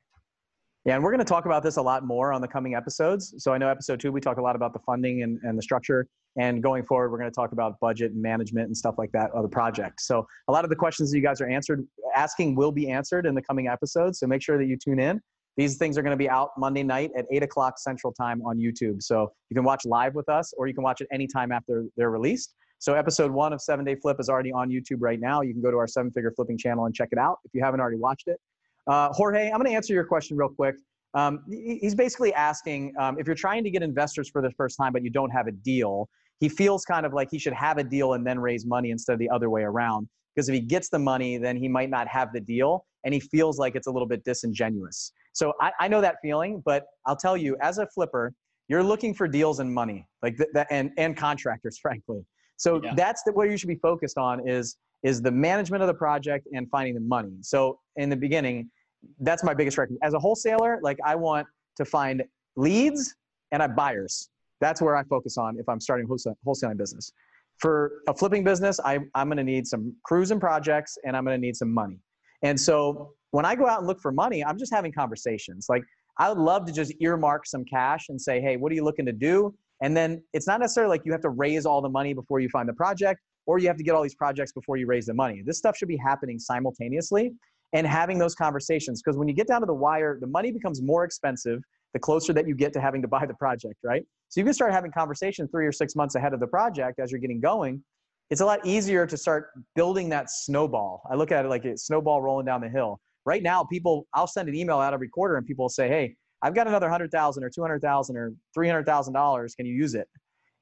Yeah, 0.86 0.94
and 0.94 1.04
we're 1.04 1.10
going 1.10 1.20
to 1.20 1.26
talk 1.26 1.46
about 1.46 1.64
this 1.64 1.78
a 1.78 1.82
lot 1.82 2.06
more 2.06 2.32
on 2.32 2.42
the 2.42 2.48
coming 2.48 2.76
episodes. 2.76 3.34
So 3.40 3.52
I 3.52 3.58
know 3.58 3.68
episode 3.70 4.00
two, 4.00 4.12
we 4.12 4.22
talk 4.22 4.38
a 4.38 4.42
lot 4.42 4.56
about 4.56 4.72
the 4.72 4.80
funding 4.80 5.24
and, 5.24 5.40
and 5.42 5.58
the 5.58 5.62
structure. 5.64 6.08
And 6.38 6.62
going 6.62 6.86
forward, 6.86 7.10
we're 7.12 7.18
going 7.18 7.32
to 7.32 7.36
talk 7.36 7.54
about 7.54 7.80
budget 7.80 8.12
and 8.12 8.22
management 8.22 8.68
and 8.68 8.78
stuff 8.78 8.96
like 9.00 9.12
that 9.14 9.32
of 9.32 9.42
the 9.42 9.50
project. 9.50 10.00
So 10.02 10.28
a 10.48 10.52
lot 10.52 10.64
of 10.64 10.70
the 10.70 10.76
questions 10.76 11.10
that 11.10 11.18
you 11.18 11.24
guys 11.24 11.42
are 11.42 11.48
answered 11.48 11.88
asking 12.16 12.56
will 12.56 12.72
be 12.72 12.92
answered 12.92 13.26
in 13.26 13.34
the 13.34 13.42
coming 13.42 13.68
episodes. 13.68 14.20
So 14.20 14.28
make 14.28 14.44
sure 14.44 14.60
that 14.60 14.66
you 14.66 14.78
tune 14.78 15.00
in. 15.00 15.20
These 15.58 15.78
things 15.78 15.98
are 15.98 16.04
going 16.04 16.12
to 16.12 16.18
be 16.18 16.30
out 16.30 16.52
Monday 16.56 16.84
night 16.84 17.10
at 17.18 17.26
8 17.32 17.42
o'clock 17.42 17.80
Central 17.80 18.14
Time 18.14 18.42
on 18.44 18.60
YouTube. 18.60 19.02
So 19.02 19.32
you 19.50 19.56
can 19.56 19.64
watch 19.64 19.86
live 19.86 20.14
with 20.14 20.30
us 20.30 20.54
or 20.56 20.68
you 20.68 20.76
can 20.76 20.84
watch 20.84 21.02
it 21.02 21.08
anytime 21.12 21.52
after 21.52 21.86
they're 21.98 22.12
released. 22.12 22.54
So 22.78 22.94
episode 22.94 23.32
one 23.32 23.54
of 23.54 23.62
Seven 23.62 23.86
Day 23.86 23.96
Flip 23.96 24.18
is 24.20 24.30
already 24.30 24.52
on 24.52 24.70
YouTube 24.70 24.98
right 25.00 25.20
now. 25.20 25.42
You 25.42 25.54
can 25.54 25.64
go 25.64 25.72
to 25.72 25.78
our 25.78 25.88
seven 25.88 26.12
figure 26.12 26.32
flipping 26.36 26.60
channel 26.60 26.86
and 26.86 26.94
check 26.94 27.10
it 27.12 27.18
out 27.18 27.40
if 27.44 27.52
you 27.56 27.64
haven't 27.64 27.80
already 27.80 27.98
watched 27.98 28.28
it. 28.28 28.40
Uh, 28.88 29.10
Jorge, 29.12 29.48
I'm 29.48 29.58
going 29.58 29.70
to 29.70 29.76
answer 29.76 29.94
your 29.94 30.06
question 30.06 30.38
real 30.38 30.50
quick. 30.50 30.76
Um, 31.14 31.44
he's 31.50 31.96
basically 31.96 32.34
asking 32.34 32.94
um, 33.00 33.18
if 33.18 33.26
you're 33.26 33.36
trying 33.36 33.64
to 33.64 33.70
get 33.70 33.82
investors 33.82 34.30
for 34.30 34.42
the 34.42 34.52
first 34.52 34.78
time, 34.78 34.92
but 34.92 35.04
you 35.04 35.10
don't 35.10 35.32
have 35.32 35.48
a 35.48 35.52
deal, 35.52 36.10
he 36.40 36.50
feels 36.50 36.84
kind 36.84 37.06
of 37.06 37.14
like 37.14 37.30
he 37.32 37.40
should 37.40 37.54
have 37.54 37.78
a 37.78 37.84
deal 37.84 38.14
and 38.14 38.28
then 38.28 38.38
raise 38.38 38.66
money 38.66 38.92
instead 38.92 39.14
of 39.14 39.20
the 39.20 39.30
other 39.30 39.50
way 39.50 39.62
around. 39.62 40.08
Because 40.36 40.50
if 40.50 40.54
he 40.54 40.60
gets 40.60 40.90
the 40.90 41.00
money, 41.00 41.38
then 41.38 41.56
he 41.56 41.70
might 41.70 41.90
not 41.90 42.10
have 42.10 42.34
the 42.34 42.42
deal, 42.42 42.86
and 43.06 43.14
he 43.14 43.22
feels 43.22 43.58
like 43.58 43.76
it's 43.76 43.88
a 43.88 43.92
little 43.92 44.08
bit 44.08 44.26
disingenuous. 44.26 45.14
So 45.32 45.54
I, 45.62 45.72
I 45.80 45.88
know 45.88 46.02
that 46.02 46.18
feeling, 46.22 46.62
but 46.66 46.84
I'll 47.06 47.16
tell 47.16 47.38
you, 47.38 47.56
as 47.62 47.78
a 47.78 47.88
flipper, 47.88 48.34
you're 48.68 48.84
looking 48.84 49.14
for 49.14 49.28
deals 49.30 49.60
and 49.60 49.74
money, 49.74 50.06
like 50.22 50.38
that, 50.54 50.68
and 50.70 50.92
and 50.98 51.16
contractors, 51.16 51.78
frankly. 51.82 52.26
So 52.58 52.82
yeah. 52.84 52.94
that's 52.96 53.24
the, 53.24 53.32
what 53.32 53.50
you 53.50 53.58
should 53.58 53.70
be 53.70 53.76
focused 53.76 54.18
on 54.18 54.48
is 54.48 54.78
is 55.04 55.22
the 55.22 55.32
management 55.32 55.84
of 55.84 55.88
the 55.88 55.94
project 55.94 56.48
and 56.54 56.68
finding 56.70 56.96
the 56.96 57.00
money. 57.00 57.38
So 57.42 57.80
in 57.96 58.10
the 58.10 58.16
beginning, 58.16 58.70
that's 59.20 59.44
my 59.44 59.54
biggest 59.54 59.78
recommendation. 59.78 60.06
As 60.06 60.14
a 60.14 60.20
wholesaler, 60.20 60.80
like 60.82 60.98
I 61.06 61.16
want 61.16 61.48
to 61.78 61.86
find 61.86 62.24
leads 62.56 63.16
and 63.52 63.62
I 63.62 63.68
buyers. 63.68 64.30
That's 64.62 64.82
where 64.82 64.96
I 64.96 65.04
focus 65.04 65.38
on 65.38 65.58
if 65.60 65.68
I'm 65.68 65.80
starting 65.80 66.08
a 66.08 66.48
wholesaling 66.48 66.78
business. 66.78 67.12
For 67.58 68.02
a 68.08 68.14
flipping 68.14 68.44
business, 68.44 68.80
I, 68.84 69.00
I'm 69.14 69.28
going 69.28 69.38
to 69.38 69.44
need 69.44 69.66
some 69.68 69.96
crews 70.04 70.32
and 70.32 70.42
projects, 70.42 70.98
and 71.06 71.16
I'm 71.16 71.24
going 71.24 71.40
to 71.40 71.46
need 71.46 71.56
some 71.56 71.74
money. 71.74 72.00
And 72.42 72.60
so 72.60 73.14
when 73.32 73.46
I 73.46 73.56
go 73.56 73.68
out 73.68 73.80
and 73.80 73.88
look 73.88 74.02
for 74.02 74.12
money, 74.12 74.44
I'm 74.44 74.58
just 74.58 74.74
having 74.74 74.92
conversations. 74.92 75.68
Like 75.70 75.84
I 76.18 76.30
would 76.30 76.38
love 76.38 76.66
to 76.66 76.74
just 76.74 76.94
earmark 77.00 77.46
some 77.46 77.66
cash 77.66 78.10
and 78.10 78.20
say, 78.20 78.42
hey, 78.42 78.58
what 78.58 78.72
are 78.72 78.76
you 78.76 78.84
looking 78.84 79.06
to 79.06 79.14
do? 79.14 79.54
And 79.82 79.96
then 79.96 80.24
it's 80.34 80.48
not 80.48 80.60
necessarily 80.60 80.90
like 80.90 81.06
you 81.06 81.12
have 81.12 81.22
to 81.22 81.30
raise 81.30 81.66
all 81.66 81.82
the 81.82 81.90
money 81.90 82.14
before 82.14 82.40
you 82.40 82.50
find 82.50 82.68
the 82.68 82.74
project, 82.74 83.20
or 83.46 83.60
you 83.60 83.68
have 83.68 83.78
to 83.78 83.84
get 83.84 83.94
all 83.94 84.04
these 84.04 84.16
projects 84.16 84.52
before 84.52 84.78
you 84.78 84.88
raise 84.88 85.06
the 85.06 85.14
money. 85.14 85.42
This 85.46 85.58
stuff 85.58 85.78
should 85.78 85.88
be 85.88 85.98
happening 85.98 86.40
simultaneously 86.40 87.34
and 87.74 87.86
having 87.86 88.18
those 88.18 88.36
conversations. 88.36 89.02
Because 89.02 89.18
when 89.18 89.28
you 89.28 89.34
get 89.34 89.48
down 89.48 89.62
to 89.62 89.66
the 89.66 89.74
wire, 89.74 90.18
the 90.20 90.28
money 90.28 90.52
becomes 90.52 90.82
more 90.82 91.04
expensive 91.04 91.62
the 91.94 92.00
closer 92.00 92.34
that 92.34 92.46
you 92.46 92.54
get 92.56 92.74
to 92.74 92.82
having 92.82 93.02
to 93.02 93.08
buy 93.08 93.26
the 93.26 93.34
project, 93.36 93.76
right? 93.82 94.04
So 94.28 94.42
you 94.42 94.44
can 94.44 94.54
start 94.54 94.74
having 94.74 94.92
conversations 94.92 95.50
three 95.50 95.66
or 95.66 95.72
six 95.72 95.96
months 95.96 96.16
ahead 96.16 96.34
of 96.34 96.42
the 96.42 96.48
project 96.48 97.00
as 97.00 97.10
you're 97.10 97.22
getting 97.22 97.40
going. 97.40 97.82
It's 98.30 98.42
a 98.42 98.46
lot 98.46 98.66
easier 98.66 99.08
to 99.08 99.16
start 99.16 99.52
building 99.76 100.10
that 100.10 100.30
snowball. 100.30 101.02
I 101.10 101.16
look 101.16 101.32
at 101.32 101.46
it 101.46 101.48
like 101.48 101.64
a 101.64 101.78
snowball 101.78 102.22
rolling 102.22 102.46
down 102.46 102.60
the 102.60 102.68
hill. 102.68 103.00
Right 103.26 103.42
now, 103.42 103.64
people, 103.64 104.08
I'll 104.14 104.28
send 104.28 104.50
an 104.50 104.56
email 104.56 104.80
out 104.80 104.94
every 104.94 105.08
quarter 105.08 105.38
and 105.38 105.46
people 105.46 105.64
will 105.64 105.70
say, 105.70 105.88
hey, 105.88 106.16
I've 106.42 106.54
got 106.54 106.68
another 106.68 106.88
100,000 106.88 107.44
or 107.44 107.50
200,000 107.50 108.18
or 108.18 108.34
$300,000. 108.58 109.56
Can 109.56 109.66
you 109.66 109.74
use 109.74 109.96
it? 109.96 110.10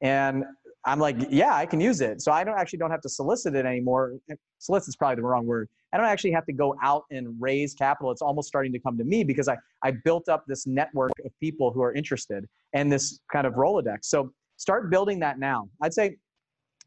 And 0.01 0.43
I'm 0.85 0.99
like, 0.99 1.15
yeah, 1.29 1.55
I 1.55 1.65
can 1.65 1.79
use 1.79 2.01
it. 2.01 2.21
So 2.21 2.31
I 2.31 2.43
don't 2.43 2.57
actually 2.57 2.79
don't 2.79 2.91
have 2.91 3.01
to 3.01 3.09
solicit 3.09 3.55
it 3.55 3.65
anymore. 3.65 4.15
Solicit 4.59 4.89
is 4.89 4.95
probably 4.95 5.15
the 5.15 5.23
wrong 5.23 5.45
word. 5.45 5.69
I 5.93 5.97
don't 5.97 6.07
actually 6.07 6.31
have 6.31 6.45
to 6.47 6.53
go 6.53 6.75
out 6.81 7.03
and 7.11 7.35
raise 7.39 7.73
capital. 7.73 8.11
It's 8.11 8.21
almost 8.21 8.47
starting 8.47 8.73
to 8.73 8.79
come 8.79 8.97
to 8.97 9.03
me 9.03 9.23
because 9.23 9.47
I, 9.47 9.57
I 9.83 9.91
built 9.91 10.27
up 10.27 10.43
this 10.47 10.65
network 10.67 11.11
of 11.23 11.31
people 11.39 11.71
who 11.71 11.81
are 11.81 11.93
interested 11.93 12.45
and 12.73 12.91
this 12.91 13.19
kind 13.31 13.47
of 13.47 13.53
Rolodex. 13.53 13.99
So 14.05 14.33
start 14.57 14.89
building 14.89 15.19
that 15.19 15.39
now. 15.39 15.69
I'd 15.81 15.93
say 15.93 16.17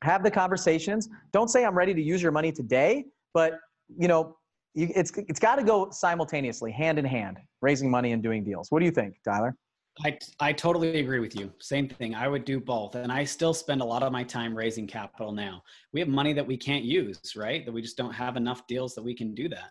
have 0.02 0.22
the 0.22 0.30
conversations. 0.30 1.08
Don't 1.32 1.48
say 1.48 1.64
I'm 1.64 1.76
ready 1.76 1.94
to 1.94 2.02
use 2.02 2.22
your 2.22 2.32
money 2.32 2.52
today, 2.52 3.04
but 3.32 3.54
you 3.98 4.08
know, 4.08 4.36
you, 4.74 4.90
it's 4.94 5.12
it's 5.16 5.40
got 5.40 5.56
to 5.56 5.62
go 5.62 5.88
simultaneously, 5.90 6.70
hand 6.70 6.98
in 6.98 7.04
hand, 7.04 7.38
raising 7.62 7.90
money 7.90 8.12
and 8.12 8.22
doing 8.22 8.44
deals. 8.44 8.70
What 8.70 8.80
do 8.80 8.84
you 8.84 8.90
think, 8.90 9.16
Tyler? 9.24 9.56
I, 10.04 10.18
I 10.40 10.52
totally 10.52 11.00
agree 11.00 11.20
with 11.20 11.34
you. 11.34 11.50
Same 11.58 11.88
thing. 11.88 12.14
I 12.14 12.28
would 12.28 12.44
do 12.44 12.60
both. 12.60 12.94
And 12.96 13.10
I 13.10 13.24
still 13.24 13.54
spend 13.54 13.80
a 13.80 13.84
lot 13.84 14.02
of 14.02 14.12
my 14.12 14.24
time 14.24 14.54
raising 14.54 14.86
capital 14.86 15.32
now. 15.32 15.62
We 15.92 16.00
have 16.00 16.08
money 16.08 16.32
that 16.34 16.46
we 16.46 16.56
can't 16.56 16.84
use, 16.84 17.34
right? 17.34 17.64
That 17.64 17.72
we 17.72 17.80
just 17.80 17.96
don't 17.96 18.12
have 18.12 18.36
enough 18.36 18.66
deals 18.66 18.94
that 18.94 19.02
we 19.02 19.14
can 19.14 19.34
do 19.34 19.48
that. 19.48 19.70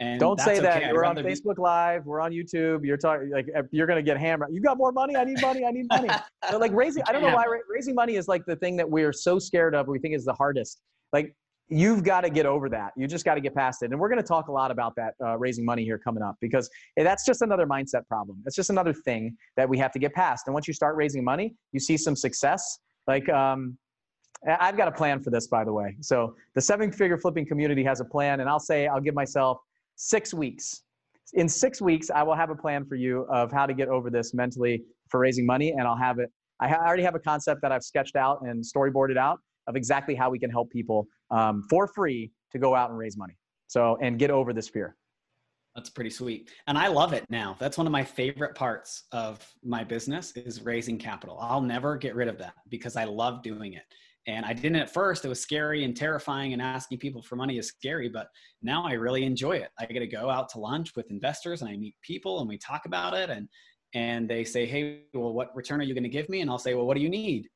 And 0.00 0.18
don't 0.18 0.40
say 0.40 0.58
that. 0.58 0.78
Okay. 0.78 0.92
We're 0.92 1.04
on 1.04 1.14
Facebook 1.16 1.56
be- 1.56 1.62
Live. 1.62 2.06
We're 2.06 2.20
on 2.20 2.32
YouTube. 2.32 2.86
You're 2.86 2.96
talking 2.96 3.30
like 3.30 3.48
you're 3.70 3.86
gonna 3.86 4.02
get 4.02 4.16
hammered. 4.16 4.48
You 4.50 4.62
got 4.62 4.78
more 4.78 4.92
money? 4.92 5.14
I 5.14 5.24
need 5.24 5.40
money. 5.42 5.64
I 5.66 5.70
need 5.70 5.88
money. 5.90 6.08
like 6.58 6.72
raising. 6.72 7.02
I 7.06 7.12
don't 7.12 7.20
know 7.20 7.34
why 7.34 7.44
raising 7.68 7.94
money 7.94 8.16
is 8.16 8.26
like 8.26 8.46
the 8.46 8.56
thing 8.56 8.76
that 8.78 8.90
we're 8.90 9.12
so 9.12 9.38
scared 9.38 9.74
of. 9.74 9.88
We 9.88 9.98
think 9.98 10.14
is 10.14 10.24
the 10.24 10.32
hardest. 10.32 10.80
Like 11.12 11.34
you've 11.70 12.02
got 12.02 12.22
to 12.22 12.30
get 12.30 12.46
over 12.46 12.68
that. 12.68 12.92
You 12.96 13.06
just 13.06 13.24
got 13.24 13.36
to 13.36 13.40
get 13.40 13.54
past 13.54 13.82
it. 13.82 13.92
And 13.92 14.00
we're 14.00 14.08
going 14.08 14.20
to 14.20 14.26
talk 14.26 14.48
a 14.48 14.52
lot 14.52 14.70
about 14.70 14.94
that 14.96 15.14
uh, 15.24 15.38
raising 15.38 15.64
money 15.64 15.84
here 15.84 15.98
coming 15.98 16.22
up 16.22 16.36
because 16.40 16.68
that's 16.96 17.24
just 17.24 17.42
another 17.42 17.66
mindset 17.66 18.06
problem. 18.08 18.42
It's 18.44 18.56
just 18.56 18.70
another 18.70 18.92
thing 18.92 19.36
that 19.56 19.68
we 19.68 19.78
have 19.78 19.92
to 19.92 19.98
get 19.98 20.12
past. 20.12 20.46
And 20.46 20.54
once 20.54 20.66
you 20.66 20.74
start 20.74 20.96
raising 20.96 21.22
money, 21.22 21.54
you 21.72 21.78
see 21.80 21.96
some 21.96 22.16
success. 22.16 22.80
Like, 23.06 23.28
um, 23.28 23.78
I've 24.46 24.76
got 24.76 24.88
a 24.88 24.92
plan 24.92 25.20
for 25.20 25.30
this, 25.30 25.46
by 25.46 25.64
the 25.64 25.72
way. 25.72 25.96
So 26.00 26.34
the 26.54 26.60
seven 26.60 26.90
figure 26.90 27.18
flipping 27.18 27.46
community 27.46 27.84
has 27.84 28.00
a 28.00 28.04
plan, 28.04 28.40
and 28.40 28.48
I'll 28.48 28.58
say 28.58 28.86
I'll 28.86 29.00
give 29.00 29.14
myself 29.14 29.58
six 29.96 30.32
weeks. 30.32 30.82
In 31.34 31.48
six 31.48 31.80
weeks, 31.80 32.10
I 32.10 32.22
will 32.22 32.34
have 32.34 32.50
a 32.50 32.54
plan 32.54 32.84
for 32.86 32.96
you 32.96 33.26
of 33.30 33.52
how 33.52 33.66
to 33.66 33.74
get 33.74 33.88
over 33.88 34.10
this 34.10 34.32
mentally 34.32 34.82
for 35.08 35.20
raising 35.20 35.44
money, 35.44 35.72
and 35.72 35.82
I'll 35.82 35.96
have 35.96 36.18
it. 36.18 36.30
I 36.58 36.74
already 36.74 37.02
have 37.02 37.14
a 37.14 37.20
concept 37.20 37.60
that 37.62 37.70
I've 37.70 37.84
sketched 37.84 38.16
out 38.16 38.40
and 38.42 38.64
storyboarded 38.64 39.16
out 39.16 39.38
of 39.66 39.76
exactly 39.76 40.14
how 40.14 40.30
we 40.30 40.38
can 40.38 40.50
help 40.50 40.70
people 40.70 41.06
um, 41.30 41.64
for 41.68 41.86
free 41.86 42.32
to 42.52 42.58
go 42.58 42.74
out 42.74 42.90
and 42.90 42.98
raise 42.98 43.16
money. 43.16 43.36
So, 43.68 43.96
and 44.02 44.18
get 44.18 44.30
over 44.30 44.52
this 44.52 44.68
fear. 44.68 44.96
That's 45.76 45.90
pretty 45.90 46.10
sweet. 46.10 46.50
And 46.66 46.76
I 46.76 46.88
love 46.88 47.12
it 47.12 47.24
now. 47.30 47.56
That's 47.60 47.78
one 47.78 47.86
of 47.86 47.92
my 47.92 48.02
favorite 48.02 48.56
parts 48.56 49.04
of 49.12 49.46
my 49.62 49.84
business 49.84 50.32
is 50.32 50.62
raising 50.62 50.98
capital. 50.98 51.38
I'll 51.40 51.60
never 51.60 51.96
get 51.96 52.16
rid 52.16 52.26
of 52.26 52.38
that 52.38 52.54
because 52.68 52.96
I 52.96 53.04
love 53.04 53.42
doing 53.42 53.74
it. 53.74 53.84
And 54.26 54.44
I 54.44 54.52
didn't 54.52 54.76
at 54.76 54.92
first. 54.92 55.24
It 55.24 55.28
was 55.28 55.40
scary 55.40 55.84
and 55.84 55.96
terrifying 55.96 56.52
and 56.52 56.60
asking 56.60 56.98
people 56.98 57.22
for 57.22 57.36
money 57.36 57.56
is 57.56 57.68
scary, 57.68 58.08
but 58.08 58.28
now 58.62 58.84
I 58.84 58.92
really 58.92 59.24
enjoy 59.24 59.56
it. 59.56 59.70
I 59.78 59.86
get 59.86 60.00
to 60.00 60.06
go 60.06 60.28
out 60.28 60.48
to 60.50 60.58
lunch 60.58 60.94
with 60.96 61.10
investors 61.10 61.62
and 61.62 61.70
I 61.70 61.76
meet 61.76 61.94
people 62.02 62.40
and 62.40 62.48
we 62.48 62.58
talk 62.58 62.86
about 62.86 63.14
it 63.14 63.30
and 63.30 63.48
and 63.92 64.30
they 64.30 64.44
say, 64.44 64.66
"Hey, 64.66 65.02
well 65.14 65.32
what 65.32 65.54
return 65.56 65.80
are 65.80 65.84
you 65.84 65.94
going 65.94 66.04
to 66.04 66.08
give 66.08 66.28
me?" 66.28 66.42
And 66.42 66.50
I'll 66.50 66.58
say, 66.58 66.74
"Well, 66.74 66.86
what 66.86 66.96
do 66.96 67.02
you 67.02 67.08
need?" 67.08 67.48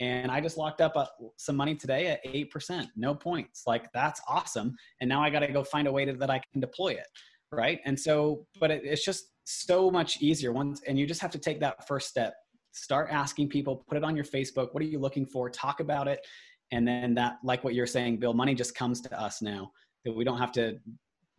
And 0.00 0.30
I 0.30 0.40
just 0.40 0.56
locked 0.56 0.80
up 0.80 0.92
uh, 0.96 1.06
some 1.36 1.56
money 1.56 1.74
today 1.74 2.08
at 2.08 2.24
8%, 2.24 2.86
no 2.96 3.14
points. 3.14 3.62
Like 3.66 3.90
that's 3.92 4.20
awesome. 4.28 4.76
And 5.00 5.08
now 5.08 5.22
I 5.22 5.30
got 5.30 5.40
to 5.40 5.48
go 5.48 5.64
find 5.64 5.88
a 5.88 5.92
way 5.92 6.04
to, 6.04 6.12
that 6.14 6.30
I 6.30 6.40
can 6.52 6.60
deploy 6.60 6.88
it. 6.88 7.06
Right. 7.52 7.80
And 7.84 7.98
so, 7.98 8.46
but 8.60 8.70
it, 8.70 8.82
it's 8.84 9.04
just 9.04 9.30
so 9.44 9.90
much 9.90 10.20
easier 10.20 10.52
once, 10.52 10.82
and 10.86 10.98
you 10.98 11.06
just 11.06 11.20
have 11.20 11.30
to 11.30 11.38
take 11.38 11.60
that 11.60 11.86
first 11.86 12.08
step. 12.08 12.34
start 12.72 13.08
asking 13.10 13.48
people, 13.48 13.84
put 13.88 13.96
it 13.96 14.04
on 14.04 14.16
your 14.16 14.24
Facebook. 14.24 14.68
What 14.72 14.82
are 14.82 14.86
you 14.86 14.98
looking 14.98 15.24
for? 15.24 15.48
Talk 15.48 15.80
about 15.80 16.08
it. 16.08 16.20
And 16.72 16.86
then 16.86 17.14
that, 17.14 17.38
like 17.44 17.62
what 17.62 17.74
you're 17.74 17.86
saying, 17.86 18.18
Bill, 18.18 18.34
money 18.34 18.54
just 18.54 18.74
comes 18.74 19.00
to 19.02 19.20
us 19.20 19.40
now 19.40 19.70
that 20.04 20.12
we 20.12 20.24
don't 20.24 20.38
have 20.38 20.52
to 20.52 20.78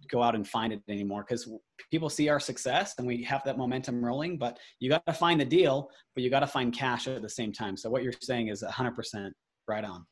go 0.09 0.21
out 0.21 0.35
and 0.35 0.47
find 0.47 0.71
it 0.71 0.81
anymore 0.87 1.25
because 1.27 1.49
people 1.91 2.09
see 2.09 2.29
our 2.29 2.39
success 2.39 2.93
and 2.97 3.07
we 3.07 3.23
have 3.23 3.43
that 3.43 3.57
momentum 3.57 4.03
rolling 4.03 4.37
but 4.37 4.57
you 4.79 4.89
got 4.89 5.05
to 5.05 5.13
find 5.13 5.39
the 5.41 5.45
deal 5.45 5.89
but 6.15 6.23
you 6.23 6.29
got 6.29 6.41
to 6.41 6.47
find 6.47 6.73
cash 6.73 7.07
at 7.07 7.21
the 7.21 7.29
same 7.29 7.51
time. 7.51 7.75
So 7.75 7.89
what 7.89 8.03
you're 8.03 8.13
saying 8.21 8.47
is 8.49 8.63
100% 8.63 9.31
right 9.67 9.83
on. 9.83 10.05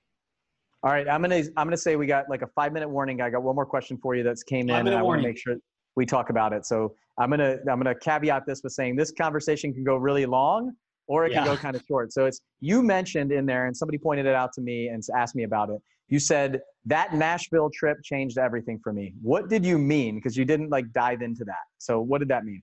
All 0.83 0.91
right 0.91 1.09
i'm 1.09 1.21
gonna 1.21 1.41
i'm 1.57 1.65
gonna 1.65 1.77
say 1.77 1.95
we 1.95 2.05
got 2.05 2.29
like 2.29 2.43
a 2.43 2.47
five 2.47 2.71
minute 2.71 2.87
warning 2.87 3.19
i 3.19 3.27
got 3.31 3.41
one 3.41 3.55
more 3.55 3.65
question 3.65 3.97
for 3.97 4.13
you 4.13 4.21
that's 4.21 4.43
came 4.43 4.69
in 4.69 4.85
and 4.85 4.93
i 4.93 5.01
want 5.01 5.19
to 5.19 5.27
make 5.27 5.35
sure 5.35 5.55
we 5.95 6.05
talk 6.05 6.29
about 6.29 6.53
it. 6.53 6.65
So 6.65 6.93
i'm 7.17 7.29
gonna 7.29 7.57
i'm 7.69 7.79
gonna 7.79 7.95
caveat 7.95 8.45
this 8.45 8.61
with 8.63 8.73
saying 8.73 8.95
this 8.95 9.11
conversation 9.11 9.73
can 9.73 9.83
go 9.83 9.95
really 9.95 10.25
long 10.25 10.73
or 11.07 11.25
it 11.25 11.31
yeah. 11.31 11.43
can 11.43 11.53
go 11.53 11.57
kind 11.57 11.75
of 11.75 11.83
short. 11.87 12.11
So 12.11 12.25
it's 12.25 12.41
you 12.59 12.81
mentioned 12.81 13.31
in 13.31 13.45
there 13.45 13.67
and 13.67 13.75
somebody 13.75 13.97
pointed 13.97 14.25
it 14.25 14.35
out 14.35 14.51
to 14.53 14.61
me 14.61 14.87
and 14.87 15.03
asked 15.15 15.35
me 15.35 15.43
about 15.43 15.69
it. 15.69 15.79
You 16.07 16.19
said 16.19 16.61
that 16.85 17.13
Nashville 17.13 17.69
trip 17.73 17.97
changed 18.03 18.37
everything 18.37 18.79
for 18.83 18.93
me. 18.93 19.13
What 19.21 19.49
did 19.49 19.65
you 19.65 19.77
mean? 19.77 20.15
Because 20.15 20.37
you 20.37 20.45
didn't 20.45 20.69
like 20.69 20.91
dive 20.93 21.21
into 21.21 21.43
that. 21.45 21.65
So 21.77 21.99
what 21.99 22.19
did 22.19 22.27
that 22.29 22.45
mean? 22.45 22.61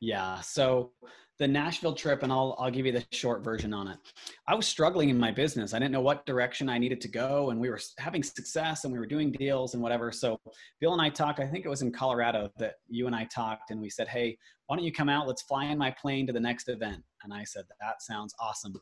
Yeah. 0.00 0.40
So 0.42 0.92
the 1.38 1.46
Nashville 1.46 1.94
trip, 1.94 2.22
and 2.22 2.32
I'll 2.32 2.56
I'll 2.58 2.70
give 2.70 2.86
you 2.86 2.92
the 2.92 3.04
short 3.12 3.44
version 3.44 3.74
on 3.74 3.88
it. 3.88 3.98
I 4.48 4.54
was 4.54 4.66
struggling 4.66 5.10
in 5.10 5.18
my 5.18 5.30
business. 5.30 5.74
I 5.74 5.78
didn't 5.78 5.92
know 5.92 6.00
what 6.00 6.24
direction 6.24 6.68
I 6.68 6.78
needed 6.78 7.00
to 7.02 7.08
go, 7.08 7.50
and 7.50 7.60
we 7.60 7.68
were 7.68 7.78
having 7.98 8.22
success, 8.22 8.84
and 8.84 8.92
we 8.92 8.98
were 8.98 9.06
doing 9.06 9.32
deals 9.32 9.74
and 9.74 9.82
whatever. 9.82 10.12
So 10.12 10.38
Bill 10.80 10.92
and 10.92 11.02
I 11.02 11.10
talked. 11.10 11.40
I 11.40 11.46
think 11.46 11.64
it 11.64 11.68
was 11.68 11.82
in 11.82 11.92
Colorado 11.92 12.50
that 12.58 12.74
you 12.88 13.06
and 13.06 13.14
I 13.14 13.24
talked, 13.24 13.70
and 13.70 13.80
we 13.80 13.90
said, 13.90 14.08
"Hey, 14.08 14.38
why 14.66 14.76
don't 14.76 14.84
you 14.84 14.92
come 14.92 15.08
out? 15.08 15.26
Let's 15.26 15.42
fly 15.42 15.66
in 15.66 15.78
my 15.78 15.94
plane 16.00 16.26
to 16.26 16.32
the 16.32 16.40
next 16.40 16.68
event." 16.68 17.02
And 17.22 17.34
I 17.34 17.44
said, 17.44 17.64
"That 17.80 18.02
sounds 18.02 18.34
awesome." 18.40 18.74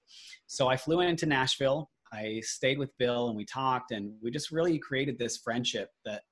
So 0.46 0.68
I 0.68 0.76
flew 0.76 1.00
into 1.00 1.26
Nashville. 1.26 1.90
I 2.14 2.40
stayed 2.40 2.78
with 2.78 2.96
Bill 2.98 3.28
and 3.28 3.36
we 3.36 3.44
talked 3.44 3.90
and 3.90 4.14
we 4.22 4.30
just 4.30 4.50
really 4.50 4.78
created 4.78 5.18
this 5.18 5.38
friendship 5.38 5.90
that 6.04 6.22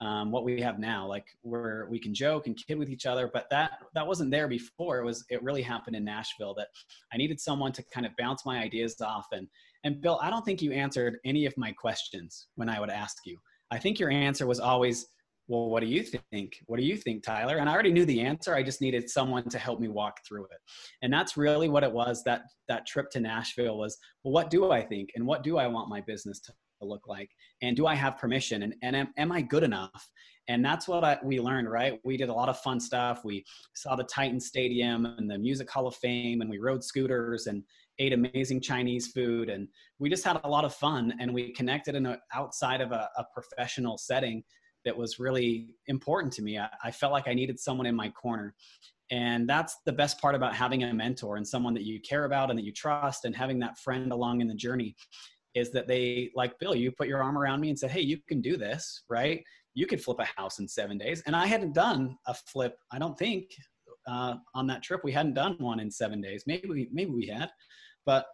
um, 0.00 0.30
what 0.30 0.44
we 0.44 0.60
have 0.60 0.78
now, 0.78 1.06
like 1.06 1.26
where 1.42 1.86
we 1.90 1.98
can 1.98 2.12
joke 2.12 2.46
and 2.46 2.56
kid 2.56 2.78
with 2.78 2.90
each 2.90 3.06
other, 3.06 3.30
but 3.32 3.46
that 3.50 3.78
that 3.94 4.06
wasn't 4.06 4.30
there 4.30 4.46
before. 4.46 4.98
It 4.98 5.04
was 5.04 5.24
it 5.30 5.42
really 5.42 5.62
happened 5.62 5.96
in 5.96 6.04
Nashville 6.04 6.54
that 6.54 6.68
I 7.12 7.16
needed 7.16 7.40
someone 7.40 7.72
to 7.72 7.82
kind 7.84 8.04
of 8.04 8.12
bounce 8.18 8.44
my 8.44 8.58
ideas 8.58 9.00
off. 9.00 9.26
And 9.32 9.48
and 9.84 10.00
Bill, 10.00 10.18
I 10.20 10.30
don't 10.30 10.44
think 10.44 10.60
you 10.60 10.72
answered 10.72 11.18
any 11.24 11.46
of 11.46 11.56
my 11.56 11.72
questions 11.72 12.48
when 12.56 12.68
I 12.68 12.80
would 12.80 12.90
ask 12.90 13.18
you. 13.24 13.38
I 13.70 13.78
think 13.78 13.98
your 13.98 14.10
answer 14.10 14.46
was 14.46 14.60
always, 14.60 15.06
well, 15.48 15.68
what 15.70 15.80
do 15.80 15.86
you 15.86 16.02
think? 16.02 16.58
What 16.66 16.78
do 16.80 16.84
you 16.84 16.96
think, 16.96 17.22
Tyler? 17.22 17.58
And 17.58 17.68
I 17.68 17.72
already 17.72 17.92
knew 17.92 18.04
the 18.04 18.20
answer. 18.20 18.54
I 18.54 18.62
just 18.62 18.80
needed 18.80 19.08
someone 19.08 19.48
to 19.48 19.58
help 19.58 19.80
me 19.80 19.88
walk 19.88 20.20
through 20.26 20.44
it. 20.44 20.58
And 21.02 21.12
that's 21.12 21.36
really 21.36 21.68
what 21.68 21.84
it 21.84 21.92
was 21.92 22.22
that 22.24 22.42
that 22.68 22.86
trip 22.86 23.10
to 23.10 23.20
Nashville 23.20 23.78
was, 23.78 23.96
well, 24.24 24.32
what 24.32 24.50
do 24.50 24.72
I 24.72 24.82
think? 24.82 25.10
And 25.14 25.26
what 25.26 25.42
do 25.42 25.58
I 25.58 25.66
want 25.66 25.88
my 25.88 26.00
business 26.00 26.40
to 26.40 26.52
look 26.82 27.06
like? 27.06 27.30
And 27.62 27.76
do 27.76 27.86
I 27.86 27.94
have 27.94 28.18
permission? 28.18 28.62
And, 28.64 28.74
and 28.82 28.96
am, 28.96 29.08
am 29.16 29.32
I 29.32 29.40
good 29.40 29.62
enough? 29.62 30.10
And 30.48 30.64
that's 30.64 30.86
what 30.86 31.02
I, 31.04 31.18
we 31.24 31.40
learned, 31.40 31.70
right? 31.70 31.98
We 32.04 32.16
did 32.16 32.28
a 32.28 32.32
lot 32.32 32.48
of 32.48 32.58
fun 32.60 32.78
stuff. 32.78 33.24
We 33.24 33.44
saw 33.74 33.96
the 33.96 34.04
Titan 34.04 34.38
Stadium 34.38 35.04
and 35.04 35.28
the 35.28 35.38
Music 35.38 35.68
Hall 35.68 35.88
of 35.88 35.96
Fame, 35.96 36.40
and 36.40 36.48
we 36.48 36.58
rode 36.58 36.84
scooters 36.84 37.46
and 37.46 37.64
ate 37.98 38.12
amazing 38.12 38.60
Chinese 38.60 39.08
food. 39.08 39.48
And 39.48 39.66
we 39.98 40.08
just 40.08 40.24
had 40.24 40.40
a 40.44 40.48
lot 40.48 40.64
of 40.64 40.74
fun. 40.74 41.14
And 41.20 41.32
we 41.32 41.52
connected 41.52 41.94
in 41.94 42.06
a, 42.06 42.18
outside 42.32 42.80
of 42.80 42.92
a, 42.92 43.08
a 43.16 43.24
professional 43.34 43.98
setting 43.98 44.44
that 44.86 44.96
was 44.96 45.18
really 45.18 45.74
important 45.88 46.32
to 46.34 46.42
me. 46.42 46.58
I, 46.58 46.68
I 46.82 46.90
felt 46.90 47.12
like 47.12 47.28
I 47.28 47.34
needed 47.34 47.60
someone 47.60 47.86
in 47.86 47.94
my 47.94 48.08
corner. 48.08 48.54
And 49.10 49.48
that's 49.48 49.76
the 49.84 49.92
best 49.92 50.20
part 50.20 50.34
about 50.34 50.54
having 50.54 50.82
a 50.82 50.94
mentor 50.94 51.36
and 51.36 51.46
someone 51.46 51.74
that 51.74 51.84
you 51.84 52.00
care 52.00 52.24
about 52.24 52.50
and 52.50 52.58
that 52.58 52.64
you 52.64 52.72
trust 52.72 53.24
and 53.24 53.36
having 53.36 53.58
that 53.60 53.78
friend 53.78 54.10
along 54.10 54.40
in 54.40 54.48
the 54.48 54.54
journey 54.54 54.96
is 55.54 55.70
that 55.70 55.88
they 55.88 56.30
like 56.34 56.58
bill 56.58 56.74
you 56.74 56.92
put 56.92 57.08
your 57.08 57.22
arm 57.22 57.36
around 57.38 57.60
me 57.60 57.70
and 57.70 57.78
said 57.78 57.90
hey 57.90 58.00
you 58.00 58.18
can 58.28 58.40
do 58.42 58.56
this 58.56 59.02
right 59.08 59.42
you 59.74 59.86
could 59.86 60.02
flip 60.02 60.18
a 60.20 60.40
house 60.40 60.58
in 60.58 60.68
seven 60.68 60.98
days 60.98 61.22
and 61.26 61.34
i 61.34 61.46
hadn't 61.46 61.72
done 61.72 62.16
a 62.26 62.34
flip 62.34 62.76
i 62.92 62.98
don't 62.98 63.18
think 63.18 63.50
uh, 64.06 64.34
on 64.54 64.66
that 64.66 64.82
trip 64.82 65.00
we 65.02 65.10
hadn't 65.10 65.34
done 65.34 65.56
one 65.58 65.80
in 65.80 65.90
seven 65.90 66.20
days 66.20 66.44
maybe 66.46 66.68
we 66.68 66.88
maybe 66.92 67.10
we 67.10 67.26
had 67.26 67.50
but 68.04 68.26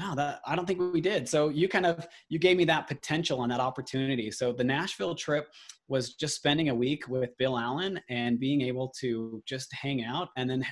no 0.00 0.14
that 0.14 0.40
i 0.46 0.56
don't 0.56 0.66
think 0.66 0.80
we 0.92 1.00
did. 1.00 1.28
So 1.28 1.48
you 1.48 1.68
kind 1.68 1.86
of 1.86 2.06
you 2.28 2.38
gave 2.38 2.56
me 2.56 2.64
that 2.66 2.88
potential 2.88 3.42
and 3.42 3.52
that 3.52 3.60
opportunity. 3.60 4.30
So 4.30 4.52
the 4.52 4.64
nashville 4.64 5.14
trip 5.14 5.48
was 5.88 6.14
just 6.14 6.36
spending 6.36 6.70
a 6.70 6.74
week 6.74 7.08
with 7.08 7.36
bill 7.38 7.58
allen 7.58 8.00
and 8.08 8.40
being 8.40 8.62
able 8.62 8.92
to 9.00 9.42
just 9.46 9.72
hang 9.72 10.04
out 10.04 10.28
and 10.36 10.48
then 10.48 10.64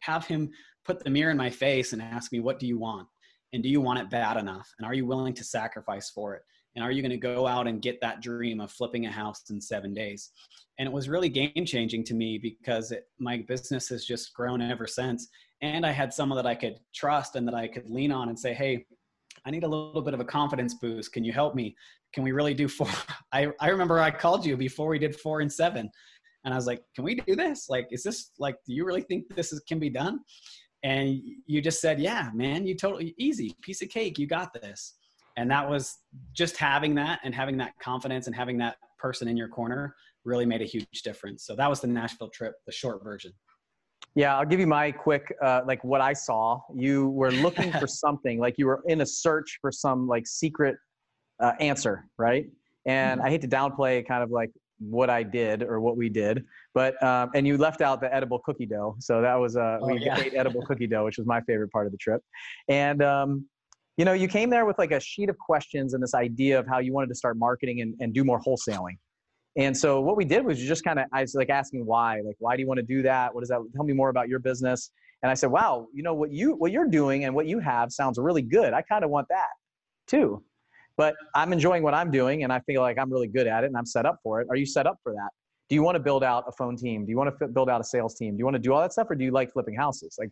have 0.00 0.26
him 0.26 0.50
put 0.84 1.02
the 1.02 1.10
mirror 1.10 1.30
in 1.30 1.36
my 1.36 1.50
face 1.50 1.92
and 1.92 2.02
ask 2.02 2.32
me 2.32 2.40
what 2.40 2.58
do 2.58 2.66
you 2.66 2.78
want? 2.78 3.08
And 3.52 3.62
do 3.62 3.68
you 3.68 3.80
want 3.80 3.98
it 3.98 4.10
bad 4.10 4.36
enough? 4.36 4.68
And 4.78 4.86
are 4.86 4.94
you 4.94 5.06
willing 5.06 5.34
to 5.34 5.44
sacrifice 5.44 6.10
for 6.10 6.34
it? 6.34 6.42
And 6.76 6.84
are 6.84 6.92
you 6.92 7.02
going 7.02 7.10
to 7.10 7.16
go 7.16 7.48
out 7.48 7.66
and 7.66 7.82
get 7.82 8.00
that 8.00 8.22
dream 8.22 8.60
of 8.60 8.70
flipping 8.70 9.06
a 9.06 9.10
house 9.10 9.42
in 9.50 9.60
seven 9.60 9.92
days? 9.92 10.30
And 10.78 10.86
it 10.86 10.92
was 10.92 11.08
really 11.08 11.28
game 11.28 11.64
changing 11.66 12.04
to 12.04 12.14
me 12.14 12.38
because 12.38 12.92
it, 12.92 13.04
my 13.18 13.44
business 13.48 13.88
has 13.88 14.04
just 14.04 14.32
grown 14.34 14.62
ever 14.62 14.86
since 14.86 15.28
and 15.62 15.84
I 15.84 15.90
had 15.90 16.12
someone 16.12 16.36
that 16.36 16.46
I 16.46 16.54
could 16.54 16.78
trust 16.94 17.36
and 17.36 17.46
that 17.46 17.54
I 17.54 17.68
could 17.68 17.88
lean 17.88 18.12
on 18.12 18.28
and 18.28 18.38
say, 18.38 18.54
"Hey, 18.54 18.86
I 19.44 19.50
need 19.50 19.64
a 19.64 19.68
little 19.68 20.02
bit 20.02 20.14
of 20.14 20.20
a 20.20 20.24
confidence 20.24 20.74
boost. 20.74 21.12
Can 21.12 21.24
you 21.24 21.32
help 21.32 21.54
me? 21.54 21.76
Can 22.12 22.24
we 22.24 22.32
really 22.32 22.54
do 22.54 22.68
four? 22.68 22.88
I, 23.32 23.48
I 23.60 23.68
remember 23.68 24.00
I 24.00 24.10
called 24.10 24.44
you 24.44 24.56
before 24.56 24.88
we 24.88 24.98
did 24.98 25.16
four 25.16 25.40
and 25.40 25.52
seven. 25.52 25.90
And 26.44 26.54
I 26.54 26.56
was 26.56 26.66
like, 26.66 26.82
can 26.94 27.04
we 27.04 27.16
do 27.16 27.36
this? 27.36 27.68
Like, 27.68 27.88
is 27.90 28.02
this 28.02 28.30
like, 28.38 28.56
do 28.66 28.72
you 28.72 28.86
really 28.86 29.02
think 29.02 29.34
this 29.34 29.52
is, 29.52 29.60
can 29.68 29.78
be 29.78 29.90
done? 29.90 30.20
And 30.82 31.20
you 31.46 31.60
just 31.60 31.80
said, 31.80 32.00
yeah, 32.00 32.30
man, 32.34 32.66
you 32.66 32.74
totally 32.74 33.14
easy 33.18 33.54
piece 33.60 33.82
of 33.82 33.90
cake. 33.90 34.18
You 34.18 34.26
got 34.26 34.54
this. 34.54 34.94
And 35.36 35.50
that 35.50 35.68
was 35.68 35.98
just 36.32 36.56
having 36.56 36.94
that 36.94 37.20
and 37.24 37.34
having 37.34 37.58
that 37.58 37.78
confidence 37.80 38.26
and 38.26 38.34
having 38.34 38.56
that 38.58 38.76
person 38.98 39.28
in 39.28 39.36
your 39.36 39.48
corner 39.48 39.94
really 40.24 40.46
made 40.46 40.62
a 40.62 40.66
huge 40.66 41.02
difference. 41.04 41.44
So 41.44 41.54
that 41.56 41.68
was 41.68 41.80
the 41.80 41.86
Nashville 41.86 42.30
trip, 42.30 42.54
the 42.66 42.72
short 42.72 43.04
version. 43.04 43.32
Yeah, 44.14 44.36
I'll 44.36 44.46
give 44.46 44.58
you 44.58 44.66
my 44.66 44.90
quick, 44.90 45.34
uh, 45.42 45.62
like 45.66 45.82
what 45.84 46.00
I 46.00 46.12
saw. 46.12 46.60
You 46.74 47.10
were 47.10 47.30
looking 47.30 47.72
for 47.72 47.86
something, 48.04 48.38
like 48.38 48.56
you 48.58 48.66
were 48.66 48.82
in 48.86 49.00
a 49.02 49.06
search 49.06 49.58
for 49.60 49.70
some 49.70 50.08
like 50.08 50.26
secret 50.26 50.76
uh, 51.38 51.52
answer, 51.60 52.08
right? 52.18 52.46
And 52.86 53.20
mm-hmm. 53.20 53.26
I 53.26 53.30
hate 53.30 53.42
to 53.42 53.48
downplay 53.48 54.06
kind 54.06 54.22
of 54.22 54.30
like 54.30 54.50
what 54.78 55.10
I 55.10 55.22
did 55.22 55.62
or 55.62 55.80
what 55.80 55.96
we 55.96 56.08
did, 56.08 56.44
but 56.74 57.00
um, 57.02 57.30
and 57.34 57.46
you 57.46 57.56
left 57.58 57.82
out 57.82 58.00
the 58.00 58.12
edible 58.12 58.38
cookie 58.40 58.66
dough. 58.66 58.96
So 58.98 59.20
that 59.20 59.34
was 59.34 59.56
uh, 59.56 59.78
oh, 59.80 59.88
we 59.88 60.00
yeah. 60.00 60.18
ate 60.18 60.34
edible 60.34 60.62
cookie 60.66 60.86
dough, 60.86 61.04
which 61.04 61.18
was 61.18 61.26
my 61.26 61.40
favorite 61.42 61.70
part 61.70 61.86
of 61.86 61.92
the 61.92 61.98
trip. 61.98 62.22
And 62.68 63.02
um, 63.02 63.46
you 63.96 64.04
know, 64.04 64.14
you 64.14 64.28
came 64.28 64.48
there 64.48 64.64
with 64.64 64.78
like 64.78 64.92
a 64.92 65.00
sheet 65.00 65.28
of 65.28 65.38
questions 65.38 65.94
and 65.94 66.02
this 66.02 66.14
idea 66.14 66.58
of 66.58 66.66
how 66.66 66.78
you 66.78 66.92
wanted 66.92 67.08
to 67.08 67.14
start 67.14 67.36
marketing 67.36 67.82
and, 67.82 67.94
and 68.00 68.14
do 68.14 68.24
more 68.24 68.40
wholesaling. 68.40 68.96
And 69.56 69.76
so 69.76 70.00
what 70.00 70.16
we 70.16 70.24
did 70.24 70.44
was 70.44 70.58
just 70.58 70.84
kind 70.84 70.98
of, 70.98 71.06
I 71.12 71.22
was 71.22 71.34
like 71.34 71.50
asking 71.50 71.84
why, 71.84 72.20
like, 72.24 72.36
why 72.38 72.54
do 72.56 72.62
you 72.62 72.68
want 72.68 72.78
to 72.78 72.86
do 72.86 73.02
that? 73.02 73.34
What 73.34 73.40
does 73.40 73.48
that, 73.48 73.60
tell 73.74 73.84
me 73.84 73.92
more 73.92 74.08
about 74.08 74.28
your 74.28 74.38
business. 74.38 74.90
And 75.22 75.30
I 75.30 75.34
said, 75.34 75.50
wow, 75.50 75.88
you 75.92 76.02
know, 76.02 76.14
what 76.14 76.30
you, 76.32 76.52
what 76.52 76.72
you're 76.72 76.88
doing 76.88 77.24
and 77.24 77.34
what 77.34 77.46
you 77.46 77.58
have 77.58 77.92
sounds 77.92 78.18
really 78.18 78.42
good. 78.42 78.72
I 78.72 78.82
kind 78.82 79.04
of 79.04 79.10
want 79.10 79.26
that 79.28 79.48
too, 80.06 80.42
but 80.96 81.14
I'm 81.34 81.52
enjoying 81.52 81.82
what 81.82 81.94
I'm 81.94 82.10
doing 82.10 82.44
and 82.44 82.52
I 82.52 82.60
feel 82.60 82.80
like 82.80 82.96
I'm 82.98 83.12
really 83.12 83.26
good 83.26 83.46
at 83.46 83.64
it 83.64 83.66
and 83.66 83.76
I'm 83.76 83.86
set 83.86 84.06
up 84.06 84.18
for 84.22 84.40
it. 84.40 84.46
Are 84.50 84.56
you 84.56 84.66
set 84.66 84.86
up 84.86 84.98
for 85.02 85.12
that? 85.12 85.30
Do 85.68 85.74
you 85.74 85.82
want 85.82 85.96
to 85.96 86.00
build 86.00 86.24
out 86.24 86.44
a 86.48 86.52
phone 86.52 86.76
team? 86.76 87.04
Do 87.04 87.10
you 87.10 87.18
want 87.18 87.36
to 87.38 87.48
build 87.48 87.68
out 87.68 87.80
a 87.80 87.84
sales 87.84 88.14
team? 88.14 88.34
Do 88.34 88.38
you 88.38 88.44
want 88.44 88.56
to 88.56 88.60
do 88.60 88.72
all 88.72 88.80
that 88.80 88.92
stuff 88.92 89.08
or 89.10 89.14
do 89.14 89.24
you 89.24 89.30
like 89.30 89.52
flipping 89.52 89.74
houses? 89.74 90.16
Like, 90.18 90.30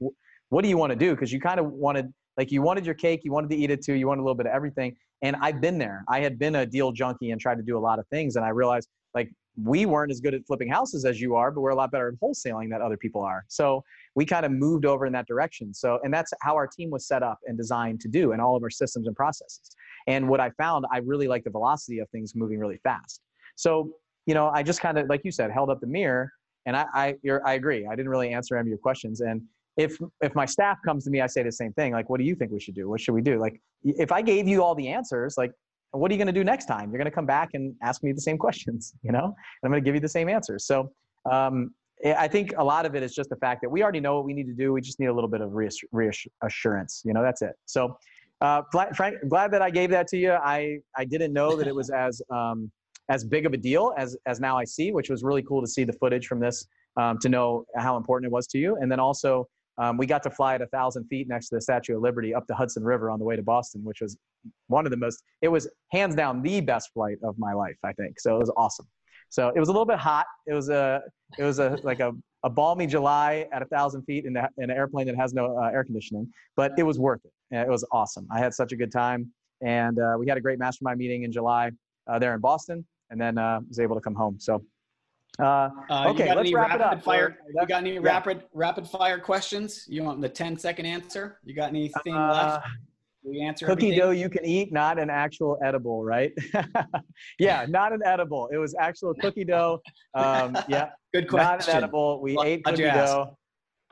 what 0.48 0.62
do 0.62 0.68
you 0.68 0.78
want 0.78 0.90
to 0.90 0.96
do? 0.96 1.14
Cause 1.14 1.30
you 1.32 1.40
kind 1.40 1.60
of 1.60 1.66
wanted, 1.66 2.12
like 2.36 2.50
you 2.50 2.62
wanted 2.62 2.86
your 2.86 2.94
cake, 2.94 3.22
you 3.24 3.32
wanted 3.32 3.50
to 3.50 3.56
eat 3.56 3.70
it 3.70 3.84
too. 3.84 3.94
You 3.94 4.06
wanted 4.06 4.22
a 4.22 4.24
little 4.24 4.36
bit 4.36 4.46
of 4.46 4.52
everything. 4.52 4.96
And 5.22 5.36
I've 5.40 5.60
been 5.60 5.76
there. 5.76 6.04
I 6.08 6.20
had 6.20 6.38
been 6.38 6.54
a 6.56 6.64
deal 6.64 6.92
junkie 6.92 7.32
and 7.32 7.40
tried 7.40 7.56
to 7.56 7.62
do 7.62 7.76
a 7.76 7.80
lot 7.80 7.98
of 7.98 8.06
things. 8.08 8.36
And 8.36 8.44
I 8.44 8.50
realized 8.50 8.88
like 9.14 9.30
we 9.62 9.86
weren't 9.86 10.12
as 10.12 10.20
good 10.20 10.34
at 10.34 10.46
flipping 10.46 10.68
houses 10.68 11.04
as 11.04 11.20
you 11.20 11.34
are, 11.34 11.50
but 11.50 11.60
we're 11.60 11.70
a 11.70 11.74
lot 11.74 11.90
better 11.90 12.08
at 12.08 12.14
wholesaling 12.22 12.70
than 12.70 12.80
other 12.80 12.96
people 12.96 13.22
are. 13.22 13.44
So 13.48 13.82
we 14.14 14.24
kind 14.24 14.46
of 14.46 14.52
moved 14.52 14.86
over 14.86 15.06
in 15.06 15.12
that 15.14 15.26
direction. 15.26 15.74
So, 15.74 15.98
and 16.04 16.14
that's 16.14 16.32
how 16.42 16.54
our 16.54 16.66
team 16.66 16.90
was 16.90 17.06
set 17.06 17.22
up 17.22 17.38
and 17.46 17.56
designed 17.56 18.00
to 18.00 18.08
do 18.08 18.32
and 18.32 18.40
all 18.40 18.56
of 18.56 18.62
our 18.62 18.70
systems 18.70 19.06
and 19.06 19.16
processes. 19.16 19.70
And 20.06 20.28
what 20.28 20.40
I 20.40 20.50
found, 20.50 20.86
I 20.92 20.98
really 20.98 21.26
like 21.26 21.44
the 21.44 21.50
velocity 21.50 21.98
of 21.98 22.08
things 22.10 22.34
moving 22.36 22.58
really 22.58 22.78
fast. 22.84 23.20
So, 23.56 23.90
you 24.26 24.34
know, 24.34 24.48
I 24.48 24.62
just 24.62 24.80
kind 24.80 24.96
of, 24.98 25.08
like 25.08 25.22
you 25.24 25.32
said, 25.32 25.50
held 25.50 25.70
up 25.70 25.80
the 25.80 25.86
mirror 25.86 26.30
and 26.66 26.76
I, 26.76 26.86
I, 26.94 27.16
I 27.44 27.54
agree. 27.54 27.86
I 27.86 27.96
didn't 27.96 28.10
really 28.10 28.32
answer 28.32 28.56
any 28.56 28.62
of 28.62 28.68
your 28.68 28.78
questions. 28.78 29.20
And 29.22 29.42
if, 29.76 29.96
if 30.20 30.34
my 30.34 30.44
staff 30.44 30.78
comes 30.84 31.04
to 31.04 31.10
me, 31.10 31.20
I 31.20 31.26
say 31.26 31.42
the 31.42 31.52
same 31.52 31.72
thing. 31.72 31.92
Like, 31.92 32.08
what 32.10 32.18
do 32.18 32.24
you 32.24 32.34
think 32.34 32.52
we 32.52 32.60
should 32.60 32.74
do? 32.74 32.88
What 32.88 33.00
should 33.00 33.14
we 33.14 33.22
do? 33.22 33.38
Like, 33.38 33.60
if 33.82 34.12
I 34.12 34.22
gave 34.22 34.46
you 34.46 34.62
all 34.62 34.74
the 34.74 34.88
answers, 34.88 35.34
like 35.36 35.50
and 35.92 36.00
what 36.00 36.10
are 36.10 36.14
you 36.14 36.18
going 36.18 36.32
to 36.32 36.38
do 36.38 36.44
next 36.44 36.66
time? 36.66 36.90
You're 36.90 36.98
going 36.98 37.10
to 37.10 37.14
come 37.14 37.26
back 37.26 37.50
and 37.54 37.74
ask 37.82 38.02
me 38.02 38.12
the 38.12 38.20
same 38.20 38.38
questions, 38.38 38.94
you 39.02 39.12
know, 39.12 39.24
and 39.24 39.34
I'm 39.64 39.70
going 39.70 39.82
to 39.82 39.84
give 39.84 39.94
you 39.94 40.00
the 40.00 40.08
same 40.08 40.28
answers. 40.28 40.66
So 40.66 40.90
um, 41.30 41.72
I 42.04 42.28
think 42.28 42.52
a 42.56 42.64
lot 42.64 42.86
of 42.86 42.94
it 42.94 43.02
is 43.02 43.14
just 43.14 43.30
the 43.30 43.36
fact 43.36 43.60
that 43.62 43.70
we 43.70 43.82
already 43.82 44.00
know 44.00 44.16
what 44.16 44.24
we 44.24 44.32
need 44.32 44.46
to 44.46 44.52
do. 44.52 44.72
We 44.72 44.80
just 44.80 45.00
need 45.00 45.06
a 45.06 45.14
little 45.14 45.30
bit 45.30 45.40
of 45.40 45.52
reassurance. 45.52 47.02
You 47.04 47.12
know, 47.12 47.22
that's 47.22 47.42
it. 47.42 47.52
So, 47.66 47.96
uh, 48.40 48.62
Frank, 48.70 49.16
glad 49.28 49.50
that 49.50 49.62
I 49.62 49.70
gave 49.70 49.90
that 49.90 50.06
to 50.08 50.16
you. 50.16 50.32
I, 50.32 50.78
I 50.96 51.04
didn't 51.04 51.32
know 51.32 51.56
that 51.56 51.66
it 51.66 51.74
was 51.74 51.90
as 51.90 52.22
um, 52.30 52.70
as 53.08 53.24
big 53.24 53.46
of 53.46 53.52
a 53.52 53.56
deal 53.56 53.94
as 53.96 54.16
as 54.26 54.38
now 54.38 54.56
I 54.56 54.64
see, 54.64 54.92
which 54.92 55.10
was 55.10 55.24
really 55.24 55.42
cool 55.42 55.60
to 55.60 55.66
see 55.66 55.82
the 55.82 55.94
footage 55.94 56.26
from 56.26 56.38
this 56.38 56.66
um, 56.96 57.18
to 57.20 57.28
know 57.28 57.64
how 57.76 57.96
important 57.96 58.30
it 58.30 58.32
was 58.32 58.46
to 58.48 58.58
you, 58.58 58.76
and 58.76 58.92
then 58.92 59.00
also 59.00 59.48
um, 59.78 59.96
we 59.96 60.06
got 60.06 60.22
to 60.24 60.30
fly 60.30 60.54
at 60.54 60.62
a 60.62 60.66
thousand 60.66 61.04
feet 61.04 61.28
next 61.28 61.48
to 61.50 61.54
the 61.54 61.60
Statue 61.60 61.96
of 61.96 62.02
Liberty 62.02 62.34
up 62.34 62.46
the 62.46 62.54
Hudson 62.54 62.84
River 62.84 63.10
on 63.10 63.18
the 63.18 63.24
way 63.24 63.36
to 63.36 63.42
Boston, 63.42 63.82
which 63.84 64.00
was 64.00 64.16
one 64.66 64.84
of 64.84 64.90
the 64.90 64.96
most, 64.96 65.22
it 65.40 65.48
was 65.48 65.68
hands 65.92 66.14
down 66.14 66.42
the 66.42 66.60
best 66.60 66.90
flight 66.92 67.18
of 67.22 67.38
my 67.38 67.52
life, 67.52 67.76
I 67.84 67.92
think. 67.92 68.18
So 68.20 68.36
it 68.36 68.40
was 68.40 68.50
awesome. 68.56 68.86
So 69.30 69.52
it 69.54 69.60
was 69.60 69.68
a 69.68 69.72
little 69.72 69.86
bit 69.86 69.98
hot. 69.98 70.26
It 70.46 70.54
was 70.54 70.68
a, 70.68 71.02
it 71.38 71.44
was 71.44 71.58
a, 71.58 71.78
like 71.82 72.00
a, 72.00 72.12
a 72.42 72.50
balmy 72.50 72.86
July 72.86 73.46
at 73.52 73.62
a 73.62 73.66
thousand 73.66 74.02
feet 74.02 74.24
in, 74.24 74.36
in 74.36 74.64
an 74.64 74.70
airplane 74.70 75.06
that 75.06 75.16
has 75.16 75.34
no 75.34 75.56
uh, 75.58 75.70
air 75.72 75.84
conditioning, 75.84 76.28
but 76.56 76.72
it 76.78 76.82
was 76.82 76.98
worth 76.98 77.20
it. 77.24 77.32
It 77.56 77.68
was 77.68 77.84
awesome. 77.92 78.26
I 78.30 78.38
had 78.38 78.54
such 78.54 78.72
a 78.72 78.76
good 78.76 78.92
time. 78.92 79.30
And 79.60 79.98
uh, 79.98 80.16
we 80.18 80.28
had 80.28 80.38
a 80.38 80.40
great 80.40 80.58
mastermind 80.58 80.98
meeting 80.98 81.24
in 81.24 81.32
July 81.32 81.70
uh, 82.06 82.18
there 82.18 82.34
in 82.34 82.40
Boston 82.40 82.86
and 83.10 83.20
then 83.20 83.38
uh, 83.38 83.60
was 83.68 83.80
able 83.80 83.96
to 83.96 84.00
come 84.00 84.14
home. 84.14 84.36
So 84.38 84.62
uh, 85.40 85.70
uh, 85.90 86.08
okay, 86.08 86.34
let's 86.34 86.52
wrap 86.52 86.74
it 86.74 86.80
up. 86.80 87.02
Fire, 87.02 87.38
you 87.48 87.66
got 87.66 87.82
any 87.82 87.94
yeah. 87.94 88.00
rapid 88.02 88.44
rapid 88.52 88.88
fire 88.88 89.18
questions? 89.18 89.84
You 89.88 90.02
want 90.02 90.20
the 90.20 90.28
10 90.28 90.58
second 90.58 90.86
answer? 90.86 91.38
You 91.44 91.54
got 91.54 91.68
anything 91.68 92.14
uh, 92.14 92.32
left? 92.32 92.66
We 93.22 93.40
answer 93.40 93.66
cookie 93.66 93.88
everything? 93.88 93.98
dough 93.98 94.10
you 94.10 94.28
can 94.28 94.44
eat, 94.44 94.72
not 94.72 94.98
an 94.98 95.10
actual 95.10 95.58
edible, 95.62 96.04
right? 96.04 96.32
yeah, 97.38 97.66
not 97.68 97.92
an 97.92 98.00
edible. 98.04 98.48
It 98.52 98.56
was 98.56 98.74
actual 98.80 99.14
cookie 99.20 99.44
dough. 99.44 99.80
Um, 100.14 100.56
yeah, 100.68 100.90
good 101.14 101.28
question. 101.28 101.48
Not 101.48 101.68
an 101.68 101.76
edible. 101.76 102.20
We 102.20 102.34
well, 102.34 102.44
ate 102.44 102.64
cookie 102.64 102.84
dough. 102.84 103.36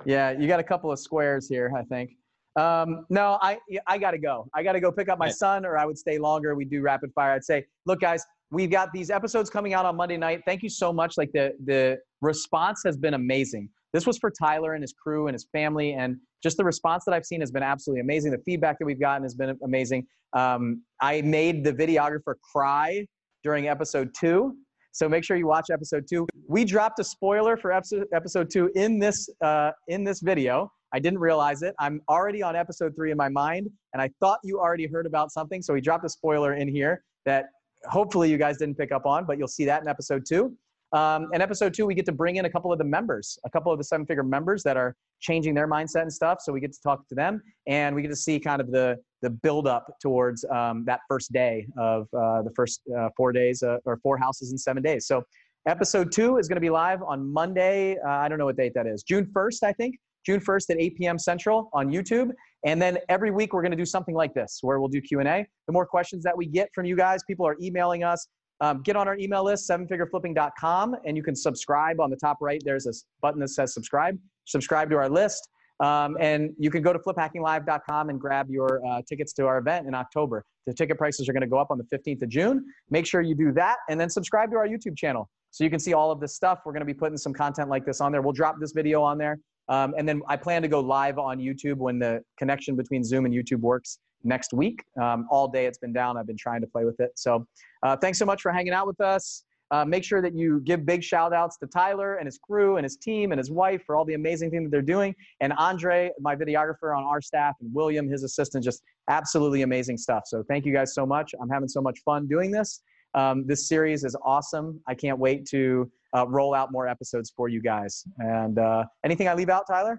Yeah, 0.05 0.31
you 0.33 0.47
got 0.49 0.61
a 0.61 0.65
couple 0.65 0.91
of 0.91 0.99
squares 0.99 1.49
here, 1.49 1.73
I 1.77 1.83
think. 1.85 2.11
Um, 2.57 3.05
no, 3.11 3.39
I 3.43 3.59
I 3.87 3.99
gotta 3.99 4.19
go. 4.19 4.49
I 4.55 4.63
gotta 4.63 4.81
go 4.81 4.91
pick 4.91 5.09
up 5.09 5.19
my 5.19 5.29
son, 5.31 5.67
or 5.67 5.77
I 5.77 5.85
would 5.85 5.99
stay 5.99 6.19
longer. 6.19 6.55
We 6.55 6.65
do 6.65 6.81
rapid 6.81 7.13
fire. 7.15 7.33
I'd 7.33 7.45
say, 7.45 7.67
look, 7.85 8.01
guys, 8.01 8.25
we've 8.51 8.71
got 8.71 8.93
these 8.93 9.11
episodes 9.11 9.51
coming 9.51 9.75
out 9.75 9.85
on 9.85 9.97
Monday 9.97 10.17
night. 10.17 10.43
Thank 10.47 10.63
you 10.63 10.69
so 10.69 10.93
much. 10.93 11.15
Like 11.17 11.31
the 11.33 11.53
the 11.65 11.99
response 12.21 12.83
has 12.85 12.97
been 12.97 13.15
amazing. 13.15 13.69
This 13.93 14.07
was 14.07 14.19
for 14.19 14.31
Tyler 14.31 14.75
and 14.75 14.83
his 14.83 14.93
crew 14.93 15.27
and 15.29 15.35
his 15.35 15.47
family, 15.53 15.95
and 15.95 16.17
just 16.43 16.57
the 16.57 16.65
response 16.65 17.05
that 17.07 17.15
I've 17.15 17.25
seen 17.25 17.41
has 17.41 17.51
been 17.51 17.63
absolutely 17.63 18.01
amazing. 18.01 18.33
The 18.33 18.43
feedback 18.45 18.79
that 18.79 18.85
we've 18.85 19.01
gotten 19.01 19.23
has 19.23 19.35
been 19.35 19.57
amazing. 19.65 20.07
Um, 20.33 20.83
I 21.01 21.23
made 21.23 21.65
the 21.65 21.73
videographer 21.73 22.35
cry 22.53 23.07
during 23.43 23.69
episode 23.69 24.11
two, 24.19 24.55
so 24.93 25.09
make 25.09 25.25
sure 25.25 25.37
you 25.37 25.47
watch 25.47 25.71
episode 25.73 26.05
two. 26.09 26.27
We 26.49 26.65
dropped 26.65 26.99
a 26.99 27.05
spoiler 27.05 27.57
for 27.57 27.73
episode 27.73 28.07
episode 28.15 28.51
two 28.53 28.71
in 28.75 28.99
this 28.99 29.29
uh, 29.43 29.71
in 29.89 30.05
this 30.05 30.21
video. 30.21 30.71
I 30.95 30.99
didn't 30.99 31.19
realize 31.19 31.63
it. 31.63 31.75
I'm 31.81 32.01
already 32.09 32.43
on 32.43 32.55
episode 32.55 32.95
three 32.95 33.11
in 33.11 33.17
my 33.17 33.29
mind, 33.29 33.69
and 33.93 34.01
I 34.01 34.11
thought 34.21 34.39
you 34.45 34.59
already 34.59 34.87
heard 34.87 35.07
about 35.07 35.33
something. 35.33 35.61
So 35.61 35.75
we 35.75 35.81
dropped 35.81 36.05
a 36.05 36.09
spoiler 36.09 36.55
in 36.55 36.69
here 36.69 37.03
that 37.25 37.47
hopefully 37.85 38.31
you 38.31 38.39
guys 38.39 38.59
didn't 38.59 38.77
pick 38.77 38.93
up 38.93 39.07
on, 39.07 39.25
but 39.27 39.39
you'll 39.39 39.49
see 39.49 39.65
that 39.67 39.83
in 39.83 39.89
episode 39.89 40.25
two. 40.27 40.57
Um, 40.93 41.29
in 41.33 41.43
episode 41.43 41.75
two, 41.75 41.85
we 41.85 41.95
get 41.95 42.07
to 42.07 42.13
bring 42.13 42.37
in 42.37 42.45
a 42.45 42.51
couple 42.51 42.73
of 42.73 42.79
the 42.79 42.85
members, 42.85 43.39
a 43.45 43.51
couple 43.51 43.73
of 43.73 43.79
the 43.79 43.85
seven 43.85 44.07
figure 44.07 44.23
members 44.23 44.63
that 44.63 44.77
are 44.77 44.95
changing 45.21 45.55
their 45.55 45.69
mindset 45.69 46.03
and 46.03 46.13
stuff. 46.13 46.39
So 46.41 46.53
we 46.53 46.61
get 46.61 46.73
to 46.73 46.81
talk 46.81 47.07
to 47.09 47.15
them 47.15 47.43
and 47.67 47.95
we 47.95 48.03
get 48.03 48.09
to 48.09 48.17
see 48.17 48.39
kind 48.39 48.61
of 48.61 48.71
the, 48.71 48.97
the 49.23 49.31
build 49.31 49.67
up 49.67 49.87
towards 50.01 50.45
um, 50.45 50.85
that 50.87 51.01
first 51.09 51.33
day 51.33 51.67
of 51.77 52.07
uh, 52.17 52.43
the 52.43 52.53
first 52.55 52.83
uh, 52.97 53.09
four 53.17 53.33
days 53.33 53.63
uh, 53.63 53.79
or 53.85 53.99
four 53.99 54.17
houses 54.17 54.53
in 54.53 54.59
seven 54.59 54.83
days. 54.83 55.07
So 55.07 55.25
episode 55.67 56.13
two 56.13 56.39
is 56.39 56.49
going 56.49 56.57
to 56.57 56.61
be 56.61 56.71
live 56.71 57.03
on 57.03 57.33
Monday. 57.33 57.97
Uh, 57.99 58.09
I 58.09 58.29
don't 58.29 58.39
know 58.39 58.47
what 58.47 58.57
date 58.57 58.73
that 58.75 58.87
is. 58.87 59.03
June 59.03 59.27
1st, 59.35 59.65
I 59.65 59.73
think. 59.73 59.97
June 60.25 60.41
1st 60.41 60.71
at 60.71 60.81
8 60.81 60.97
p.m. 60.97 61.19
Central 61.19 61.69
on 61.73 61.89
YouTube. 61.89 62.31
And 62.65 62.81
then 62.81 62.99
every 63.09 63.31
week 63.31 63.53
we're 63.53 63.63
going 63.63 63.73
to 63.73 63.77
do 63.77 63.85
something 63.85 64.15
like 64.15 64.35
this 64.35 64.59
where 64.63 64.81
we'll 64.81 64.89
do 64.89 65.01
Q&A. 65.01 65.47
The 65.67 65.73
more 65.73 65.87
questions 65.87 66.25
that 66.25 66.37
we 66.37 66.47
get 66.47 66.69
from 66.75 66.87
you 66.87 66.97
guys, 66.97 67.23
people 67.25 67.47
are 67.47 67.57
emailing 67.61 68.03
us. 68.03 68.27
Um, 68.61 68.83
get 68.83 68.97
on 68.97 69.07
our 69.07 69.17
email 69.19 69.45
list, 69.45 69.69
sevenfigureflipping.com, 69.69 70.97
and 71.05 71.17
you 71.17 71.23
can 71.23 71.37
subscribe 71.37 72.01
on 72.01 72.11
the 72.11 72.17
top 72.17 72.39
right. 72.41 72.61
There's 72.65 72.87
a 72.87 72.93
button 73.21 73.41
that 73.41 73.49
says 73.49 73.75
subscribe. 73.75 74.19
Subscribe 74.47 74.89
to 74.91 74.97
our 74.97 75.11
list. 75.11 75.49
Um, 75.81 76.17
and 76.19 76.55
you 76.59 76.71
can 76.71 76.83
go 76.83 76.93
to 76.93 76.99
fliphackinglive.com 76.99 78.09
and 78.09 78.19
grab 78.19 78.49
your 78.49 78.81
uh, 78.87 79.03
tickets 79.07 79.35
to 79.35 79.47
our 79.47 79.59
event 79.59 79.87
in 79.87 79.95
October. 79.95 80.45
The 80.67 80.73
ticket 80.73 80.97
prices 80.97 81.29
are 81.29 81.35
going 81.35 81.43
to 81.43 81.47
go 81.47 81.59
up 81.59 81.71
on 81.71 81.77
the 81.79 81.85
15th 81.85 82.23
of 82.23 82.31
June. 82.31 82.65
Make 82.91 83.07
sure 83.07 83.21
you 83.21 83.35
do 83.35 83.53
that 83.53 83.77
and 83.91 84.01
then 84.01 84.09
subscribe 84.09 84.51
to 84.53 84.57
our 84.57 84.67
YouTube 84.67 84.97
channel 84.97 85.29
so 85.51 85.65
you 85.65 85.71
can 85.71 85.79
see 85.79 85.93
all 85.93 86.11
of 86.11 86.19
this 86.19 86.35
stuff. 86.35 86.61
We're 86.65 86.73
going 86.73 86.81
to 86.81 86.87
be 86.87 86.95
putting 86.95 87.19
some 87.19 87.33
content 87.35 87.69
like 87.69 87.85
this 87.85 88.01
on 88.01 88.11
there. 88.11 88.23
We'll 88.23 88.33
drop 88.33 88.57
this 88.59 88.73
video 88.73 89.03
on 89.03 89.19
there. 89.19 89.39
Um, 89.69 89.95
and 89.99 90.09
then 90.09 90.23
I 90.29 90.37
plan 90.37 90.63
to 90.63 90.69
go 90.69 90.81
live 90.81 91.19
on 91.19 91.39
YouTube 91.39 91.77
when 91.77 91.99
the 91.99 92.23
connection 92.39 92.77
between 92.77 93.03
Zoom 93.03 93.25
and 93.25 93.35
YouTube 93.35 93.61
works 93.61 93.99
next 94.25 94.53
week. 94.53 94.83
Um, 95.01 95.27
all 95.31 95.49
day 95.49 95.67
it's 95.67 95.79
been 95.79 95.93
down. 95.93 96.17
I've 96.17 96.27
been 96.27 96.37
trying 96.37 96.61
to 96.61 96.67
play 96.67 96.85
with 96.85 97.01
it. 97.01 97.13
So 97.17 97.47
uh, 97.83 97.97
thanks 97.97 98.19
so 98.19 98.25
much 98.25 98.43
for 98.43 98.53
hanging 98.53 98.73
out 98.73 98.87
with 98.87 99.01
us. 99.01 99.45
Uh, 99.73 99.85
make 99.85 100.05
sure 100.05 100.23
that 100.23 100.33
you 100.33 100.61
give 100.61 100.87
big 100.87 101.03
shout 101.03 101.33
outs 101.33 101.57
to 101.59 101.67
Tyler 101.67 102.17
and 102.17 102.27
his 102.27 102.39
crew 102.39 102.77
and 102.77 102.85
his 102.85 102.97
team 102.97 103.33
and 103.33 103.39
his 103.39 103.51
wife 103.51 103.83
for 103.85 103.97
all 103.97 104.05
the 104.05 104.15
amazing 104.15 104.49
things 104.49 104.65
that 104.65 104.71
they're 104.71 104.81
doing. 104.81 105.13
And 105.41 105.53
Andre, 105.55 106.13
my 106.21 106.37
videographer 106.37 106.97
on 106.97 107.03
our 107.03 107.21
staff, 107.21 107.57
and 107.61 107.75
William, 107.75 108.09
his 108.09 108.23
assistant, 108.23 108.63
just 108.63 108.83
absolutely 109.11 109.63
amazing 109.63 109.99
stuff. 109.99 110.23
So 110.27 110.45
thank 110.49 110.67
you 110.67 110.73
guys 110.73 110.95
so 110.95 111.05
much. 111.05 111.35
I'm 111.41 111.49
having 111.49 111.69
so 111.69 111.81
much 111.81 111.99
fun 112.05 112.29
doing 112.29 112.53
this. 112.53 112.81
Um, 113.17 113.47
this 113.47 113.67
series 113.67 114.05
is 114.05 114.15
awesome. 114.23 114.81
I 114.87 114.95
can't 114.95 115.19
wait 115.19 115.47
to 115.47 115.91
uh, 116.15 116.29
roll 116.29 116.55
out 116.55 116.71
more 116.71 116.87
episodes 116.87 117.33
for 117.35 117.49
you 117.49 117.61
guys. 117.61 118.05
And 118.19 118.59
uh, 118.59 118.85
anything 119.05 119.27
I 119.27 119.35
leave 119.35 119.49
out, 119.49 119.65
Tyler? 119.67 119.99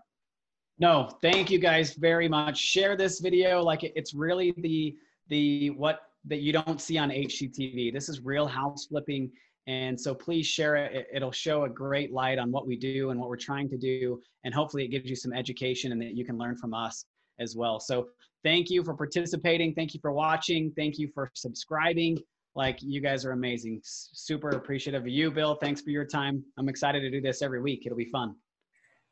No, 0.80 1.10
thank 1.24 1.50
you 1.50 1.58
guys 1.58 1.96
very 1.96 2.30
much. 2.30 2.58
Share 2.58 2.96
this 2.96 3.20
video 3.20 3.64
like 3.64 3.84
it's 3.84 4.14
really 4.14 4.54
the 4.58 4.96
the 5.30 5.72
what 5.72 6.02
that 6.26 6.42
you 6.42 6.54
don't 6.54 6.80
see 6.80 6.98
on 6.98 7.10
HGTV. 7.10 7.92
This 7.92 8.08
is 8.08 8.22
real 8.22 8.46
house 8.46 8.86
flipping. 8.86 9.32
And 9.66 10.00
so 10.00 10.14
please 10.14 10.46
share 10.46 10.76
it. 10.76 11.08
It'll 11.12 11.32
show 11.32 11.64
a 11.64 11.70
great 11.70 12.14
light 12.14 12.38
on 12.38 12.52
what 12.52 12.68
we 12.68 12.78
do 12.78 13.10
and 13.10 13.20
what 13.20 13.28
we're 13.28 13.36
trying 13.36 13.68
to 13.70 13.78
do. 13.78 14.22
And 14.46 14.54
hopefully 14.54 14.86
it 14.86 14.90
gives 14.90 15.10
you 15.10 15.16
some 15.16 15.34
education 15.34 15.92
and 15.92 16.02
that 16.02 16.16
you 16.16 16.24
can 16.24 16.38
learn 16.38 16.56
from 16.56 16.74
us 16.74 17.06
as 17.40 17.56
well. 17.56 17.80
So 17.80 18.08
thank 18.44 18.70
you 18.70 18.84
for 18.84 18.94
participating. 18.94 19.74
Thank 19.74 19.94
you 19.94 20.00
for 20.00 20.14
watching. 20.14 20.72
Thank 20.78 20.98
you 20.98 21.10
for 21.14 21.30
subscribing. 21.34 22.18
Like 22.58 22.80
you 22.82 23.02
guys 23.02 23.24
are 23.24 23.34
amazing. 23.34 23.82
Super 23.84 24.50
appreciative 24.50 25.04
of 25.04 25.08
you, 25.08 25.30
Bill. 25.30 25.54
Thanks 25.62 25.80
for 25.80 25.92
your 25.92 26.06
time. 26.06 26.44
I'm 26.58 26.68
excited 26.68 27.02
to 27.02 27.12
do 27.12 27.22
this 27.22 27.44
every 27.44 27.62
week. 27.62 27.84
It'll 27.86 27.96
be 27.96 28.10
fun. 28.10 28.34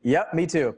Yep, 0.02 0.34
me 0.34 0.48
too. 0.48 0.76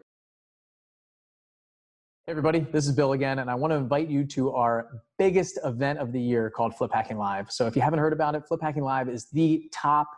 Hey 2.26 2.32
everybody, 2.32 2.60
this 2.60 2.86
is 2.86 2.92
Bill 2.92 3.14
again, 3.14 3.40
and 3.40 3.50
I 3.50 3.56
want 3.56 3.72
to 3.72 3.78
invite 3.78 4.10
you 4.10 4.26
to 4.26 4.52
our 4.52 5.02
biggest 5.18 5.58
event 5.64 6.00
of 6.00 6.12
the 6.12 6.20
year 6.20 6.50
called 6.50 6.76
Flip 6.76 6.92
Hacking 6.94 7.18
Live. 7.18 7.50
So 7.50 7.68
if 7.68 7.76
you 7.78 7.82
haven't 7.82 8.00
heard 8.00 8.12
about 8.12 8.36
it, 8.36 8.44
Flip 8.46 8.60
Hacking 8.62 8.84
Live 8.84 9.08
is 9.08 9.30
the 9.32 9.64
top 9.74 10.10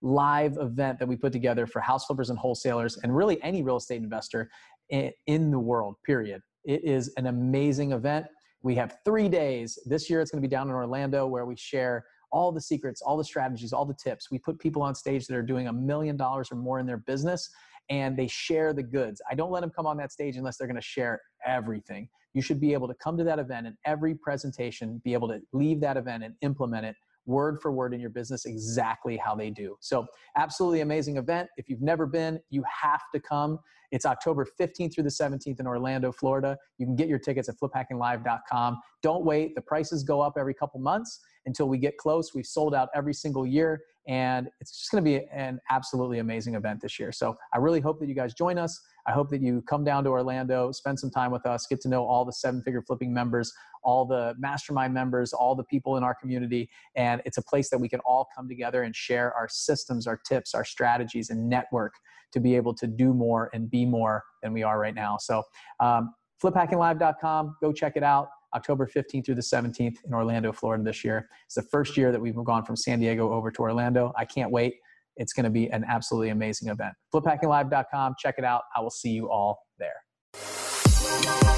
live 0.00 0.58
event 0.60 1.00
that 1.00 1.08
we 1.08 1.16
put 1.16 1.32
together 1.32 1.66
for 1.66 1.80
house 1.80 2.04
flippers 2.04 2.30
and 2.30 2.38
wholesalers 2.38 2.98
and 2.98 3.16
really 3.16 3.42
any 3.42 3.64
real 3.64 3.78
estate 3.78 4.00
investor 4.00 4.48
in 4.90 5.50
the 5.50 5.58
world, 5.58 5.96
period. 6.06 6.40
It 6.64 6.84
is 6.84 7.12
an 7.16 7.26
amazing 7.26 7.90
event. 7.90 8.26
We 8.66 8.74
have 8.74 8.98
three 9.04 9.28
days. 9.28 9.78
This 9.86 10.10
year 10.10 10.20
it's 10.20 10.32
going 10.32 10.42
to 10.42 10.48
be 10.48 10.50
down 10.50 10.68
in 10.68 10.74
Orlando 10.74 11.24
where 11.28 11.46
we 11.46 11.54
share 11.54 12.04
all 12.32 12.50
the 12.50 12.60
secrets, 12.60 13.00
all 13.00 13.16
the 13.16 13.22
strategies, 13.22 13.72
all 13.72 13.84
the 13.84 13.94
tips. 13.94 14.28
We 14.28 14.40
put 14.40 14.58
people 14.58 14.82
on 14.82 14.92
stage 14.96 15.28
that 15.28 15.36
are 15.36 15.42
doing 15.42 15.68
a 15.68 15.72
million 15.72 16.16
dollars 16.16 16.50
or 16.50 16.56
more 16.56 16.80
in 16.80 16.86
their 16.86 16.96
business 16.96 17.48
and 17.90 18.16
they 18.16 18.26
share 18.26 18.72
the 18.72 18.82
goods. 18.82 19.22
I 19.30 19.36
don't 19.36 19.52
let 19.52 19.60
them 19.60 19.70
come 19.70 19.86
on 19.86 19.96
that 19.98 20.10
stage 20.10 20.36
unless 20.36 20.56
they're 20.56 20.66
going 20.66 20.74
to 20.74 20.82
share 20.82 21.22
everything. 21.46 22.08
You 22.34 22.42
should 22.42 22.60
be 22.60 22.72
able 22.72 22.88
to 22.88 22.94
come 22.94 23.16
to 23.18 23.22
that 23.22 23.38
event 23.38 23.68
and 23.68 23.76
every 23.84 24.16
presentation 24.16 25.00
be 25.04 25.12
able 25.12 25.28
to 25.28 25.40
leave 25.52 25.80
that 25.82 25.96
event 25.96 26.24
and 26.24 26.34
implement 26.42 26.86
it 26.86 26.96
word 27.26 27.60
for 27.60 27.72
word 27.72 27.92
in 27.92 28.00
your 28.00 28.10
business 28.10 28.46
exactly 28.46 29.16
how 29.16 29.34
they 29.34 29.50
do. 29.50 29.76
So, 29.80 30.06
absolutely 30.36 30.80
amazing 30.80 31.16
event. 31.16 31.48
If 31.56 31.68
you've 31.68 31.82
never 31.82 32.06
been, 32.06 32.40
you 32.50 32.64
have 32.82 33.02
to 33.14 33.20
come. 33.20 33.58
It's 33.92 34.06
October 34.06 34.46
15th 34.58 34.94
through 34.94 35.04
the 35.04 35.10
17th 35.10 35.60
in 35.60 35.66
Orlando, 35.66 36.10
Florida. 36.12 36.56
You 36.78 36.86
can 36.86 36.96
get 36.96 37.08
your 37.08 37.18
tickets 37.18 37.48
at 37.48 37.56
fliphackinglive.com. 37.58 38.80
Don't 39.02 39.24
wait. 39.24 39.54
The 39.54 39.60
prices 39.60 40.02
go 40.02 40.20
up 40.20 40.34
every 40.38 40.54
couple 40.54 40.80
months 40.80 41.20
until 41.46 41.68
we 41.68 41.78
get 41.78 41.96
close. 41.96 42.34
We've 42.34 42.46
sold 42.46 42.74
out 42.74 42.88
every 42.94 43.14
single 43.14 43.46
year, 43.46 43.82
and 44.08 44.48
it's 44.60 44.76
just 44.76 44.90
going 44.90 45.04
to 45.04 45.08
be 45.08 45.26
an 45.32 45.60
absolutely 45.70 46.18
amazing 46.18 46.54
event 46.54 46.80
this 46.80 46.98
year. 46.98 47.12
So, 47.12 47.36
I 47.52 47.58
really 47.58 47.80
hope 47.80 48.00
that 48.00 48.08
you 48.08 48.14
guys 48.14 48.34
join 48.34 48.58
us. 48.58 48.80
I 49.06 49.12
hope 49.12 49.30
that 49.30 49.40
you 49.40 49.62
come 49.62 49.84
down 49.84 50.04
to 50.04 50.10
Orlando, 50.10 50.72
spend 50.72 50.98
some 50.98 51.10
time 51.10 51.30
with 51.30 51.46
us, 51.46 51.66
get 51.66 51.80
to 51.82 51.88
know 51.88 52.04
all 52.04 52.24
the 52.24 52.32
seven 52.32 52.60
figure 52.62 52.82
flipping 52.82 53.14
members, 53.14 53.52
all 53.82 54.04
the 54.04 54.34
mastermind 54.38 54.92
members, 54.92 55.32
all 55.32 55.54
the 55.54 55.64
people 55.64 55.96
in 55.96 56.02
our 56.02 56.14
community. 56.14 56.68
And 56.96 57.22
it's 57.24 57.38
a 57.38 57.42
place 57.42 57.70
that 57.70 57.78
we 57.78 57.88
can 57.88 58.00
all 58.00 58.28
come 58.36 58.48
together 58.48 58.82
and 58.82 58.94
share 58.94 59.32
our 59.34 59.48
systems, 59.48 60.06
our 60.06 60.16
tips, 60.16 60.54
our 60.54 60.64
strategies, 60.64 61.30
and 61.30 61.48
network 61.48 61.94
to 62.32 62.40
be 62.40 62.56
able 62.56 62.74
to 62.74 62.86
do 62.86 63.14
more 63.14 63.48
and 63.54 63.70
be 63.70 63.86
more 63.86 64.24
than 64.42 64.52
we 64.52 64.62
are 64.62 64.78
right 64.78 64.94
now. 64.94 65.16
So, 65.18 65.44
um, 65.78 66.12
fliphackinglive.com, 66.42 67.56
go 67.60 67.72
check 67.72 67.96
it 67.96 68.02
out. 68.02 68.28
October 68.54 68.86
15th 68.86 69.26
through 69.26 69.34
the 69.34 69.40
17th 69.40 69.96
in 70.04 70.14
Orlando, 70.14 70.50
Florida 70.50 70.82
this 70.82 71.04
year. 71.04 71.28
It's 71.44 71.56
the 71.56 71.62
first 71.62 71.96
year 71.96 72.10
that 72.10 72.20
we've 72.20 72.34
gone 72.34 72.64
from 72.64 72.76
San 72.76 72.98
Diego 72.98 73.32
over 73.32 73.50
to 73.50 73.62
Orlando. 73.62 74.12
I 74.16 74.24
can't 74.24 74.50
wait. 74.50 74.76
It's 75.16 75.32
going 75.32 75.44
to 75.44 75.50
be 75.50 75.68
an 75.68 75.84
absolutely 75.88 76.30
amazing 76.30 76.68
event. 76.68 76.94
Fliphackinglive.com. 77.14 78.14
Check 78.18 78.36
it 78.38 78.44
out. 78.44 78.62
I 78.76 78.80
will 78.80 78.90
see 78.90 79.10
you 79.10 79.30
all 79.30 79.58
there. 79.78 81.55